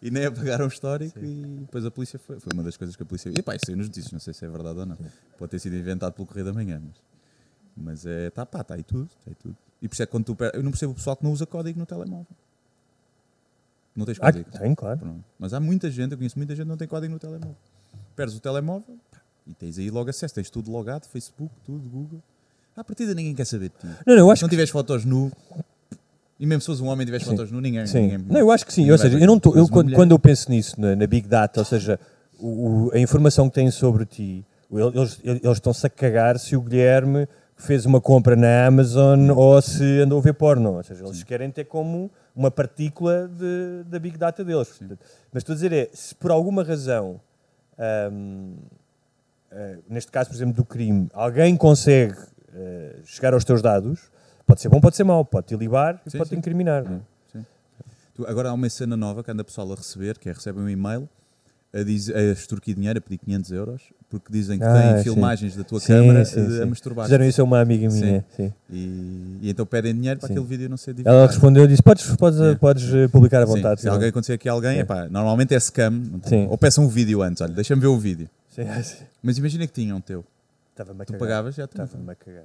E 0.03 0.11
nem 0.11 0.27
apagaram 0.27 0.67
o 0.67 0.69
histórico 0.69 1.19
e 1.19 1.57
depois 1.63 1.85
a 1.85 1.91
polícia 1.91 2.19
foi. 2.19 2.39
Foi 2.39 2.53
uma 2.53 2.63
das 2.63 2.77
coisas 2.77 2.95
que 2.95 3.03
a 3.03 3.07
polícia. 3.07 3.31
E 3.31 3.43
pá, 3.43 3.57
isso 3.57 3.65
saiu 3.67 3.79
nos 3.79 3.89
notícias, 3.89 4.13
não 4.13 4.21
sei 4.21 4.35
se 4.35 4.45
é 4.45 4.49
verdade 4.49 4.79
ou 4.79 4.85
não. 4.87 4.97
Pode 5.39 5.51
ter 5.51 5.59
sido 5.59 5.75
inventado 5.75 6.13
pelo 6.13 6.27
Correio 6.27 6.45
da 6.45 6.53
Manhã, 6.53 6.81
mas. 6.85 6.95
Mas 7.77 8.07
é. 8.07 8.29
Tá 8.31 8.45
pá, 8.45 8.63
tá 8.63 8.75
aí 8.75 8.83
tudo. 8.83 9.07
Tá 9.25 9.31
aí 9.31 9.35
tudo. 9.35 9.57
E 9.81 9.89
por 9.89 9.95
isso 9.95 10.03
é 10.03 10.07
que 10.07 10.13
quando 10.13 10.25
tu. 10.27 10.37
Eu 10.53 10.63
não 10.63 10.71
percebo 10.71 10.93
o 10.93 10.95
pessoal 10.95 11.17
que 11.17 11.25
não 11.25 11.33
usa 11.33 11.47
código 11.47 11.79
no 11.79 11.87
telemóvel. 11.87 12.27
Não 13.97 14.05
tens 14.05 14.19
Ah, 14.21 14.31
código. 14.31 14.51
tem, 14.51 14.75
claro. 14.75 14.99
Pronto. 14.99 15.25
Mas 15.39 15.55
há 15.55 15.59
muita 15.61 15.91
gente, 15.91 16.13
eu 16.13 16.19
conheço 16.19 16.39
muita 16.39 16.55
gente 16.55 16.65
que 16.67 16.69
não 16.69 16.77
tem 16.77 16.87
código 16.87 17.13
no 17.15 17.19
telemóvel. 17.19 17.57
Perdes 18.15 18.37
o 18.37 18.41
telemóvel 18.41 18.99
pá, 19.11 19.19
e 19.47 19.55
tens 19.55 19.79
aí 19.79 19.91
logo 19.91 20.11
acesso, 20.11 20.35
tens 20.35 20.51
tudo 20.51 20.71
logado, 20.71 21.07
Facebook, 21.07 21.53
tudo, 21.65 21.89
Google. 21.89 22.23
À 22.77 22.85
partida 22.85 23.15
ninguém 23.15 23.35
quer 23.35 23.47
saber 23.47 23.71
de 23.71 23.75
ti. 23.81 23.87
Não, 24.07 24.15
não, 24.15 24.23
eu 24.25 24.31
acho 24.31 24.41
se 24.41 24.43
não 24.45 24.51
tiveres 24.51 24.71
fotos 24.71 25.05
nu, 25.05 25.33
e 26.39 26.45
mesmo 26.47 26.61
se 26.61 26.67
fores 26.67 26.81
um 26.81 26.87
homem 26.89 27.03
e 27.03 27.07
tiveres 27.07 27.27
Sim. 27.27 27.35
fotos 27.37 27.51
nu, 27.51 27.61
ninguém. 27.61 27.87
Sim. 27.87 28.03
ninguém 28.03 28.19
não, 28.29 28.39
eu 28.41 28.51
acho 28.51 28.67
que 28.67 28.73
sim. 28.73 28.91
Ou 28.91 28.99
seja, 28.99 29.19
eu 29.19 29.27
não 29.27 29.39
tô, 29.39 29.55
eu, 29.57 29.67
quando, 29.69 29.93
quando 29.95 30.11
eu 30.11 30.19
penso 30.19 30.51
nisso, 30.51 30.79
na, 30.81 30.95
na 30.95 31.07
Big 31.07 31.27
Data, 31.27 31.61
ou 31.61 31.65
seja, 31.65 31.99
o- 32.39 32.89
o- 32.89 32.91
a 32.93 32.99
informação 32.99 33.49
que 33.49 33.55
têm 33.55 33.71
sobre 33.71 34.05
ti, 34.05 34.45
eles, 34.71 35.19
eles 35.25 35.43
estão-se 35.57 35.87
a 35.87 35.91
cagar 35.91 36.39
se 36.39 36.55
o 36.55 36.61
Guilherme 36.61 37.27
fez 37.57 37.87
uma 37.87 37.99
compra 38.03 38.37
na 38.37 38.67
Amazon 38.67 39.31
ou 39.31 39.63
se 39.63 40.01
andou 40.03 40.19
a 40.19 40.23
ver 40.23 40.35
porno. 40.35 40.75
Ou 40.75 40.83
seja, 40.83 41.03
eles 41.03 41.23
querem 41.23 41.51
ter 41.51 41.65
como 41.65 42.11
uma 42.35 42.51
partícula 42.51 43.27
de- 43.29 43.85
da 43.89 43.99
Big 43.99 44.19
Data 44.19 44.45
deles. 44.45 44.69
Mas 45.33 45.41
estou 45.41 45.55
a 45.55 45.57
dizer 45.57 45.73
é, 45.73 45.89
se 45.95 46.15
por 46.15 46.31
alguma 46.31 46.63
razão, 46.63 47.19
ahm, 47.79 48.53
ah, 49.51 49.77
neste 49.89 50.13
caso, 50.13 50.29
por 50.29 50.37
exemplo, 50.37 50.53
do 50.55 50.65
crime, 50.67 51.09
alguém 51.15 51.57
consegue 51.57 52.15
ah, 52.57 52.97
chegar 53.05 53.35
aos 53.35 53.45
teus 53.45 53.61
dados, 53.63 54.01
pode 54.47 54.61
ser 54.61 54.69
bom, 54.69 54.81
pode 54.81 54.97
ser 54.97 55.05
mau, 55.05 55.25
pode 55.25 55.47
te 55.49 55.57
libar 55.57 56.01
e 56.07 56.11
Sim, 56.11 56.19
pode 56.19 56.31
te 56.31 56.35
sim. 56.35 56.39
incriminar. 56.39 56.85
é? 56.85 56.99
Sim. 57.33 57.45
Tu- 58.15 58.27
agora 58.27 58.49
há 58.51 58.53
uma 58.55 58.69
cena 58.71 58.97
nova 58.97 59.23
que 59.23 59.31
anda 59.31 59.43
o 59.43 59.45
pessoal 59.45 59.71
a 59.73 59.75
receber, 59.77 60.19
que 60.19 60.29
é 60.29 60.33
recebem 60.33 60.63
um 60.63 60.69
e-mail 60.69 61.09
a, 61.75 61.83
diz, 61.83 62.09
a 62.09 62.23
extorquir 62.23 62.75
dinheiro, 62.75 62.99
a 62.99 63.03
pedir 63.03 63.19
500 63.19 63.53
euros, 63.53 63.83
porque 64.09 64.33
dizem 64.33 64.59
que 64.59 64.65
Ah, 64.65 64.73
têm 64.73 64.97
sim. 64.99 65.03
filmagens 65.03 65.55
da 65.57 65.65
tua 65.65 65.79
Sim, 65.81 65.89
câmara 65.89 66.25
sim, 66.25 66.41
eh, 66.41 66.49
sim. 66.51 66.63
a 66.63 66.67
masturbar. 66.67 67.05
Fizeram 67.05 67.25
isso 67.27 67.41
a 67.43 67.45
uma 67.45 67.61
amiga 67.61 67.89
minha. 67.91 68.25
Sim. 68.35 68.53
E, 68.71 69.39
e 69.43 69.51
então 69.51 69.67
pedem 69.67 69.95
dinheiro 69.95 70.19
para 70.19 70.29
Sim. 70.29 70.33
aquele 70.35 70.47
vídeo 70.47 70.71
não 70.71 70.77
ser 70.79 70.95
divulgado. 70.95 71.17
Ela 71.19 71.27
respondeu 71.27 71.65
e 71.65 71.67
disse: 71.69 71.83
Podes, 71.83 72.17
podes, 72.17 72.59
podes 72.59 72.95
eh, 72.95 73.09
publicar 73.09 73.43
à 73.43 73.47
Sim, 73.47 73.53
vontade. 73.57 73.83
Se 73.83 73.89
alguém 73.89 74.09
acontecer 74.09 74.35
aqui 74.35 74.49
a 74.49 74.53
alguém, 74.53 74.77
Sim. 74.77 74.81
epá, 74.81 75.09
normalmente 75.11 75.55
é 75.55 75.61
scam. 75.61 76.03
Sim. 76.23 76.47
Ou 76.49 76.57
peçam 76.57 76.85
um 76.85 76.89
vídeo 76.89 77.21
antes, 77.21 77.43
olha, 77.43 77.53
deixa-me 77.53 77.83
ver 77.83 77.89
o 77.89 77.99
vídeo. 77.99 78.31
Sim, 78.49 78.63
sim. 78.83 79.05
Mas 79.23 79.37
imagina 79.37 79.67
que 79.67 79.73
tinham 79.75 79.99
um 79.99 80.01
teu. 80.01 80.25
Estava-me 80.77 81.01
a 81.03 81.05
Tu 81.07 81.13
cagar. 81.13 81.19
pagavas, 81.27 81.55
já 81.55 81.67
tu. 81.67 81.81
Estava-me 81.83 82.13
a 82.13 82.15
cagar. 82.15 82.45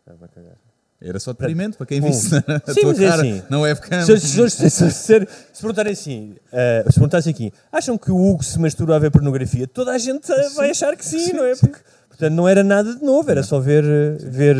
Estava-me 0.00 0.24
a 0.24 0.28
cagar. 0.28 0.56
Era 1.00 1.18
só 1.18 1.32
deprimente 1.32 1.76
para 1.76 1.86
quem 1.86 2.00
visse 2.00 2.34
a 2.66 2.72
sim, 2.72 2.80
tua 2.80 2.90
mas 2.92 3.00
é 3.00 3.08
cara 3.08 3.22
assim. 3.22 3.42
na 3.50 3.58
webcam. 3.60 4.02
Se, 4.04 4.20
se, 4.20 4.50
se, 4.50 4.70
se, 4.70 4.90
se, 4.90 5.28
se 5.52 5.60
perguntarem 5.60 5.92
assim, 5.92 6.36
eh, 6.52 6.84
se 6.88 6.94
perguntassem 6.94 7.32
aqui, 7.32 7.52
acham 7.72 7.98
que 7.98 8.10
o 8.10 8.16
Hugo 8.16 8.42
se 8.42 8.58
masturba 8.58 8.96
a 8.96 8.98
ver 8.98 9.10
pornografia? 9.10 9.66
Toda 9.66 9.92
a 9.92 9.98
gente 9.98 10.30
eh, 10.30 10.48
vai 10.50 10.70
achar 10.70 10.96
que 10.96 11.04
sim, 11.04 11.32
não 11.34 11.44
é? 11.44 11.54
Porque, 11.54 11.78
portanto, 12.08 12.32
não 12.34 12.48
era 12.48 12.64
nada 12.64 12.94
de 12.94 13.02
novo, 13.04 13.30
era 13.30 13.42
só 13.42 13.58
ver, 13.60 13.84
eh, 13.84 14.16
ver 14.22 14.56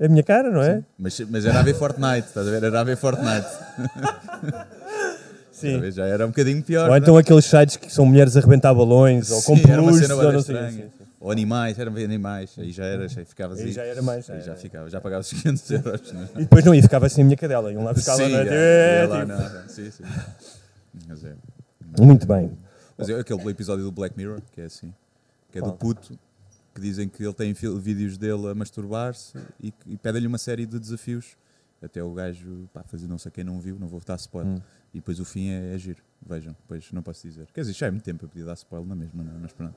eh, 0.00 0.04
a 0.04 0.08
minha 0.08 0.24
cara, 0.24 0.50
não 0.50 0.60
é? 0.62 0.82
Mas, 0.98 1.20
mas 1.20 1.44
era 1.46 1.60
a 1.60 1.62
ver 1.62 1.74
Fortnite, 1.74 2.28
estás 2.28 2.46
a 2.48 2.50
ver? 2.50 2.64
Era 2.64 2.80
a 2.80 2.84
ver 2.84 2.96
Fortnite. 2.96 3.46
Sim. 5.52 5.72
Talvez 5.72 5.94
Já 5.94 6.04
era 6.06 6.24
um 6.26 6.28
bocadinho 6.30 6.62
pior. 6.62 6.82
Ou 6.82 6.88
não 6.88 6.94
é? 6.96 6.98
então 6.98 7.16
aqueles 7.16 7.44
sites 7.44 7.76
que 7.76 7.92
são 7.92 8.04
mulheres 8.04 8.36
a 8.36 8.40
arrebentar 8.40 8.74
balões, 8.74 9.30
ou 9.30 9.40
com 9.42 9.56
Sim, 9.56 9.62
era 9.70 9.80
uma 9.80 9.92
pelúcias, 9.92 10.08
cena 10.08 10.14
ou 10.16 10.22
bué 10.24 10.32
não 10.32 10.42
sei. 10.42 10.54
estranha. 10.56 10.72
sim, 10.72 10.90
sim. 10.98 11.05
Ou 11.26 11.32
animais, 11.32 11.76
eram 11.76 11.92
animais. 11.96 12.56
Aí 12.56 12.70
já 12.70 12.84
era, 12.84 13.08
já 13.08 13.24
ficavas 13.24 13.58
Aí 13.58 13.64
aí. 13.64 13.72
já 13.72 13.82
era 13.82 14.00
mais, 14.00 14.30
Aí 14.30 14.38
é, 14.38 14.40
já 14.42 14.52
é. 14.52 14.56
ficava, 14.56 14.88
já 14.88 15.00
pagavas 15.00 15.28
500 15.34 15.70
euros. 15.72 16.14
É? 16.14 16.22
E 16.36 16.42
depois 16.42 16.64
não 16.64 16.72
ia, 16.72 16.80
ficava 16.80 17.06
assim 17.06 17.22
a 17.22 17.24
minha 17.24 17.36
cadela, 17.36 17.72
iam 17.72 17.82
lá 17.82 17.92
buscar 17.92 18.14
Sim, 18.14 18.30
já, 18.30 18.44
é? 18.44 19.02
ia 19.02 19.08
lá, 19.08 19.20
Tipo, 19.26 19.32
não, 19.32 19.68
sim, 19.68 19.90
sim. 19.90 20.04
Mas 21.08 21.24
é. 21.24 21.34
Muito 21.98 22.28
bem. 22.28 22.56
Mas 22.96 23.08
é 23.08 23.18
aquele 23.18 23.42
episódio 23.50 23.84
do 23.84 23.90
Black 23.90 24.16
Mirror, 24.16 24.40
que 24.52 24.60
é 24.60 24.66
assim, 24.66 24.94
que 25.50 25.58
é 25.58 25.60
do 25.60 25.72
puto, 25.72 26.16
que 26.72 26.80
dizem 26.80 27.08
que 27.08 27.24
ele 27.24 27.34
tem 27.34 27.52
vídeos 27.52 28.16
dele 28.16 28.48
a 28.48 28.54
masturbar-se 28.54 29.36
e, 29.60 29.74
e 29.84 29.96
pedem-lhe 29.96 30.28
uma 30.28 30.38
série 30.38 30.64
de 30.64 30.78
desafios. 30.78 31.36
Até 31.82 32.04
o 32.04 32.14
gajo, 32.14 32.68
pá, 32.72 32.84
fazer 32.84 33.08
não 33.08 33.18
sei 33.18 33.32
quem 33.32 33.42
não 33.42 33.58
viu, 33.60 33.80
não 33.80 33.88
vou 33.88 34.00
dar 34.06 34.14
spoiler. 34.14 34.52
Hum. 34.58 34.62
E 34.94 34.98
depois 34.98 35.18
o 35.18 35.24
fim 35.24 35.48
é, 35.48 35.74
é 35.74 35.78
giro, 35.78 36.02
vejam, 36.24 36.52
depois 36.52 36.92
não 36.92 37.02
posso 37.02 37.26
dizer. 37.26 37.48
Quer 37.52 37.62
dizer, 37.62 37.72
já 37.72 37.88
é 37.88 37.90
muito 37.90 38.04
tempo 38.04 38.24
eu 38.24 38.28
podia 38.28 38.44
dar 38.44 38.54
spoiler 38.54 38.88
na 38.88 38.94
mesma, 38.94 39.24
não 39.24 39.32
é? 39.32 39.38
mas 39.40 39.52
pronto. 39.52 39.74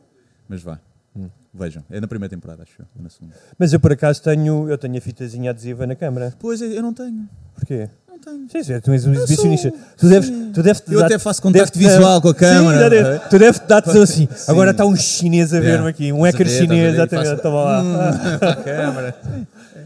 Mas 0.47 0.61
vá, 0.61 0.79
Hum. 1.19 1.29
vejam, 1.53 1.83
é 1.89 1.99
na 1.99 2.07
primeira 2.07 2.29
temporada, 2.29 2.63
acho 2.63 2.81
eu, 2.81 2.85
ou 2.95 3.03
na 3.03 3.09
segunda. 3.09 3.33
Mas 3.57 3.73
eu 3.73 3.79
por 3.79 3.91
acaso 3.91 4.21
tenho, 4.21 4.69
eu 4.69 4.77
tenho 4.77 4.97
a 4.97 5.01
fitazinha 5.01 5.51
adesiva 5.51 5.85
na 5.85 5.95
câmara. 5.95 6.33
Pois, 6.39 6.61
eu 6.61 6.81
não 6.81 6.93
tenho. 6.93 7.27
Porquê? 7.55 7.89
Não 8.07 8.17
tenho. 8.19 8.49
Sim, 8.49 8.63
sim, 8.63 8.79
tu 8.79 8.91
és 8.91 9.05
um 9.05 9.13
exibicionista. 9.13 9.73
Tu 9.97 10.07
deves, 10.09 10.29
tu 10.53 10.63
deves 10.63 10.83
Eu 10.87 11.03
até 11.03 11.17
faço 11.19 11.41
contacto 11.41 11.77
visual 11.77 12.21
com 12.21 12.29
a 12.29 12.33
câmara. 12.35 12.83
Sim, 12.83 12.89
deve- 12.89 13.19
tu 13.29 13.39
deves 13.39 13.59
dar 13.67 13.81
tesão 13.81 14.01
assim. 14.03 14.27
Agora 14.47 14.71
está 14.71 14.85
um 14.85 14.95
chinês 14.95 15.53
a 15.53 15.59
ver-me 15.59 15.87
aqui, 15.89 16.11
um 16.13 16.21
hacker 16.23 16.47
chinês, 16.47 16.93
exatamente, 16.93 17.33
estava 17.33 17.55
lá. 17.63 17.83
Hum, 17.83 17.95
a 18.41 18.55
câmara. 18.55 19.15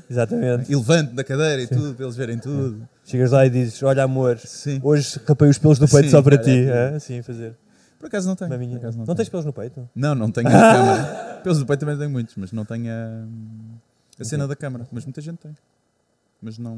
Exatamente. 0.09 0.71
E 0.71 0.75
levanto 0.75 1.13
da 1.13 1.23
cadeira 1.23 1.61
e 1.61 1.67
tudo, 1.67 1.95
para 1.95 2.05
eles 2.05 2.15
verem 2.15 2.37
tudo. 2.37 2.87
Chegas 3.05 3.31
lá 3.31 3.45
e 3.45 3.49
dizes: 3.49 3.81
Olha, 3.83 4.03
amor, 4.03 4.37
Sim. 4.37 4.79
hoje 4.83 5.19
rapei 5.27 5.49
os 5.49 5.57
pelos 5.57 5.79
do 5.79 5.87
peito 5.87 6.05
Sim, 6.05 6.11
só 6.11 6.21
para 6.21 6.37
ti. 6.37 6.65
É, 6.67 6.93
assim, 6.95 7.21
fazer. 7.21 7.53
Por 8.03 8.07
acaso 8.07 8.27
não 8.27 8.35
tenho. 8.35 8.51
Uma 8.51 8.57
minha- 8.57 8.77
Por 8.77 8.91
Não, 8.97 9.05
não, 9.05 9.15
tens 9.15 9.29
pelos 9.29 9.45
no 9.45 9.53
peito? 9.53 9.89
Não, 9.95 10.13
não 10.13 10.29
tenho. 10.29 10.49
Pelos 11.41 11.57
do 11.59 11.65
peito 11.65 11.79
também 11.79 11.97
tenho 11.97 12.09
muitos, 12.09 12.35
mas 12.35 12.51
não 12.51 12.65
tenho 12.65 12.91
a, 12.91 14.21
a 14.21 14.25
cena 14.25 14.45
da 14.45 14.57
câmara. 14.57 14.85
Mas 14.91 15.05
muita 15.05 15.21
gente 15.21 15.37
tem. 15.37 15.55
Mas 16.41 16.57
não. 16.57 16.75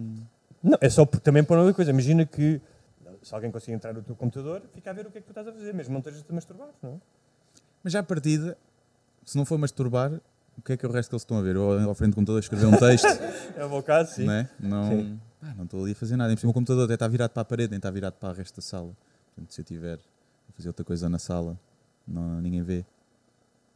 Não, 0.61 0.77
é 0.79 0.87
só 0.87 1.03
por- 1.03 1.19
também 1.19 1.43
para 1.43 1.57
outra 1.59 1.73
coisa. 1.73 1.89
Imagina 1.89 2.25
que 2.27 2.61
se 3.23 3.33
alguém 3.33 3.49
conseguir 3.49 3.73
entrar 3.73 3.91
no 3.91 4.03
teu 4.03 4.15
computador, 4.15 4.61
fica 4.75 4.91
a 4.91 4.93
ver 4.93 5.07
o 5.07 5.09
que 5.09 5.17
é 5.17 5.21
que 5.21 5.25
tu 5.25 5.31
estás 5.31 5.47
a 5.47 5.51
fazer, 5.51 5.73
mesmo 5.73 5.93
não 5.93 5.99
estejas 5.99 6.23
a 6.29 6.33
masturbar, 6.33 6.67
não 6.83 6.91
é? 6.91 6.93
Mas 7.83 7.91
já 7.93 8.01
à 8.01 8.03
partida, 8.03 8.55
se 9.25 9.35
não 9.35 9.45
for 9.45 9.57
masturbar, 9.57 10.11
o 10.57 10.61
que 10.61 10.73
é 10.73 10.77
que 10.77 10.85
é 10.85 10.89
o 10.89 10.91
resto 10.91 11.09
que 11.09 11.15
eles 11.15 11.23
estão 11.23 11.37
a 11.39 11.41
ver? 11.41 11.55
Eu 11.55 11.89
ao 11.89 11.95
frente 11.95 12.11
do 12.11 12.15
computador 12.17 12.39
escrever 12.39 12.67
um 12.67 12.77
texto, 12.77 13.07
É 13.57 13.65
o 13.65 13.69
meu 13.71 13.81
caso, 13.81 14.13
sim. 14.13 14.25
não 14.25 14.33
é? 14.33 14.49
Não, 14.59 14.89
Sim. 14.91 15.19
Ah, 15.41 15.53
não 15.57 15.63
estou 15.65 15.81
ali 15.81 15.93
a 15.93 15.95
fazer 15.95 16.15
nada. 16.17 16.31
Em 16.33 16.37
cima, 16.37 16.51
o 16.51 16.53
computador 16.53 16.85
até 16.85 16.93
está 16.93 17.07
virado 17.07 17.31
para 17.31 17.41
a 17.41 17.45
parede, 17.45 17.71
nem 17.71 17.77
está 17.77 17.89
virado 17.89 18.13
para 18.13 18.29
o 18.29 18.33
resto 18.33 18.55
da 18.57 18.61
sala. 18.61 18.91
Portanto, 19.35 19.53
se 19.53 19.61
eu 19.61 19.65
tiver 19.65 19.99
fazer 20.55 20.69
outra 20.69 20.83
coisa 20.85 21.07
na 21.09 21.19
sala, 21.19 21.59
não, 22.07 22.41
ninguém 22.41 22.63
vê. 22.63 22.85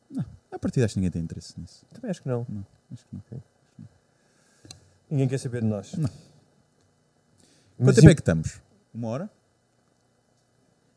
Não, 0.10 0.26
à 0.52 0.58
partida 0.58 0.86
acho 0.86 0.94
que 0.96 1.00
ninguém 1.00 1.12
tem 1.12 1.22
interesse 1.22 1.60
nisso. 1.60 1.86
Também 1.94 2.10
acho 2.10 2.22
que 2.22 2.28
não. 2.28 2.46
Não, 2.50 2.66
acho 2.92 3.06
que 3.06 3.16
não. 3.16 3.42
Ninguém 5.10 5.28
quer 5.28 5.38
saber 5.40 5.62
de 5.62 5.68
nós. 5.68 5.94
Não. 5.94 6.10
Mas 7.78 7.88
Quanto 7.88 7.96
tempo 7.96 8.10
é 8.10 8.16
que 8.16 8.22
estamos? 8.22 8.62
Uma 8.94 9.08
hora? 9.08 9.30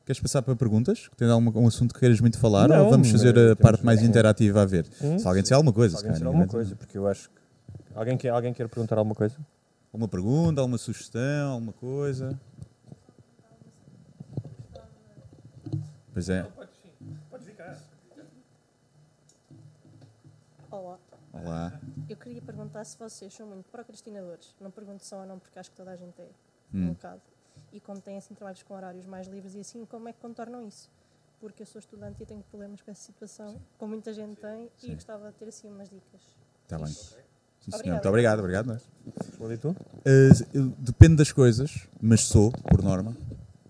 Queres 0.05 0.21
passar 0.21 0.43
para 0.43 0.57
perguntas? 0.57 1.09
Tens 1.17 1.31
algum 1.31 1.61
um 1.61 1.69
assunto 1.69 1.95
que 1.95 2.01
queiras 2.01 2.21
muito 2.21 2.37
falar? 2.39 2.69
Não, 2.69 2.85
ou 2.85 2.91
vamos 2.91 3.11
fazer 3.11 3.39
a 3.39 3.55
parte 3.57 3.85
mais 3.85 4.03
interativa 4.03 4.63
a 4.63 4.65
ver? 4.65 4.85
Sim, 4.87 5.19
se 5.19 5.27
alguém 5.27 5.43
disser 5.43 5.57
alguma 5.57 5.73
coisa, 5.73 5.95
Se 5.97 6.01
se 6.01 6.07
alguém 6.07 6.13
disser 6.13 6.27
alguma 6.27 6.45
dizer. 6.45 6.57
coisa, 6.57 6.77
porque 6.77 6.99
eu 6.99 7.07
acho 7.07 7.31
que. 7.31 7.37
Alguém 7.95 8.17
quer, 8.17 8.31
alguém 8.31 8.53
quer 8.53 8.69
perguntar 8.69 8.99
alguma 8.99 9.15
coisa? 9.15 9.37
Alguma 9.93 10.09
pergunta, 10.09 10.61
alguma 10.61 10.77
sugestão, 10.79 11.53
alguma 11.53 11.73
coisa? 11.73 12.39
Pois 16.13 16.29
é. 16.29 16.47
Olá, 20.71 20.99
Olá. 21.33 21.81
eu 22.09 22.17
queria 22.17 22.41
perguntar 22.41 22.85
se 22.85 22.99
vocês 22.99 23.33
são 23.35 23.47
muito 23.47 23.69
procrastinadores. 23.71 24.55
Não 24.61 24.71
pergunto 24.71 25.05
só 25.05 25.21
ou 25.21 25.27
não, 25.27 25.39
porque 25.39 25.59
acho 25.59 25.71
que 25.71 25.77
toda 25.77 25.91
a 25.91 25.97
gente 25.97 26.21
é 26.21 26.29
Hum. 26.75 26.89
um 26.89 26.93
bocado. 26.95 27.21
E 27.73 27.81
como 27.81 28.01
têm 28.01 28.17
assim 28.17 28.35
trabalhos 28.35 28.63
com 28.63 28.75
horários 28.75 29.05
mais 29.07 29.27
livres 29.27 29.55
e 29.55 29.61
assim, 29.61 29.85
como 29.85 30.09
é 30.09 30.13
que 30.13 30.21
contornam 30.21 30.67
isso? 30.67 30.91
Porque 31.41 31.63
eu 31.63 31.67
sou 31.67 31.79
estudante 31.79 32.23
e 32.23 32.27
tenho 32.27 32.43
problemas 32.45 32.81
com 32.81 32.91
essa 32.91 33.03
situação, 33.03 33.61
como 33.79 33.93
muita 33.93 34.13
gente 34.15 34.37
tem, 34.37 34.71
e 34.83 34.95
gostava 34.95 35.31
de 35.31 35.37
ter 35.37 35.49
assim 35.49 35.69
umas 35.69 35.91
dicas. 35.91 36.21
Está 36.65 36.79
bem. 36.79 36.87
Sim, 36.87 37.71
senhor. 37.71 37.93
Muito 37.93 38.09
obrigado, 38.09 38.39
obrigado. 38.39 38.67
nós. 38.67 38.89
Responde 39.27 39.59
tu? 39.59 39.71
Uh, 39.71 40.69
depende 40.79 41.17
das 41.17 41.31
coisas, 41.33 41.87
mas 42.01 42.23
sou, 42.23 42.51
por 42.53 42.83
norma. 42.83 43.15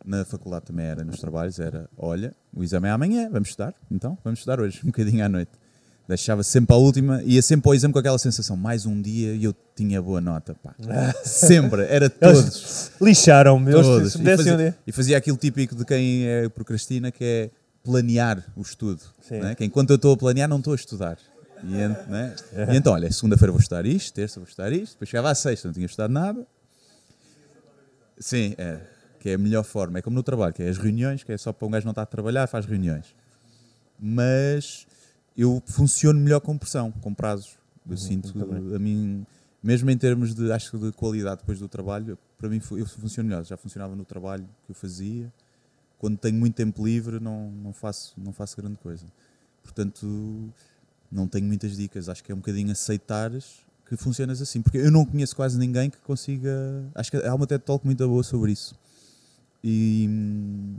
Na 0.04 0.24
faculdade 0.24 0.64
também 0.66 0.86
era, 0.86 1.04
nos 1.04 1.18
trabalhos, 1.20 1.58
era: 1.60 1.88
olha, 1.96 2.34
o 2.54 2.62
exame 2.64 2.88
é 2.88 2.90
amanhã, 2.90 3.28
vamos 3.30 3.50
estudar? 3.50 3.74
Então, 3.90 4.18
vamos 4.24 4.40
estudar 4.40 4.60
hoje, 4.60 4.80
um 4.82 4.86
bocadinho 4.86 5.24
à 5.24 5.28
noite. 5.28 5.52
Deixava 6.08 6.42
sempre 6.42 6.74
a 6.74 6.76
última, 6.78 7.22
ia 7.22 7.40
sempre 7.40 7.68
ao 7.68 7.74
exame 7.74 7.92
com 7.92 7.98
aquela 8.00 8.18
sensação: 8.18 8.56
mais 8.56 8.84
um 8.86 9.00
dia 9.00 9.32
e 9.34 9.44
eu 9.44 9.54
tinha 9.76 10.02
boa 10.02 10.20
nota. 10.20 10.54
Pá. 10.62 10.74
Sempre, 11.24 11.82
era 11.84 12.10
todos. 12.10 12.90
Lixaram-me. 13.00 13.70
Todos. 13.70 14.14
E 14.16 14.18
fazia, 14.36 14.76
e 14.88 14.92
fazia 14.92 15.16
aquilo 15.16 15.36
típico 15.36 15.74
de 15.76 15.84
quem 15.84 16.26
é 16.26 16.48
procrastina, 16.48 17.12
que 17.12 17.24
é 17.24 17.50
planear 17.84 18.44
o 18.56 18.62
estudo. 18.62 19.00
Sim. 19.26 19.38
não 19.38 19.48
é? 19.48 19.54
Que 19.54 19.64
enquanto 19.64 19.90
eu 19.90 19.96
estou 19.96 20.12
a 20.12 20.16
planear, 20.16 20.48
não 20.48 20.58
estou 20.58 20.72
a 20.72 20.76
estudar. 20.76 21.16
E, 21.64 21.76
ent- 21.80 22.08
não 22.08 22.16
é? 22.18 22.34
E 22.72 22.76
então, 22.76 22.92
olha, 22.92 23.10
segunda-feira 23.12 23.52
vou 23.52 23.60
estudar 23.60 23.86
isto, 23.86 24.12
terça 24.12 24.40
vou 24.40 24.48
estudar 24.48 24.72
isto, 24.72 24.94
depois 24.94 25.08
chegava 25.08 25.30
à 25.30 25.34
sexta, 25.36 25.68
não 25.68 25.72
tinha 25.72 25.86
estudado 25.86 26.10
nada. 26.10 26.44
Sim, 28.18 28.54
é. 28.58 28.78
Que 29.22 29.30
é 29.30 29.34
a 29.34 29.38
melhor 29.38 29.62
forma. 29.62 30.00
É 30.00 30.02
como 30.02 30.16
no 30.16 30.22
trabalho, 30.22 30.52
que 30.52 30.64
é 30.64 30.68
as 30.68 30.78
reuniões, 30.78 31.22
que 31.22 31.30
é 31.30 31.38
só 31.38 31.52
para 31.52 31.68
um 31.68 31.70
gajo 31.70 31.84
não 31.86 31.92
estar 31.92 32.02
a 32.02 32.06
trabalhar, 32.06 32.48
faz 32.48 32.66
reuniões. 32.66 33.14
Mas 33.96 34.84
eu 35.36 35.62
funciono 35.64 36.18
melhor 36.18 36.40
com 36.40 36.58
pressão, 36.58 36.90
com 36.90 37.14
prazos. 37.14 37.56
Eu 37.88 37.96
sinto, 37.96 38.32
a 38.74 38.78
mim, 38.80 39.24
mesmo 39.62 39.88
em 39.90 39.96
termos 39.96 40.34
de, 40.34 40.50
acho 40.50 40.76
de 40.76 40.90
qualidade 40.90 41.40
depois 41.40 41.60
do 41.60 41.68
trabalho, 41.68 42.18
para 42.36 42.48
mim 42.48 42.60
eu 42.72 42.84
funciono 42.84 43.28
melhor. 43.28 43.44
Já 43.44 43.56
funcionava 43.56 43.94
no 43.94 44.04
trabalho 44.04 44.44
que 44.66 44.72
eu 44.72 44.74
fazia. 44.74 45.32
Quando 45.98 46.18
tenho 46.18 46.34
muito 46.34 46.56
tempo 46.56 46.84
livre, 46.84 47.20
não, 47.20 47.48
não, 47.52 47.72
faço, 47.72 48.14
não 48.16 48.32
faço 48.32 48.56
grande 48.56 48.78
coisa. 48.78 49.06
Portanto, 49.62 50.52
não 51.12 51.28
tenho 51.28 51.46
muitas 51.46 51.76
dicas. 51.76 52.08
Acho 52.08 52.24
que 52.24 52.32
é 52.32 52.34
um 52.34 52.38
bocadinho 52.38 52.72
aceitares 52.72 53.60
que 53.88 53.96
funcionas 53.96 54.42
assim. 54.42 54.60
Porque 54.60 54.78
eu 54.78 54.90
não 54.90 55.04
conheço 55.04 55.36
quase 55.36 55.56
ninguém 55.56 55.90
que 55.90 55.98
consiga. 55.98 56.50
Acho 56.92 57.12
que 57.12 57.18
há 57.18 57.32
uma 57.32 57.46
TED 57.46 57.62
Talk 57.62 57.86
muito 57.86 58.04
boa 58.08 58.24
sobre 58.24 58.50
isso. 58.50 58.74
E 59.64 60.06
hum, 60.10 60.76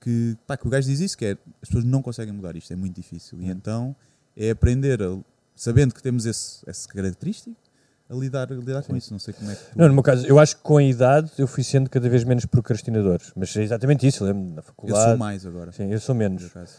que, 0.00 0.36
pá, 0.46 0.56
que 0.56 0.66
o 0.66 0.70
gajo 0.70 0.88
diz 0.88 1.00
isso: 1.00 1.16
que 1.16 1.24
é 1.24 1.30
as 1.62 1.68
pessoas 1.68 1.84
não 1.84 2.02
conseguem 2.02 2.32
mudar 2.34 2.56
isto, 2.56 2.72
é 2.72 2.76
muito 2.76 2.94
difícil. 2.96 3.40
E 3.40 3.48
então 3.50 3.94
é 4.36 4.50
aprender, 4.50 5.02
a- 5.02 5.18
sabendo 5.54 5.94
que 5.94 6.02
temos 6.02 6.26
esse, 6.26 6.58
essa 6.66 6.88
característica, 6.88 7.54
a 8.10 8.14
lidar, 8.14 8.50
a 8.52 8.54
lidar 8.54 8.82
com 8.82 8.96
isso. 8.96 9.12
Não 9.12 9.18
sei 9.18 9.32
como 9.34 9.50
é 9.50 9.54
que 9.54 9.62
tu. 9.62 9.78
Não, 9.78 9.88
no 9.88 9.94
meu 9.94 10.02
caso, 10.02 10.26
eu 10.26 10.38
acho 10.38 10.56
que 10.56 10.62
com 10.62 10.76
a 10.78 10.82
idade 10.82 11.30
eu 11.38 11.46
fui 11.46 11.62
sendo 11.62 11.88
cada 11.88 12.08
vez 12.08 12.24
menos 12.24 12.44
procrastinador. 12.46 13.20
Mas 13.36 13.56
é 13.56 13.62
exatamente 13.62 14.06
isso, 14.06 14.24
eu 14.24 14.28
lembro 14.28 14.50
na 14.54 14.58
eu 14.58 14.62
faculdade. 14.62 15.08
sou 15.10 15.16
mais 15.16 15.46
agora. 15.46 15.72
Sim, 15.72 15.90
eu 15.92 16.00
sou 16.00 16.14
menos. 16.14 16.44
acaso. 16.46 16.74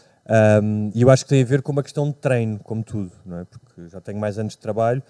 Um, 0.62 0.90
e 0.94 1.02
eu 1.02 1.10
acho 1.10 1.24
que 1.24 1.28
tem 1.28 1.42
a 1.42 1.44
ver 1.44 1.60
com 1.60 1.70
uma 1.72 1.82
questão 1.82 2.08
de 2.08 2.14
treino, 2.16 2.58
como 2.60 2.82
tudo, 2.82 3.12
não 3.26 3.38
é? 3.40 3.44
Porque 3.44 3.88
já 3.88 4.00
tenho 4.00 4.18
mais 4.18 4.38
anos 4.38 4.52
de 4.54 4.58
trabalho 4.58 5.02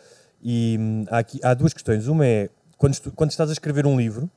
e 0.43 0.77
hum, 0.81 1.05
há, 1.09 1.19
aqui, 1.19 1.39
há 1.43 1.55
duas 1.55 1.73
questões. 1.73 2.07
Uma 2.09 2.27
é 2.27 2.51
quando, 2.77 2.95
estu- 2.95 3.13
quando 3.13 3.31
estás 3.31 3.49
a 3.51 3.53
escrever 3.53 3.87
um 3.87 3.97
livro, 3.97 4.29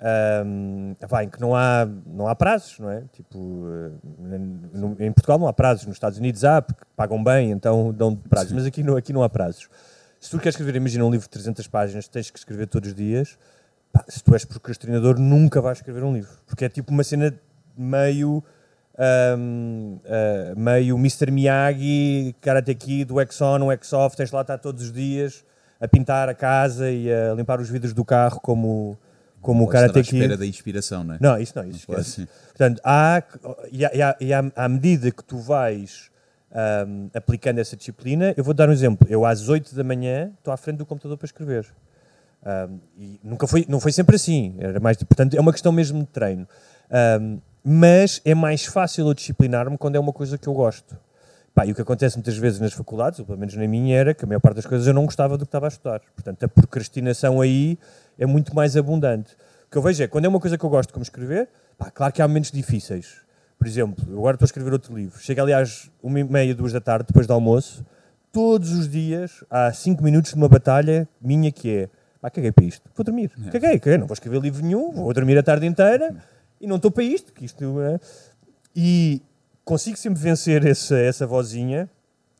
um, 0.00 0.94
epá, 1.00 1.24
em 1.24 1.28
que 1.28 1.40
não 1.40 1.54
há, 1.54 1.88
não 2.06 2.28
há 2.28 2.34
prazos, 2.34 2.78
não 2.78 2.90
é? 2.90 3.02
Tipo, 3.12 3.64
eh, 3.68 3.90
no- 4.72 4.96
em 5.00 5.10
Portugal 5.12 5.38
não 5.38 5.48
há 5.48 5.52
prazos, 5.52 5.86
nos 5.86 5.96
Estados 5.96 6.18
Unidos 6.18 6.44
há, 6.44 6.62
porque 6.62 6.82
pagam 6.96 7.22
bem, 7.22 7.50
então 7.50 7.92
dão 7.92 8.14
prazos, 8.14 8.52
mas 8.52 8.64
aqui 8.66 8.82
não, 8.82 8.96
aqui 8.96 9.12
não 9.12 9.22
há 9.22 9.28
prazos. 9.28 9.68
Se 10.20 10.30
tu 10.30 10.38
queres 10.38 10.54
escrever, 10.54 10.76
imagina 10.76 11.04
um 11.04 11.10
livro 11.10 11.24
de 11.26 11.30
300 11.30 11.66
páginas, 11.68 12.08
tens 12.08 12.30
que 12.30 12.38
escrever 12.38 12.66
todos 12.66 12.90
os 12.90 12.94
dias, 12.94 13.38
pá, 13.92 14.04
se 14.08 14.22
tu 14.22 14.34
és 14.34 14.44
procrastinador, 14.44 15.18
nunca 15.18 15.60
vais 15.60 15.78
escrever 15.78 16.02
um 16.04 16.12
livro, 16.12 16.30
porque 16.46 16.64
é 16.64 16.68
tipo 16.68 16.92
uma 16.92 17.02
cena 17.04 17.34
meio 17.76 18.42
um, 19.36 19.98
uh, 20.04 20.58
meio 20.58 20.96
Mr. 20.96 21.30
Miyagi, 21.30 22.34
Karate 22.40 22.74
Kid, 22.74 23.12
o 23.12 23.20
Exxon, 23.20 23.62
o 23.62 23.72
Exoff, 23.72 24.16
tens 24.16 24.30
lá 24.32 24.40
estar 24.40 24.58
todos 24.58 24.82
os 24.84 24.92
dias 24.92 25.44
a 25.80 25.86
pintar 25.86 26.28
a 26.28 26.34
casa 26.34 26.90
e 26.90 27.08
a 27.12 27.32
limpar 27.34 27.60
os 27.60 27.70
vidros 27.70 27.92
do 27.94 28.04
carro 28.04 28.40
como, 28.40 28.98
como 29.40 29.64
o 29.64 29.66
estar 29.66 29.80
Karate 29.80 29.98
à 29.98 30.02
espera 30.02 30.36
da 30.36 30.46
inspiração, 30.46 31.04
não 31.04 31.14
é? 31.14 31.18
Não, 31.20 31.38
isso 31.38 31.52
não, 31.56 31.64
isso 31.68 31.86
pode 31.86 32.00
esquece. 32.00 32.22
ser. 32.22 32.28
Portanto, 32.48 32.80
há, 32.84 33.22
e, 33.70 33.84
há- 33.84 34.16
e 34.20 34.32
há- 34.32 34.52
à 34.56 34.68
medida 34.68 35.10
que 35.10 35.22
tu 35.24 35.38
vais 35.38 36.10
ahm, 36.52 37.08
aplicando 37.14 37.58
essa 37.58 37.76
disciplina, 37.76 38.32
eu 38.36 38.42
vou 38.42 38.54
dar 38.54 38.68
um 38.68 38.72
exemplo. 38.72 39.06
Eu 39.10 39.24
às 39.26 39.48
8 39.48 39.74
da 39.74 39.84
manhã 39.84 40.32
estou 40.38 40.52
à 40.52 40.56
frente 40.56 40.78
do 40.78 40.86
computador 40.86 41.16
para 41.18 41.26
escrever. 41.26 41.66
Ahm, 42.44 42.78
e 42.96 43.20
nunca 43.22 43.46
foi, 43.46 43.66
não 43.68 43.78
foi 43.80 43.92
sempre 43.92 44.16
assim. 44.16 44.54
Era 44.58 44.80
mais, 44.80 44.96
portanto, 44.96 45.34
é 45.36 45.40
uma 45.40 45.52
questão 45.52 45.70
mesmo 45.72 46.00
de 46.00 46.06
treino. 46.06 46.46
Ahm, 46.90 47.38
mas 47.62 48.20
é 48.24 48.34
mais 48.34 48.64
fácil 48.64 49.06
eu 49.08 49.14
disciplinar-me 49.14 49.76
quando 49.76 49.96
é 49.96 50.00
uma 50.00 50.12
coisa 50.12 50.38
que 50.38 50.46
eu 50.48 50.54
gosto. 50.54 50.96
Pá, 51.54 51.66
e 51.66 51.72
o 51.72 51.74
que 51.74 51.82
acontece 51.82 52.16
muitas 52.16 52.36
vezes 52.38 52.60
nas 52.60 52.72
faculdades, 52.72 53.18
ou 53.18 53.26
pelo 53.26 53.36
menos 53.38 53.54
na 53.54 53.66
minha, 53.66 53.96
era 53.98 54.14
que 54.14 54.24
a 54.24 54.28
maior 54.28 54.40
parte 54.40 54.56
das 54.56 54.66
coisas 54.66 54.86
eu 54.86 54.94
não 54.94 55.04
gostava 55.04 55.36
do 55.36 55.44
que 55.44 55.48
estava 55.48 55.66
a 55.66 55.68
estudar. 55.68 56.00
Portanto, 56.14 56.44
a 56.44 56.48
procrastinação 56.48 57.40
aí 57.40 57.76
é 58.18 58.26
muito 58.26 58.54
mais 58.54 58.76
abundante. 58.76 59.34
O 59.66 59.70
que 59.70 59.78
eu 59.78 59.82
vejo 59.82 60.02
é, 60.02 60.06
quando 60.06 60.24
é 60.24 60.28
uma 60.28 60.40
coisa 60.40 60.58
que 60.58 60.64
eu 60.64 60.70
gosto, 60.70 60.92
como 60.92 61.02
escrever, 61.02 61.48
pá, 61.76 61.90
claro 61.90 62.12
que 62.12 62.20
há 62.20 62.28
momentos 62.28 62.50
difíceis. 62.50 63.16
Por 63.58 63.66
exemplo, 63.66 64.04
eu 64.08 64.18
agora 64.18 64.36
estou 64.36 64.44
a 64.44 64.48
escrever 64.48 64.72
outro 64.72 64.96
livro. 64.96 65.18
Chega 65.20 65.42
ali 65.42 65.52
às 65.52 65.90
uma 66.02 66.20
e 66.20 66.24
meia, 66.24 66.54
duas 66.54 66.72
da 66.72 66.80
tarde, 66.80 67.06
depois 67.08 67.26
do 67.26 67.32
almoço. 67.32 67.84
Todos 68.32 68.72
os 68.72 68.88
dias 68.88 69.44
há 69.50 69.72
cinco 69.72 70.02
minutos 70.02 70.30
de 70.30 70.36
uma 70.36 70.48
batalha 70.48 71.08
minha 71.20 71.50
que 71.50 71.70
é, 71.70 71.88
pá, 72.20 72.30
caguei 72.30 72.52
para 72.52 72.64
isto, 72.64 72.88
vou 72.94 73.04
dormir. 73.04 73.30
Caguei, 73.50 73.78
caguei, 73.78 73.98
não 73.98 74.06
vou 74.06 74.14
escrever 74.14 74.40
livro 74.40 74.62
nenhum, 74.62 74.92
vou 74.92 75.12
dormir 75.12 75.36
a 75.38 75.42
tarde 75.42 75.66
inteira 75.66 76.14
e 76.60 76.66
não 76.66 76.76
estou 76.76 76.90
para 76.90 77.04
isto, 77.04 77.32
que 77.32 77.44
isto 77.44 77.80
é... 77.80 77.98
E 78.76 79.22
consigo 79.64 79.96
sempre 79.96 80.20
vencer 80.20 80.64
essa, 80.64 80.96
essa 80.96 81.26
vozinha 81.26 81.90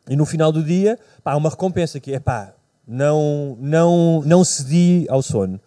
e 0.09 0.17
no 0.17 0.25
final 0.25 0.51
do 0.53 0.63
dia, 0.63 0.99
pá, 1.23 1.33
há 1.33 1.37
uma 1.37 1.51
recompensa 1.51 1.99
que 2.01 2.13
é, 2.13 2.21
pá, 2.21 2.55
não, 2.87 3.57
não, 3.61 4.23
não 4.25 4.45
cedi 4.45 5.07
ao 5.09 5.21
sono. 5.21 5.61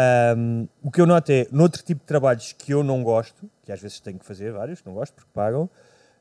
Ahm, 0.00 0.68
o 0.80 0.92
que 0.92 1.00
eu 1.00 1.06
noto 1.06 1.32
é, 1.32 1.48
noutro 1.50 1.82
tipo 1.82 2.02
de 2.02 2.06
trabalhos 2.06 2.52
que 2.52 2.72
eu 2.72 2.84
não 2.84 3.02
gosto, 3.02 3.50
que 3.64 3.72
às 3.72 3.80
vezes 3.80 3.98
tenho 3.98 4.16
que 4.16 4.24
fazer 4.24 4.52
vários, 4.52 4.80
não 4.84 4.94
gosto 4.94 5.12
porque 5.14 5.30
pagam, 5.34 5.68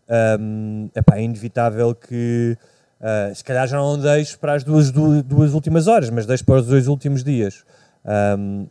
ahm, 0.09 0.87
epá, 0.95 1.17
é 1.17 1.21
inevitável 1.21 1.93
que 1.93 2.57
ah, 2.99 3.31
se 3.35 3.43
calhar 3.43 3.67
já 3.67 3.77
não 3.77 3.99
deixo 3.99 4.39
para 4.39 4.53
as 4.53 4.63
duas, 4.63 4.89
du- 4.89 5.21
duas 5.21 5.53
últimas 5.53 5.85
horas, 5.87 6.09
mas 6.09 6.25
deixo 6.25 6.43
para 6.43 6.55
os 6.55 6.65
dois 6.65 6.87
últimos 6.87 7.23
dias. 7.23 7.63
Ahm, 8.03 8.65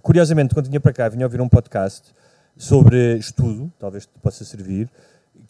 curiosamente, 0.00 0.54
quando 0.54 0.68
vinha 0.68 0.80
para 0.80 0.92
cá, 0.94 1.08
vinha 1.10 1.26
ouvir 1.26 1.40
um 1.42 1.48
podcast 1.48 2.14
sobre 2.56 3.16
estudo, 3.18 3.70
talvez 3.78 4.06
te 4.06 4.12
possa 4.22 4.44
servir, 4.46 4.88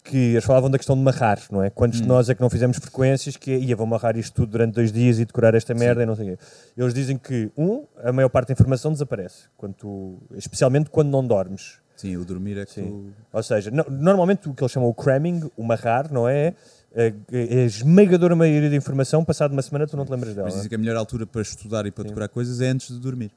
que 0.03 0.17
eles 0.17 0.43
falavam 0.45 0.69
da 0.69 0.77
questão 0.77 0.95
de 0.95 1.01
marrar, 1.01 1.39
não 1.51 1.61
é? 1.63 1.69
Quantos 1.69 1.99
de 1.99 2.05
Hum. 2.05 2.09
nós 2.09 2.29
é 2.29 2.35
que 2.35 2.41
não 2.41 2.49
fizemos 2.49 2.77
frequências 2.77 3.35
que 3.37 3.55
ia, 3.55 3.75
vou 3.75 3.85
marrar 3.85 4.15
isto 4.17 4.33
tudo 4.33 4.51
durante 4.51 4.73
dois 4.75 4.91
dias 4.91 5.19
e 5.19 5.25
decorar 5.25 5.53
esta 5.55 5.73
merda 5.73 6.03
e 6.03 6.05
não 6.05 6.15
sei 6.15 6.33
o 6.33 6.37
quê. 6.37 6.43
Eles 6.77 6.93
dizem 6.93 7.17
que, 7.17 7.51
um, 7.57 7.83
a 8.03 8.11
maior 8.11 8.29
parte 8.29 8.47
da 8.47 8.53
informação 8.53 8.91
desaparece, 8.91 9.43
quando 9.57 9.73
tu- 9.73 10.17
especialmente 10.35 10.89
quando 10.89 11.09
não 11.09 11.25
dormes. 11.25 11.77
Sim, 11.97 12.15
o 12.15 12.23
dormir 12.23 12.57
é 12.57 12.65
que 12.65 12.71
Sim. 12.73 12.83
tu- 12.87 13.13
Ou 13.33 13.43
seja, 13.43 13.69
no- 13.71 13.85
normalmente 13.89 14.47
o 14.47 14.53
que 14.53 14.63
eles 14.63 14.71
chamam 14.71 14.89
o 14.89 14.93
cramming, 14.93 15.49
o 15.57 15.63
marrar, 15.63 16.11
não 16.11 16.27
é? 16.27 16.53
É 16.95 17.13
a 17.31 17.65
esmagadora 17.65 18.35
maioria 18.35 18.69
da 18.69 18.75
informação, 18.75 19.23
passado 19.23 19.51
uma 19.51 19.61
semana 19.61 19.85
tu 19.85 19.95
não 19.95 20.05
te 20.05 20.11
lembras 20.11 20.33
dela. 20.33 20.45
Mas 20.47 20.55
dizem 20.55 20.69
que 20.69 20.75
a 20.75 20.77
melhor 20.77 20.95
altura 20.95 21.27
para 21.27 21.41
estudar 21.41 21.85
e 21.85 21.91
para 21.91 22.05
decorar 22.05 22.27
coisas 22.29 22.61
é 22.61 22.67
antes 22.69 22.87
de 22.87 22.99
dormir. 22.99 23.31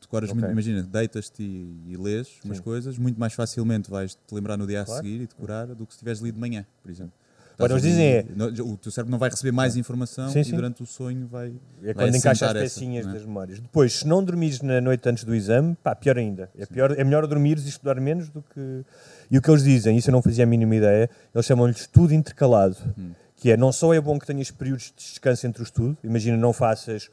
Decoras 0.00 0.30
muito, 0.30 0.44
Ok. 0.44 0.52
imagina, 0.52 0.82
deitas-te 0.82 1.42
e, 1.42 1.92
e 1.92 1.96
lês 1.96 2.28
umas 2.44 2.58
Sim. 2.58 2.62
coisas, 2.62 2.98
muito 2.98 3.18
mais 3.18 3.32
facilmente 3.32 3.90
vais 3.90 4.14
te 4.14 4.34
lembrar 4.34 4.56
no 4.56 4.66
dia 4.66 4.84
Claro. 4.84 5.00
a 5.00 5.02
seguir 5.02 5.22
e 5.22 5.26
decorar 5.26 5.66
do 5.66 5.86
que 5.86 5.92
se 5.92 5.98
tiveres 6.00 6.20
lido 6.20 6.34
de 6.34 6.40
manhã, 6.40 6.66
por 6.82 6.90
exemplo. 6.90 7.12
Eles 7.58 7.80
dizem 7.80 8.18
ali- 8.18 8.28
no- 8.36 8.72
O 8.72 8.76
teu 8.76 8.92
cérebro 8.92 9.10
não 9.10 9.18
vai 9.18 9.30
receber 9.30 9.50
mais 9.50 9.76
informação 9.78 10.28
Sim, 10.28 10.40
e 10.40 10.44
sim. 10.44 10.54
durante 10.54 10.82
o 10.82 10.86
sonho 10.86 11.26
vai. 11.26 11.54
É 11.82 11.94
vai 11.94 12.04
quando 12.04 12.14
encaixa 12.16 12.44
as 12.44 12.50
essa, 12.50 12.60
pecinhas 12.60 13.06
não 13.06 13.12
é? 13.12 13.14
das 13.16 13.24
memórias. 13.24 13.58
Depois, 13.60 13.94
se 13.94 14.06
não 14.06 14.22
dormires 14.22 14.60
na 14.60 14.78
noite 14.78 15.08
antes 15.08 15.24
do 15.24 15.34
exame, 15.34 15.74
pá, 15.82 15.94
pior 15.94 16.18
ainda. 16.18 16.50
É, 16.58 16.66
pior, 16.66 16.92
é 16.92 17.02
melhor 17.02 17.26
dormires 17.26 17.64
e 17.64 17.70
estudar 17.70 17.98
menos 17.98 18.28
do 18.28 18.42
que. 18.42 18.84
E 19.30 19.38
o 19.38 19.40
que 19.40 19.50
eles 19.50 19.62
dizem, 19.64 19.96
isso 19.96 20.10
eu 20.10 20.12
não 20.12 20.20
fazia 20.20 20.44
a 20.44 20.46
mínima 20.46 20.76
ideia, 20.76 21.08
eles 21.34 21.46
chamam-lhe 21.46 21.72
estudo 21.72 22.12
intercalado. 22.12 22.76
Hum. 22.98 23.12
Que 23.36 23.50
é, 23.50 23.56
não 23.56 23.72
só 23.72 23.94
é 23.94 24.00
bom 24.02 24.18
que 24.18 24.26
tenhas 24.26 24.50
períodos 24.50 24.92
de 24.94 25.04
descanso 25.04 25.46
entre 25.46 25.62
o 25.62 25.64
estudo, 25.64 25.96
imagina, 26.04 26.36
não 26.36 26.52
faças 26.52 27.10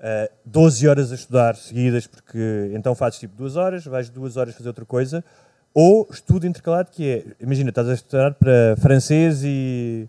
ah, 0.00 0.30
12 0.44 0.88
horas 0.88 1.12
a 1.12 1.14
estudar 1.14 1.56
seguidas, 1.56 2.06
porque 2.06 2.70
então 2.74 2.94
fazes 2.94 3.18
tipo 3.18 3.34
2 3.36 3.56
horas, 3.56 3.84
vais 3.84 4.08
2 4.08 4.36
horas 4.36 4.54
fazer 4.54 4.68
outra 4.68 4.84
coisa, 4.84 5.24
ou 5.72 6.08
estudo 6.10 6.46
intercalado, 6.46 6.90
que 6.90 7.08
é, 7.08 7.44
imagina, 7.44 7.70
estás 7.70 7.88
a 7.88 7.94
estudar 7.94 8.34
para 8.34 8.76
francês 8.78 9.42
e 9.44 10.08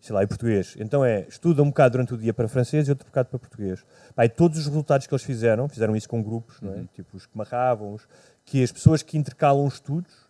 sei 0.00 0.14
lá, 0.14 0.22
e 0.22 0.26
português. 0.26 0.76
Então 0.78 1.04
é, 1.04 1.26
estuda 1.28 1.62
um 1.62 1.66
bocado 1.66 1.92
durante 1.92 2.14
o 2.14 2.16
dia 2.16 2.32
para 2.32 2.46
francês 2.46 2.86
e 2.86 2.90
outro 2.90 3.06
bocado 3.06 3.28
para 3.28 3.38
português. 3.38 3.84
E 4.16 4.28
todos 4.28 4.58
os 4.58 4.66
resultados 4.66 5.06
que 5.06 5.12
eles 5.12 5.24
fizeram, 5.24 5.68
fizeram 5.68 5.96
isso 5.96 6.08
com 6.08 6.22
grupos, 6.22 6.60
não 6.60 6.72
é? 6.74 6.84
tipo 6.94 7.16
os 7.16 7.26
que 7.26 7.36
marravam, 7.36 7.94
os, 7.94 8.06
que 8.44 8.62
as 8.62 8.70
pessoas 8.70 9.02
que 9.02 9.18
intercalam 9.18 9.66
estudos, 9.66 10.26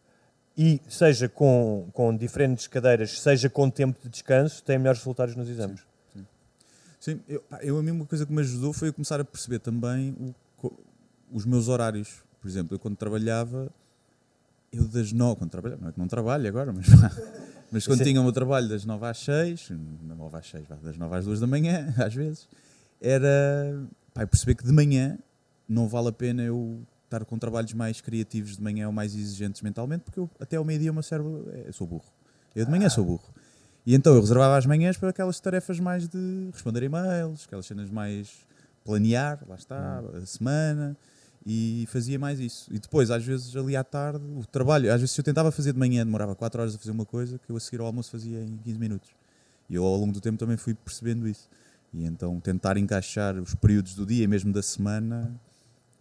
e 0.56 0.80
seja 0.88 1.28
com, 1.28 1.88
com 1.92 2.16
diferentes 2.16 2.66
cadeiras, 2.66 3.20
seja 3.20 3.50
com 3.50 3.68
tempo 3.68 3.98
de 4.02 4.08
descanso, 4.08 4.62
têm 4.64 4.78
melhores 4.78 5.00
resultados 5.00 5.36
nos 5.36 5.48
exames. 5.50 5.80
Sim, 5.80 5.86
eu, 7.28 7.40
pá, 7.40 7.58
eu 7.62 7.78
a 7.78 7.82
mim 7.82 7.90
uma 7.90 8.06
coisa 8.06 8.24
que 8.26 8.32
me 8.32 8.40
ajudou 8.40 8.72
foi 8.72 8.88
eu 8.88 8.92
começar 8.92 9.20
a 9.20 9.24
perceber 9.24 9.58
também 9.58 10.14
o 10.20 10.34
os 11.30 11.44
meus 11.44 11.68
horários. 11.68 12.22
Por 12.40 12.48
exemplo, 12.48 12.74
eu 12.74 12.78
quando 12.78 12.96
trabalhava, 12.96 13.70
eu 14.72 14.86
das 14.86 15.12
nove, 15.12 15.36
quando 15.36 15.50
trabalhava, 15.50 15.82
não 15.82 15.88
é 15.88 15.92
que 15.92 15.98
não 15.98 16.08
trabalho 16.08 16.48
agora, 16.48 16.72
mas, 16.72 16.86
mas 17.70 17.86
quando 17.86 17.98
Sim. 17.98 18.04
tinha 18.04 18.20
o 18.20 18.24
meu 18.24 18.32
trabalho 18.32 18.68
das 18.68 18.84
nove 18.84 19.06
às 19.06 19.18
seis, 19.18 19.68
das 19.68 20.16
nove 20.16 20.36
às 20.36 20.46
seis, 20.46 20.66
das 20.82 20.96
nove 20.96 21.16
às 21.16 21.24
duas 21.24 21.40
da 21.40 21.46
manhã, 21.46 21.92
às 21.98 22.14
vezes, 22.14 22.48
era 23.00 23.76
pá, 24.14 24.22
eu 24.22 24.28
perceber 24.28 24.54
que 24.54 24.64
de 24.64 24.72
manhã 24.72 25.18
não 25.68 25.88
vale 25.88 26.08
a 26.08 26.12
pena 26.12 26.42
eu 26.42 26.80
estar 27.04 27.24
com 27.24 27.38
trabalhos 27.38 27.72
mais 27.72 28.00
criativos 28.00 28.56
de 28.56 28.62
manhã 28.62 28.86
ou 28.86 28.92
mais 28.92 29.14
exigentes 29.14 29.62
mentalmente, 29.62 30.02
porque 30.02 30.20
eu, 30.20 30.30
até 30.40 30.56
ao 30.56 30.64
meio-dia 30.64 30.90
o 30.90 30.94
meu 30.94 31.02
cérebro, 31.02 31.48
é, 31.52 31.68
eu 31.68 31.72
sou 31.72 31.86
burro. 31.86 32.04
Eu 32.54 32.64
de 32.64 32.70
manhã 32.70 32.88
sou 32.88 33.04
burro. 33.04 33.34
E 33.86 33.94
então 33.94 34.14
eu 34.16 34.20
reservava 34.20 34.58
as 34.58 34.66
manhãs 34.66 34.96
para 34.96 35.10
aquelas 35.10 35.38
tarefas 35.38 35.78
mais 35.78 36.08
de 36.08 36.50
responder 36.52 36.82
e-mails, 36.82 37.44
aquelas 37.46 37.66
cenas 37.66 37.88
mais 37.88 38.44
planear, 38.84 39.44
lá 39.48 39.54
está, 39.54 40.02
a 40.12 40.26
semana, 40.26 40.96
e 41.46 41.86
fazia 41.88 42.18
mais 42.18 42.40
isso. 42.40 42.68
E 42.74 42.80
depois, 42.80 43.12
às 43.12 43.24
vezes, 43.24 43.54
ali 43.54 43.76
à 43.76 43.84
tarde, 43.84 44.24
o 44.36 44.44
trabalho, 44.44 44.92
às 44.92 45.00
vezes 45.00 45.12
se 45.12 45.20
eu 45.20 45.24
tentava 45.24 45.52
fazer 45.52 45.72
de 45.72 45.78
manhã, 45.78 46.04
demorava 46.04 46.34
4 46.34 46.60
horas 46.60 46.74
a 46.74 46.78
fazer 46.78 46.90
uma 46.90 47.04
coisa 47.04 47.38
que 47.38 47.48
eu 47.48 47.56
a 47.56 47.60
seguir 47.60 47.80
ao 47.80 47.86
almoço 47.86 48.10
fazia 48.10 48.42
em 48.42 48.56
15 48.56 48.78
minutos. 48.78 49.10
E 49.70 49.76
eu 49.76 49.84
ao 49.84 49.96
longo 49.96 50.12
do 50.12 50.20
tempo 50.20 50.36
também 50.36 50.56
fui 50.56 50.74
percebendo 50.74 51.28
isso. 51.28 51.48
E 51.94 52.04
então 52.04 52.40
tentar 52.40 52.76
encaixar 52.76 53.36
os 53.36 53.54
períodos 53.54 53.94
do 53.94 54.04
dia 54.04 54.24
e 54.24 54.26
mesmo 54.26 54.52
da 54.52 54.62
semana, 54.62 55.32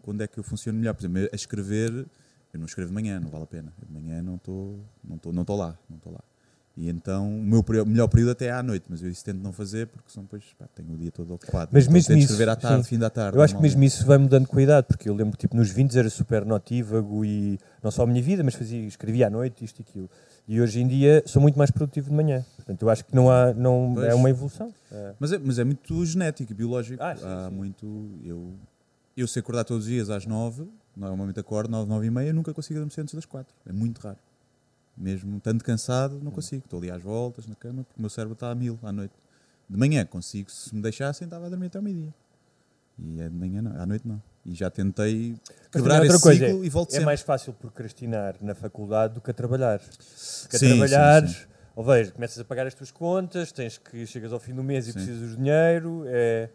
quando 0.02 0.22
é 0.22 0.28
que 0.28 0.40
eu 0.40 0.44
funciono 0.44 0.80
melhor. 0.80 0.96
Por 0.96 1.02
exemplo, 1.02 1.30
a 1.32 1.36
escrever, 1.36 1.92
eu 2.52 2.60
não 2.60 2.66
escrevo 2.66 2.90
de 2.90 2.96
manhã, 2.96 3.20
não 3.20 3.30
vale 3.30 3.44
a 3.44 3.48
pena. 3.48 3.72
De 3.88 3.94
manhã 3.94 4.24
não 4.24 4.36
estou 4.36 4.80
não 5.04 5.20
não 5.32 5.42
estou 5.42 5.56
lá, 5.56 5.78
não 5.88 5.98
estou 5.98 6.12
lá. 6.12 6.24
E 6.78 6.90
então 6.90 7.26
o 7.30 7.42
meu 7.42 7.64
melhor 7.86 8.08
período 8.10 8.32
até 8.32 8.48
é 8.48 8.52
à 8.52 8.62
noite, 8.62 8.86
mas 8.90 9.02
eu 9.02 9.10
isso 9.10 9.24
tento 9.24 9.42
não 9.42 9.54
fazer 9.54 9.88
porque 9.88 10.12
senão 10.12 10.26
depois 10.26 10.44
pá, 10.60 10.66
tenho 10.76 10.94
o 10.94 10.98
dia 10.98 11.10
todo 11.10 11.34
ocupado. 11.34 11.70
Mas 11.72 11.84
Então 11.86 11.94
mesmo 11.94 12.08
tento 12.08 12.18
isso, 12.18 12.32
escrever 12.34 12.50
à 12.52 12.56
tarde, 12.58 12.84
sim. 12.84 12.90
fim 12.90 13.00
da 13.00 13.10
tarde. 13.10 13.38
Eu 13.38 13.42
acho 13.42 13.56
que 13.56 13.62
mesmo 13.62 13.82
isso 13.84 14.06
vai 14.06 14.18
mudando 14.18 14.50
a 14.54 14.62
idade, 14.62 14.88
porque 14.88 15.08
eu 15.08 15.16
lembro 15.16 15.32
que 15.34 15.38
tipo, 15.38 15.56
nos 15.56 15.70
20 15.70 15.98
era 15.98 16.10
super 16.10 16.46
notívago 16.46 17.24
e 17.24 17.58
não 17.82 17.90
só 17.92 18.04
a 18.04 18.08
minha 18.08 18.22
vida, 18.22 18.44
mas 18.44 18.56
fazia, 18.56 18.86
escrevia 18.86 19.28
à 19.28 19.30
noite 19.30 19.64
isto 19.64 19.80
e 19.80 19.84
aquilo. 19.84 20.10
E 20.48 20.60
hoje 20.60 20.82
em 20.82 20.88
dia 20.88 21.24
sou 21.26 21.42
muito 21.42 21.58
mais 21.58 21.72
produtivo 21.72 22.10
de 22.10 22.16
manhã. 22.16 22.46
Portanto, 22.58 22.82
eu 22.82 22.90
acho 22.90 23.06
que 23.06 23.16
não 23.16 23.32
há, 23.32 23.54
não, 23.54 23.94
Pois. 23.96 24.08
é 24.08 24.14
uma 24.14 24.30
evolução. 24.30 24.74
É. 24.92 25.14
Mas 25.18 25.32
é, 25.32 25.38
mas 25.38 25.58
é 25.58 25.64
muito 25.64 26.06
genético 26.06 26.52
e 26.52 26.56
biológico. 26.56 27.02
Ah, 27.02 27.16
sim, 27.16 27.24
Há 27.26 27.48
sim. 27.50 27.56
muito. 27.56 28.10
Eu, 28.24 28.54
eu 29.16 29.28
sei 29.28 29.40
acordar 29.40 29.64
todos 29.64 29.86
os 29.86 29.90
dias 29.90 30.10
às 30.10 30.26
9, 30.26 30.68
normalmente 30.96 31.40
acordo 31.40 31.72
9, 31.72 31.90
9 31.90 32.06
e 32.06 32.12
meia, 32.12 32.34
nunca 32.34 32.54
consigo 32.54 32.80
adormecer 32.80 33.02
antes 33.02 33.16
das 33.16 33.26
4. 33.26 33.54
É 33.66 33.72
muito 33.72 34.00
raro. 34.00 34.18
Mesmo 34.98 35.38
estando 35.38 35.64
cansado, 35.64 36.20
não 36.24 36.32
consigo. 36.32 36.64
Estou 36.66 36.80
ali 36.80 36.90
às 36.90 37.02
voltas 37.02 37.48
na 37.48 37.56
cama 37.56 37.84
porque 37.84 38.00
o 38.00 38.02
meu 38.02 38.10
cérebro 38.10 38.34
está 38.34 38.50
a 38.50 38.56
mil 38.56 38.80
à 38.82 38.92
noite. 38.92 39.14
De 39.70 39.78
manhã 39.78 40.06
consigo, 40.06 40.50
se 40.50 40.74
me 40.74 40.82
deixassem, 40.82 41.26
estava 41.26 41.48
a 41.48 41.50
dormir 41.50 41.68
até 41.68 41.78
ao 41.78 41.84
meio-dia. 41.84 42.14
E 42.98 43.20
é 43.20 43.28
de 43.28 43.36
manhã, 43.36 43.62
não, 43.62 43.82
à 43.82 43.86
noite 43.86 44.08
não. 44.08 44.22
E 44.46 44.54
já 44.54 44.70
tentei 44.70 45.36
quebrar 45.72 45.96
também 45.96 46.06
esse 46.06 46.14
outra 46.14 46.20
coisa, 46.20 46.46
ciclo 46.48 46.64
e 46.64 46.70
volto 46.70 46.90
é 46.90 46.92
sempre. 46.92 47.06
mais 47.06 47.22
fácil 47.22 47.52
procrastinar 47.54 48.36
na 48.40 48.54
faculdade 48.56 49.16
do 49.16 49.22
que 49.22 49.32
a 49.32 49.34
trabalhar. 49.34 49.80
Porque 49.80 50.56
a 50.56 50.60
Sim, 50.60 50.68
trabalhar, 50.70 51.28
sim, 51.28 51.34
sim. 51.34 51.46
ou 51.76 51.84
veja, 51.84 52.12
começas 52.12 52.40
a 52.40 52.46
pagar 52.46 52.68
as 52.68 52.74
tuas 52.74 52.92
contas, 52.92 53.52
tens 53.52 53.78
que 53.78 54.06
chegas 54.06 54.32
ao 54.32 54.40
fim 54.40 54.54
do 54.54 54.64
mês 54.64 54.88
e 54.88 54.94
Sim. 54.94 55.00
precisas 55.00 55.32
do 55.32 55.38
dinheiro. 55.38 56.04
É, 56.08 56.50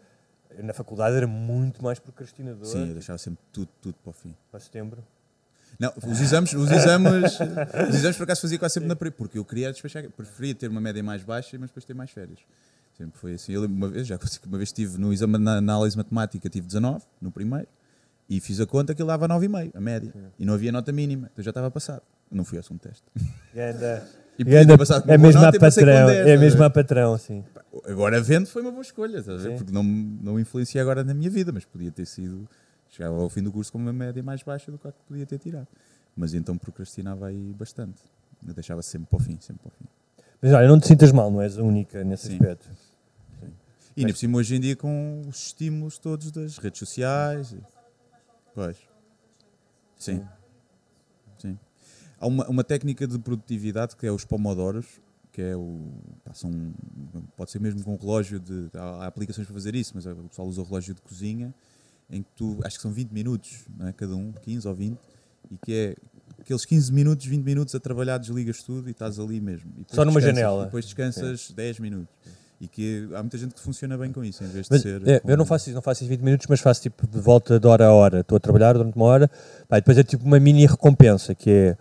na 0.63 0.73
faculdade 0.73 1.15
era 1.15 1.27
muito 1.27 1.83
mais 1.83 1.99
procrastinador. 1.99 2.65
Sim, 2.65 2.87
eu 2.87 2.93
deixava 2.93 3.17
sempre 3.17 3.43
tudo, 3.51 3.69
tudo 3.81 3.95
para 3.95 4.09
o 4.09 4.13
fim. 4.13 4.35
Para 4.49 4.59
setembro. 4.59 5.03
Não, 5.81 5.91
os 6.05 6.21
exames, 6.21 6.53
os 6.53 6.69
exames, 6.69 7.39
os 7.89 7.95
exames 7.95 8.15
por 8.15 8.25
acaso 8.25 8.41
fazia 8.41 8.59
quase 8.59 8.75
sempre 8.75 8.87
na 8.87 8.95
pre, 8.95 9.09
porque 9.09 9.39
eu 9.39 9.43
queria 9.43 9.71
despachar, 9.71 10.07
preferia 10.11 10.53
ter 10.53 10.69
uma 10.69 10.79
média 10.79 11.01
mais 11.01 11.23
baixa, 11.23 11.57
mas 11.59 11.71
depois 11.71 11.83
ter 11.83 11.95
mais 11.95 12.11
férias. 12.11 12.37
Sempre 12.95 13.17
foi 13.17 13.33
assim. 13.33 13.53
Eu 13.53 13.65
uma 13.65 13.87
vez, 13.87 14.05
já 14.05 14.19
uma 14.45 14.57
vez 14.57 14.69
estive 14.69 14.99
no 14.99 15.11
exame 15.11 15.39
na 15.39 15.57
análise 15.57 15.97
matemática, 15.97 16.47
tive 16.47 16.67
19 16.67 17.03
no 17.19 17.31
primeiro 17.31 17.67
e 18.29 18.39
fiz 18.39 18.61
a 18.61 18.67
conta 18.67 18.93
que 18.93 19.01
ele 19.01 19.07
dava 19.07 19.27
9,5, 19.27 19.71
a 19.73 19.81
média. 19.81 20.13
E 20.37 20.45
não 20.45 20.53
havia 20.53 20.71
nota 20.71 20.91
mínima, 20.91 21.31
então 21.33 21.43
já 21.43 21.49
estava 21.49 21.71
passado. 21.71 22.03
Não 22.31 22.45
fui 22.45 22.59
ao 22.59 22.63
segundo 22.63 22.81
teste. 22.81 23.03
E 24.37 24.43
ganda, 24.43 24.77
passado 24.77 25.11
é 25.11 25.17
mesmo 25.17 25.43
a 25.43 25.51
patrão, 25.51 26.05
10, 26.05 26.27
é 26.27 26.37
mesmo 26.37 26.63
a 26.63 26.69
patrão, 26.69 27.17
sim. 27.17 27.43
Agora 27.87 28.21
vendo 28.21 28.45
foi 28.45 28.61
uma 28.61 28.71
boa 28.71 28.83
escolha, 28.83 29.17
estás 29.17 29.39
a 29.39 29.43
ver? 29.43 29.49
Sim. 29.53 29.57
porque 29.57 29.73
não, 29.73 29.81
não 29.81 30.39
influencia 30.39 30.79
agora 30.79 31.03
na 31.03 31.15
minha 31.15 31.29
vida, 31.31 31.51
mas 31.51 31.65
podia 31.65 31.91
ter 31.91 32.05
sido. 32.05 32.47
Chegava 32.91 33.15
ao 33.21 33.29
fim 33.29 33.41
do 33.41 33.51
curso 33.51 33.71
com 33.71 33.77
uma 33.77 33.93
média 33.93 34.21
mais 34.21 34.43
baixa 34.43 34.71
do 34.71 34.77
que 34.77 34.87
a 34.87 34.91
que 34.91 34.99
podia 35.07 35.25
ter 35.25 35.39
tirado. 35.39 35.67
Mas 36.15 36.33
então 36.33 36.57
procrastinava 36.57 37.27
aí 37.27 37.53
bastante. 37.53 38.01
Eu 38.45 38.53
deixava 38.53 38.81
sempre 38.81 39.07
para 39.09 39.17
o 39.17 39.19
fim, 39.19 39.37
sempre 39.39 39.63
para 39.63 39.69
o 39.69 39.71
fim. 39.71 39.85
Mas 40.41 40.51
olha, 40.53 40.67
não 40.67 40.79
te 40.79 40.87
sintas 40.87 41.11
mal, 41.11 41.31
não 41.31 41.41
és 41.41 41.57
a 41.57 41.63
única 41.63 42.03
nesse 42.03 42.27
Sim. 42.27 42.33
aspecto. 42.33 42.69
E 43.95 44.01
ainda 44.01 44.13
por 44.13 44.19
cima 44.19 44.37
hoje 44.37 44.55
em 44.55 44.59
dia 44.59 44.75
com 44.75 45.21
os 45.27 45.47
estímulos 45.47 45.97
todos 45.97 46.31
das 46.31 46.57
redes 46.57 46.79
sociais. 46.79 47.53
e- 47.53 47.61
Pois. 48.53 48.77
Sim. 49.97 50.25
Sim. 51.37 51.57
Há 52.19 52.27
uma, 52.27 52.47
uma 52.49 52.63
técnica 52.63 53.07
de 53.07 53.17
produtividade 53.19 53.95
que 53.95 54.05
é 54.05 54.11
os 54.11 54.25
pomodoros, 54.25 54.99
que 55.31 55.41
é 55.41 55.55
o. 55.55 55.91
pá, 56.23 56.33
são, 56.33 56.51
pode 57.37 57.51
ser 57.51 57.59
mesmo 57.59 57.83
com 57.83 57.95
relógio 57.95 58.39
de. 58.39 58.69
Há, 58.73 59.03
há 59.03 59.07
aplicações 59.07 59.45
para 59.47 59.53
fazer 59.53 59.75
isso, 59.75 59.93
mas 59.95 60.05
o 60.05 60.15
pessoal 60.27 60.47
usa 60.47 60.61
o 60.61 60.63
relógio 60.65 60.93
de 60.93 61.01
cozinha, 61.01 61.53
em 62.11 62.21
que 62.21 62.29
tu. 62.35 62.59
acho 62.63 62.75
que 62.77 62.81
são 62.81 62.91
20 62.91 63.11
minutos, 63.11 63.65
não 63.77 63.87
é? 63.87 63.93
cada 63.93 64.15
um, 64.15 64.31
15 64.31 64.67
ou 64.67 64.75
20, 64.75 64.97
e 65.49 65.57
que 65.57 65.73
é 65.73 65.95
aqueles 66.39 66.65
15 66.65 66.91
minutos, 66.93 67.25
20 67.25 67.43
minutos 67.43 67.73
a 67.75 67.79
trabalhar, 67.79 68.17
desligas 68.17 68.61
tudo 68.63 68.87
e 68.87 68.91
estás 68.91 69.19
ali 69.19 69.39
mesmo. 69.39 69.71
E 69.77 69.95
Só 69.95 70.03
numa 70.03 70.19
janela. 70.21 70.65
Depois 70.65 70.85
descansas 70.85 71.51
10 71.51 71.79
minutos. 71.79 72.07
E 72.59 72.67
que 72.67 73.09
há 73.15 73.23
muita 73.23 73.39
gente 73.39 73.55
que 73.55 73.59
funciona 73.59 73.97
bem 73.97 74.11
com 74.11 74.23
isso, 74.23 74.43
em 74.43 74.47
vez 74.47 74.67
de 74.67 74.71
Mas, 74.71 74.81
ser. 74.83 75.07
é, 75.07 75.19
com- 75.19 75.31
eu 75.31 75.35
não 75.35 75.45
faço 75.45 75.69
isso, 75.69 75.75
não 75.75 75.81
faço 75.81 76.03
isso 76.03 76.09
20 76.09 76.21
minutos, 76.21 76.45
mas 76.47 76.59
faço 76.59 76.79
tipo 76.83 77.07
de 77.07 77.19
volta 77.19 77.59
de 77.59 77.65
hora 77.67 77.87
a 77.87 77.91
hora. 77.91 78.19
Estou 78.19 78.35
a 78.35 78.39
trabalhar 78.39 78.73
durante 78.73 78.95
uma 78.95 79.05
hora, 79.05 79.27
pá, 79.67 79.77
depois 79.77 79.97
é 79.97 80.03
tipo 80.03 80.23
uma 80.25 80.39
mini 80.39 80.67
recompensa, 80.67 81.33
que 81.33 81.49
é 81.49 81.77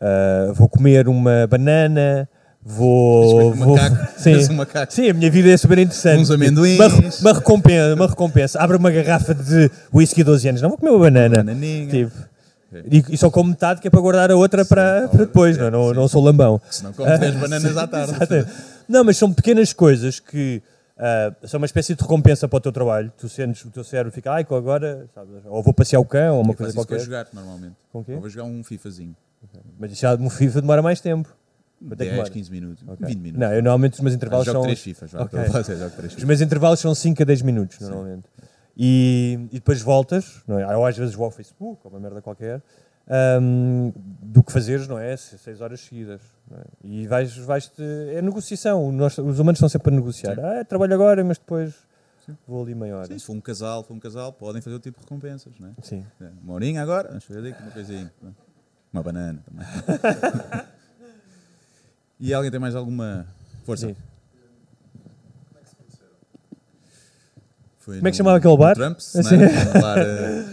ah, 0.00 0.50
vou 0.54 0.68
comer 0.70 1.06
uma 1.06 1.46
banana, 1.46 2.26
vou. 2.64 3.50
Um 3.50 3.54
vou 3.54 3.76
macaco, 3.76 4.08
sim, 4.20 4.50
um 4.50 4.54
macaco. 4.54 4.92
sim, 4.92 5.10
a 5.10 5.14
minha 5.14 5.30
vida 5.30 5.50
é 5.50 5.56
super 5.56 5.78
interessante. 5.78 6.20
Uns 6.20 6.30
amendoins. 6.30 6.78
Uma, 6.78 6.88
uma 7.20 7.32
recompensa, 7.38 7.94
uma 7.94 8.06
recompensa. 8.06 8.60
Abre 8.60 8.76
uma 8.76 8.90
garrafa 8.90 9.34
de 9.34 9.70
whisky 9.92 10.22
12 10.22 10.48
anos, 10.48 10.62
não 10.62 10.68
vou 10.68 10.78
comer 10.78 10.90
uma 10.90 11.00
banana. 11.00 11.36
Bananinha. 11.38 11.88
Tipo, 11.88 12.12
e, 12.90 13.04
e 13.10 13.18
só 13.18 13.30
como 13.30 13.50
metade 13.50 13.80
que 13.80 13.88
é 13.88 13.90
para 13.90 14.00
guardar 14.00 14.30
a 14.30 14.36
outra 14.36 14.64
para, 14.64 15.08
para 15.08 15.24
depois, 15.26 15.58
não, 15.58 15.66
é? 15.66 15.70
não, 15.70 15.92
não 15.92 16.08
sou 16.08 16.22
lambão. 16.22 16.60
Senão 16.70 16.92
comes 16.92 17.18
10 17.18 17.34
bananas 17.34 17.72
Sim, 17.72 17.78
à 17.78 17.86
tarde. 17.86 18.12
exatamente. 18.16 18.50
Não, 18.88 19.04
mas 19.04 19.16
são 19.16 19.32
pequenas 19.32 19.72
coisas 19.72 20.18
que 20.18 20.62
ah, 20.98 21.32
são 21.44 21.58
uma 21.58 21.66
espécie 21.66 21.94
de 21.94 22.02
recompensa 22.02 22.46
para 22.46 22.56
o 22.56 22.60
teu 22.60 22.72
trabalho. 22.72 23.12
Tu 23.18 23.28
sentes, 23.28 23.64
o 23.64 23.70
teu 23.70 23.82
cérebro 23.84 24.12
fica, 24.12 24.30
ai, 24.32 24.46
agora, 24.48 25.06
sabes, 25.14 25.34
ou 25.46 25.62
vou 25.62 25.74
passear 25.74 26.00
o 26.00 26.04
cão, 26.04 26.36
ou 26.36 26.42
uma 26.42 26.52
Eu 26.52 26.56
coisa 26.56 26.70
isso 26.70 26.78
qualquer. 26.78 27.00
jogar, 27.00 27.26
normalmente. 27.32 27.74
Com 27.92 28.04
quê? 28.04 28.12
Ou 28.12 28.20
vou 28.20 28.30
jogar 28.30 28.44
um 28.44 28.62
FIFAzinho. 28.62 29.16
Mas 29.78 29.98
já 29.98 30.16
no 30.16 30.30
FIFA 30.30 30.60
demora 30.60 30.80
mais 30.80 31.00
tempo. 31.00 31.28
Quanto 31.88 31.92
é 32.00 32.04
que 32.04 32.10
10, 32.10 32.10
demora? 32.12 32.30
15 32.30 32.50
minutos. 32.50 32.84
Ok. 32.88 33.06
20 33.06 33.18
minutos. 33.18 33.40
Não, 33.40 33.52
eu 33.54 33.62
normalmente 33.62 33.94
os 33.94 34.00
meus 34.00 34.14
intervalos 34.14 34.46
jogo 34.46 34.58
são. 34.58 34.62
3 34.64 34.80
FIFAs, 34.80 35.12
vá, 35.12 35.22
Ok. 35.22 35.40
estou 35.40 35.60
a 35.60 35.64
fazer, 35.64 35.76
jogo 35.78 35.96
três 35.96 36.16
Os 36.16 36.24
meus 36.24 36.40
intervalos 36.40 36.80
são 36.80 36.94
5 36.94 37.22
a 37.22 37.24
10 37.24 37.42
minutos, 37.42 37.80
normalmente. 37.80 38.24
E, 38.76 39.38
e 39.50 39.54
depois 39.54 39.80
voltas, 39.82 40.42
não 40.46 40.58
é? 40.58 40.76
Ou 40.76 40.86
às 40.86 40.96
vezes 40.96 41.14
vou 41.14 41.24
ao 41.26 41.30
Facebook, 41.30 41.80
ou 41.84 41.90
uma 41.90 42.00
merda 42.00 42.22
qualquer, 42.22 42.62
ahm, 43.06 43.90
do 44.22 44.42
que 44.42 44.50
fazeres, 44.52 44.88
não 44.88 44.98
é? 44.98 45.16
6 45.16 45.60
horas 45.60 45.80
seguidas. 45.80 46.20
é? 46.50 46.60
E 46.84 47.06
vais, 47.06 47.36
vais 47.36 47.70
é 47.78 48.22
negociação. 48.22 48.90
Nós, 48.92 49.18
os 49.18 49.38
humanos 49.38 49.58
estão 49.58 49.68
sempre 49.68 49.92
a 49.92 49.96
negociar. 49.96 50.36
Sim. 50.36 50.40
Ah, 50.42 50.64
trabalho 50.64 50.94
agora, 50.94 51.22
mas 51.22 51.36
depois 51.38 51.74
vou 52.46 52.62
ali 52.62 52.74
meia 52.74 52.96
hora. 52.96 53.06
Sim, 53.08 53.18
se 53.18 53.26
for 53.26 53.32
um 53.34 53.40
casal, 53.40 53.82
for 53.82 53.94
um 53.94 54.00
casal, 54.00 54.32
podem 54.32 54.62
fazer 54.62 54.76
o 54.76 54.80
tipo 54.80 54.98
de 55.00 55.04
recompensas, 55.04 55.52
não 55.58 55.68
é? 55.68 55.72
Sim. 55.82 56.06
É, 56.20 56.28
Uma 56.42 56.54
horinha 56.54 56.80
agora, 56.82 57.08
vamos 57.08 57.24
fazer 57.24 57.46
aqui 57.46 57.62
uma 57.62 57.72
coisinha. 57.72 58.12
Uma 58.92 59.02
banana 59.02 59.42
também. 59.44 59.66
e 62.22 62.32
alguém 62.32 62.50
tem 62.52 62.60
mais 62.60 62.76
alguma 62.76 63.26
força? 63.64 63.88
Sim. 63.88 63.96
Foi 67.80 67.96
Como 67.96 68.06
é 68.06 68.10
que 68.12 68.16
chamava 68.16 68.36
aquele 68.38 68.56
bar? 68.56 68.74
Trumps, 68.76 69.16
Assim. 69.16 69.34
é? 69.42 69.80
Bar, 69.80 69.98
eh, 69.98 70.44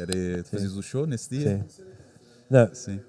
era, 0.00 0.42
tu 0.44 0.50
fazias 0.50 0.76
o 0.76 0.82
show 0.82 1.04
nesse 1.04 1.28
dia? 1.30 1.66
Sim. 1.68 1.82
Não, 2.48 2.72
Sim. 2.72 3.00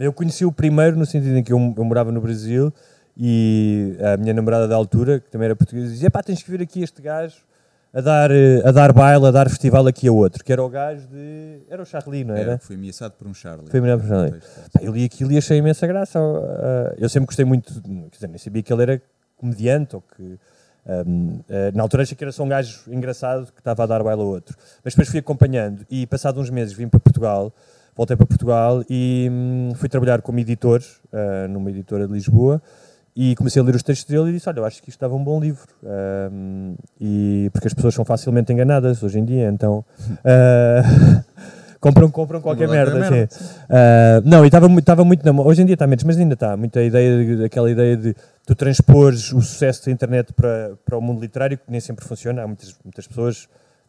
Eu 0.00 0.12
conheci 0.12 0.44
o 0.44 0.52
primeiro 0.52 0.96
no 0.96 1.04
sentido 1.04 1.36
em 1.36 1.42
que 1.42 1.52
eu, 1.52 1.58
eu 1.76 1.84
morava 1.84 2.10
no 2.10 2.20
Brasil 2.20 2.72
e 3.16 3.96
a 4.00 4.16
minha 4.16 4.32
namorada 4.32 4.66
da 4.68 4.74
altura, 4.76 5.20
que 5.20 5.30
também 5.30 5.46
era 5.46 5.56
portuguesa, 5.56 5.88
dizia: 5.92 6.10
pá, 6.10 6.22
tens 6.22 6.42
que 6.42 6.50
vir 6.50 6.62
aqui 6.62 6.82
este 6.82 7.02
gajo 7.02 7.36
a 7.92 8.00
dar, 8.00 8.30
eh, 8.30 8.62
a 8.64 8.70
dar 8.70 8.92
baile, 8.92 9.26
a 9.26 9.30
dar 9.30 9.48
festival 9.48 9.86
aqui 9.86 10.08
a 10.08 10.12
outro, 10.12 10.44
que 10.44 10.52
era 10.52 10.62
o 10.62 10.68
gajo 10.68 11.06
de. 11.06 11.62
Era 11.68 11.82
o 11.82 11.86
Charlie, 11.86 12.24
não 12.24 12.34
era? 12.34 12.52
Era, 12.52 12.58
fui 12.58 12.76
ameaçado 12.76 13.12
por 13.12 13.26
um 13.26 13.34
Charlie. 13.34 13.70
Foi 13.70 13.80
ameaçado 13.80 14.06
por 14.06 14.14
um 14.14 14.18
Charlie. 14.18 14.40
Pá, 14.72 14.80
eu 14.82 14.92
li 14.92 15.04
aquilo 15.04 15.32
e 15.32 15.38
achei 15.38 15.58
imensa 15.58 15.86
graça. 15.86 16.18
ah, 16.18 16.94
eu 16.98 17.08
sempre 17.08 17.26
gostei 17.26 17.44
muito, 17.44 17.72
quer 17.82 18.16
dizer, 18.16 18.28
nem 18.28 18.38
sabia 18.38 18.62
que 18.62 18.72
ele 18.72 18.82
era 18.82 19.02
comediante 19.36 19.96
ou 19.96 20.02
que. 20.02 20.38
ahm, 20.86 21.40
ah, 21.48 21.72
na 21.74 21.82
altura 21.82 22.02
achei 22.02 22.16
que 22.16 22.24
era 22.24 22.32
só 22.32 22.44
um 22.44 22.48
gajo 22.48 22.80
engraçado 22.88 23.46
que 23.52 23.60
estava 23.60 23.82
a 23.84 23.86
dar 23.86 24.02
baile 24.02 24.20
a 24.20 24.24
outro. 24.24 24.56
Mas 24.84 24.94
depois 24.94 25.08
fui 25.08 25.20
acompanhando 25.20 25.86
e, 25.90 26.06
passado 26.06 26.40
uns 26.40 26.50
meses, 26.50 26.74
vim 26.74 26.88
para 26.88 27.00
Portugal, 27.00 27.52
voltei 27.96 28.16
para 28.16 28.26
Portugal 28.26 28.84
e 28.88 29.28
hum, 29.30 29.72
fui 29.76 29.88
trabalhar 29.88 30.20
como 30.20 30.38
editor 30.38 30.82
ah, 31.10 31.48
numa 31.48 31.70
editora 31.70 32.06
de 32.06 32.12
Lisboa 32.12 32.60
e 33.20 33.34
comecei 33.34 33.60
a 33.60 33.64
ler 33.64 33.74
os 33.74 33.82
textos 33.82 34.08
dele 34.08 34.30
e 34.30 34.32
disse: 34.34 34.48
Olha, 34.48 34.60
eu 34.60 34.64
acho 34.64 34.80
que 34.80 34.90
isto 34.90 35.00
dava 35.00 35.12
um 35.16 35.24
bom 35.24 35.40
livro. 35.40 35.66
Ahm, 35.84 36.76
e 37.00 37.50
porque 37.52 37.66
as 37.66 37.74
pessoas 37.74 37.92
são 37.92 38.04
facilmente 38.04 38.52
enganadas 38.52 39.02
hoje 39.02 39.18
em 39.18 39.24
dia, 39.24 39.48
então. 39.48 39.84
ah, 40.24 41.24
compram, 41.80 42.08
compram 42.12 42.40
qualquer 42.40 42.68
merda. 42.68 42.96
merda. 42.96 43.28
Ah, 43.68 44.22
não, 44.24 44.44
e 44.44 44.46
estava 44.46 44.68
muito, 44.68 44.84
estava 44.84 45.02
na 45.04 45.42
Hoje 45.42 45.62
em 45.62 45.66
dia 45.66 45.74
está 45.74 45.84
menos, 45.84 46.04
mas 46.04 46.16
ainda 46.16 46.34
está. 46.34 46.56
Muita 46.56 46.80
ideia, 46.80 47.24
de- 47.24 47.42
daquela 47.42 47.68
ideia 47.68 47.96
de 47.96 48.14
tu 48.46 48.54
transpores 48.54 49.32
o 49.32 49.40
sucesso 49.40 49.86
da 49.86 49.90
internet 49.90 50.32
para, 50.32 50.76
para 50.86 50.96
o 50.96 51.00
mundo 51.00 51.20
literário, 51.20 51.58
que 51.58 51.64
nem 51.68 51.80
sempre 51.80 52.04
funciona. 52.04 52.44
Há 52.44 52.46
muitas, 52.46 52.72
muitas 52.84 53.08
pessoas. 53.08 53.48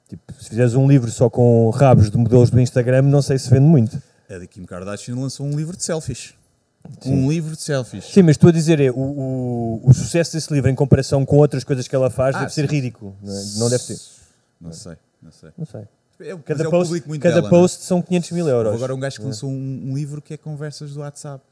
Tipo, 0.09 0.23
se 0.39 0.49
fizeres 0.49 0.73
um 0.73 0.87
livro 0.87 1.11
só 1.11 1.29
com 1.29 1.69
rabos 1.69 2.09
de 2.09 2.17
modelos 2.17 2.49
do 2.49 2.59
Instagram, 2.59 3.03
não 3.03 3.21
sei 3.21 3.37
se 3.37 3.47
vende 3.47 3.67
muito. 3.67 4.01
A 4.27 4.39
da 4.39 4.47
Kim 4.47 4.63
Kardashian 4.65 5.13
lançou 5.15 5.45
um 5.45 5.55
livro 5.55 5.77
de 5.77 5.83
selfies. 5.83 6.33
Sim. 7.01 7.13
Um 7.13 7.29
livro 7.29 7.55
de 7.55 7.61
selfies. 7.61 8.05
Sim, 8.05 8.23
mas 8.23 8.31
estou 8.31 8.49
a 8.49 8.53
dizer, 8.53 8.79
é, 8.79 8.89
o, 8.89 8.95
o, 8.95 9.81
o 9.83 9.93
sucesso 9.93 10.33
desse 10.33 10.51
livro 10.53 10.69
em 10.69 10.75
comparação 10.75 11.25
com 11.25 11.37
outras 11.37 11.63
coisas 11.63 11.87
que 11.87 11.95
ela 11.95 12.09
faz 12.09 12.35
Ah, 12.35 12.39
deve 12.41 12.53
ser 12.53 12.67
sim. 12.67 12.75
ridículo. 12.75 13.15
Não, 13.21 13.33
é? 13.33 13.43
Não 13.57 13.69
deve 13.69 13.83
ser. 13.83 13.99
Não 14.59 14.71
sei, 14.71 14.95
não 15.21 15.31
sei. 15.31 15.49
Não 15.57 15.65
sei. 15.65 15.81
É, 16.21 16.35
Cada 16.37 16.63
é 16.63 16.67
o 16.67 16.71
post, 16.71 16.99
cada 17.01 17.17
dela, 17.35 17.41
não 17.41 17.47
é? 17.47 17.49
post 17.49 17.83
são 17.83 18.01
500 18.01 18.31
mil 18.31 18.47
euros. 18.47 18.65
Houve 18.71 18.77
agora 18.83 18.95
um 18.95 18.99
gajo 18.99 19.17
que 19.17 19.23
É. 19.23 19.25
lançou 19.25 19.49
um, 19.49 19.81
um 19.91 19.95
livro 19.95 20.21
que 20.21 20.33
é 20.33 20.37
conversas 20.37 20.93
do 20.93 20.99
WhatsApp. 21.01 21.43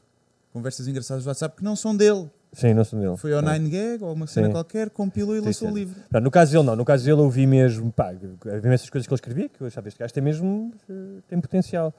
Conversas 0.52 0.88
engraçadas 0.88 1.24
do 1.24 1.28
WhatsApp 1.28 1.56
que 1.56 1.64
não 1.64 1.74
são 1.76 1.96
dele. 1.96 2.28
Sim, 2.52 2.74
não 2.74 2.84
são 2.84 2.98
dele. 2.98 3.16
Foi 3.16 3.32
ao 3.32 3.40
É. 3.40 3.58
9gag 3.58 4.02
ou 4.02 4.12
uma 4.12 4.26
cena 4.26 4.46
Sim. 4.46 4.52
qualquer, 4.52 4.90
compilou 4.90 5.36
e 5.36 5.40
lançou 5.40 5.70
o 5.70 5.74
livro. 5.74 5.94
No 6.20 6.30
caso 6.30 6.52
dele, 6.52 6.64
não. 6.64 6.74
No 6.76 6.84
caso 6.84 7.04
dele, 7.04 7.20
eu 7.20 7.30
vi 7.30 7.46
mesmo. 7.46 7.90
Pá, 7.92 8.08
havia 8.10 8.72
essas 8.74 8.90
coisas 8.90 9.06
que 9.06 9.12
ele 9.12 9.16
escrevia, 9.18 9.48
que 9.48 9.60
eu 9.60 9.66
achava 9.66 9.88
este 9.88 9.98
gajo 9.98 10.12
tem 10.12 10.22
mesmo. 10.22 10.72
eh, 10.88 10.92
tem 11.28 11.40
potencial. 11.40 11.94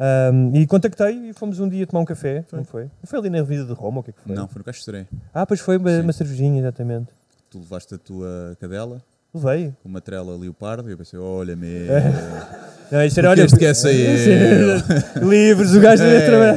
Ahm, 0.00 0.54
e 0.54 0.66
contactei 0.66 1.30
e 1.30 1.32
fomos 1.32 1.58
um 1.58 1.68
dia 1.68 1.86
tomar 1.86 2.00
um 2.02 2.04
café. 2.04 2.44
Não 2.52 2.64
foi? 2.64 2.84
Não 2.84 2.90
foi 3.04 3.18
ali 3.18 3.30
na 3.30 3.40
Avenida 3.40 3.66
de 3.66 3.72
Roma? 3.72 3.96
ou 3.96 4.00
O 4.00 4.04
que 4.04 4.10
é 4.10 4.12
que 4.12 4.20
foi? 4.24 4.34
Não, 4.36 4.46
foi 4.46 4.58
no 4.60 4.64
Caixa. 4.64 5.06
Ah, 5.34 5.44
pois 5.44 5.58
foi 5.60 5.76
uma, 5.76 5.90
Sim. 5.90 6.00
uma 6.02 6.12
cervejinha, 6.12 6.60
exatamente. 6.60 7.08
Tu 7.50 7.58
levaste 7.58 7.94
a 7.94 7.98
tua 7.98 8.56
cadela 8.60 9.02
Levei. 9.34 9.72
com 9.82 9.88
uma 9.88 10.00
trela 10.00 10.36
leopardo 10.36 10.88
e 10.88 10.92
eu 10.92 10.98
pensei, 10.98 11.18
olha 11.18 11.56
mesmo. 11.56 11.92
Não, 12.92 13.04
isso 13.04 13.18
era, 13.20 13.30
olha, 13.30 13.42
este 13.42 13.58
quer 13.58 13.74
sair. 13.74 14.16
Sim, 14.18 15.26
Livres, 15.28 15.74
o 15.74 15.80
gajo 15.80 16.02
deve 16.02 16.16
É. 16.24 16.26
trabalhar. 16.26 16.56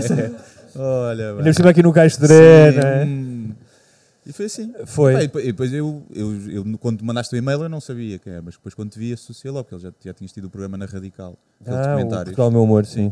Olha, 0.76 1.30
Ainda 1.32 1.44
por 1.44 1.54
cima 1.54 1.70
aqui 1.72 1.84
no 1.84 1.92
Caixa 1.92 2.18
não 2.26 2.36
é? 2.36 3.06
hum. 3.06 3.52
E 4.26 4.32
foi 4.32 4.46
assim. 4.46 4.72
Foi. 4.86 5.28
Pá, 5.28 5.40
e 5.42 5.48
depois- 5.48 5.74
eu, 5.74 6.04
eu, 6.14 6.50
eu, 6.52 6.78
quando 6.80 7.00
te 7.00 7.04
mandaste 7.04 7.36
o 7.36 7.38
e-mail, 7.38 7.64
eu 7.64 7.68
não 7.70 7.82
sabia 7.82 8.18
quem 8.20 8.32
era, 8.34 8.42
mas 8.42 8.54
depois 8.56 8.74
quando 8.76 8.92
te 8.92 9.00
vi, 9.00 9.12
associei 9.12 9.52
logo, 9.52 9.64
porque 9.66 9.76
ele 9.76 9.82
já, 9.84 10.10
já 10.10 10.14
tinhas 10.14 10.32
tido 10.32 10.46
o 10.46 10.50
programa 10.50 10.78
na 10.78 10.86
Radical, 10.86 11.36
aquele 11.60 11.76
Ah, 11.76 11.80
o 11.80 11.84
documentário. 11.88 12.26
Portugal 12.26 12.46
é 12.46 12.50
o 12.50 12.52
meu 12.52 12.64
humor, 12.64 12.86
sim. 12.86 13.12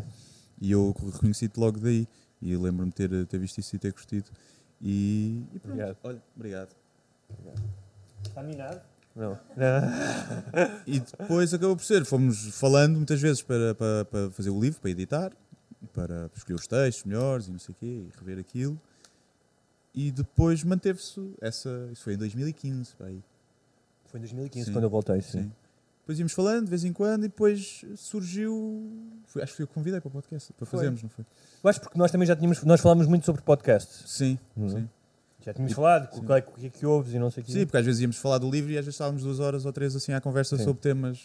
E 0.62 0.72
eu 0.72 0.95
reconheci-te 1.14 1.60
logo 1.60 1.80
daí. 1.80 2.07
E 2.41 2.55
lembro-me 2.55 2.91
de 2.91 2.95
ter, 2.95 3.26
ter 3.26 3.38
visto 3.38 3.57
isso 3.57 3.76
e 3.76 3.80
ter 3.80 3.93
curtido. 3.93 4.30
E, 4.82 5.43
e 5.53 5.60
pronto. 5.60 5.74
Obrigado. 5.74 5.97
Olha, 6.03 6.22
obrigado. 6.36 6.76
Está 8.26 8.43
minado? 8.43 8.82
Não. 9.16 9.38
E 10.88 10.99
depois 10.99 11.53
acabou 11.53 11.76
por 11.76 11.84
ser, 11.84 12.05
fomos 12.05 12.55
falando 12.57 12.95
muitas 12.95 13.20
vezes 13.22 13.41
para, 13.41 13.76
para, 13.76 14.05
para 14.05 14.32
fazer 14.32 14.49
o 14.49 14.60
livro, 14.60 14.80
para 14.80 14.89
editar, 14.89 15.32
para 15.93 16.30
escolher 16.36 16.55
os 16.55 16.68
textos 16.68 17.03
melhores 17.05 17.47
e 17.47 17.51
não 17.51 17.60
sei 17.60 17.74
o 17.74 17.76
quê, 17.76 17.86
e 17.86 18.10
rever 18.18 18.39
aquilo. 18.39 18.80
E 19.93 20.12
depois 20.12 20.64
manteve-se 20.64 21.34
essa. 21.41 21.89
Isso 21.91 22.03
foi 22.03 22.14
em 22.14 22.18
2015, 22.18 22.95
pá, 22.95 23.05
aí. 23.05 23.22
Foi 24.05 24.20
em 24.20 24.22
2015 24.22 24.66
Sim, 24.66 24.72
quando 24.72 24.84
eu 24.86 24.89
voltei, 24.89 25.22
sim. 25.22 25.51
Depois 26.10 26.18
íamos 26.18 26.34
falando 26.34 26.64
de 26.64 26.72
vez 26.72 26.84
em 26.84 26.91
quando 26.91 27.26
e 27.26 27.28
depois 27.28 27.86
surgiu. 27.95 28.91
Foi, 29.28 29.43
acho 29.43 29.51
que 29.51 29.57
foi 29.57 29.64
eu 29.64 29.68
que 29.68 29.74
convidei 29.76 30.01
para 30.01 30.07
o 30.07 30.12
podcast, 30.12 30.51
para 30.53 30.66
Foi. 30.66 30.80
fazermos, 30.80 31.03
não 31.03 31.10
foi? 31.12 31.24
Eu 31.64 31.70
acho 31.70 31.80
porque 31.82 31.99
nós 31.99 32.10
também 32.10 32.26
já 32.28 32.36
tínhamos, 32.36 32.64
nós 32.64 32.82
falámos 32.82 33.05
muito 33.05 33.28
sobre 33.28 33.43
podcasts. 33.43 34.10
Sim, 34.12 34.39
Uhum. 34.57 34.70
sim. 34.70 34.89
Já 35.45 35.53
tínhamos 35.53 35.74
falado, 35.74 36.05
o 36.18 36.26
que 36.26 36.32
é 36.34 36.41
que- 36.41 36.49
o 36.49 36.53
que 36.53 36.66
é 36.66 36.70
que 36.72 36.84
ouves 36.88 37.14
e 37.14 37.20
não 37.20 37.30
sei 37.30 37.43
o 37.43 37.45
quê. 37.45 37.51
Sim, 37.51 37.64
porque 37.68 37.78
às 37.78 37.86
vezes 37.86 38.01
íamos 38.01 38.18
falar 38.18 38.39
do 38.39 38.49
livro 38.49 38.72
e 38.72 38.78
às 38.80 38.84
vezes 38.86 38.95
estávamos 38.95 39.22
duas 39.22 39.39
horas 39.39 39.66
ou 39.68 39.72
três 39.72 39.95
assim 39.95 40.12
à 40.12 40.20
conversa 40.20 40.57
Sim. 40.57 40.64
sobre 40.64 40.82
temas. 40.82 41.20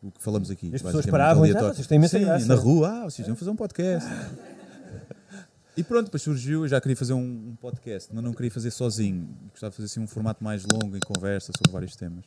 O 0.00 0.12
que 0.12 0.22
falamos 0.22 0.48
aqui. 0.48 0.68
E 0.68 0.76
as 0.76 0.80
pessoas 0.82 1.06
paravam 1.06 1.44
e. 1.44 1.50
"Ah, 1.56 1.62
vocês 1.74 1.88
têm 1.88 1.96
imensa 1.96 2.16
Sim, 2.16 2.24
graça." 2.24 2.46
Na 2.46 2.54
rua, 2.54 2.88
ah, 2.88 3.04
vocês 3.10 3.26
iam 3.26 3.34
fazer 3.36 3.50
um 3.50 3.56
podcast. 3.56 4.08
e 5.76 5.82
pronto, 5.82 6.04
depois 6.04 6.22
surgiu, 6.22 6.62
eu 6.62 6.68
já 6.68 6.80
queria 6.80 6.96
fazer 6.96 7.14
um, 7.14 7.18
um 7.50 7.56
podcast, 7.60 8.08
mas 8.14 8.22
não 8.22 8.32
queria 8.32 8.50
fazer 8.52 8.70
sozinho. 8.70 9.28
Gostava 9.50 9.70
de 9.72 9.76
fazer 9.78 9.86
assim 9.86 10.00
um 10.00 10.06
formato 10.06 10.44
mais 10.44 10.62
longo 10.64 10.96
em 10.96 11.00
conversa 11.00 11.50
sobre 11.56 11.72
vários 11.72 11.96
temas. 11.96 12.24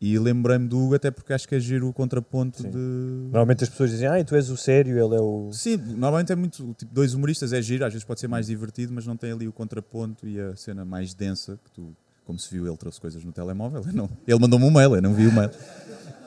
E 0.00 0.18
lembrei-me 0.18 0.66
do 0.66 0.78
Hugo 0.78 0.94
até 0.94 1.10
porque 1.10 1.30
acho 1.32 1.46
que 1.46 1.54
é 1.54 1.60
giro 1.60 1.86
o 1.86 1.92
contraponto 1.92 2.62
de. 2.62 2.78
Normalmente 2.78 3.64
as 3.64 3.70
pessoas 3.70 3.90
dizem, 3.90 4.08
ah, 4.08 4.24
tu 4.24 4.34
és 4.34 4.48
o 4.48 4.56
sério, 4.56 4.92
ele 4.92 5.14
é 5.14 5.20
o. 5.20 5.50
Sim, 5.52 5.76
normalmente 5.76 6.32
é 6.32 6.36
muito. 6.36 6.74
Tipo, 6.78 6.94
dois 6.94 7.12
humoristas 7.12 7.52
é 7.52 7.60
giro, 7.60 7.84
às 7.84 7.92
vezes 7.92 8.04
pode 8.04 8.18
ser 8.18 8.26
mais 8.26 8.46
divertido, 8.46 8.94
mas 8.94 9.06
não 9.06 9.14
tem 9.14 9.30
ali 9.30 9.46
o 9.46 9.52
contraponto 9.52 10.26
e 10.26 10.40
a 10.40 10.56
cena 10.56 10.84
mais 10.86 11.12
densa 11.12 11.58
que 11.62 11.70
tu. 11.70 11.94
Como 12.24 12.38
se 12.38 12.50
viu, 12.50 12.66
ele 12.66 12.76
trouxe 12.76 13.00
coisas 13.00 13.22
no 13.24 13.32
telemóvel. 13.32 13.82
eu 13.86 13.92
Não, 13.92 14.08
ele 14.26 14.38
mandou-me 14.38 14.64
um 14.64 14.70
mail, 14.70 14.94
eu 14.94 15.02
não 15.02 15.12
vi 15.12 15.26
o 15.26 15.32
mail. 15.32 15.50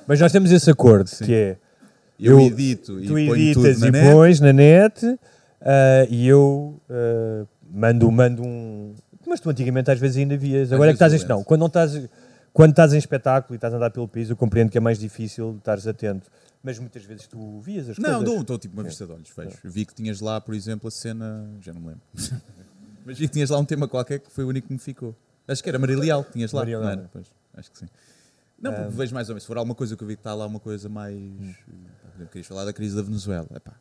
Mas 0.05 0.19
nós 0.19 0.31
temos 0.31 0.51
esse 0.51 0.69
acordo, 0.69 1.09
que 1.09 1.33
é. 1.33 1.57
Eu 2.19 2.39
edito 2.39 2.99
e 3.01 3.07
tu 3.07 3.13
ponho 3.13 3.35
editas 3.35 3.79
tudo 3.79 3.81
na 3.81 3.87
e 3.87 3.91
net. 3.91 4.13
pões 4.13 4.39
na 4.39 4.53
net 4.53 5.19
ah, 5.61 6.05
e 6.09 6.27
eu 6.27 6.79
ah, 6.89 7.45
mando, 7.71 8.11
mando 8.11 8.43
um. 8.43 8.93
Mas 9.25 9.39
tu 9.39 9.49
antigamente 9.49 9.89
às 9.89 9.99
vezes 9.99 10.17
ainda 10.17 10.37
vias. 10.37 10.71
Agora 10.71 10.91
é 10.91 10.93
que 10.93 10.95
estás 10.95 11.13
eu 11.13 11.19
em. 11.19 11.27
Não, 11.27 11.43
quando 11.43 11.61
não 11.61 11.67
estás. 11.67 11.93
Quando 12.53 12.69
estás 12.71 12.93
em 12.93 12.97
espetáculo 12.97 13.55
e 13.55 13.57
estás 13.57 13.73
a 13.73 13.77
andar 13.77 13.89
pelo 13.89 14.07
piso, 14.07 14.33
eu 14.33 14.37
compreendo 14.37 14.69
que 14.69 14.77
é 14.77 14.81
mais 14.81 14.99
difícil 14.99 15.55
estares 15.57 15.87
atento. 15.87 16.29
Mas 16.61 16.77
muitas 16.79 17.03
vezes 17.03 17.27
tu 17.27 17.59
vias 17.59 17.89
as 17.89 17.97
Não, 17.97 18.19
coisas. 18.19 18.25
dou, 18.35 18.43
dou 18.43 18.59
tipo 18.59 18.75
uma 18.75 18.83
vista 18.83 19.05
de 19.05 19.11
olhos, 19.11 19.29
vejo. 19.35 19.57
Vi 19.63 19.85
que 19.85 19.93
tinhas 19.93 20.21
lá, 20.21 20.39
por 20.39 20.53
exemplo, 20.53 20.87
a 20.87 20.91
cena. 20.91 21.49
Já 21.61 21.73
não 21.73 21.81
me 21.81 21.87
lembro. 21.89 22.01
Mas 23.05 23.17
vi 23.17 23.27
que 23.27 23.33
tinhas 23.33 23.49
lá 23.49 23.57
um 23.59 23.65
tema 23.65 23.87
qualquer 23.87 24.19
que 24.19 24.31
foi 24.31 24.43
o 24.45 24.47
único 24.47 24.67
que 24.67 24.73
me 24.73 24.79
ficou. 24.79 25.13
Acho 25.47 25.61
que 25.61 25.67
era 25.67 25.77
Maria 25.77 25.97
Leal 25.97 26.23
que 26.23 26.31
tinhas 26.33 26.53
lá. 26.53 26.61
Maria 26.61 26.77
não 26.77 26.85
Leal. 26.85 26.99
era? 26.99 27.09
Pois, 27.11 27.27
acho 27.55 27.71
que 27.71 27.79
sim. 27.79 27.87
Não, 28.61 28.71
porque 28.71 28.87
Ah. 28.87 28.89
vejo 28.91 29.13
mais 29.13 29.27
ou 29.29 29.33
menos. 29.33 29.43
Se 29.43 29.47
for 29.47 29.57
alguma 29.57 29.75
coisa 29.75 29.97
que 29.97 30.03
eu 30.03 30.07
vi 30.07 30.15
que 30.15 30.21
está 30.21 30.33
lá 30.33 30.45
uma 30.45 30.59
coisa 30.59 30.87
mais. 30.87 31.15
Por 31.17 32.15
exemplo, 32.15 32.27
querias 32.31 32.47
falar 32.47 32.63
da 32.65 32.71
crise 32.71 32.95
da 32.95 33.01
Venezuela. 33.01 33.47
Epá, 33.53 33.73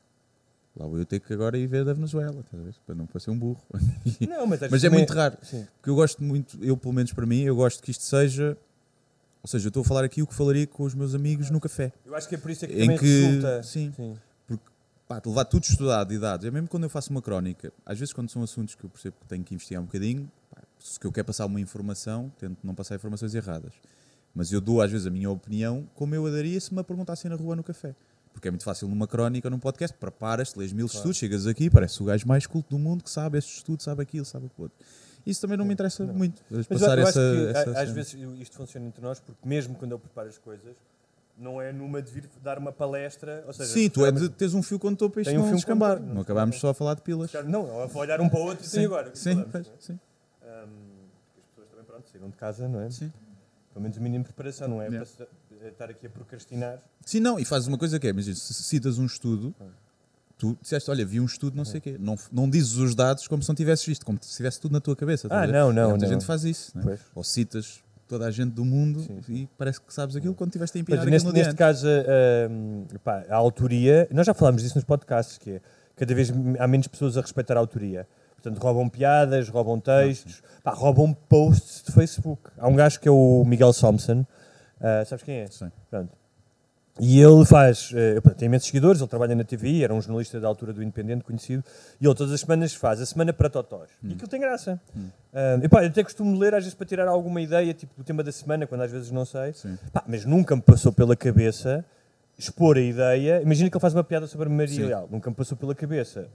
lá 0.76 0.86
vou 0.86 0.98
eu 0.98 1.04
ter 1.06 1.20
que 1.20 1.32
agora 1.32 1.56
ir 1.58 1.66
ver 1.66 1.84
da 1.84 1.92
Venezuela, 1.92 2.44
ver? 2.52 2.74
para 2.86 2.94
não 2.94 3.06
parecer 3.06 3.30
um 3.30 3.38
burro. 3.38 3.60
Não, 4.20 4.46
mas 4.46 4.60
mas 4.60 4.84
é 4.84 4.88
também- 4.88 5.00
muito 5.00 5.12
raro. 5.12 5.36
Sim. 5.42 5.66
Porque 5.76 5.90
eu 5.90 5.94
gosto 5.94 6.22
muito, 6.22 6.58
eu 6.62 6.76
pelo 6.76 6.94
menos 6.94 7.12
para 7.12 7.26
mim, 7.26 7.42
eu 7.42 7.54
gosto 7.56 7.82
que 7.82 7.90
isto 7.90 8.02
seja. 8.04 8.56
Ou 9.42 9.48
seja, 9.48 9.66
eu 9.66 9.68
estou 9.70 9.80
a 9.82 9.84
falar 9.84 10.04
aqui 10.04 10.22
o 10.22 10.26
que 10.26 10.34
falaria 10.34 10.66
com 10.66 10.84
os 10.84 10.94
meus 10.94 11.14
amigos 11.14 11.50
no 11.50 11.60
café. 11.60 11.92
Eu 12.06 12.14
acho 12.14 12.28
que 12.28 12.36
é 12.36 12.38
por 12.38 12.50
isso 12.50 12.64
é 12.64 12.68
que 12.68 12.74
em 12.74 12.80
também 12.82 12.98
que, 12.98 13.06
resulta. 13.06 13.62
Sim, 13.64 13.92
Sim. 13.96 14.16
porque 14.46 14.64
pá, 15.08 15.20
levar 15.26 15.44
tudo 15.46 15.64
estudado 15.64 16.14
e 16.14 16.18
dados, 16.18 16.46
é 16.46 16.50
mesmo 16.50 16.68
quando 16.68 16.84
eu 16.84 16.90
faço 16.90 17.10
uma 17.10 17.20
crónica, 17.20 17.72
às 17.84 17.98
vezes 17.98 18.14
quando 18.14 18.30
são 18.30 18.42
assuntos 18.42 18.74
que 18.76 18.84
eu 18.84 18.88
percebo 18.90 19.16
que 19.20 19.26
tenho 19.26 19.42
que 19.42 19.52
investigar 19.54 19.82
um 19.82 19.86
bocadinho, 19.86 20.30
pá, 20.48 20.62
se 20.78 20.98
eu 21.02 21.10
quero 21.10 21.26
passar 21.26 21.44
uma 21.46 21.60
informação, 21.60 22.32
tento 22.38 22.56
não 22.62 22.72
passar 22.74 22.94
informações 22.94 23.34
erradas. 23.34 23.72
Mas 24.34 24.50
eu 24.52 24.60
dou 24.60 24.80
às 24.80 24.90
vezes 24.92 25.06
a 25.06 25.10
minha 25.10 25.28
opinião 25.28 25.86
como 25.94 26.14
eu 26.14 26.24
a 26.24 26.30
daria 26.30 26.58
se 26.60 26.72
me 26.72 26.80
a 26.80 26.84
perguntassem 26.84 27.28
na 27.28 27.36
rua 27.36 27.56
no 27.56 27.64
café. 27.64 27.94
Porque 28.32 28.48
é 28.48 28.50
muito 28.50 28.64
fácil 28.64 28.88
numa 28.88 29.06
crónica 29.06 29.48
num 29.50 29.58
podcast, 29.58 29.96
preparas-te, 29.96 30.58
lês 30.58 30.72
mil 30.72 30.86
estudos, 30.86 31.16
chegas 31.16 31.46
aqui, 31.46 31.68
parece 31.70 32.02
o 32.02 32.06
gajo 32.06 32.26
mais 32.26 32.46
culto 32.46 32.70
do 32.70 32.78
mundo 32.78 33.04
que 33.04 33.10
sabe 33.10 33.38
este 33.38 33.56
estudo, 33.58 33.82
sabe 33.82 34.02
aquilo, 34.02 34.24
sabe 34.24 34.46
o 34.46 34.62
outro. 34.62 34.76
Isso 35.24 35.40
também 35.40 35.56
não 35.56 35.64
me 35.64 35.72
interessa 35.72 36.04
muito. 36.04 36.42
Mas 36.50 36.66
Passar 36.66 36.98
eu, 36.98 37.02
eu 37.04 37.08
essa, 37.08 37.20
que 37.20 37.46
essa 37.58 37.70
às 37.70 37.76
cena. 37.76 37.92
vezes 37.92 38.16
isto 38.40 38.56
funciona 38.56 38.86
entre 38.86 39.00
nós, 39.02 39.20
porque 39.20 39.46
mesmo 39.48 39.74
quando 39.76 39.92
eu 39.92 39.98
preparo 39.98 40.28
as 40.28 40.38
coisas, 40.38 40.74
não 41.38 41.60
é 41.62 41.72
numa 41.72 42.02
de 42.02 42.10
vir 42.10 42.28
dar 42.42 42.58
uma 42.58 42.72
palestra. 42.72 43.44
Ou 43.46 43.52
seja, 43.52 43.72
Sim, 43.72 43.88
tu 43.88 44.04
é 44.04 44.10
de 44.10 44.28
teres 44.30 44.54
um 44.54 44.62
fio 44.62 44.78
condutor 44.78 45.10
para 45.10 45.22
isto 45.22 45.30
Tem 45.30 45.38
um 45.38 45.42
não 45.42 45.48
fio 45.48 45.56
descambar. 45.56 45.96
condutor, 45.96 46.14
Não 46.14 46.22
acabámos 46.22 46.58
só 46.58 46.70
a 46.70 46.74
falar 46.74 46.94
de 46.94 47.02
pilas. 47.02 47.30
Não, 47.46 47.80
eu 47.80 47.86
vou 47.88 48.02
olhar 48.02 48.20
um 48.20 48.28
para 48.28 48.40
o 48.40 48.42
outro 48.42 48.64
e 48.64 48.68
Sim, 48.68 48.84
agora. 48.86 49.10
sim, 49.14 49.30
falamos, 49.34 49.52
pois, 49.52 49.66
não 49.68 49.72
é? 49.74 49.76
sim. 49.78 50.00
Ahm, 50.42 50.68
as 51.38 51.44
pessoas 51.50 51.68
também, 51.70 51.84
pronto, 51.84 52.08
saíram 52.10 52.30
de 52.30 52.36
casa, 52.36 52.68
não 52.68 52.80
é? 52.80 52.90
Sim. 52.90 53.12
Pelo 53.72 53.82
menos 53.82 53.96
o 53.96 54.00
mínimo 54.02 54.24
de 54.24 54.28
preparação, 54.32 54.68
não 54.68 54.82
é? 54.82 54.88
Yeah. 54.88 55.06
Para 55.16 55.26
estar 55.70 55.88
aqui 55.90 56.06
a 56.06 56.10
procrastinar. 56.10 56.78
Sim, 57.04 57.20
não, 57.20 57.38
e 57.38 57.44
fazes 57.44 57.68
uma 57.68 57.78
coisa 57.78 57.98
que 57.98 58.06
é, 58.06 58.10
imagina, 58.10 58.34
se 58.36 58.52
citas 58.54 58.98
um 58.98 59.06
estudo, 59.06 59.54
tu 60.38 60.56
disseste, 60.60 60.90
olha, 60.90 61.04
vi 61.04 61.20
um 61.20 61.24
estudo, 61.24 61.56
não 61.56 61.64
sei 61.64 61.78
o 61.78 61.80
quê. 61.82 61.96
Não, 61.98 62.16
não 62.30 62.48
dizes 62.50 62.74
os 62.76 62.94
dados 62.94 63.26
como 63.28 63.42
se 63.42 63.48
não 63.48 63.54
tivesses 63.54 63.84
visto, 63.86 64.04
como 64.04 64.18
se 64.20 64.36
tivesse 64.36 64.60
tudo 64.60 64.72
na 64.72 64.80
tua 64.80 64.96
cabeça. 64.96 65.28
Ah, 65.30 65.46
não, 65.46 65.72
não, 65.72 65.90
Muita 65.90 66.06
não. 66.06 66.12
gente 66.12 66.24
faz 66.24 66.44
isso, 66.44 66.72
não 66.76 66.92
é? 66.92 66.98
Ou 67.14 67.22
citas 67.24 67.80
toda 68.08 68.26
a 68.26 68.30
gente 68.30 68.50
do 68.52 68.64
mundo 68.64 69.06
e 69.28 69.48
parece 69.56 69.80
que 69.80 69.92
sabes 69.94 70.14
aquilo 70.16 70.34
quando 70.34 70.50
tiveste 70.52 70.76
a 70.76 70.80
empinar 70.82 71.00
Mas 71.02 71.10
neste, 71.10 71.26
neste 71.28 71.42
diante. 71.44 71.56
caso, 71.56 71.86
a, 71.86 72.94
a- 72.94 72.98
pá, 72.98 73.24
a 73.28 73.36
autoria, 73.36 74.06
nós 74.12 74.26
já 74.26 74.34
falámos 74.34 74.62
disso 74.62 74.74
nos 74.74 74.84
podcasts, 74.84 75.38
que 75.38 75.52
é 75.52 75.60
cada 75.96 76.14
vez 76.14 76.30
há 76.58 76.66
menos 76.66 76.86
pessoas 76.88 77.16
a 77.16 77.20
respeitar 77.22 77.56
a 77.56 77.60
autoria. 77.60 78.06
Portanto, 78.34 78.58
roubam 78.60 78.88
piadas, 78.88 79.48
roubam 79.48 79.78
textos, 79.78 80.42
pá, 80.64 80.72
roubam 80.72 81.14
posts 81.14 81.84
de 81.84 81.92
Facebook. 81.92 82.50
Há 82.58 82.66
um 82.66 82.74
gajo 82.74 82.98
que 82.98 83.06
é 83.08 83.10
o 83.10 83.44
Miguel 83.46 83.72
Thompson, 83.72 84.26
ah, 84.82 85.04
sabes 85.04 85.24
quem 85.24 85.36
é? 85.36 85.46
Sim. 85.46 85.70
Pronto. 85.90 86.10
E 87.00 87.18
ele 87.22 87.42
faz, 87.46 87.90
pá, 88.22 88.30
tem 88.32 88.46
imensos 88.46 88.66
seguidores, 88.68 89.00
ele 89.00 89.08
trabalha 89.08 89.34
na 89.34 89.44
TV, 89.44 89.82
era 89.82 89.94
um 89.94 90.00
jornalista 90.02 90.38
da 90.38 90.46
altura 90.46 90.74
do 90.74 90.82
Independente 90.82 91.24
conhecido, 91.24 91.64
e 91.98 92.04
ele 92.06 92.14
todas 92.14 92.30
as 92.34 92.40
semanas 92.42 92.74
faz 92.74 93.00
a 93.00 93.06
semana 93.06 93.32
para 93.32 93.48
Totós. 93.48 93.88
E 94.02 94.12
aquilo 94.12 94.28
tem 94.28 94.38
graça. 94.38 94.78
E 95.62 95.68
pá, 95.70 95.82
eu 95.82 95.88
até 95.88 96.04
costumo 96.04 96.38
ler 96.38 96.52
às 96.54 96.64
vezes 96.64 96.74
para 96.74 96.86
tirar 96.86 97.08
alguma 97.08 97.40
ideia, 97.40 97.72
tipo 97.72 97.94
do 97.96 98.04
tema 98.04 98.22
da 98.22 98.30
semana, 98.30 98.66
quando 98.66 98.82
às 98.82 98.90
vezes 98.92 99.10
não 99.10 99.24
sei. 99.24 99.54
Pá, 99.90 100.04
mas 100.06 100.26
nunca 100.26 100.54
me 100.54 100.60
passou 100.60 100.92
pela 100.92 101.16
cabeça 101.16 101.82
expor 102.38 102.76
a 102.76 102.80
ideia. 102.80 103.40
Imagina 103.40 103.70
que 103.70 103.76
ele 103.76 103.80
faz 103.80 103.94
uma 103.94 104.04
piada 104.04 104.26
sobre 104.26 104.48
a 104.48 104.50
Maria 104.52 104.74
Sim. 104.74 104.84
Leal. 104.84 105.08
Nunca 105.10 105.30
me 105.30 105.36
passou 105.36 105.56
pela 105.56 105.74
cabeça 105.74 106.28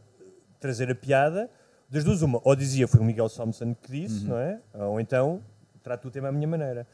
trazer 0.60 0.90
a 0.90 0.95
piada. 0.95 1.49
Das 1.88 2.03
duas, 2.03 2.24
uma, 2.24 2.41
ou 2.44 2.56
dizia 2.56 2.88
foi 2.88 2.99
o 2.99 3.03
Miguel 3.03 3.30
Thompson 3.30 3.76
que 3.76 3.91
disse, 3.91 4.24
Uhum. 4.24 4.30
não 4.30 4.38
é? 4.40 4.60
Ou 4.74 4.99
então 4.99 5.40
trato 5.84 6.07
o 6.07 6.11
tema 6.11 6.30
à 6.30 6.32
minha 6.32 6.48
maneira. 6.48 6.88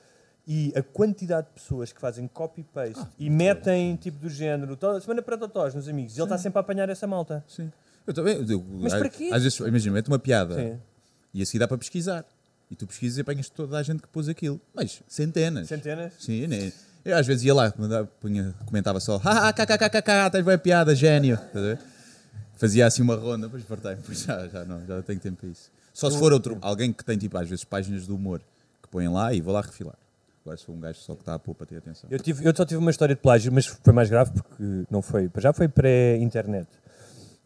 E 0.45 0.73
a 0.75 0.83
quantidade 0.83 1.47
de 1.47 1.53
pessoas 1.53 1.93
que 1.93 2.01
fazem 2.01 2.27
copy-paste 2.27 2.99
Ah, 2.99 3.07
e 3.17 3.29
metem 3.29 3.95
tipo 3.95 4.17
do 4.19 4.29
género, 4.29 4.75
toda 4.75 4.99
semana 4.99 5.21
para 5.21 5.37
totós 5.37 5.73
nos 5.73 5.87
amigos, 5.87 6.17
e 6.17 6.19
ele 6.19 6.25
está 6.25 6.37
sempre 6.37 6.57
a 6.59 6.61
apanhar 6.61 6.89
essa 6.89 7.07
malta. 7.07 7.43
Sim. 7.47 7.71
Eu 8.05 8.13
também, 8.13 8.35
eu- 8.49 8.65
Mas 8.81 8.91
às- 8.93 8.99
para 8.99 9.09
quê? 9.09 9.29
Às 9.31 9.41
vezes, 9.43 9.57
imagina, 9.59 9.93
mete 9.93 10.07
uma 10.09 10.19
piada 10.19 10.55
Sim. 10.55 10.77
e 11.33 11.41
assim 11.41 11.57
dá 11.57 11.65
para 11.67 11.77
pesquisar. 11.77 12.25
E 12.69 12.75
tu 12.75 12.85
pesquisas 12.85 13.17
e 13.17 13.21
apanhas 13.21 13.49
toda 13.49 13.77
a 13.77 13.83
gente 13.83 14.01
que 14.01 14.07
pôs 14.09 14.27
aquilo. 14.27 14.59
Mas 14.73 15.01
centenas. 15.07 15.67
Centenas? 15.69 16.13
Sim, 16.19 16.47
né? 16.47 16.73
eu 17.05 17.15
às 17.17 17.25
vezes 17.27 17.43
ia 17.45 17.53
lá, 17.53 17.71
punha- 18.19 18.53
comentava 18.65 18.99
só, 18.99 19.17
haha, 19.17 19.53
kkkk, 19.53 20.29
tens 20.31 20.43
bem 20.45 20.57
piada, 20.57 20.93
gênio. 20.95 21.39
Ver? 21.53 21.79
Fazia 22.55 22.85
assim 22.85 23.01
uma 23.01 23.15
ronda, 23.15 23.47
depois 23.47 23.63
partei, 23.63 23.95
depois 23.95 24.21
já, 24.23 24.47
já 24.47 24.65
não, 24.65 24.85
já 24.85 25.01
tenho 25.03 25.19
tempo 25.19 25.37
para 25.37 25.49
isso. 25.49 25.71
Só 25.93 26.09
se 26.09 26.17
for 26.17 26.33
outro, 26.33 26.57
alguém 26.61 26.91
que 26.91 27.03
tem 27.05 27.17
tipo, 27.17 27.37
às 27.37 27.47
vezes, 27.47 27.63
páginas 27.63 28.05
de 28.05 28.11
humor 28.11 28.41
que 28.81 28.89
põem 28.89 29.07
lá 29.07 29.33
e 29.33 29.39
vou 29.41 29.53
lá 29.53 29.61
refilar. 29.61 29.95
Se 30.57 30.65
for 30.65 30.73
um 30.73 30.79
gajo 30.79 30.99
só 30.99 31.15
que 31.15 31.21
está 31.21 31.33
a 31.35 31.39
pôr 31.39 31.55
para 31.55 31.65
ter 31.65 31.77
atenção. 31.77 32.09
Eu, 32.11 32.19
tive, 32.19 32.45
eu 32.45 32.55
só 32.55 32.65
tive 32.65 32.77
uma 32.77 32.91
história 32.91 33.15
de 33.15 33.21
plágio, 33.21 33.51
mas 33.51 33.65
foi 33.65 33.93
mais 33.93 34.09
grave 34.09 34.31
porque 34.33 34.85
não 34.89 35.01
foi. 35.01 35.29
Já 35.37 35.53
foi 35.53 35.67
pré-internet. 35.67 36.67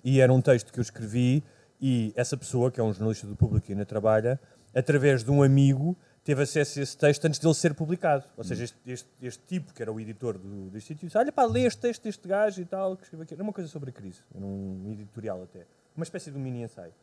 E 0.04 0.20
era 0.20 0.34
um 0.34 0.42
texto 0.42 0.74
que 0.74 0.80
eu 0.80 0.82
escrevi 0.82 1.44
e 1.80 2.12
essa 2.16 2.36
pessoa, 2.36 2.72
que 2.72 2.80
é 2.80 2.84
um 2.84 2.92
jornalista 2.92 3.28
do 3.28 3.36
público 3.36 3.68
que 3.68 3.74
ainda 3.74 3.86
trabalha, 3.86 4.40
através 4.74 5.24
de 5.24 5.30
um 5.30 5.44
amigo, 5.44 5.96
teve 6.24 6.42
acesso 6.42 6.80
a 6.80 6.84
esse 6.84 6.98
texto 6.98 7.26
antes 7.26 7.40
dele 7.40 7.54
ser 7.54 7.74
publicado. 7.74 8.26
Ou 8.36 8.44
seja, 8.44 8.64
este, 8.64 8.78
este, 8.86 9.10
este 9.22 9.44
tipo, 9.46 9.74
que 9.74 9.82
era 9.82 9.92
o 9.92 10.00
editor 10.00 10.38
do, 10.38 10.70
do 10.70 10.82
sítio, 10.82 11.08
disse: 11.08 11.18
Olha, 11.18 11.32
pá, 11.32 11.46
lê 11.46 11.62
este 11.62 11.80
texto 11.80 12.04
deste 12.04 12.28
gajo 12.28 12.62
e 12.62 12.66
tal, 12.66 12.98
que 12.98 13.04
escreveu 13.04 13.24
aqui. 13.24 13.34
Era 13.34 13.44
uma 13.44 13.54
coisa 13.54 13.70
sobre 13.70 13.92
a 13.92 13.94
crise, 13.94 14.22
era 14.36 14.44
um 14.44 14.92
editorial 14.92 15.44
até. 15.44 15.66
Uma 15.96 16.04
espécie 16.04 16.32
de 16.32 16.38
um 16.38 16.42
mini 16.42 16.64
ensaio. 16.64 16.94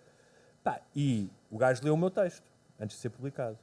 Pá, 0.62 0.80
e 0.94 1.30
o 1.50 1.58
gajo 1.58 1.82
leu 1.84 1.94
o 1.94 1.96
meu 1.96 2.10
texto 2.10 2.42
antes 2.80 2.96
de 2.96 3.02
ser 3.02 3.10
publicado. 3.10 3.58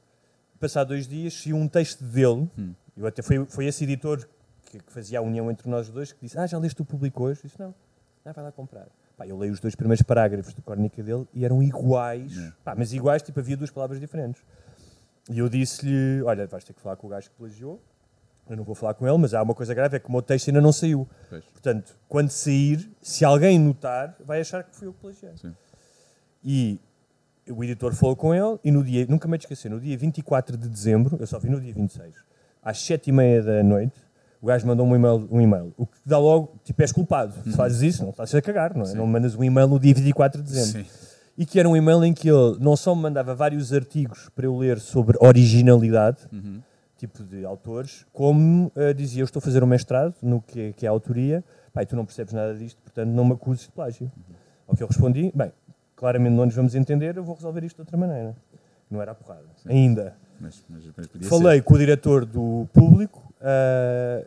Passado 0.62 0.88
dois 0.88 1.08
dias, 1.08 1.34
saiu 1.34 1.56
um 1.56 1.66
texto 1.66 2.04
dele. 2.04 2.48
Eu 2.96 3.04
até 3.04 3.20
foi, 3.20 3.44
foi 3.46 3.66
esse 3.66 3.82
editor 3.82 4.24
que, 4.66 4.78
que 4.78 4.92
fazia 4.92 5.18
a 5.18 5.22
união 5.22 5.50
entre 5.50 5.68
nós 5.68 5.88
dois 5.88 6.12
que 6.12 6.20
disse: 6.22 6.38
Ah, 6.38 6.46
já 6.46 6.56
leste 6.56 6.80
o 6.80 6.84
público 6.84 7.24
hoje? 7.24 7.40
Eu 7.40 7.48
disse: 7.48 7.58
Não, 7.58 7.74
ah, 8.24 8.32
vai 8.32 8.44
lá 8.44 8.52
comprar. 8.52 8.86
Pá, 9.16 9.26
eu 9.26 9.36
leio 9.36 9.52
os 9.52 9.58
dois 9.58 9.74
primeiros 9.74 10.02
parágrafos 10.02 10.54
da 10.54 10.62
crónica 10.62 11.02
dele 11.02 11.26
e 11.34 11.44
eram 11.44 11.60
iguais, 11.60 12.32
pá, 12.62 12.76
mas 12.76 12.92
iguais, 12.92 13.22
tipo, 13.22 13.40
havia 13.40 13.56
duas 13.56 13.72
palavras 13.72 13.98
diferentes. 13.98 14.40
E 15.28 15.40
eu 15.40 15.48
disse-lhe: 15.48 16.22
Olha, 16.22 16.46
vais 16.46 16.62
ter 16.62 16.74
que 16.74 16.80
falar 16.80 16.94
com 16.94 17.08
o 17.08 17.10
gajo 17.10 17.28
que 17.28 17.34
plagiou. 17.34 17.82
Eu 18.48 18.56
não 18.56 18.62
vou 18.62 18.76
falar 18.76 18.94
com 18.94 19.04
ele, 19.04 19.18
mas 19.18 19.34
há 19.34 19.42
uma 19.42 19.56
coisa 19.56 19.74
grave: 19.74 19.96
é 19.96 19.98
que 19.98 20.08
o 20.08 20.12
meu 20.12 20.22
texto 20.22 20.46
ainda 20.46 20.60
não 20.60 20.72
saiu. 20.72 21.08
Pois. 21.28 21.44
Portanto, 21.46 21.92
quando 22.08 22.30
sair, 22.30 22.88
se 23.02 23.24
alguém 23.24 23.58
notar, 23.58 24.14
vai 24.24 24.40
achar 24.40 24.62
que 24.62 24.76
fui 24.76 24.86
eu 24.86 24.92
que 24.92 25.00
plagiei. 25.00 25.36
Sim. 25.38 25.56
E 26.44 26.80
o 27.48 27.64
editor 27.64 27.94
falou 27.94 28.16
com 28.16 28.34
ele 28.34 28.58
e 28.64 28.70
no 28.70 28.84
dia, 28.84 29.06
nunca 29.08 29.28
me 29.28 29.36
esqueci, 29.36 29.68
no 29.68 29.80
dia 29.80 29.96
24 29.96 30.56
de 30.56 30.68
dezembro, 30.68 31.16
eu 31.18 31.26
só 31.26 31.38
vi 31.38 31.48
no 31.48 31.60
dia 31.60 31.72
26, 31.74 32.14
às 32.62 32.78
7 32.80 33.08
e 33.08 33.12
meia 33.12 33.42
da 33.42 33.62
noite, 33.62 33.94
o 34.40 34.46
gajo 34.46 34.66
mandou 34.66 34.84
um 34.84 34.94
e-mail, 34.94 35.28
um 35.30 35.40
e-mail. 35.40 35.72
O 35.76 35.86
que 35.86 35.96
dá 36.04 36.18
logo, 36.18 36.56
tipo, 36.64 36.82
és 36.82 36.90
culpado. 36.90 37.32
Se 37.44 37.56
fazes 37.56 37.80
isso, 37.80 38.02
não 38.02 38.10
estás 38.10 38.34
a 38.34 38.42
cagar, 38.42 38.76
não 38.76 38.84
é? 38.84 38.92
Não 38.92 39.06
mandas 39.06 39.36
um 39.36 39.44
e-mail 39.44 39.68
no 39.68 39.78
dia 39.78 39.94
24 39.94 40.42
de 40.42 40.52
dezembro. 40.52 40.84
Sim. 40.84 41.12
E 41.38 41.46
que 41.46 41.60
era 41.60 41.68
um 41.68 41.76
e-mail 41.76 42.04
em 42.04 42.12
que 42.12 42.28
ele 42.28 42.56
não 42.58 42.74
só 42.76 42.92
me 42.92 43.02
mandava 43.02 43.36
vários 43.36 43.72
artigos 43.72 44.28
para 44.34 44.44
eu 44.44 44.56
ler 44.56 44.80
sobre 44.80 45.16
originalidade, 45.20 46.18
tipo 46.98 47.22
de 47.22 47.44
autores, 47.44 48.04
como 48.12 48.70
eh, 48.76 48.92
dizia, 48.92 49.22
eu 49.22 49.24
estou 49.24 49.38
a 49.38 49.42
fazer 49.42 49.62
um 49.62 49.66
mestrado 49.66 50.14
no 50.22 50.42
que 50.42 50.60
é, 50.60 50.72
que 50.72 50.86
é 50.86 50.88
a 50.88 50.92
autoria, 50.92 51.42
e 51.80 51.86
tu 51.86 51.96
não 51.96 52.04
percebes 52.04 52.32
nada 52.32 52.54
disto, 52.54 52.80
portanto 52.82 53.08
não 53.08 53.24
me 53.24 53.32
acuses 53.32 53.64
de 53.64 53.72
plágio. 53.72 54.10
Ao 54.66 54.76
que 54.76 54.82
eu 54.82 54.86
respondi, 54.86 55.32
bem, 55.34 55.52
claramente 56.02 56.34
não 56.34 56.46
nos 56.46 56.54
vamos 56.56 56.74
entender, 56.74 57.16
eu 57.16 57.22
vou 57.22 57.36
resolver 57.36 57.62
isto 57.62 57.76
de 57.76 57.82
outra 57.82 57.96
maneira. 57.96 58.34
Não 58.90 59.00
era 59.00 59.12
a 59.12 59.14
porrada. 59.14 59.44
Ainda. 59.66 60.16
Mas, 60.40 60.64
mas, 60.68 60.82
mas 60.96 61.28
Falei 61.28 61.58
ser. 61.58 61.62
com 61.62 61.74
o 61.74 61.78
diretor 61.78 62.24
do 62.24 62.68
público, 62.72 63.32
ah, 63.40 64.26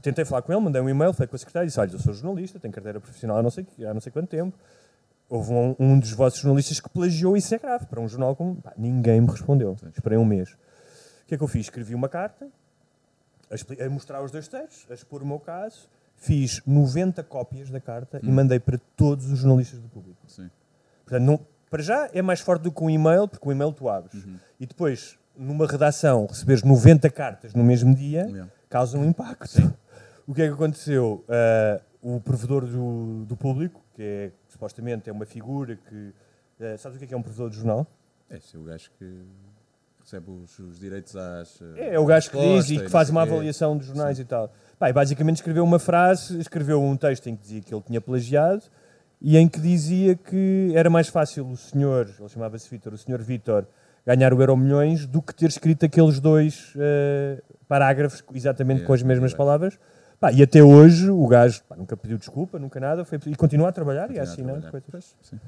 tentei 0.00 0.24
falar 0.24 0.42
com 0.42 0.52
ele, 0.52 0.62
mandei 0.62 0.80
um 0.80 0.88
e-mail, 0.88 1.12
falei 1.12 1.26
com 1.26 1.34
a 1.34 1.38
secretária 1.38 1.66
e 1.66 1.66
disse: 1.66 1.80
Olha, 1.80 1.90
eu 1.90 1.98
sou 1.98 2.14
jornalista, 2.14 2.60
tenho 2.60 2.72
carteira 2.72 3.00
profissional 3.00 3.38
há 3.38 3.42
não 3.42 3.50
sei, 3.50 3.66
há 3.84 3.92
não 3.92 4.00
sei 4.00 4.12
quanto 4.12 4.28
tempo. 4.28 4.56
Houve 5.28 5.52
um, 5.52 5.74
um 5.80 5.98
dos 5.98 6.12
vossos 6.12 6.38
jornalistas 6.38 6.78
que 6.78 6.88
plagiou, 6.88 7.36
isso 7.36 7.52
é 7.52 7.58
grave. 7.58 7.86
Para 7.86 8.00
um 8.00 8.06
jornal 8.06 8.36
como. 8.36 8.62
Pá, 8.62 8.72
ninguém 8.78 9.20
me 9.20 9.26
respondeu. 9.26 9.76
Esperei 9.92 10.16
um 10.16 10.24
mês. 10.24 10.52
O 10.52 11.26
que 11.26 11.34
é 11.34 11.38
que 11.38 11.42
eu 11.42 11.48
fiz? 11.48 11.62
Escrevi 11.62 11.92
uma 11.92 12.08
carta 12.08 12.46
a, 13.50 13.84
a 13.84 13.90
mostrar 13.90 14.22
os 14.22 14.30
dois 14.30 14.46
textos, 14.46 14.88
a 14.88 14.94
expor 14.94 15.24
o 15.24 15.26
meu 15.26 15.40
caso. 15.40 15.88
Fiz 16.14 16.62
90 16.64 17.24
cópias 17.24 17.68
da 17.68 17.80
carta 17.80 18.20
e 18.22 18.28
mandei 18.28 18.60
para 18.60 18.78
todos 18.96 19.28
os 19.28 19.40
jornalistas 19.40 19.80
do 19.80 19.88
público. 19.88 20.20
Sim. 20.28 20.48
Portanto, 21.06 21.24
não, 21.24 21.40
para 21.70 21.82
já 21.82 22.10
é 22.12 22.20
mais 22.20 22.40
forte 22.40 22.62
do 22.62 22.72
que 22.72 22.82
um 22.82 22.90
e-mail, 22.90 23.26
porque 23.28 23.48
o 23.48 23.52
e-mail 23.52 23.72
tu 23.72 23.88
abres. 23.88 24.26
E 24.60 24.66
depois, 24.66 25.16
numa 25.36 25.66
redação, 25.66 26.26
receberes 26.26 26.62
90 26.62 27.08
cartas 27.10 27.54
no 27.54 27.62
mesmo 27.64 27.94
dia, 27.94 28.26
Yeah. 28.26 28.50
causa 28.68 28.98
um 28.98 29.04
impacto. 29.04 29.46
O 30.28 30.34
que 30.34 30.42
é 30.42 30.48
que 30.48 30.54
aconteceu? 30.54 31.24
Ah, 31.28 31.80
o 32.02 32.20
provedor 32.20 32.66
do, 32.66 33.24
do 33.26 33.36
público, 33.36 33.80
que 33.94 34.02
é, 34.02 34.32
supostamente 34.48 35.08
é 35.08 35.12
uma 35.12 35.24
figura 35.24 35.76
que. 35.76 36.12
ah, 36.60 36.76
sabes 36.76 36.96
o 36.96 36.98
que 36.98 37.04
é, 37.04 37.08
que 37.08 37.14
é 37.14 37.16
um 37.16 37.22
provedor 37.22 37.48
de 37.48 37.54
jornal? 37.58 37.86
É, 38.28 38.40
se 38.40 38.56
o 38.58 38.64
gajo 38.64 38.90
que 38.98 39.22
recebe 40.02 40.28
os, 40.32 40.58
os 40.58 40.80
direitos 40.80 41.14
às. 41.14 41.60
eh, 41.76 41.94
É, 41.94 41.98
o 42.00 42.04
gajo 42.04 42.28
que 42.32 42.36
diz 42.38 42.70
e 42.70 42.80
que 42.80 42.88
faz 42.88 43.08
uma 43.08 43.22
avaliação 43.22 43.76
dos 43.76 43.86
jornais 43.86 44.18
e 44.18 44.24
tal. 44.24 44.52
E 44.80 44.92
basicamente 44.92 45.36
escreveu 45.36 45.62
uma 45.62 45.78
frase, 45.78 46.36
escreveu 46.40 46.82
um 46.82 46.96
texto 46.96 47.28
em 47.28 47.36
que 47.36 47.42
dizia 47.42 47.60
que 47.60 47.72
ele 47.72 47.82
tinha 47.82 48.00
plagiado 48.00 48.64
e 49.20 49.36
em 49.36 49.48
que 49.48 49.60
dizia 49.60 50.14
que 50.14 50.72
era 50.74 50.90
mais 50.90 51.08
fácil 51.08 51.48
o 51.48 51.56
senhor, 51.56 52.08
ele 52.18 52.28
chamava-se 52.28 52.68
Vítor, 52.68 52.92
o 52.92 52.98
senhor 52.98 53.20
Vítor, 53.22 53.66
ganhar 54.06 54.32
o 54.32 54.40
Euro 54.40 54.56
Milhões 54.56 55.06
do 55.06 55.20
que 55.20 55.34
ter 55.34 55.48
escrito 55.48 55.84
aqueles 55.84 56.20
dois 56.20 56.72
eh, 56.76 57.42
parágrafos 57.66 58.22
exatamente 58.34 58.84
com 58.84 58.92
as 58.92 59.02
mesmas 59.02 59.34
palavras. 59.34 59.78
Pá, 60.20 60.32
e 60.32 60.42
até 60.42 60.62
hoje 60.62 61.10
o 61.10 61.26
gajo 61.26 61.62
pá, 61.68 61.76
nunca 61.76 61.96
pediu 61.96 62.16
desculpa, 62.16 62.58
nunca 62.58 62.78
nada, 62.80 63.04
foi, 63.04 63.18
e 63.26 63.34
continua 63.34 63.68
a 63.68 63.72
trabalhar 63.72 64.10
e 64.10 64.18
a 64.18 64.24
Continua 64.24 64.54
a 64.54 64.58
assinar 64.58 64.60
trabalhar. 64.60 65.02
Sim. 65.22 65.40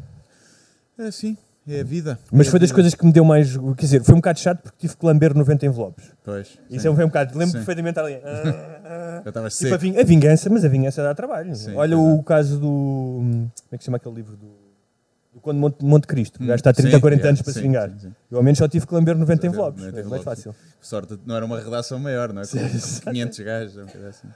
É 0.99 1.07
assim, 1.07 1.39
é 1.77 1.81
a 1.81 1.85
vida. 1.85 2.19
Mas 2.33 2.47
É 2.47 2.51
foi 2.51 2.59
das 2.61 2.69
vida. 2.71 2.75
coisas 2.77 2.95
que 2.95 3.05
me 3.07 3.13
deu 3.13 3.25
mais. 3.25 3.57
Quer 3.57 3.75
dizer, 3.81 4.05
foi 4.05 4.15
um 4.15 4.19
bocado 4.19 4.39
chato 4.41 4.63
porque 4.63 4.77
tive 4.79 4.97
que 4.97 5.05
lamber 5.07 5.35
90 5.35 5.67
envelopes. 5.67 6.05
Pois. 6.25 6.59
Isso 6.71 6.81
sim. 6.83 6.89
é 6.89 6.91
um, 6.91 6.95
um 6.95 7.07
bocado. 7.07 7.33
Lembro 7.37 7.53
Sim. 7.53 7.59
perfeitamente 7.59 7.99
ali. 7.99 8.15
ah, 8.25 8.81
ah. 8.85 9.23
Estavas 9.29 9.57
Tipo, 9.59 9.75
a, 9.75 9.79
seco. 9.79 9.83
vin- 9.93 9.99
a 10.01 10.05
vingança, 10.05 10.51
mas 10.51 10.65
a 10.65 10.69
vingança 10.69 11.03
dá 11.03 11.15
trabalho. 11.15 11.55
Sim, 11.55 11.75
Olha 11.75 11.99
o 11.99 12.23
caso 12.23 12.59
do. 12.59 12.67
Como 12.67 13.51
é 13.73 13.77
que 13.77 13.83
se 13.83 13.87
chama 13.87 13.97
aquele 13.97 14.15
livro? 14.15 14.37
Do, 14.37 14.47
do 15.35 15.41
Conde 15.41 15.59
Monte, 15.59 15.85
Monte 15.85 16.07
Cristo. 16.07 16.41
O 16.41 16.43
Hum, 16.45 16.47
gajo 16.47 16.57
está 16.57 16.71
há 16.71 16.73
30 16.75 16.91
sim, 16.91 16.95
ou 16.97 17.01
40 17.01 17.21
yeah, 17.21 17.29
anos 17.31 17.43
para 17.43 17.53
sim, 17.53 17.59
se 17.61 17.67
vingar. 17.67 17.91
sim, 17.91 17.99
sim. 17.99 18.15
Eu 18.31 18.39
ao 18.39 18.43
menos 18.45 18.59
só 18.59 18.67
tive 18.69 18.87
que 18.87 18.95
lamber 18.95 19.17
90 19.17 19.47
envelopes. 19.47 19.85
90 19.85 20.01
É 20.01 20.05
mais 20.05 20.23
fácil. 20.25 20.55
Sorte, 20.81 21.19
não 21.27 21.37
era 21.37 21.45
uma 21.45 21.61
redação 21.61 21.99
maior, 21.99 22.33
não 22.33 22.43
é? 22.43 22.47
Com 22.47 22.57
Sim, 22.79 23.01
500 23.01 23.39
gajos, 23.41 23.93
coisa 23.93 24.09
assim. 24.09 24.29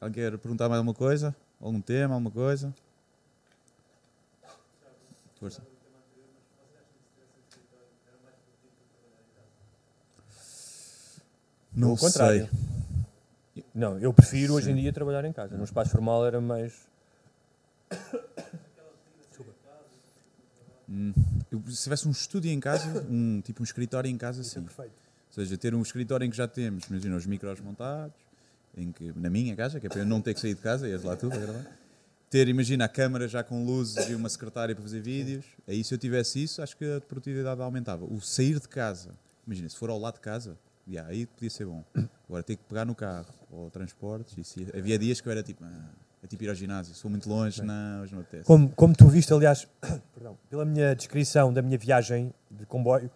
Alguém 0.00 0.24
quer 0.30 0.38
perguntar 0.38 0.68
mais 0.68 0.78
alguma 0.78 0.94
coisa? 0.94 1.34
Algum 1.60 1.80
tema, 1.80 2.14
alguma 2.14 2.30
coisa? 2.30 2.72
Força. 5.40 5.62
Não 11.76 11.90
Ao 11.90 11.96
contrário. 11.96 12.48
sei. 13.54 13.64
Não, 13.74 13.98
eu 13.98 14.12
prefiro 14.12 14.54
hoje 14.54 14.70
em 14.70 14.74
Sim. 14.74 14.80
dia 14.80 14.92
trabalhar 14.92 15.24
em 15.26 15.32
casa. 15.32 15.56
No 15.56 15.64
espaço 15.64 15.90
formal 15.90 16.26
era 16.26 16.40
mais. 16.40 16.72
Hum, 20.88 21.12
eu, 21.50 21.62
se 21.68 21.82
tivesse 21.82 22.06
um 22.06 22.12
estúdio 22.12 22.50
em 22.50 22.60
casa, 22.60 23.04
um, 23.10 23.40
tipo 23.40 23.60
um 23.60 23.64
escritório 23.64 24.08
em 24.08 24.16
casa, 24.16 24.42
sim. 24.44 24.62
perfeito. 24.62 24.92
Ou 25.28 25.34
seja, 25.34 25.58
ter 25.58 25.74
um 25.74 25.82
escritório 25.82 26.24
em 26.24 26.30
que 26.30 26.36
já 26.36 26.46
temos, 26.46 26.84
imagina, 26.84 27.16
os 27.16 27.26
micros 27.26 27.60
montados, 27.60 28.16
em 28.76 28.92
que, 28.92 29.12
na 29.16 29.28
minha 29.28 29.54
casa, 29.56 29.80
que 29.80 29.86
é 29.86 29.90
para 29.90 29.98
eu 30.00 30.06
não 30.06 30.20
ter 30.22 30.32
que 30.32 30.40
sair 30.40 30.54
de 30.54 30.60
casa, 30.60 30.88
ias 30.88 31.02
lá 31.02 31.16
tudo 31.16 31.34
a 31.34 31.38
gravar. 31.38 31.66
Ter, 32.30 32.48
imagina, 32.48 32.84
a 32.84 32.88
câmara 32.88 33.26
já 33.28 33.42
com 33.42 33.64
luzes 33.64 34.08
e 34.08 34.14
uma 34.14 34.28
secretária 34.28 34.74
para 34.74 34.82
fazer 34.82 35.00
vídeos. 35.00 35.44
Aí, 35.66 35.82
se 35.82 35.92
eu 35.92 35.98
tivesse 35.98 36.42
isso, 36.42 36.62
acho 36.62 36.76
que 36.76 36.84
a 36.84 37.00
produtividade 37.00 37.60
aumentava. 37.60 38.04
O 38.04 38.20
sair 38.20 38.58
de 38.60 38.68
casa, 38.68 39.10
imagina, 39.46 39.68
se 39.68 39.76
for 39.76 39.90
ao 39.90 39.98
lado 39.98 40.14
de 40.14 40.20
casa, 40.20 40.56
yeah, 40.88 41.10
aí 41.10 41.26
podia 41.26 41.50
ser 41.50 41.66
bom. 41.66 41.84
Agora, 42.28 42.42
ter 42.42 42.56
que 42.56 42.64
pegar 42.64 42.84
no 42.84 42.94
carro 42.94 43.26
ou 43.50 43.70
transportes, 43.70 44.56
havia 44.76 44.98
dias 44.98 45.20
que 45.20 45.28
eu 45.28 45.32
era 45.32 45.42
tipo, 45.42 45.64
ah, 45.64 45.90
é 46.22 46.26
tipo 46.26 46.42
ir 46.44 46.48
ao 46.48 46.54
ginásio, 46.54 46.94
sou 46.94 47.10
muito 47.10 47.28
longe, 47.28 47.62
não, 47.62 48.02
hoje 48.02 48.14
não 48.14 48.20
apetece. 48.20 48.44
Como, 48.44 48.68
como 48.70 48.94
tu 48.94 49.06
viste, 49.08 49.32
aliás, 49.32 49.68
perdão, 50.14 50.36
pela 50.50 50.64
minha 50.64 50.94
descrição 50.94 51.52
da 51.52 51.62
minha 51.62 51.78
viagem 51.78 52.32
de 52.50 52.66
comboio, 52.66 53.10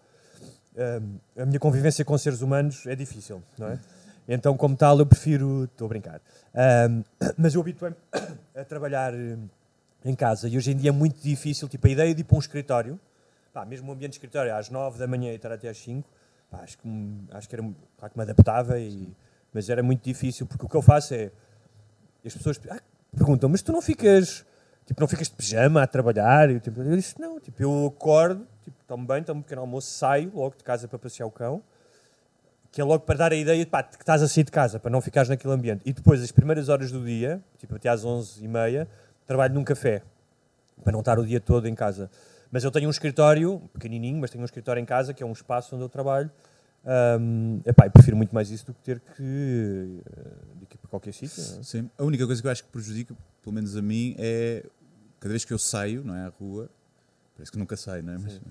hum, 0.75 1.17
a 1.37 1.45
minha 1.45 1.59
convivência 1.59 2.05
com 2.05 2.17
seres 2.17 2.41
humanos 2.41 2.85
é 2.85 2.95
difícil, 2.95 3.43
não 3.57 3.67
é? 3.67 3.79
Então, 4.27 4.55
como 4.55 4.75
tal, 4.77 4.97
eu 4.99 5.05
prefiro. 5.05 5.65
Estou 5.65 5.85
a 5.85 5.89
brincar. 5.89 6.21
Hum, 6.89 7.03
mas 7.37 7.53
eu 7.53 7.61
habituei-me 7.61 7.97
a 8.55 8.63
trabalhar 8.63 9.13
hum, 9.13 9.47
em 10.05 10.15
casa 10.15 10.47
e 10.47 10.57
hoje 10.57 10.71
em 10.71 10.77
dia 10.77 10.89
é 10.89 10.93
muito 10.93 11.21
difícil. 11.21 11.67
Tipo, 11.67 11.87
a 11.87 11.89
ideia 11.89 12.13
de 12.13 12.21
ir 12.21 12.23
para 12.23 12.37
um 12.37 12.39
escritório, 12.39 12.99
pá, 13.53 13.65
mesmo 13.65 13.89
um 13.89 13.93
ambiente 13.93 14.11
de 14.11 14.17
escritório 14.17 14.55
às 14.55 14.69
9 14.69 14.97
da 14.97 15.07
manhã 15.07 15.31
e 15.31 15.35
estar 15.35 15.51
até 15.51 15.67
às 15.67 15.77
5, 15.79 16.07
pá, 16.51 16.59
acho, 16.59 16.77
que, 16.77 16.87
acho 17.31 17.49
que 17.49 17.55
era. 17.55 17.63
Claro 17.97 18.11
que 18.11 18.17
me 18.19 18.23
adaptava, 18.23 18.77
e, 18.77 19.15
mas 19.53 19.69
era 19.69 19.81
muito 19.81 20.03
difícil 20.03 20.45
porque 20.45 20.65
o 20.65 20.69
que 20.69 20.75
eu 20.75 20.81
faço 20.81 21.13
é. 21.13 21.31
As 22.23 22.35
pessoas 22.35 22.59
ah, 22.69 22.79
perguntam, 23.15 23.49
mas 23.49 23.61
tu 23.61 23.71
não 23.71 23.81
ficas. 23.81 24.45
Tipo, 24.85 24.99
não 24.99 25.07
ficas 25.07 25.29
de 25.29 25.35
pijama 25.35 25.81
a 25.81 25.87
trabalhar? 25.87 26.49
E, 26.49 26.59
tipo, 26.59 26.81
eu 26.81 26.95
disse, 26.95 27.19
não, 27.19 27.39
tipo, 27.39 27.63
eu 27.63 27.85
acordo, 27.85 28.45
tipo, 28.63 28.75
tomo 28.85 29.07
bem, 29.07 29.23
tomo 29.23 29.39
um 29.39 29.43
pequeno 29.43 29.61
almoço, 29.61 29.87
saio 29.87 30.31
logo 30.35 30.55
de 30.57 30.63
casa 30.63 30.87
para 30.87 30.99
passear 30.99 31.25
o 31.25 31.31
cão, 31.31 31.63
que 32.71 32.81
é 32.81 32.83
logo 32.83 33.05
para 33.05 33.17
dar 33.17 33.31
a 33.31 33.35
ideia 33.35 33.63
de 33.63 33.69
pá, 33.69 33.83
que 33.83 33.95
estás 33.95 34.21
a 34.21 34.27
sair 34.27 34.43
de 34.43 34.51
casa, 34.51 34.79
para 34.79 34.91
não 34.91 34.99
ficares 34.99 35.29
naquele 35.29 35.53
ambiente. 35.53 35.81
E 35.85 35.93
depois, 35.93 36.21
as 36.21 36.31
primeiras 36.31 36.67
horas 36.67 36.91
do 36.91 37.05
dia, 37.05 37.41
tipo 37.57 37.75
até 37.75 37.89
às 37.89 38.03
11h30, 38.03 38.87
trabalho 39.25 39.53
num 39.53 39.63
café, 39.63 40.01
para 40.83 40.91
não 40.91 40.99
estar 40.99 41.19
o 41.19 41.25
dia 41.25 41.39
todo 41.39 41.67
em 41.67 41.75
casa. 41.75 42.09
Mas 42.51 42.63
eu 42.63 42.71
tenho 42.71 42.87
um 42.87 42.91
escritório, 42.91 43.59
pequenininho, 43.73 44.19
mas 44.19 44.29
tenho 44.29 44.41
um 44.41 44.45
escritório 44.45 44.81
em 44.81 44.85
casa, 44.85 45.13
que 45.13 45.23
é 45.23 45.25
um 45.25 45.31
espaço 45.31 45.75
onde 45.75 45.85
eu 45.85 45.89
trabalho. 45.89 46.29
Ahm, 46.83 47.61
epá, 47.65 47.85
eu 47.85 47.91
prefiro 47.91 48.17
muito 48.17 48.33
mais 48.33 48.49
isso 48.49 48.65
do 48.65 48.73
que 48.73 48.81
ter 48.81 48.99
que 48.99 50.01
eh, 50.17 50.73
ir 50.73 50.77
para 50.77 50.89
qualquer 50.89 51.13
sítio. 51.13 51.41
é? 51.41 51.63
Sim. 51.63 51.89
A 51.97 52.03
única 52.03 52.25
coisa 52.25 52.41
que 52.41 52.47
eu 52.47 52.51
acho 52.51 52.63
que 52.63 52.69
prejudica, 52.69 53.15
pelo 53.41 53.53
menos 53.53 53.77
a 53.77 53.81
mim, 53.81 54.15
é 54.17 54.65
cada 55.19 55.31
vez 55.31 55.45
que 55.45 55.53
eu 55.53 55.59
saio, 55.59 56.03
não 56.03 56.15
é, 56.15 56.25
à 56.25 56.29
rua, 56.29 56.69
parece 57.35 57.51
que 57.51 57.57
nunca 57.57 57.77
saio, 57.77 58.03
não 58.03 58.13
é? 58.13 58.17
Mas, 58.17 58.41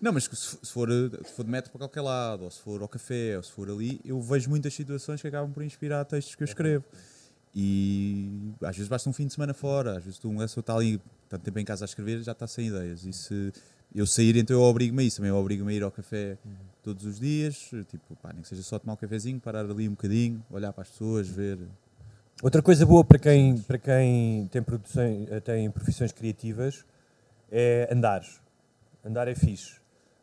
não, 0.00 0.12
mas 0.12 0.24
se, 0.24 0.72
for, 0.72 0.88
se 0.90 1.32
for 1.32 1.44
de 1.44 1.50
metro 1.50 1.70
para 1.70 1.78
qualquer 1.78 2.00
lado, 2.00 2.44
ou 2.44 2.50
se 2.50 2.60
for 2.60 2.82
ao 2.82 2.88
café, 2.88 3.36
ou 3.36 3.42
se 3.42 3.52
for 3.52 3.70
ali, 3.70 4.00
eu 4.04 4.20
vejo 4.20 4.50
muitas 4.50 4.74
situações 4.74 5.22
que 5.22 5.28
acabam 5.28 5.52
por 5.52 5.62
inspirar 5.62 6.04
textos 6.04 6.34
que 6.34 6.42
eu 6.42 6.46
escrevo. 6.46 6.84
E 7.54 8.30
às 8.62 8.74
vezes 8.76 8.88
basta 8.88 9.08
um 9.08 9.12
fim 9.12 9.26
de 9.26 9.32
semana 9.34 9.52
fora, 9.52 9.98
às 9.98 10.04
vezes 10.04 10.18
tu, 10.18 10.28
um 10.28 10.36
gajo 10.36 10.58
está 10.60 10.74
ali 10.74 11.00
tanto 11.28 11.42
tempo 11.42 11.58
em 11.58 11.64
casa 11.64 11.84
a 11.84 11.86
escrever 11.86 12.22
já 12.22 12.32
está 12.32 12.46
sem 12.46 12.68
ideias. 12.68 13.04
E 13.04 13.12
se 13.12 13.52
eu 13.94 14.06
sair, 14.06 14.36
então 14.36 14.56
eu 14.56 14.62
obrigo-me 14.62 15.02
a 15.02 15.06
isso, 15.06 15.16
também 15.16 15.28
eu 15.30 15.36
obrigo-me 15.36 15.72
a 15.72 15.76
ir 15.76 15.82
ao 15.82 15.90
café 15.90 16.38
todos 16.82 17.04
os 17.04 17.20
dias, 17.20 17.70
tipo, 17.88 18.16
pá, 18.22 18.32
nem 18.32 18.42
que 18.42 18.48
seja 18.48 18.62
só 18.62 18.78
tomar 18.78 18.94
um 18.94 18.96
cafezinho, 18.96 19.38
parar 19.38 19.60
ali 19.70 19.86
um 19.86 19.92
bocadinho, 19.92 20.42
olhar 20.50 20.72
para 20.72 20.82
as 20.82 20.88
pessoas, 20.88 21.28
ver. 21.28 21.58
Outra 22.42 22.62
coisa 22.62 22.84
boa 22.86 23.04
para 23.04 23.18
quem, 23.18 23.58
para 23.58 23.78
quem 23.78 24.48
tem, 24.50 24.62
produções, 24.62 25.28
tem 25.44 25.70
profissões 25.70 26.10
criativas 26.10 26.84
é 27.50 27.88
andar. 27.92 28.22
Andar 29.04 29.28
é 29.28 29.34
fixe. 29.34 29.76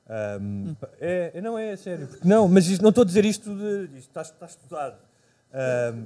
Ahm, 0.10 0.73
pa- 0.73 0.89
é, 0.99 1.31
é- 1.35 1.41
não 1.41 1.57
é 1.57 1.76
sério. 1.76 2.07
porque- 2.07 2.27
não, 2.27 2.47
mas 2.47 2.65
isto- 2.68 2.81
não 2.81 2.89
estou 2.89 3.03
a 3.03 3.06
dizer 3.06 3.23
isto 3.23 3.56
de. 3.56 3.84
Isto 3.99 4.07
está, 4.10 4.22
está 4.23 4.45
estudado. 4.47 4.97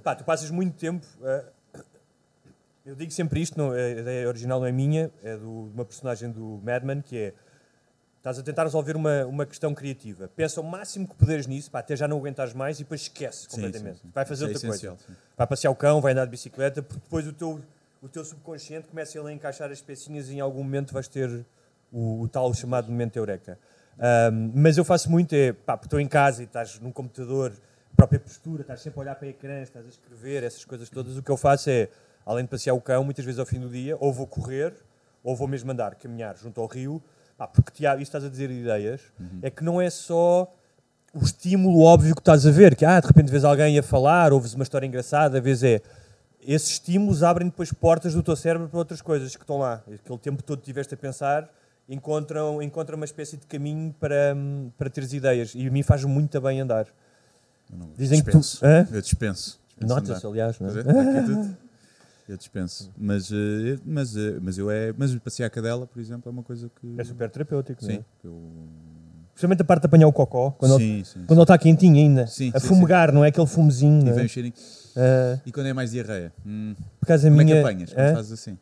Pá, 0.04 0.16
tu 0.16 0.24
passas 0.24 0.50
muito 0.50 0.76
tempo. 0.78 1.06
ah, 1.24 1.44
eu 2.86 2.96
digo 2.96 3.12
sempre 3.12 3.42
isto, 3.42 3.58
não, 3.58 3.72
a 3.72 3.90
ideia 3.90 4.28
original 4.28 4.60
não 4.60 4.68
é 4.68 4.72
minha, 4.72 5.10
é 5.24 5.38
do- 5.38 5.70
de 5.70 5.74
uma 5.74 5.86
personagem 5.86 6.30
do 6.32 6.60
Madman, 6.64 7.02
que 7.02 7.18
é. 7.18 7.34
Estás 8.18 8.40
a 8.40 8.44
tentar 8.44 8.64
resolver 8.64 8.96
uma, 8.96 9.26
uma 9.26 9.46
questão 9.46 9.74
criativa. 9.74 10.30
Pensa 10.34 10.62
o 10.62 10.64
máximo 10.64 11.06
que 11.06 11.14
puderes 11.14 11.46
nisso, 11.46 11.70
pá, 11.70 11.80
até 11.80 11.94
já 11.94 12.08
não 12.08 12.18
aguentares 12.18 12.54
mais 12.54 12.80
e 12.80 12.84
depois 12.84 13.02
esquece 13.02 13.44
Sim, 13.44 13.50
completamente. 13.50 13.96
sim, 13.98 14.02
sim. 14.04 14.12
Vai 14.16 14.26
fazer 14.26 14.46
é 14.46 14.48
outra 14.48 14.68
coisa. 14.68 14.98
sim. 14.98 15.14
Vai 15.38 15.46
passear 15.48 15.72
o 15.72 15.76
cão, 15.76 16.00
vai 16.00 16.14
andar 16.14 16.24
de 16.24 16.32
bicicleta, 16.32 16.82
porque 16.82 17.02
depois 17.04 17.28
o 17.28 17.34
teu, 17.34 17.62
o 18.02 18.08
teu 18.08 18.24
subconsciente 18.24 18.88
começa 18.88 19.22
a 19.22 19.34
encaixar 19.34 19.70
as 19.72 19.82
pecinhas 19.82 20.30
e 20.30 20.36
em 20.36 20.40
algum 20.40 20.64
momento 20.64 20.94
vais 20.94 21.10
ter 21.10 21.46
o, 21.92 22.22
o 22.22 22.28
tal 22.30 22.54
chamado 22.54 22.90
momento 22.90 23.18
eureka. 23.18 23.60
Ahm, 24.00 24.52
mas 24.56 24.78
eu 24.78 24.86
faço 24.86 25.12
muito, 25.12 25.34
é, 25.36 25.52
pá, 25.52 25.76
porque 25.76 25.88
estou 25.88 26.00
em 26.00 26.08
casa 26.08 26.44
e 26.44 26.46
estás 26.46 26.80
num 26.80 26.94
computador, 26.94 27.52
própria 27.96 28.20
postura, 28.20 28.62
estás 28.62 28.82
sempre 28.82 29.00
a 29.00 29.02
olhar 29.02 29.16
para 29.16 29.28
ecrãs, 29.28 29.64
estás 29.64 29.86
a 29.86 29.90
escrever, 29.90 30.44
essas 30.44 30.66
coisas 30.66 30.90
todas. 30.90 31.18
O 31.18 31.24
que 31.24 31.32
eu 31.32 31.38
faço 31.38 31.70
é, 31.70 31.90
além 32.26 32.46
de 32.46 32.50
passear 32.50 32.74
o 32.74 32.82
cão, 32.82 33.04
muitas 33.04 33.24
vezes 33.24 33.40
ao 33.40 33.46
fim 33.46 33.60
do 33.60 33.70
dia, 33.70 33.98
ou 34.00 34.12
vou 34.12 34.28
correr, 34.28 34.74
ou 35.24 35.36
vou 35.36 35.48
mesmo 35.48 35.72
andar, 35.72 35.96
caminhar 35.96 36.36
junto 36.38 36.60
ao 36.60 36.68
rio, 36.68 37.02
pá, 37.38 37.48
porque 37.48 37.72
Tiago, 37.72 38.02
isso 38.02 38.10
estás 38.10 38.24
a 38.24 38.30
dizer 38.30 38.52
ideias, 38.52 39.02
é 39.42 39.50
que 39.50 39.64
não 39.64 39.82
é 39.82 39.90
só 39.90 40.54
o 41.14 41.24
estímulo 41.24 41.82
óbvio 41.82 42.16
que 42.16 42.22
estás 42.22 42.46
a 42.48 42.52
ver, 42.52 42.76
que 42.76 42.84
ah, 42.84 43.00
de 43.00 43.06
repente 43.06 43.30
vês 43.30 43.44
alguém 43.44 43.78
a 43.78 43.84
falar, 43.84 44.34
ouves 44.34 44.54
uma 44.54 44.64
história 44.64 44.88
engraçada, 44.88 45.38
às 45.38 45.44
vezes 45.44 45.64
é. 45.64 45.82
Esses 46.46 46.72
estímulos 46.72 47.24
abrem 47.24 47.48
depois 47.48 47.72
portas 47.72 48.14
do 48.14 48.24
teu 48.24 48.36
cérebro 48.36 48.68
para 48.68 48.80
outras 48.80 49.02
coisas 49.02 49.34
que 49.34 49.44
estão 49.44 49.60
lá. 49.60 49.82
Aquele 49.94 50.20
tempo 50.20 50.44
todo 50.44 50.58
que 50.58 50.64
estiveste 50.64 50.94
a 50.94 50.98
pensar, 50.98 51.50
encontram, 51.88 52.62
encontram 52.62 52.98
uma 52.98 53.06
espécie 53.06 53.38
de 53.38 53.46
caminho 53.46 53.96
para, 53.98 54.34
hum, 54.36 54.70
para 54.78 54.90
teres 54.90 55.14
ideias. 55.14 55.54
E 55.56 55.66
a 55.68 55.72
mim 55.72 55.84
faz 55.84 56.04
muito 56.04 56.42
bem 56.42 56.60
andar. 56.60 56.88
Não- 57.78 57.90
Dizem 57.98 58.20
que 58.20 58.26
dispenso. 58.26 58.60
tu. 58.60 58.66
Hã? 58.66 58.88
Eu 58.92 59.02
dispenso. 59.02 59.60
dispenso 59.80 60.12
andar. 60.14 60.28
aliás, 60.28 60.60
não 60.60 60.70
é? 60.70 61.58
Eu 62.30 62.38
dispenso. 62.38 62.90
Mas, 62.98 63.30
eh, 63.32 63.78
mas, 63.86 64.16
eh, 64.16 64.38
mas 64.42 64.58
eu 64.58 64.72
é. 64.72 64.94
Mas 64.98 65.14
passear 65.18 65.48
a 65.48 65.50
cadela, 65.50 65.86
por 65.86 66.00
exemplo, 66.00 66.30
é 66.30 66.32
uma 66.32 66.44
coisa 66.44 66.70
que. 66.80 66.96
É 66.98 67.04
super 67.04 67.30
terapêutico, 67.30 67.84
não 67.84 67.92
é? 67.92 67.96
Sim. 67.98 68.06
que 68.22 68.28
Eu... 68.28 68.42
Principalmente 69.34 69.62
a 69.62 69.66
parte 69.66 69.82
de 69.82 69.88
apanhar 69.88 70.08
o 70.08 70.14
cocó, 70.14 70.52
quando, 70.52 70.78
Sim, 70.78 70.94
ele, 70.98 71.06
sim, 71.06 71.24
quando 71.26 71.40
ele 71.40 71.44
está 71.44 71.58
quentinho 71.58 71.96
ainda. 71.98 72.28
Sim, 72.28 72.52
a 72.54 72.60
sim, 72.60 72.68
fumegar, 72.68 73.12
não 73.12 73.26
é 73.26 73.30
aquele 73.30 73.48
fumezinho. 73.48 74.06
E 74.06 74.10
é? 74.10 74.14
vem 74.14 74.26
o 74.26 74.30
cheirinho. 74.30 74.54
Ah, 74.96 75.40
E 75.46 75.52
quando 75.52 75.66
é 75.66 75.74
mais 75.74 75.90
diarreia? 75.92 76.32
Hum. 76.46 76.76
por 77.00 77.06
acaso 77.08 77.26
a 77.28 77.30
Como 77.32 77.42
minha. 77.42 77.56
é 77.56 77.62
que 77.62 77.68
apanhas? 77.68 77.94
Como 77.94 78.06
Hã? 78.08 78.14
fazes 78.14 78.32
assim? 78.32 78.58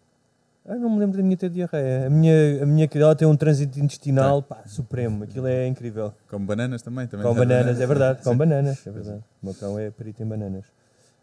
Ah, 0.65 0.75
não 0.75 0.89
me 0.91 0.99
lembro 0.99 1.17
da 1.17 1.23
minha 1.23 1.35
ter 1.35 1.49
diarreia. 1.49 2.05
A 2.07 2.09
minha, 2.09 2.63
a 2.63 2.65
minha 2.65 2.87
cadela 2.87 3.15
tem 3.15 3.27
um 3.27 3.35
trânsito 3.35 3.79
intestinal 3.79 4.43
pá, 4.43 4.61
supremo. 4.67 5.23
Aquilo 5.23 5.47
é 5.47 5.65
incrível. 5.67 6.13
Como 6.29 6.45
bananas 6.45 6.81
também? 6.83 7.07
também 7.07 7.25
Com 7.25 7.33
dá 7.33 7.39
bananas, 7.39 7.81
é 7.81 7.87
verdade. 7.87 8.21
Com 8.23 8.31
Sim. 8.31 8.37
bananas, 8.37 8.85
é 8.87 8.91
verdade. 8.91 9.23
O 9.41 9.45
meu 9.45 9.55
cão 9.55 9.79
é 9.79 9.89
perito 9.89 10.21
em 10.21 10.25
bananas. 10.27 10.65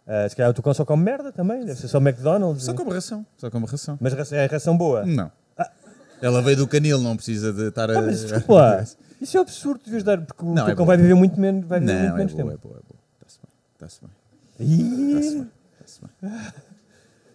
Ah, 0.06 0.28
se 0.28 0.34
calhar 0.34 0.50
o 0.50 0.54
teu 0.54 0.62
cão 0.62 0.74
só 0.74 0.84
come 0.84 1.04
merda 1.04 1.30
também. 1.30 1.64
Deve 1.64 1.78
ser 1.78 1.86
só 1.86 1.98
McDonald's. 1.98 2.64
Só 2.64 2.74
como 2.74 2.90
ração. 2.90 3.24
Só 3.36 3.48
como 3.50 3.66
ração. 3.66 3.96
Mas 4.00 4.32
é 4.32 4.46
ração 4.46 4.76
boa. 4.76 5.04
Não. 5.06 5.30
Ela 6.20 6.42
veio 6.42 6.56
do 6.56 6.66
canil, 6.66 7.00
não 7.00 7.14
precisa 7.14 7.52
de 7.52 7.68
estar 7.68 7.88
a. 7.90 7.98
Ah, 7.98 8.02
mas 8.02 8.22
desculpa. 8.22 8.84
Isso 9.20 9.36
é 9.38 9.40
absurdo. 9.40 9.80
Devias 9.84 10.02
dar, 10.02 10.20
porque 10.20 10.44
o 10.44 10.48
Não, 10.48 10.64
teu 10.64 10.72
é 10.72 10.76
cão 10.76 10.84
boa. 10.84 10.86
vai 10.88 10.96
viver 10.96 11.14
muito 11.14 11.38
menos, 11.38 11.64
vai 11.64 11.78
viver 11.78 11.92
Não, 11.92 12.00
muito 12.00 12.12
é 12.14 12.18
menos 12.18 12.32
boa, 12.32 12.44
tempo. 12.50 12.54
é 12.54 12.68
boa, 12.68 12.80
é 12.80 12.82
boa. 12.88 13.00
Está-se 13.20 13.38
bem. 13.40 13.52
Está-se 13.74 14.00
bem. 14.02 15.08
Está-se 15.10 15.36
bem. 15.36 15.50
Está-se 15.80 16.00
bem. 16.00 16.67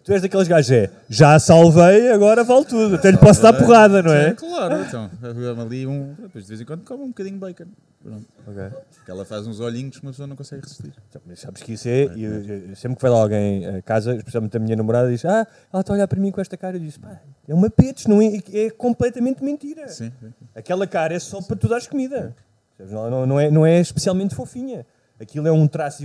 Tu 0.04 0.12
és 0.12 0.20
daqueles 0.20 0.46
gajos, 0.46 0.70
é. 0.70 0.90
Já 1.08 1.34
a 1.34 1.38
salvei, 1.38 2.10
agora 2.10 2.44
vale 2.44 2.66
tudo. 2.66 2.96
Até 2.96 3.10
lhe 3.10 3.16
posso 3.16 3.40
dar 3.40 3.54
porrada, 3.54 4.02
não 4.02 4.12
é? 4.12 4.30
Sim, 4.30 4.34
claro, 4.36 4.82
então. 4.82 5.10
Ali 5.62 5.86
um. 5.86 6.14
Depois 6.18 6.44
de 6.44 6.48
vez 6.48 6.60
em 6.60 6.64
quando 6.66 6.84
come 6.84 7.04
um 7.04 7.08
bocadinho 7.08 7.34
de 7.36 7.40
bacon. 7.40 7.64
Pronto. 8.02 8.26
Ok. 8.46 8.62
Que 9.06 9.10
ela 9.10 9.24
faz 9.24 9.46
uns 9.46 9.60
olhinhos 9.60 9.96
que 9.96 10.02
uma 10.04 10.12
pessoa 10.12 10.26
não 10.26 10.36
consegue 10.36 10.60
resistir. 10.62 10.92
Então, 11.08 11.22
mas 11.26 11.40
sabes 11.40 11.62
que 11.62 11.72
isso 11.72 11.88
é. 11.88 12.04
e 12.14 12.22
eu- 12.22 12.44
eu- 12.44 12.76
sempre 12.76 12.96
que 12.96 13.02
vai 13.02 13.10
lá 13.10 13.16
alguém 13.18 13.66
a 13.66 13.80
casa, 13.80 14.14
especialmente 14.14 14.54
a 14.54 14.60
minha 14.60 14.76
namorada, 14.76 15.08
diz: 15.10 15.24
Ah, 15.24 15.46
ela 15.72 15.80
está 15.80 15.94
a 15.94 15.96
olhar 15.96 16.06
para 16.06 16.20
mim 16.20 16.30
com 16.30 16.38
esta 16.38 16.54
cara. 16.54 16.76
Eu 16.76 16.80
disse: 16.80 16.98
Pá, 16.98 17.18
é 17.48 17.54
uma 17.54 17.70
pets, 17.70 18.06
não 18.06 18.20
é, 18.20 18.42
é 18.52 18.68
completamente 18.68 19.42
mentira. 19.42 19.88
Sim, 19.88 20.12
sim. 20.20 20.32
Aquela 20.54 20.86
cara 20.86 21.14
é 21.14 21.18
só 21.18 21.40
para 21.40 21.56
tu 21.56 21.66
dares 21.66 21.86
comida. 21.86 22.36
Não, 22.78 23.26
não, 23.26 23.40
é, 23.40 23.50
não 23.50 23.64
é 23.64 23.80
especialmente 23.80 24.34
fofinha. 24.34 24.84
Aquilo 25.18 25.48
é 25.48 25.52
um 25.52 25.66
traço 25.66 26.02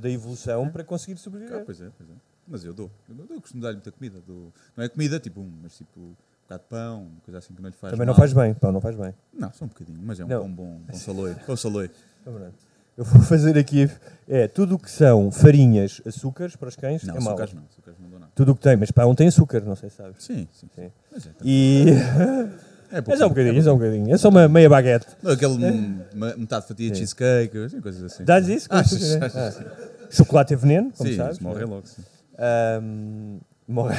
da 0.00 0.10
evolução 0.10 0.68
para 0.68 0.84
conseguir 0.84 1.16
sobreviver. 1.16 1.56
Ah, 1.60 1.62
pois 1.64 1.80
é, 1.80 1.86
pois 1.96 2.10
é. 2.10 2.12
Mas 2.46 2.64
eu 2.64 2.72
dou. 2.74 2.90
Eu, 3.08 3.14
dou, 3.14 3.26
eu 3.30 3.40
costumo 3.40 3.62
dar-lhe 3.62 3.76
muita 3.76 3.92
comida. 3.92 4.18
Dou. 4.26 4.52
Não 4.76 4.84
é 4.84 4.88
comida, 4.88 5.18
tipo 5.20 5.40
um, 5.40 5.50
mas 5.62 5.76
tipo 5.76 6.00
um 6.00 6.14
bocado 6.42 6.62
de 6.62 6.68
pão, 6.68 7.02
uma 7.02 7.20
coisa 7.24 7.38
assim 7.38 7.54
que 7.54 7.62
não 7.62 7.70
lhe 7.70 7.76
faz 7.76 7.90
Também 7.92 8.06
não 8.06 8.12
mal. 8.14 8.20
faz 8.20 8.32
bem, 8.32 8.54
pão 8.54 8.72
não 8.72 8.80
faz 8.80 8.96
bem. 8.96 9.14
Não, 9.32 9.52
só 9.52 9.64
um 9.64 9.68
bocadinho, 9.68 9.98
mas 10.02 10.18
é 10.20 10.24
um 10.24 10.28
Não. 10.28 10.40
pão 10.40 10.50
bom, 10.52 10.80
pão 10.86 10.96
saloio. 10.96 11.36
Pão 11.46 11.56
saloio. 11.56 11.90
É 12.26 12.30
verdade. 12.30 12.54
Eu 12.96 13.04
vou 13.04 13.22
fazer 13.22 13.56
aqui. 13.56 13.88
É 14.28 14.46
tudo 14.46 14.74
o 14.74 14.78
que 14.78 14.90
são 14.90 15.30
farinhas, 15.30 16.02
açúcares 16.04 16.56
para 16.56 16.68
os 16.68 16.76
cães 16.76 17.02
Não, 17.04 17.16
é 17.16 17.20
mau. 17.20 17.28
açúcares 17.28 17.54
não. 17.54 17.62
Açúcares 17.70 17.98
não 18.00 18.08
dou 18.10 18.18
nada. 18.20 18.32
Tudo 18.34 18.52
o 18.52 18.54
que 18.54 18.60
tem, 18.60 18.76
mas 18.76 18.90
um 19.08 19.14
tem 19.14 19.28
açúcar, 19.28 19.60
não 19.60 19.74
sei 19.76 19.88
se 19.88 19.96
sabes. 19.96 20.22
Sim, 20.22 20.46
sim. 20.52 20.68
Sim. 20.74 20.90
Mas 21.10 21.26
é, 21.26 21.30
tá- 21.30 21.36
E. 21.42 21.86
é, 22.92 22.98
É 23.12 23.16
só 23.16 23.26
um 23.26 23.28
bocadinho, 23.30 23.58
é 23.58 23.62
só 23.62 23.72
um 23.72 23.78
bocadinho. 23.78 24.14
É 24.14 24.18
só 24.18 24.28
uma 24.28 24.46
meia 24.48 24.68
baguete. 24.68 25.06
Não, 25.22 25.32
Aquele 25.32 25.52
hum, 25.64 26.00
metade 26.36 26.62
de 26.62 26.68
fatia 26.68 26.90
de 26.90 26.98
cheesecake, 26.98 27.56
assim, 27.58 27.80
coisas 27.80 28.02
assim. 28.02 28.24
Dás 28.24 28.46
isso? 28.48 28.68
com 28.68 28.76
açúcar, 28.76 29.18
né? 29.20 29.30
Ah. 29.34 30.06
Chocolate 30.10 30.52
é 30.52 30.56
veneno, 30.56 30.92
como 30.92 31.08
Sim, 31.08 31.16
sabes. 31.16 31.36
isso 31.36 31.42
morre 31.44 31.60
né? 31.60 31.64
logo. 31.64 31.86
Sim. 31.86 32.02
Ahm, 32.44 33.38
morre. 33.68 33.94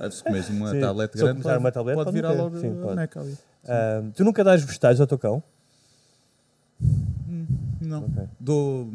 Ah, 0.00 0.10
Se 0.10 0.24
comes 0.24 0.48
uma 0.48 0.70
Sim. 0.70 0.78
eu 0.80 0.94
grande, 0.94 1.10
começar 1.42 1.58
uma 1.58 1.70
tablete, 1.70 1.94
pode 1.94 2.04
pode 2.06 2.10
virar 2.16 2.32
logo 2.32 2.58
Sim, 2.58 2.74
pode. 2.82 2.96
neca 2.96 3.20
ali. 3.20 3.38
Ahm, 3.68 4.10
tu 4.10 4.24
nunca 4.24 4.42
dás 4.42 4.62
vegetais 4.64 5.00
ao 5.00 5.06
teu 5.06 5.16
cão? 5.18 5.40
Não. 7.80 8.04
Ok. 8.04 8.28
Dou. 8.38 8.88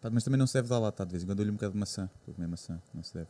pá, 0.00 0.10
Mas 0.10 0.22
também 0.24 0.38
não 0.38 0.46
se 0.46 0.54
deve 0.54 0.68
dar 0.68 0.78
lá, 0.78 0.92
tá? 0.92 1.04
De 1.04 1.10
vez 1.10 1.22
em 1.22 1.26
quando 1.26 1.36
dou-lhe 1.38 1.50
um 1.50 1.54
bocado 1.54 1.72
de 1.72 1.78
maçã. 1.78 2.08
Estou 2.20 2.32
a 2.32 2.34
comer 2.36 2.46
maçã, 2.48 2.78
não 2.94 3.02
se 3.02 3.14
deve. 3.14 3.26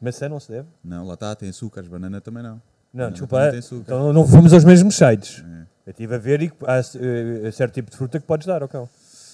Maçã 0.00 0.28
não 0.28 0.40
se 0.40 0.50
deve? 0.50 0.68
Não, 0.82 1.06
lá 1.06 1.14
está, 1.14 1.34
tem 1.34 1.48
açúcares, 1.48 1.88
banana 1.88 2.20
também 2.20 2.42
não. 2.42 2.52
Não, 2.52 2.60
Banana 2.94 3.10
desculpa. 3.12 3.50
tem 3.50 3.58
açúcar. 3.58 3.82
Então 3.82 3.98
não- 4.06 4.12
não 4.12 4.26
fomos 4.28 4.52
aos 4.52 4.64
mesmos 4.64 4.96
sites. 4.96 5.44
É. 5.44 5.60
Eu 5.86 5.90
estive 5.90 6.14
a 6.14 6.18
ver 6.18 6.42
e 6.42 6.52
há 6.66 6.78
eh, 6.78 7.50
certo 7.50 7.74
tipo 7.74 7.90
de 7.90 7.96
fruta 7.96 8.18
que 8.20 8.26
podes 8.26 8.46
dar 8.46 8.62
ao 8.62 8.68
cão. 8.68 8.88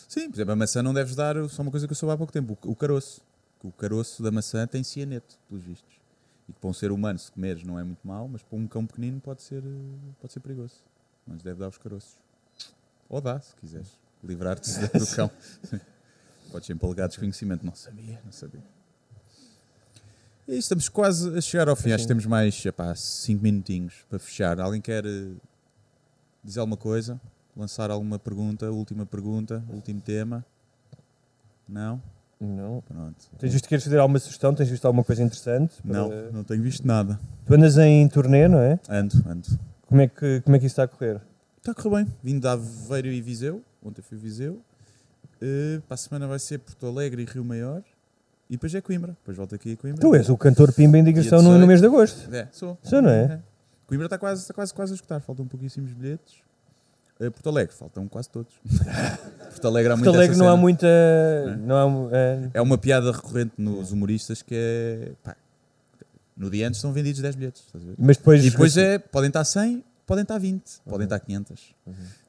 Sim, 0.08 0.30
por 0.30 0.36
exemplo, 0.36 0.52
a 0.52 0.56
maçã 0.56 0.82
não 0.82 0.94
deves 0.94 1.14
dar 1.14 1.36
só 1.48 1.62
uma 1.62 1.70
coisa 1.70 1.86
que 1.86 1.92
eu 1.92 1.96
soube 1.96 2.14
há 2.14 2.16
pouco 2.16 2.32
tempo, 2.32 2.56
o, 2.64 2.70
o 2.72 2.76
caroço. 2.76 3.20
O 3.66 3.72
caroço 3.72 4.22
da 4.22 4.30
maçã 4.30 4.64
tem 4.66 4.84
cianeto, 4.84 5.36
pelos 5.48 5.64
vistos. 5.64 6.00
E 6.48 6.52
que 6.52 6.60
para 6.60 6.70
um 6.70 6.72
ser 6.72 6.92
humano, 6.92 7.18
se 7.18 7.32
comeres, 7.32 7.64
não 7.64 7.78
é 7.78 7.82
muito 7.82 8.06
mau, 8.06 8.28
mas 8.28 8.42
para 8.42 8.56
um 8.56 8.68
cão 8.68 8.86
pequenino 8.86 9.20
pode 9.20 9.42
ser, 9.42 9.62
eh, 9.64 10.12
pode 10.20 10.32
ser 10.32 10.38
perigoso. 10.38 10.76
Mas 11.26 11.42
deve 11.42 11.58
dar 11.58 11.68
os 11.68 11.76
caroços. 11.76 12.16
Ou 13.08 13.20
dá, 13.20 13.40
se 13.40 13.56
quiseres. 13.56 13.98
Livrar-te 14.22 14.70
do 14.70 15.06
cão. 15.16 15.30
Podes 16.52 16.68
sempre 16.68 16.86
alegar 16.86 17.08
desconhecimento. 17.08 17.66
Não 17.66 17.74
sabia, 17.74 18.20
não 18.24 18.30
sabia. 18.30 18.62
E 20.46 20.56
estamos 20.56 20.88
quase 20.88 21.36
a 21.36 21.40
chegar 21.40 21.68
ao 21.68 21.74
fim. 21.74 21.90
Acho 21.90 22.04
que 22.04 22.08
temos 22.08 22.24
mais 22.24 22.62
5 22.94 23.42
minutinhos 23.42 24.04
para 24.08 24.20
fechar. 24.20 24.60
Alguém 24.60 24.80
quer 24.80 25.04
eh, 25.04 25.32
dizer 26.44 26.60
alguma 26.60 26.76
coisa? 26.76 27.20
Lançar 27.56 27.90
alguma 27.90 28.16
pergunta? 28.16 28.70
Última 28.70 29.04
pergunta? 29.04 29.64
Último 29.68 30.00
tema? 30.00 30.46
Não? 31.68 32.00
Não. 32.40 32.82
Pronto. 32.86 33.16
Tens 33.38 33.52
visto 33.52 33.64
que 33.64 33.70
queres 33.70 33.84
fazer 33.84 33.98
alguma 33.98 34.18
sugestão? 34.18 34.54
Tens 34.54 34.68
visto 34.68 34.84
alguma 34.84 35.02
coisa 35.04 35.22
interessante? 35.22 35.74
Não, 35.84 36.08
Para- 36.08 36.30
não 36.32 36.44
tenho 36.44 36.62
visto 36.62 36.86
nada. 36.86 37.18
Tu 37.46 37.54
andas 37.54 37.78
em 37.78 38.06
turnê, 38.08 38.46
não 38.48 38.58
é? 38.58 38.78
Ando, 38.88 39.16
ando. 39.28 39.48
Como 39.86 40.00
é 40.00 40.08
que, 40.08 40.40
como 40.42 40.56
é 40.56 40.58
que 40.58 40.66
isso 40.66 40.72
está 40.74 40.82
a 40.84 40.88
correr? 40.88 41.20
Está 41.58 41.72
a 41.72 41.74
correr 41.74 42.04
bem. 42.04 42.14
Vindo 42.22 42.40
de 42.42 42.48
Aveiro 42.48 43.08
e 43.08 43.20
Viseu. 43.22 43.62
Ontem 43.82 44.02
fui 44.02 44.18
Viseu. 44.18 44.60
Eh, 45.40 45.80
para 45.88 45.94
a 45.94 45.98
semana 45.98 46.26
vai 46.26 46.38
ser 46.38 46.58
Porto 46.58 46.86
Alegre 46.86 47.22
e 47.22 47.24
Rio 47.24 47.44
Maior. 47.44 47.82
E 48.50 48.52
depois 48.54 48.74
é 48.74 48.80
Coimbra. 48.80 49.12
Depois 49.12 49.36
volto 49.36 49.54
aqui 49.54 49.72
a 49.72 49.76
Coimbra. 49.76 50.00
Tu 50.00 50.14
és 50.14 50.28
o 50.28 50.36
cantor 50.36 50.72
Pimba 50.72 50.98
em 50.98 51.04
digressão 51.04 51.38
no, 51.42 51.58
no 51.58 51.66
18. 51.66 51.66
mês 51.68 51.80
de 51.80 51.86
agosto. 51.86 52.34
É, 52.34 52.48
sou. 52.52 52.78
Sou, 52.82 53.00
não 53.02 53.10
é? 53.10 53.40
Coimbra 53.86 54.06
está 54.06 54.18
quase, 54.18 54.42
está 54.42 54.52
quase, 54.54 54.74
quase 54.74 54.92
a 54.92 54.94
escutar. 54.96 55.20
Faltam 55.20 55.46
pouquíssimos 55.46 55.92
bilhetes. 55.92 56.34
Eh, 57.18 57.30
Porto 57.30 57.48
Alegre, 57.48 57.74
faltam 57.74 58.06
quase 58.08 58.28
todos. 58.28 58.52
Porto 59.50 59.66
Alegre 59.68 59.92
há 59.92 59.96
Porto 59.96 60.10
Alegre 60.14 60.36
não 60.36 60.48
há 60.48 60.56
muita. 60.56 60.86
Não 61.60 61.76
há, 61.76 61.88
mu- 61.88 62.08
é, 62.12 62.50
É 62.54 62.60
uma 62.60 62.76
piada 62.76 63.10
recorrente 63.10 63.52
nos 63.56 63.90
humoristas 63.92 64.42
que 64.42 64.54
é. 64.54 65.12
pá, 65.22 65.34
no 66.36 66.50
dia 66.50 66.68
antes 66.68 66.80
são 66.80 66.92
vendidos 66.92 67.20
10 67.22 67.34
bilhetes. 67.34 67.64
Mas 67.98 68.16
depois- 68.18 68.44
E 68.44 68.50
depois 68.50 68.76
é. 68.76 68.98
Podem 68.98 69.28
estar 69.28 69.44
100, 69.44 69.82
podem 70.06 70.22
estar 70.22 70.36
20, 70.38 70.76
Uhum. 70.84 70.90
podem 70.90 71.04
estar 71.04 71.18
500. 71.20 71.74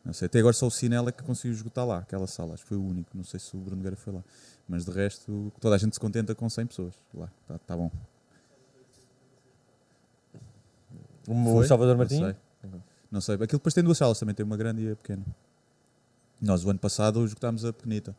Não 0.05 0.13
sei. 0.13 0.27
Até 0.27 0.39
agora 0.39 0.53
só 0.53 0.67
o 0.67 0.71
Cinela 0.71 1.11
que 1.11 1.21
conseguiu 1.21 1.53
esgotar 1.53 1.85
lá, 1.85 1.97
aquela 1.97 2.25
sala. 2.27 2.53
Acho 2.53 2.63
que 2.63 2.69
foi 2.69 2.77
o 2.77 2.83
único. 2.83 3.09
Não 3.13 3.25
sei 3.25 3.41
se 3.41 3.53
o 3.57 3.59
Bruno 3.59 3.81
Guerra 3.83 3.97
foi 3.97 4.13
lá. 4.13 4.23
Mas 4.69 4.85
de 4.85 4.91
resto, 4.91 5.51
toda 5.59 5.75
a 5.75 5.77
gente 5.77 5.93
se 5.95 5.99
contenta 5.99 6.33
com 6.33 6.49
100 6.49 6.65
pessoas. 6.65 6.93
Lá, 7.13 7.29
tá, 7.45 7.59
tá 7.67 7.75
bom. 7.75 7.91
O 11.27 11.53
Foi? 11.55 11.67
Salvador 11.67 11.93
Não 11.95 11.97
Martinho? 11.99 12.35
Não 13.17 13.21
sei. 13.21 13.33
Aquilo 13.33 13.57
depois 13.57 13.73
tem 13.73 13.83
duas 13.83 13.97
salas, 13.97 14.19
também 14.19 14.35
tem 14.35 14.45
uma 14.45 14.55
grande 14.55 14.83
e 14.83 14.91
a 14.91 14.95
pequena. 14.95 15.25
Nós 16.39 16.63
o 16.63 16.69
ano 16.69 16.77
passado 16.77 17.25
esgotámos 17.25 17.65
a 17.65 17.73
pequenita. 17.73 18.15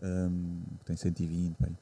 Que 0.00 0.84
tem 0.84 0.96
120, 0.96 1.56
bem. 1.60 1.78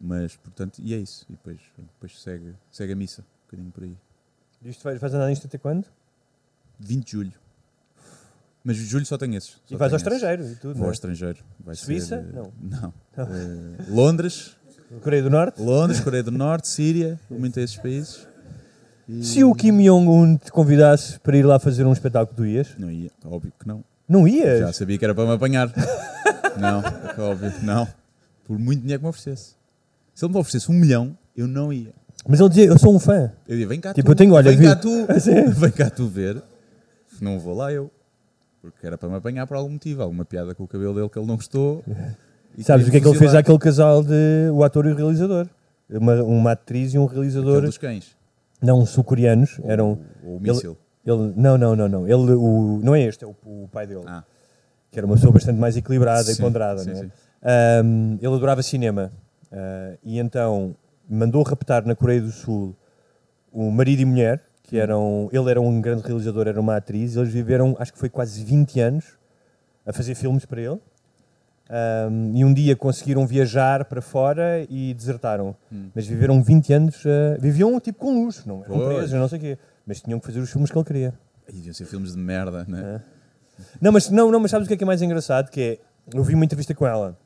Mas, 0.00 0.34
portanto, 0.36 0.80
e 0.82 0.92
é 0.92 0.96
isso. 0.98 1.24
E 1.28 1.34
depois, 1.34 1.60
depois 1.78 2.20
segue, 2.20 2.52
segue 2.72 2.92
a 2.94 2.96
missa, 2.96 3.22
um 3.22 3.44
bocadinho 3.46 3.70
por 3.70 3.84
aí. 3.84 3.96
Isto 4.64 4.82
vais, 4.82 5.00
vais 5.00 5.14
andar 5.14 5.28
nisto 5.28 5.46
até 5.46 5.56
quando? 5.56 5.86
20 6.80 7.04
de 7.04 7.12
julho. 7.12 7.32
Mas 8.64 8.76
de 8.76 8.84
julho 8.86 9.06
só 9.06 9.16
tem 9.16 9.36
esses. 9.36 9.50
E 9.66 9.74
só 9.74 9.76
vais 9.76 9.92
ao 9.92 9.98
tenho 10.00 10.08
esses. 10.08 10.14
estrangeiro 10.24 10.52
e 10.52 10.56
tudo, 10.56 10.72
Vou 10.72 10.78
não 10.80 10.84
é? 10.84 10.88
ao 10.88 10.92
estrangeiro. 10.92 11.44
Vai 11.60 11.74
Suíça? 11.76 12.20
ser, 12.20 12.28
eh, 12.28 12.32
Não. 12.32 12.52
Não. 12.60 12.80
Não. 12.80 12.92
Eh, 13.30 13.84
Londres. 13.88 14.56
Coreia 15.00 15.22
do 15.22 15.30
Norte? 15.30 15.62
Londres, 15.62 16.00
Coreia 16.00 16.24
do 16.24 16.32
Norte, 16.32 16.66
Síria, 16.66 17.20
muito 17.30 17.58
esses 17.60 17.76
países. 17.76 18.26
Se 19.20 19.44
o 19.44 19.54
Kim 19.54 19.82
Jong-un 19.82 20.36
te 20.36 20.50
convidasse 20.50 21.18
para 21.20 21.36
ir 21.36 21.42
lá 21.44 21.58
fazer 21.58 21.84
um 21.84 21.92
espetáculo, 21.92 22.36
tu 22.36 22.46
ias? 22.46 22.68
Não 22.78 22.90
ia, 22.90 23.10
óbvio 23.24 23.52
que 23.58 23.66
não. 23.68 23.84
Não 24.08 24.26
ias? 24.28 24.60
Já 24.60 24.72
sabia 24.72 24.96
que 24.98 25.04
era 25.04 25.14
para 25.14 25.24
me 25.26 25.32
apanhar. 25.32 25.70
não, 26.58 26.82
que 27.14 27.20
óbvio, 27.20 27.52
não. 27.62 27.86
Por 28.44 28.58
muito 28.58 28.80
dinheiro 28.80 29.00
que 29.00 29.04
me 29.04 29.10
oferecesse. 29.10 29.54
Se 30.14 30.24
ele 30.24 30.32
me 30.32 30.38
oferecesse 30.38 30.70
um 30.70 30.74
milhão, 30.74 31.16
eu 31.36 31.46
não 31.46 31.72
ia. 31.72 31.92
Mas 32.26 32.40
ele 32.40 32.48
dizia, 32.48 32.64
eu 32.66 32.78
sou 32.78 32.94
um 32.94 32.98
fã. 32.98 33.30
Eu 33.48 33.58
ia, 33.58 33.66
vem 33.66 33.80
cá 33.80 33.92
Tipo, 33.92 34.06
tu. 34.06 34.12
eu 34.12 34.16
tenho, 34.16 34.34
olha, 34.34 34.50
vem 34.50 34.58
vi- 34.58 34.64
cá 34.64 34.76
tu. 34.76 35.04
Assim. 35.12 35.44
vem 35.50 35.70
cá 35.70 35.90
tu 35.90 36.06
ver. 36.08 36.42
Não 37.20 37.38
vou 37.38 37.54
lá 37.54 37.72
eu. 37.72 37.90
Porque 38.62 38.86
era 38.86 38.96
para 38.96 39.08
me 39.10 39.16
apanhar 39.16 39.46
por 39.46 39.56
algum 39.56 39.70
motivo. 39.70 40.02
Alguma 40.02 40.24
piada 40.24 40.54
com 40.54 40.64
o 40.64 40.68
cabelo 40.68 40.94
dele 40.94 41.08
que 41.10 41.18
ele 41.18 41.26
não 41.26 41.36
gostou. 41.36 41.84
E 42.56 42.62
Sabes 42.64 42.86
o 42.88 42.90
que 42.90 42.96
é 42.96 43.00
que 43.00 43.08
ele 43.08 43.18
fez 43.18 43.34
àquele 43.34 43.58
casal 43.58 44.02
de 44.02 44.48
o 44.52 44.62
ator 44.64 44.86
e 44.86 44.92
o 44.92 44.96
realizador? 44.96 45.46
Uma, 45.90 46.22
uma 46.22 46.52
atriz 46.52 46.94
e 46.94 46.98
um 46.98 47.04
realizador. 47.04 47.54
Aquele 47.56 47.66
dos 47.66 47.78
cães. 47.78 48.16
Não, 48.64 48.84
sul-coreanos. 48.86 49.60
Eram. 49.64 49.98
o 50.22 50.36
ele- 50.36 50.52
míssil. 50.52 50.76
Ele, 51.06 51.32
não, 51.36 51.58
não, 51.58 51.76
não, 51.76 51.86
não. 51.88 52.06
Ele, 52.08 52.32
o, 52.32 52.80
não 52.82 52.94
é 52.94 53.02
este, 53.02 53.24
é 53.24 53.26
o, 53.26 53.34
o 53.44 53.68
pai 53.70 53.86
dele. 53.86 54.04
Ah. 54.06 54.24
Que 54.90 54.98
era 54.98 55.06
uma 55.06 55.16
pessoa 55.16 55.32
bastante 55.32 55.58
mais 55.58 55.76
equilibrada 55.76 56.30
e 56.30 56.34
Sim, 56.34 56.42
ponderada. 56.42 56.78
sim, 56.82 56.92
não 56.92 57.02
é? 57.02 57.80
Ahm, 57.80 58.16
ele 58.22 58.34
adorava 58.34 58.62
cinema. 58.62 59.12
Ah, 59.52 59.94
e 60.02 60.18
então 60.18 60.74
mandou 61.08 61.42
raptar 61.42 61.84
na 61.84 61.94
Coreia 61.94 62.22
do 62.22 62.30
Sul 62.30 62.74
o 63.52 63.70
marido 63.70 64.00
e 64.00 64.04
mulher, 64.06 64.42
que 64.62 64.78
eram. 64.78 65.28
Ele 65.30 65.50
era 65.50 65.60
um 65.60 65.78
grande 65.80 66.02
realizador, 66.02 66.48
era 66.48 66.58
uma 66.60 66.76
atriz. 66.76 67.16
Eles 67.16 67.30
viveram, 67.30 67.76
acho 67.78 67.92
que 67.92 67.98
foi 67.98 68.08
quase 68.08 68.42
20 68.42 68.80
anos 68.80 69.04
a 69.84 69.92
fazer 69.92 70.14
filmes 70.14 70.46
para 70.46 70.62
ele. 70.62 70.80
Ahm, 71.68 72.36
e 72.36 72.44
um 72.44 72.52
dia 72.52 72.76
conseguiram 72.76 73.26
viajar 73.26 73.86
para 73.86 74.02
fora 74.02 74.66
e 74.68 74.92
desertaram. 74.92 75.56
Hum. 75.72 75.88
Mas 75.94 76.06
viveram 76.06 76.42
20 76.42 76.72
anos, 76.72 77.02
ah, 77.06 77.38
viviam 77.40 77.78
tipo 77.80 78.00
com 78.00 78.22
luxo, 78.22 78.46
não 78.46 78.62
eram 78.64 78.86
presos, 78.86 79.12
não 79.12 79.28
sei 79.28 79.38
o 79.38 79.40
quê. 79.40 79.58
Mas 79.86 80.00
tinham 80.00 80.20
que 80.20 80.26
fazer 80.26 80.40
os 80.40 80.50
filmes 80.50 80.70
que 80.70 80.76
ele 80.76 80.84
queria. 80.84 81.14
E 81.48 81.52
deviam 81.52 81.74
ser 81.74 81.86
filmes 81.86 82.12
de 82.12 82.18
merda, 82.18 82.64
né? 82.68 83.02
Não, 83.80 83.92
mas, 83.92 84.10
não, 84.10 84.30
não, 84.30 84.40
mas 84.40 84.50
sabes 84.50 84.66
o 84.66 84.68
que 84.68 84.74
é, 84.74 84.76
que 84.76 84.84
é 84.84 84.86
mais 84.86 85.00
engraçado? 85.00 85.50
Que 85.50 85.60
é, 85.60 85.78
eu 86.16 86.22
vi 86.24 86.34
uma 86.34 86.44
entrevista 86.44 86.74
com 86.74 86.86
ela 86.86 87.16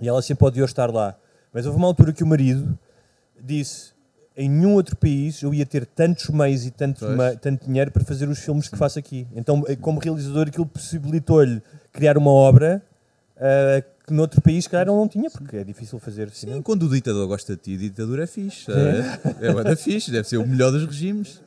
e 0.00 0.08
ela 0.08 0.20
sempre 0.20 0.46
odiou 0.46 0.64
estar 0.64 0.90
lá. 0.92 1.16
Mas 1.52 1.66
houve 1.66 1.78
uma 1.78 1.86
altura 1.86 2.12
que 2.12 2.22
o 2.22 2.26
marido 2.26 2.78
disse: 3.40 3.92
em 4.36 4.48
nenhum 4.48 4.74
outro 4.74 4.96
país 4.96 5.42
eu 5.42 5.54
ia 5.54 5.64
ter 5.64 5.86
tantos 5.86 6.28
meios 6.28 6.66
e 6.66 6.70
tanto, 6.70 7.06
tanto 7.40 7.66
dinheiro 7.66 7.90
para 7.90 8.04
fazer 8.04 8.28
os 8.28 8.38
filmes 8.38 8.68
que 8.68 8.76
faço 8.76 8.98
aqui. 8.98 9.26
Então, 9.34 9.64
eh, 9.66 9.76
como 9.76 9.98
realizador, 9.98 10.48
aquilo 10.48 10.66
possibilitou-lhe 10.66 11.62
criar 11.92 12.18
uma 12.18 12.30
obra 12.30 12.82
ah, 13.40 13.82
que 14.06 14.12
noutro 14.12 14.40
país, 14.40 14.66
calhar, 14.66 14.86
não 14.86 15.06
tinha, 15.08 15.30
porque 15.30 15.58
é 15.58 15.64
difícil 15.64 15.98
fazer 15.98 16.30
Sim, 16.30 16.46
cinema. 16.46 16.62
quando 16.62 16.84
o 16.84 16.88
ditador 16.88 17.26
gosta 17.28 17.54
de 17.56 17.62
ti, 17.62 17.76
ditadura 17.76 18.24
é 18.24 18.26
fixe. 18.26 18.70
É, 18.70 19.46
é 19.48 19.52
bué 19.52 19.62
da 19.64 19.76
fixe, 19.76 20.10
deve 20.10 20.26
ser 20.28 20.38
o 20.38 20.46
melhor 20.46 20.70
dos 20.72 20.84
regimes. 20.86 21.40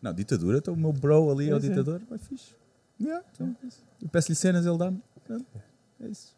Não, 0.00 0.12
ditadura, 0.14 0.58
então 0.58 0.74
o 0.74 0.76
meu 0.76 0.92
bro 0.92 1.30
ali 1.32 1.50
é 1.50 1.54
o 1.54 1.60
Sim, 1.60 1.62
sim. 1.62 1.68
ditador, 1.70 2.00
é 2.12 2.18
fixe. 2.18 2.54
Yeah, 3.00 3.24
então, 3.34 3.54
eu 4.02 4.08
peço-lhe 4.08 4.34
cenas, 4.36 4.64
ele 4.66 4.78
dá-me. 4.78 5.00
É 6.00 6.06
isso. 6.08 6.36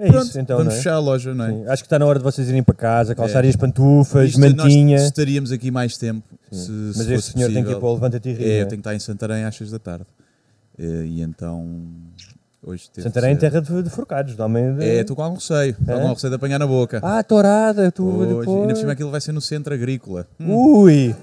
É 0.00 0.06
Pronto, 0.06 0.26
isso, 0.28 0.38
então. 0.38 0.58
vamos 0.58 0.74
é? 0.74 0.76
fechar 0.76 0.94
a 0.94 0.98
loja, 1.00 1.34
não 1.34 1.44
é? 1.44 1.50
Sim, 1.50 1.66
Acho 1.66 1.82
que 1.82 1.86
está 1.86 1.98
na 1.98 2.06
hora 2.06 2.20
de 2.20 2.24
vocês 2.24 2.48
irem 2.48 2.62
para 2.62 2.74
casa, 2.76 3.16
calçarem 3.16 3.48
É. 3.48 3.50
as 3.50 3.56
pantufas, 3.56 4.28
Isto, 4.30 4.40
mantinha. 4.40 4.96
Nós 4.98 5.06
estaríamos 5.06 5.50
aqui 5.50 5.72
mais 5.72 5.96
tempo. 5.96 6.22
Se, 6.52 6.70
Mas 6.70 6.96
se 6.98 7.14
este 7.14 7.32
senhor 7.32 7.46
tem 7.52 7.64
que 7.64 7.70
ir 7.70 7.74
possível. 7.74 7.80
para 7.80 7.88
o 7.88 7.94
Levanta-te 7.94 8.28
e 8.28 8.32
Ri, 8.32 8.44
É, 8.44 8.46
não 8.46 8.52
é? 8.54 8.62
eu 8.62 8.66
tenho 8.68 8.68
que 8.70 8.76
estar 8.88 8.94
em 8.94 8.98
Santarém 9.00 9.42
às 9.44 9.56
6 9.56 9.72
da 9.72 9.78
tarde. 9.80 10.06
Eh, 10.78 11.04
E 11.06 11.20
então. 11.20 11.82
Hoje 12.68 12.90
Santarém, 12.98 13.34
ser- 13.34 13.40
terra 13.50 13.62
de, 13.62 13.82
de 13.82 13.88
forcados. 13.88 14.36
É, 14.78 15.00
estou 15.00 15.16
com 15.16 15.22
algum 15.22 15.36
receio. 15.36 15.74
É? 15.80 15.84
com 15.86 15.92
algum 15.92 16.12
receio 16.12 16.30
de 16.30 16.36
apanhar 16.36 16.58
na 16.58 16.66
boca. 16.66 17.00
Ah, 17.02 17.22
tourada, 17.22 17.90
tu 17.90 18.06
Hoje, 18.06 18.28
depois... 18.28 18.48
ainda 18.48 18.74
por 18.74 18.76
cima 18.76 18.92
aquilo 18.92 19.10
vai 19.10 19.20
ser 19.22 19.32
no 19.32 19.40
centro 19.40 19.72
agrícola. 19.72 20.26
Hum. 20.38 20.54
Ui! 20.82 21.16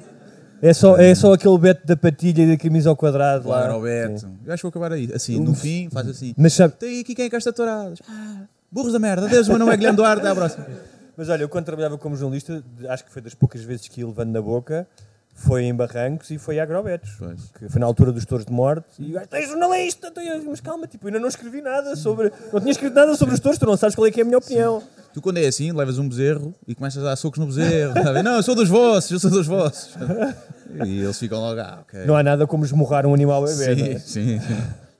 É 0.59 0.73
só, 0.73 0.97
é 0.97 1.13
só 1.13 1.33
aquele 1.33 1.55
beto 1.59 1.85
da 1.85 1.95
patilha 1.95 2.41
e 2.41 2.47
da 2.47 2.57
camisa 2.57 2.89
ao 2.89 2.95
quadrado 2.95 3.47
lá. 3.47 3.63
Claro, 3.65 3.81
Beto. 3.81 4.21
Sim. 4.21 4.37
Eu 4.43 4.53
acho 4.53 4.61
que 4.61 4.63
vou 4.63 4.69
acabar 4.69 4.95
aí. 4.95 5.07
Assim, 5.13 5.39
no 5.39 5.53
fim, 5.53 5.87
faz 5.91 6.07
assim. 6.07 6.33
Mas 6.35 6.53
sabe- 6.53 6.73
Tem 6.79 6.99
aqui 7.01 7.13
quem 7.13 7.25
é 7.25 7.29
que 7.29 7.35
esta 7.35 7.53
touradas? 7.53 7.99
Ah, 8.09 8.45
burros 8.71 8.91
da 8.91 8.97
merda. 8.97 9.27
Adeus, 9.27 9.47
o 9.47 9.51
meu 9.51 9.59
nome 9.59 9.73
é 9.73 9.77
Guilherme 9.77 9.97
Duarte. 9.97 10.21
Até 10.21 10.29
à 10.31 10.35
próxima. 10.35 10.65
Mas 11.15 11.29
olha, 11.29 11.43
eu 11.43 11.49
quando 11.49 11.65
trabalhava 11.65 11.97
como 11.99 12.15
jornalista, 12.15 12.63
acho 12.89 13.05
que 13.05 13.11
foi 13.11 13.21
das 13.21 13.35
poucas 13.35 13.61
vezes 13.61 13.87
que 13.87 14.01
ia 14.01 14.07
levando 14.07 14.31
na 14.31 14.41
boca, 14.41 14.87
foi 15.37 15.63
em 15.65 15.75
Barrancos 15.75 16.31
e 16.31 16.37
foi 16.37 16.59
a 16.59 16.63
Agrobetos. 16.63 17.11
Pois. 17.19 17.41
Que 17.59 17.69
foi 17.69 17.79
na 17.79 17.85
altura 17.85 18.11
dos 18.11 18.25
touros 18.25 18.45
de 18.45 18.53
morte. 18.53 18.85
E 18.97 19.11
o 19.11 19.13
gajo, 19.13 19.27
"Tu 19.27 19.35
és 19.35 19.49
jornalista! 19.49 20.09
tu 20.09 20.19
és-" 20.21 20.43
Mas 20.43 20.61
calma, 20.61 20.87
tipo, 20.87 21.05
ainda 21.05 21.19
não 21.19 21.27
escrevi 21.27 21.61
nada 21.61 21.95
sobre. 21.95 22.31
Não 22.51 22.59
tinha 22.59 22.71
escrito 22.71 22.93
nada 22.93 23.13
sobre 23.15 23.35
os 23.35 23.39
touros, 23.41 23.59
tu 23.59 23.65
não 23.65 23.75
sabes 23.77 23.95
qual 23.95 24.07
é 24.07 24.11
que 24.11 24.21
é 24.21 24.23
a 24.23 24.25
minha 24.25 24.37
opinião. 24.37 24.81
Tu, 25.13 25.21
quando 25.21 25.37
é 25.37 25.45
assim, 25.45 25.71
levas 25.71 25.97
um 25.99 26.07
bezerro 26.09 26.53
e 26.67 26.73
começas 26.73 27.01
a 27.03 27.07
dar 27.09 27.15
socos 27.15 27.39
no 27.39 27.45
bezerro. 27.45 27.93
tá? 27.93 28.23
Não, 28.23 28.35
eu 28.37 28.43
sou 28.43 28.55
dos 28.55 28.67
vossos, 28.69 29.11
eu 29.11 29.19
sou 29.19 29.29
dos 29.29 29.45
vossos. 29.47 29.93
E 30.85 30.99
eles 31.01 31.17
ficam 31.19 31.39
logo, 31.39 31.59
ah, 31.61 31.79
ok. 31.81 32.05
Não 32.05 32.15
há 32.17 32.23
nada 32.23 32.47
como 32.47 32.65
esmurrar 32.65 33.05
um 33.05 33.13
animal 33.13 33.43
bebê. 33.45 33.75
sim, 33.75 33.81
não 33.81 33.85
é? 33.87 33.99
sim, 33.99 34.39
sim. 34.39 34.53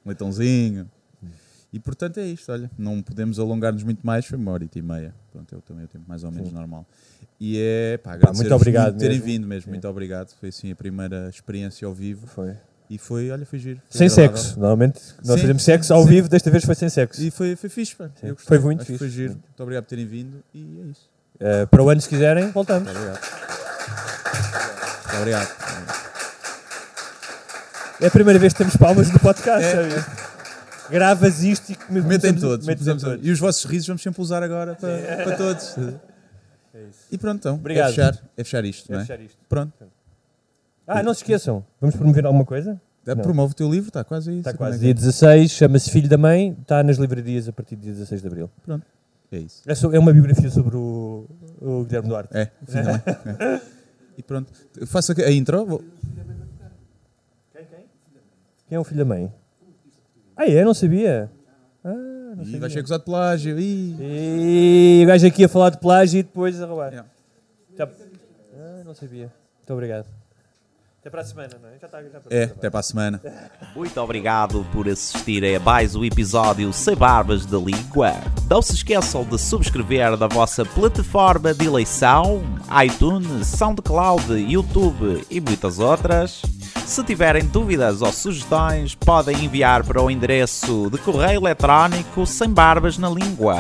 Um 0.06 0.10
leitãozinho. 0.10 0.90
E 1.76 1.80
portanto 1.80 2.22
é 2.22 2.26
isto, 2.26 2.50
olha, 2.54 2.72
não 2.78 3.02
podemos 3.02 3.38
alongar-nos 3.38 3.84
muito 3.84 4.00
mais, 4.08 4.26
foi 4.26 4.38
uma 4.38 4.50
hora 4.54 4.66
e 4.74 4.82
meia. 4.82 5.14
Pronto, 5.30 5.54
eu 5.54 5.60
também 5.60 5.84
o 5.84 5.88
tempo 5.90 6.06
mais 6.08 6.24
ou 6.24 6.32
menos 6.32 6.50
normal. 6.50 6.86
E 7.38 7.60
é, 7.60 7.98
pá, 7.98 8.14
agradecer 8.14 8.54
obrigado 8.54 8.94
por 8.94 9.00
terem 9.00 9.18
mesmo. 9.18 9.26
vindo 9.26 9.46
mesmo, 9.46 9.72
muito 9.72 9.86
obrigado. 9.86 10.30
Foi 10.40 10.48
assim 10.48 10.72
a 10.72 10.76
primeira 10.76 11.28
experiência 11.28 11.86
ao 11.86 11.94
vivo. 11.94 12.28
Foi. 12.28 12.56
E 12.90 12.98
foi, 12.98 13.30
olha, 13.30 13.46
foi 13.46 13.60
giro. 13.60 13.82
Foi 13.90 13.98
Sem 13.98 14.08
agradável. 14.08 14.38
sexo. 14.42 14.58
Normalmente 14.58 15.02
nós 15.18 15.36
Sim, 15.36 15.42
fazemos 15.42 15.64
sexo 15.64 15.94
ao 15.94 16.04
sim. 16.04 16.10
vivo, 16.10 16.30
desta 16.30 16.50
vez 16.50 16.64
foi 16.64 16.76
sem 16.76 16.88
sexo. 16.88 17.22
E 17.22 17.30
foi, 17.30 17.58
foi 17.58 17.70
fixe, 17.70 17.94
pá. 17.94 18.06
Sim. 18.22 18.28
Eu 18.28 18.36
gostei. 18.36 18.58
Foi 18.58 18.60
muito 18.66 18.80
Acho 18.80 18.88
fixe. 18.88 19.00
Foi 19.00 19.10
giro. 19.10 19.34
Muito 19.34 19.64
obrigado 19.64 19.84
por 19.84 19.90
terem 19.90 20.06
vindo 20.06 20.42
e 20.54 20.80
é 20.80 20.86
isso. 20.92 21.10
Eh, 21.42 21.66
para 21.66 21.84
o 21.84 21.90
ano, 21.90 22.00
se 22.00 22.08
quiserem, 22.08 22.52
voltamos. 22.52 22.86
Muito 22.88 22.98
obrigado. 22.98 23.22
Muito 25.04 25.18
obrigado. 25.18 25.50
É 28.00 28.08
a 28.08 28.12
primeira 28.12 28.40
vez 28.40 28.54
que 28.54 28.60
temos 28.60 28.78
palmas 28.78 29.12
no 29.12 29.20
podcast, 29.20 29.66
É. 29.68 29.72
sabes? 29.90 30.35
Gravas 30.90 31.44
isto 31.44 31.72
e 31.72 31.76
todos. 31.76 32.04
metem 32.66 32.78
pusemos- 32.78 33.04
todos. 33.04 33.26
E 33.26 33.32
os 33.32 33.40
vossos 33.40 33.66
risos 33.66 33.88
vamos 33.88 34.02
sempre 34.02 34.22
usar 34.22 34.44
agora 34.44 34.76
para, 34.76 35.24
para 35.24 35.38
todos. 35.38 35.76
E 37.10 37.18
pronto, 37.18 37.38
então. 37.40 37.56
Obrigado. 37.56 37.88
É 37.92 37.94
fechar, 37.94 38.24
é 38.36 38.44
fechar 38.44 38.66
isto, 38.66 38.92
É 38.92 38.96
não 38.96 39.02
é? 39.02 39.06
fechar 39.06 39.22
isto. 39.24 39.38
Pronto. 39.48 39.74
Ah, 40.86 41.02
não 41.02 41.14
se 41.14 41.22
esqueçam. 41.22 41.66
Vamos 41.80 41.96
promover 41.96 42.26
alguma 42.26 42.44
coisa? 42.44 42.80
Dá- 43.06 43.16
Não. 43.16 43.24
Promove 43.24 43.54
o 43.54 43.56
teu 43.56 43.72
livro, 43.72 43.88
está 43.88 44.04
quase 44.04 44.30
aí. 44.30 44.40
Está 44.40 44.54
quase. 44.54 44.80
Dia 44.80 44.90
é 44.92 44.94
que 44.94 45.00
16, 45.00 45.52
chama-se 45.52 45.90
Filho 45.90 46.10
da 46.10 46.18
Mãe, 46.18 46.58
está 46.62 46.84
nas 46.84 46.98
livrarias 46.98 47.48
a 47.48 47.54
partir 47.54 47.78
do 47.78 47.82
dia 47.84 47.94
16 47.94 48.20
de 48.22 48.28
Abril. 48.28 48.50
é. 48.68 48.80
É 49.32 49.40
isso. 49.40 49.62
É, 49.66 49.96
é 49.96 50.00
uma 50.00 50.12
biografia 50.12 50.50
sobre 50.52 50.76
o, 50.76 51.26
o 51.62 51.84
Guilherme 51.86 52.10
Duarte. 52.10 52.36
É, 52.38 52.52
finalmente. 52.68 53.04
É. 53.08 53.62
E 54.18 54.24
pronto. 54.24 54.52
Faça 54.86 55.14
a 55.18 55.32
intro. 55.32 55.66
Vou- 55.66 55.84
Quem 58.68 58.76
é 58.76 58.80
o 58.80 58.84
filho 58.84 58.98
da 59.00 59.06
mãe? 59.06 59.32
Ah, 60.36 60.46
é? 60.50 60.64
Não 60.64 60.74
sabia. 60.74 61.30
Ah, 61.84 61.94
não 61.94 62.42
E 62.44 62.46
sabia. 62.46 62.60
vai 62.60 62.70
ser 62.70 62.80
acusado 62.80 63.00
de 63.02 63.06
plágio. 63.06 63.56
E 63.60 65.02
o 65.04 65.08
gajo 65.08 65.28
aqui 65.28 65.44
a 65.44 65.50
falar 65.50 65.70
de 65.70 65.78
plágio 65.80 66.20
e 66.20 66.24
depois 66.24 66.62
a 66.62 66.66
roubar. 66.66 66.92
Yeah. 66.92 67.10
Já- 67.78 67.90
Ah, 68.58 68.82
não 68.86 68.94
sabia. 68.94 69.32
Muito 69.60 69.74
obrigado. 69.74 70.06
Até 71.06 71.12
para 71.12 71.22
a 71.22 71.24
semana, 71.24 71.50
não 71.62 71.70
é? 71.70 71.74
Já 71.80 71.86
está, 71.86 72.02
já 72.02 72.08
está 72.08 72.22
É, 72.32 72.44
até 72.46 72.68
para 72.68 72.80
a 72.80 72.84
semana. 72.84 73.22
Muito 73.76 74.02
obrigado 74.02 74.66
por 74.74 74.90
assistirem 74.90 75.56
a 75.56 75.60
mais 75.60 75.96
um 75.96 76.04
episódio 76.04 76.74
Sem 76.74 76.96
Barbas 76.96 77.46
da 77.46 77.60
Língua. 77.60 78.14
Não 78.50 78.60
se 78.60 78.74
esqueçam 78.74 79.24
de 79.24 79.38
subscrever 79.38 80.18
na 80.18 80.26
vossa 80.26 80.66
plataforma 80.66 81.54
de 81.54 81.68
eleição, 81.68 82.44
iTunes, 82.84 83.46
SoundCloud, 83.46 84.34
YouTube 84.34 85.24
e 85.30 85.40
muitas 85.40 85.78
outras. 85.78 86.42
Se 86.88 87.04
tiverem 87.04 87.46
dúvidas 87.46 88.02
ou 88.02 88.12
sugestões, 88.12 88.96
podem 88.96 89.46
enviar 89.46 89.84
para 89.84 90.02
o 90.02 90.10
endereço 90.10 90.90
de 90.90 90.98
correio 90.98 91.40
eletrónico 91.40 92.26
sem 92.26 92.50
barbas 92.50 92.98
na 92.98 93.10
língua, 93.12 93.54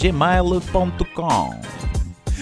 gmail.com. 0.00 1.60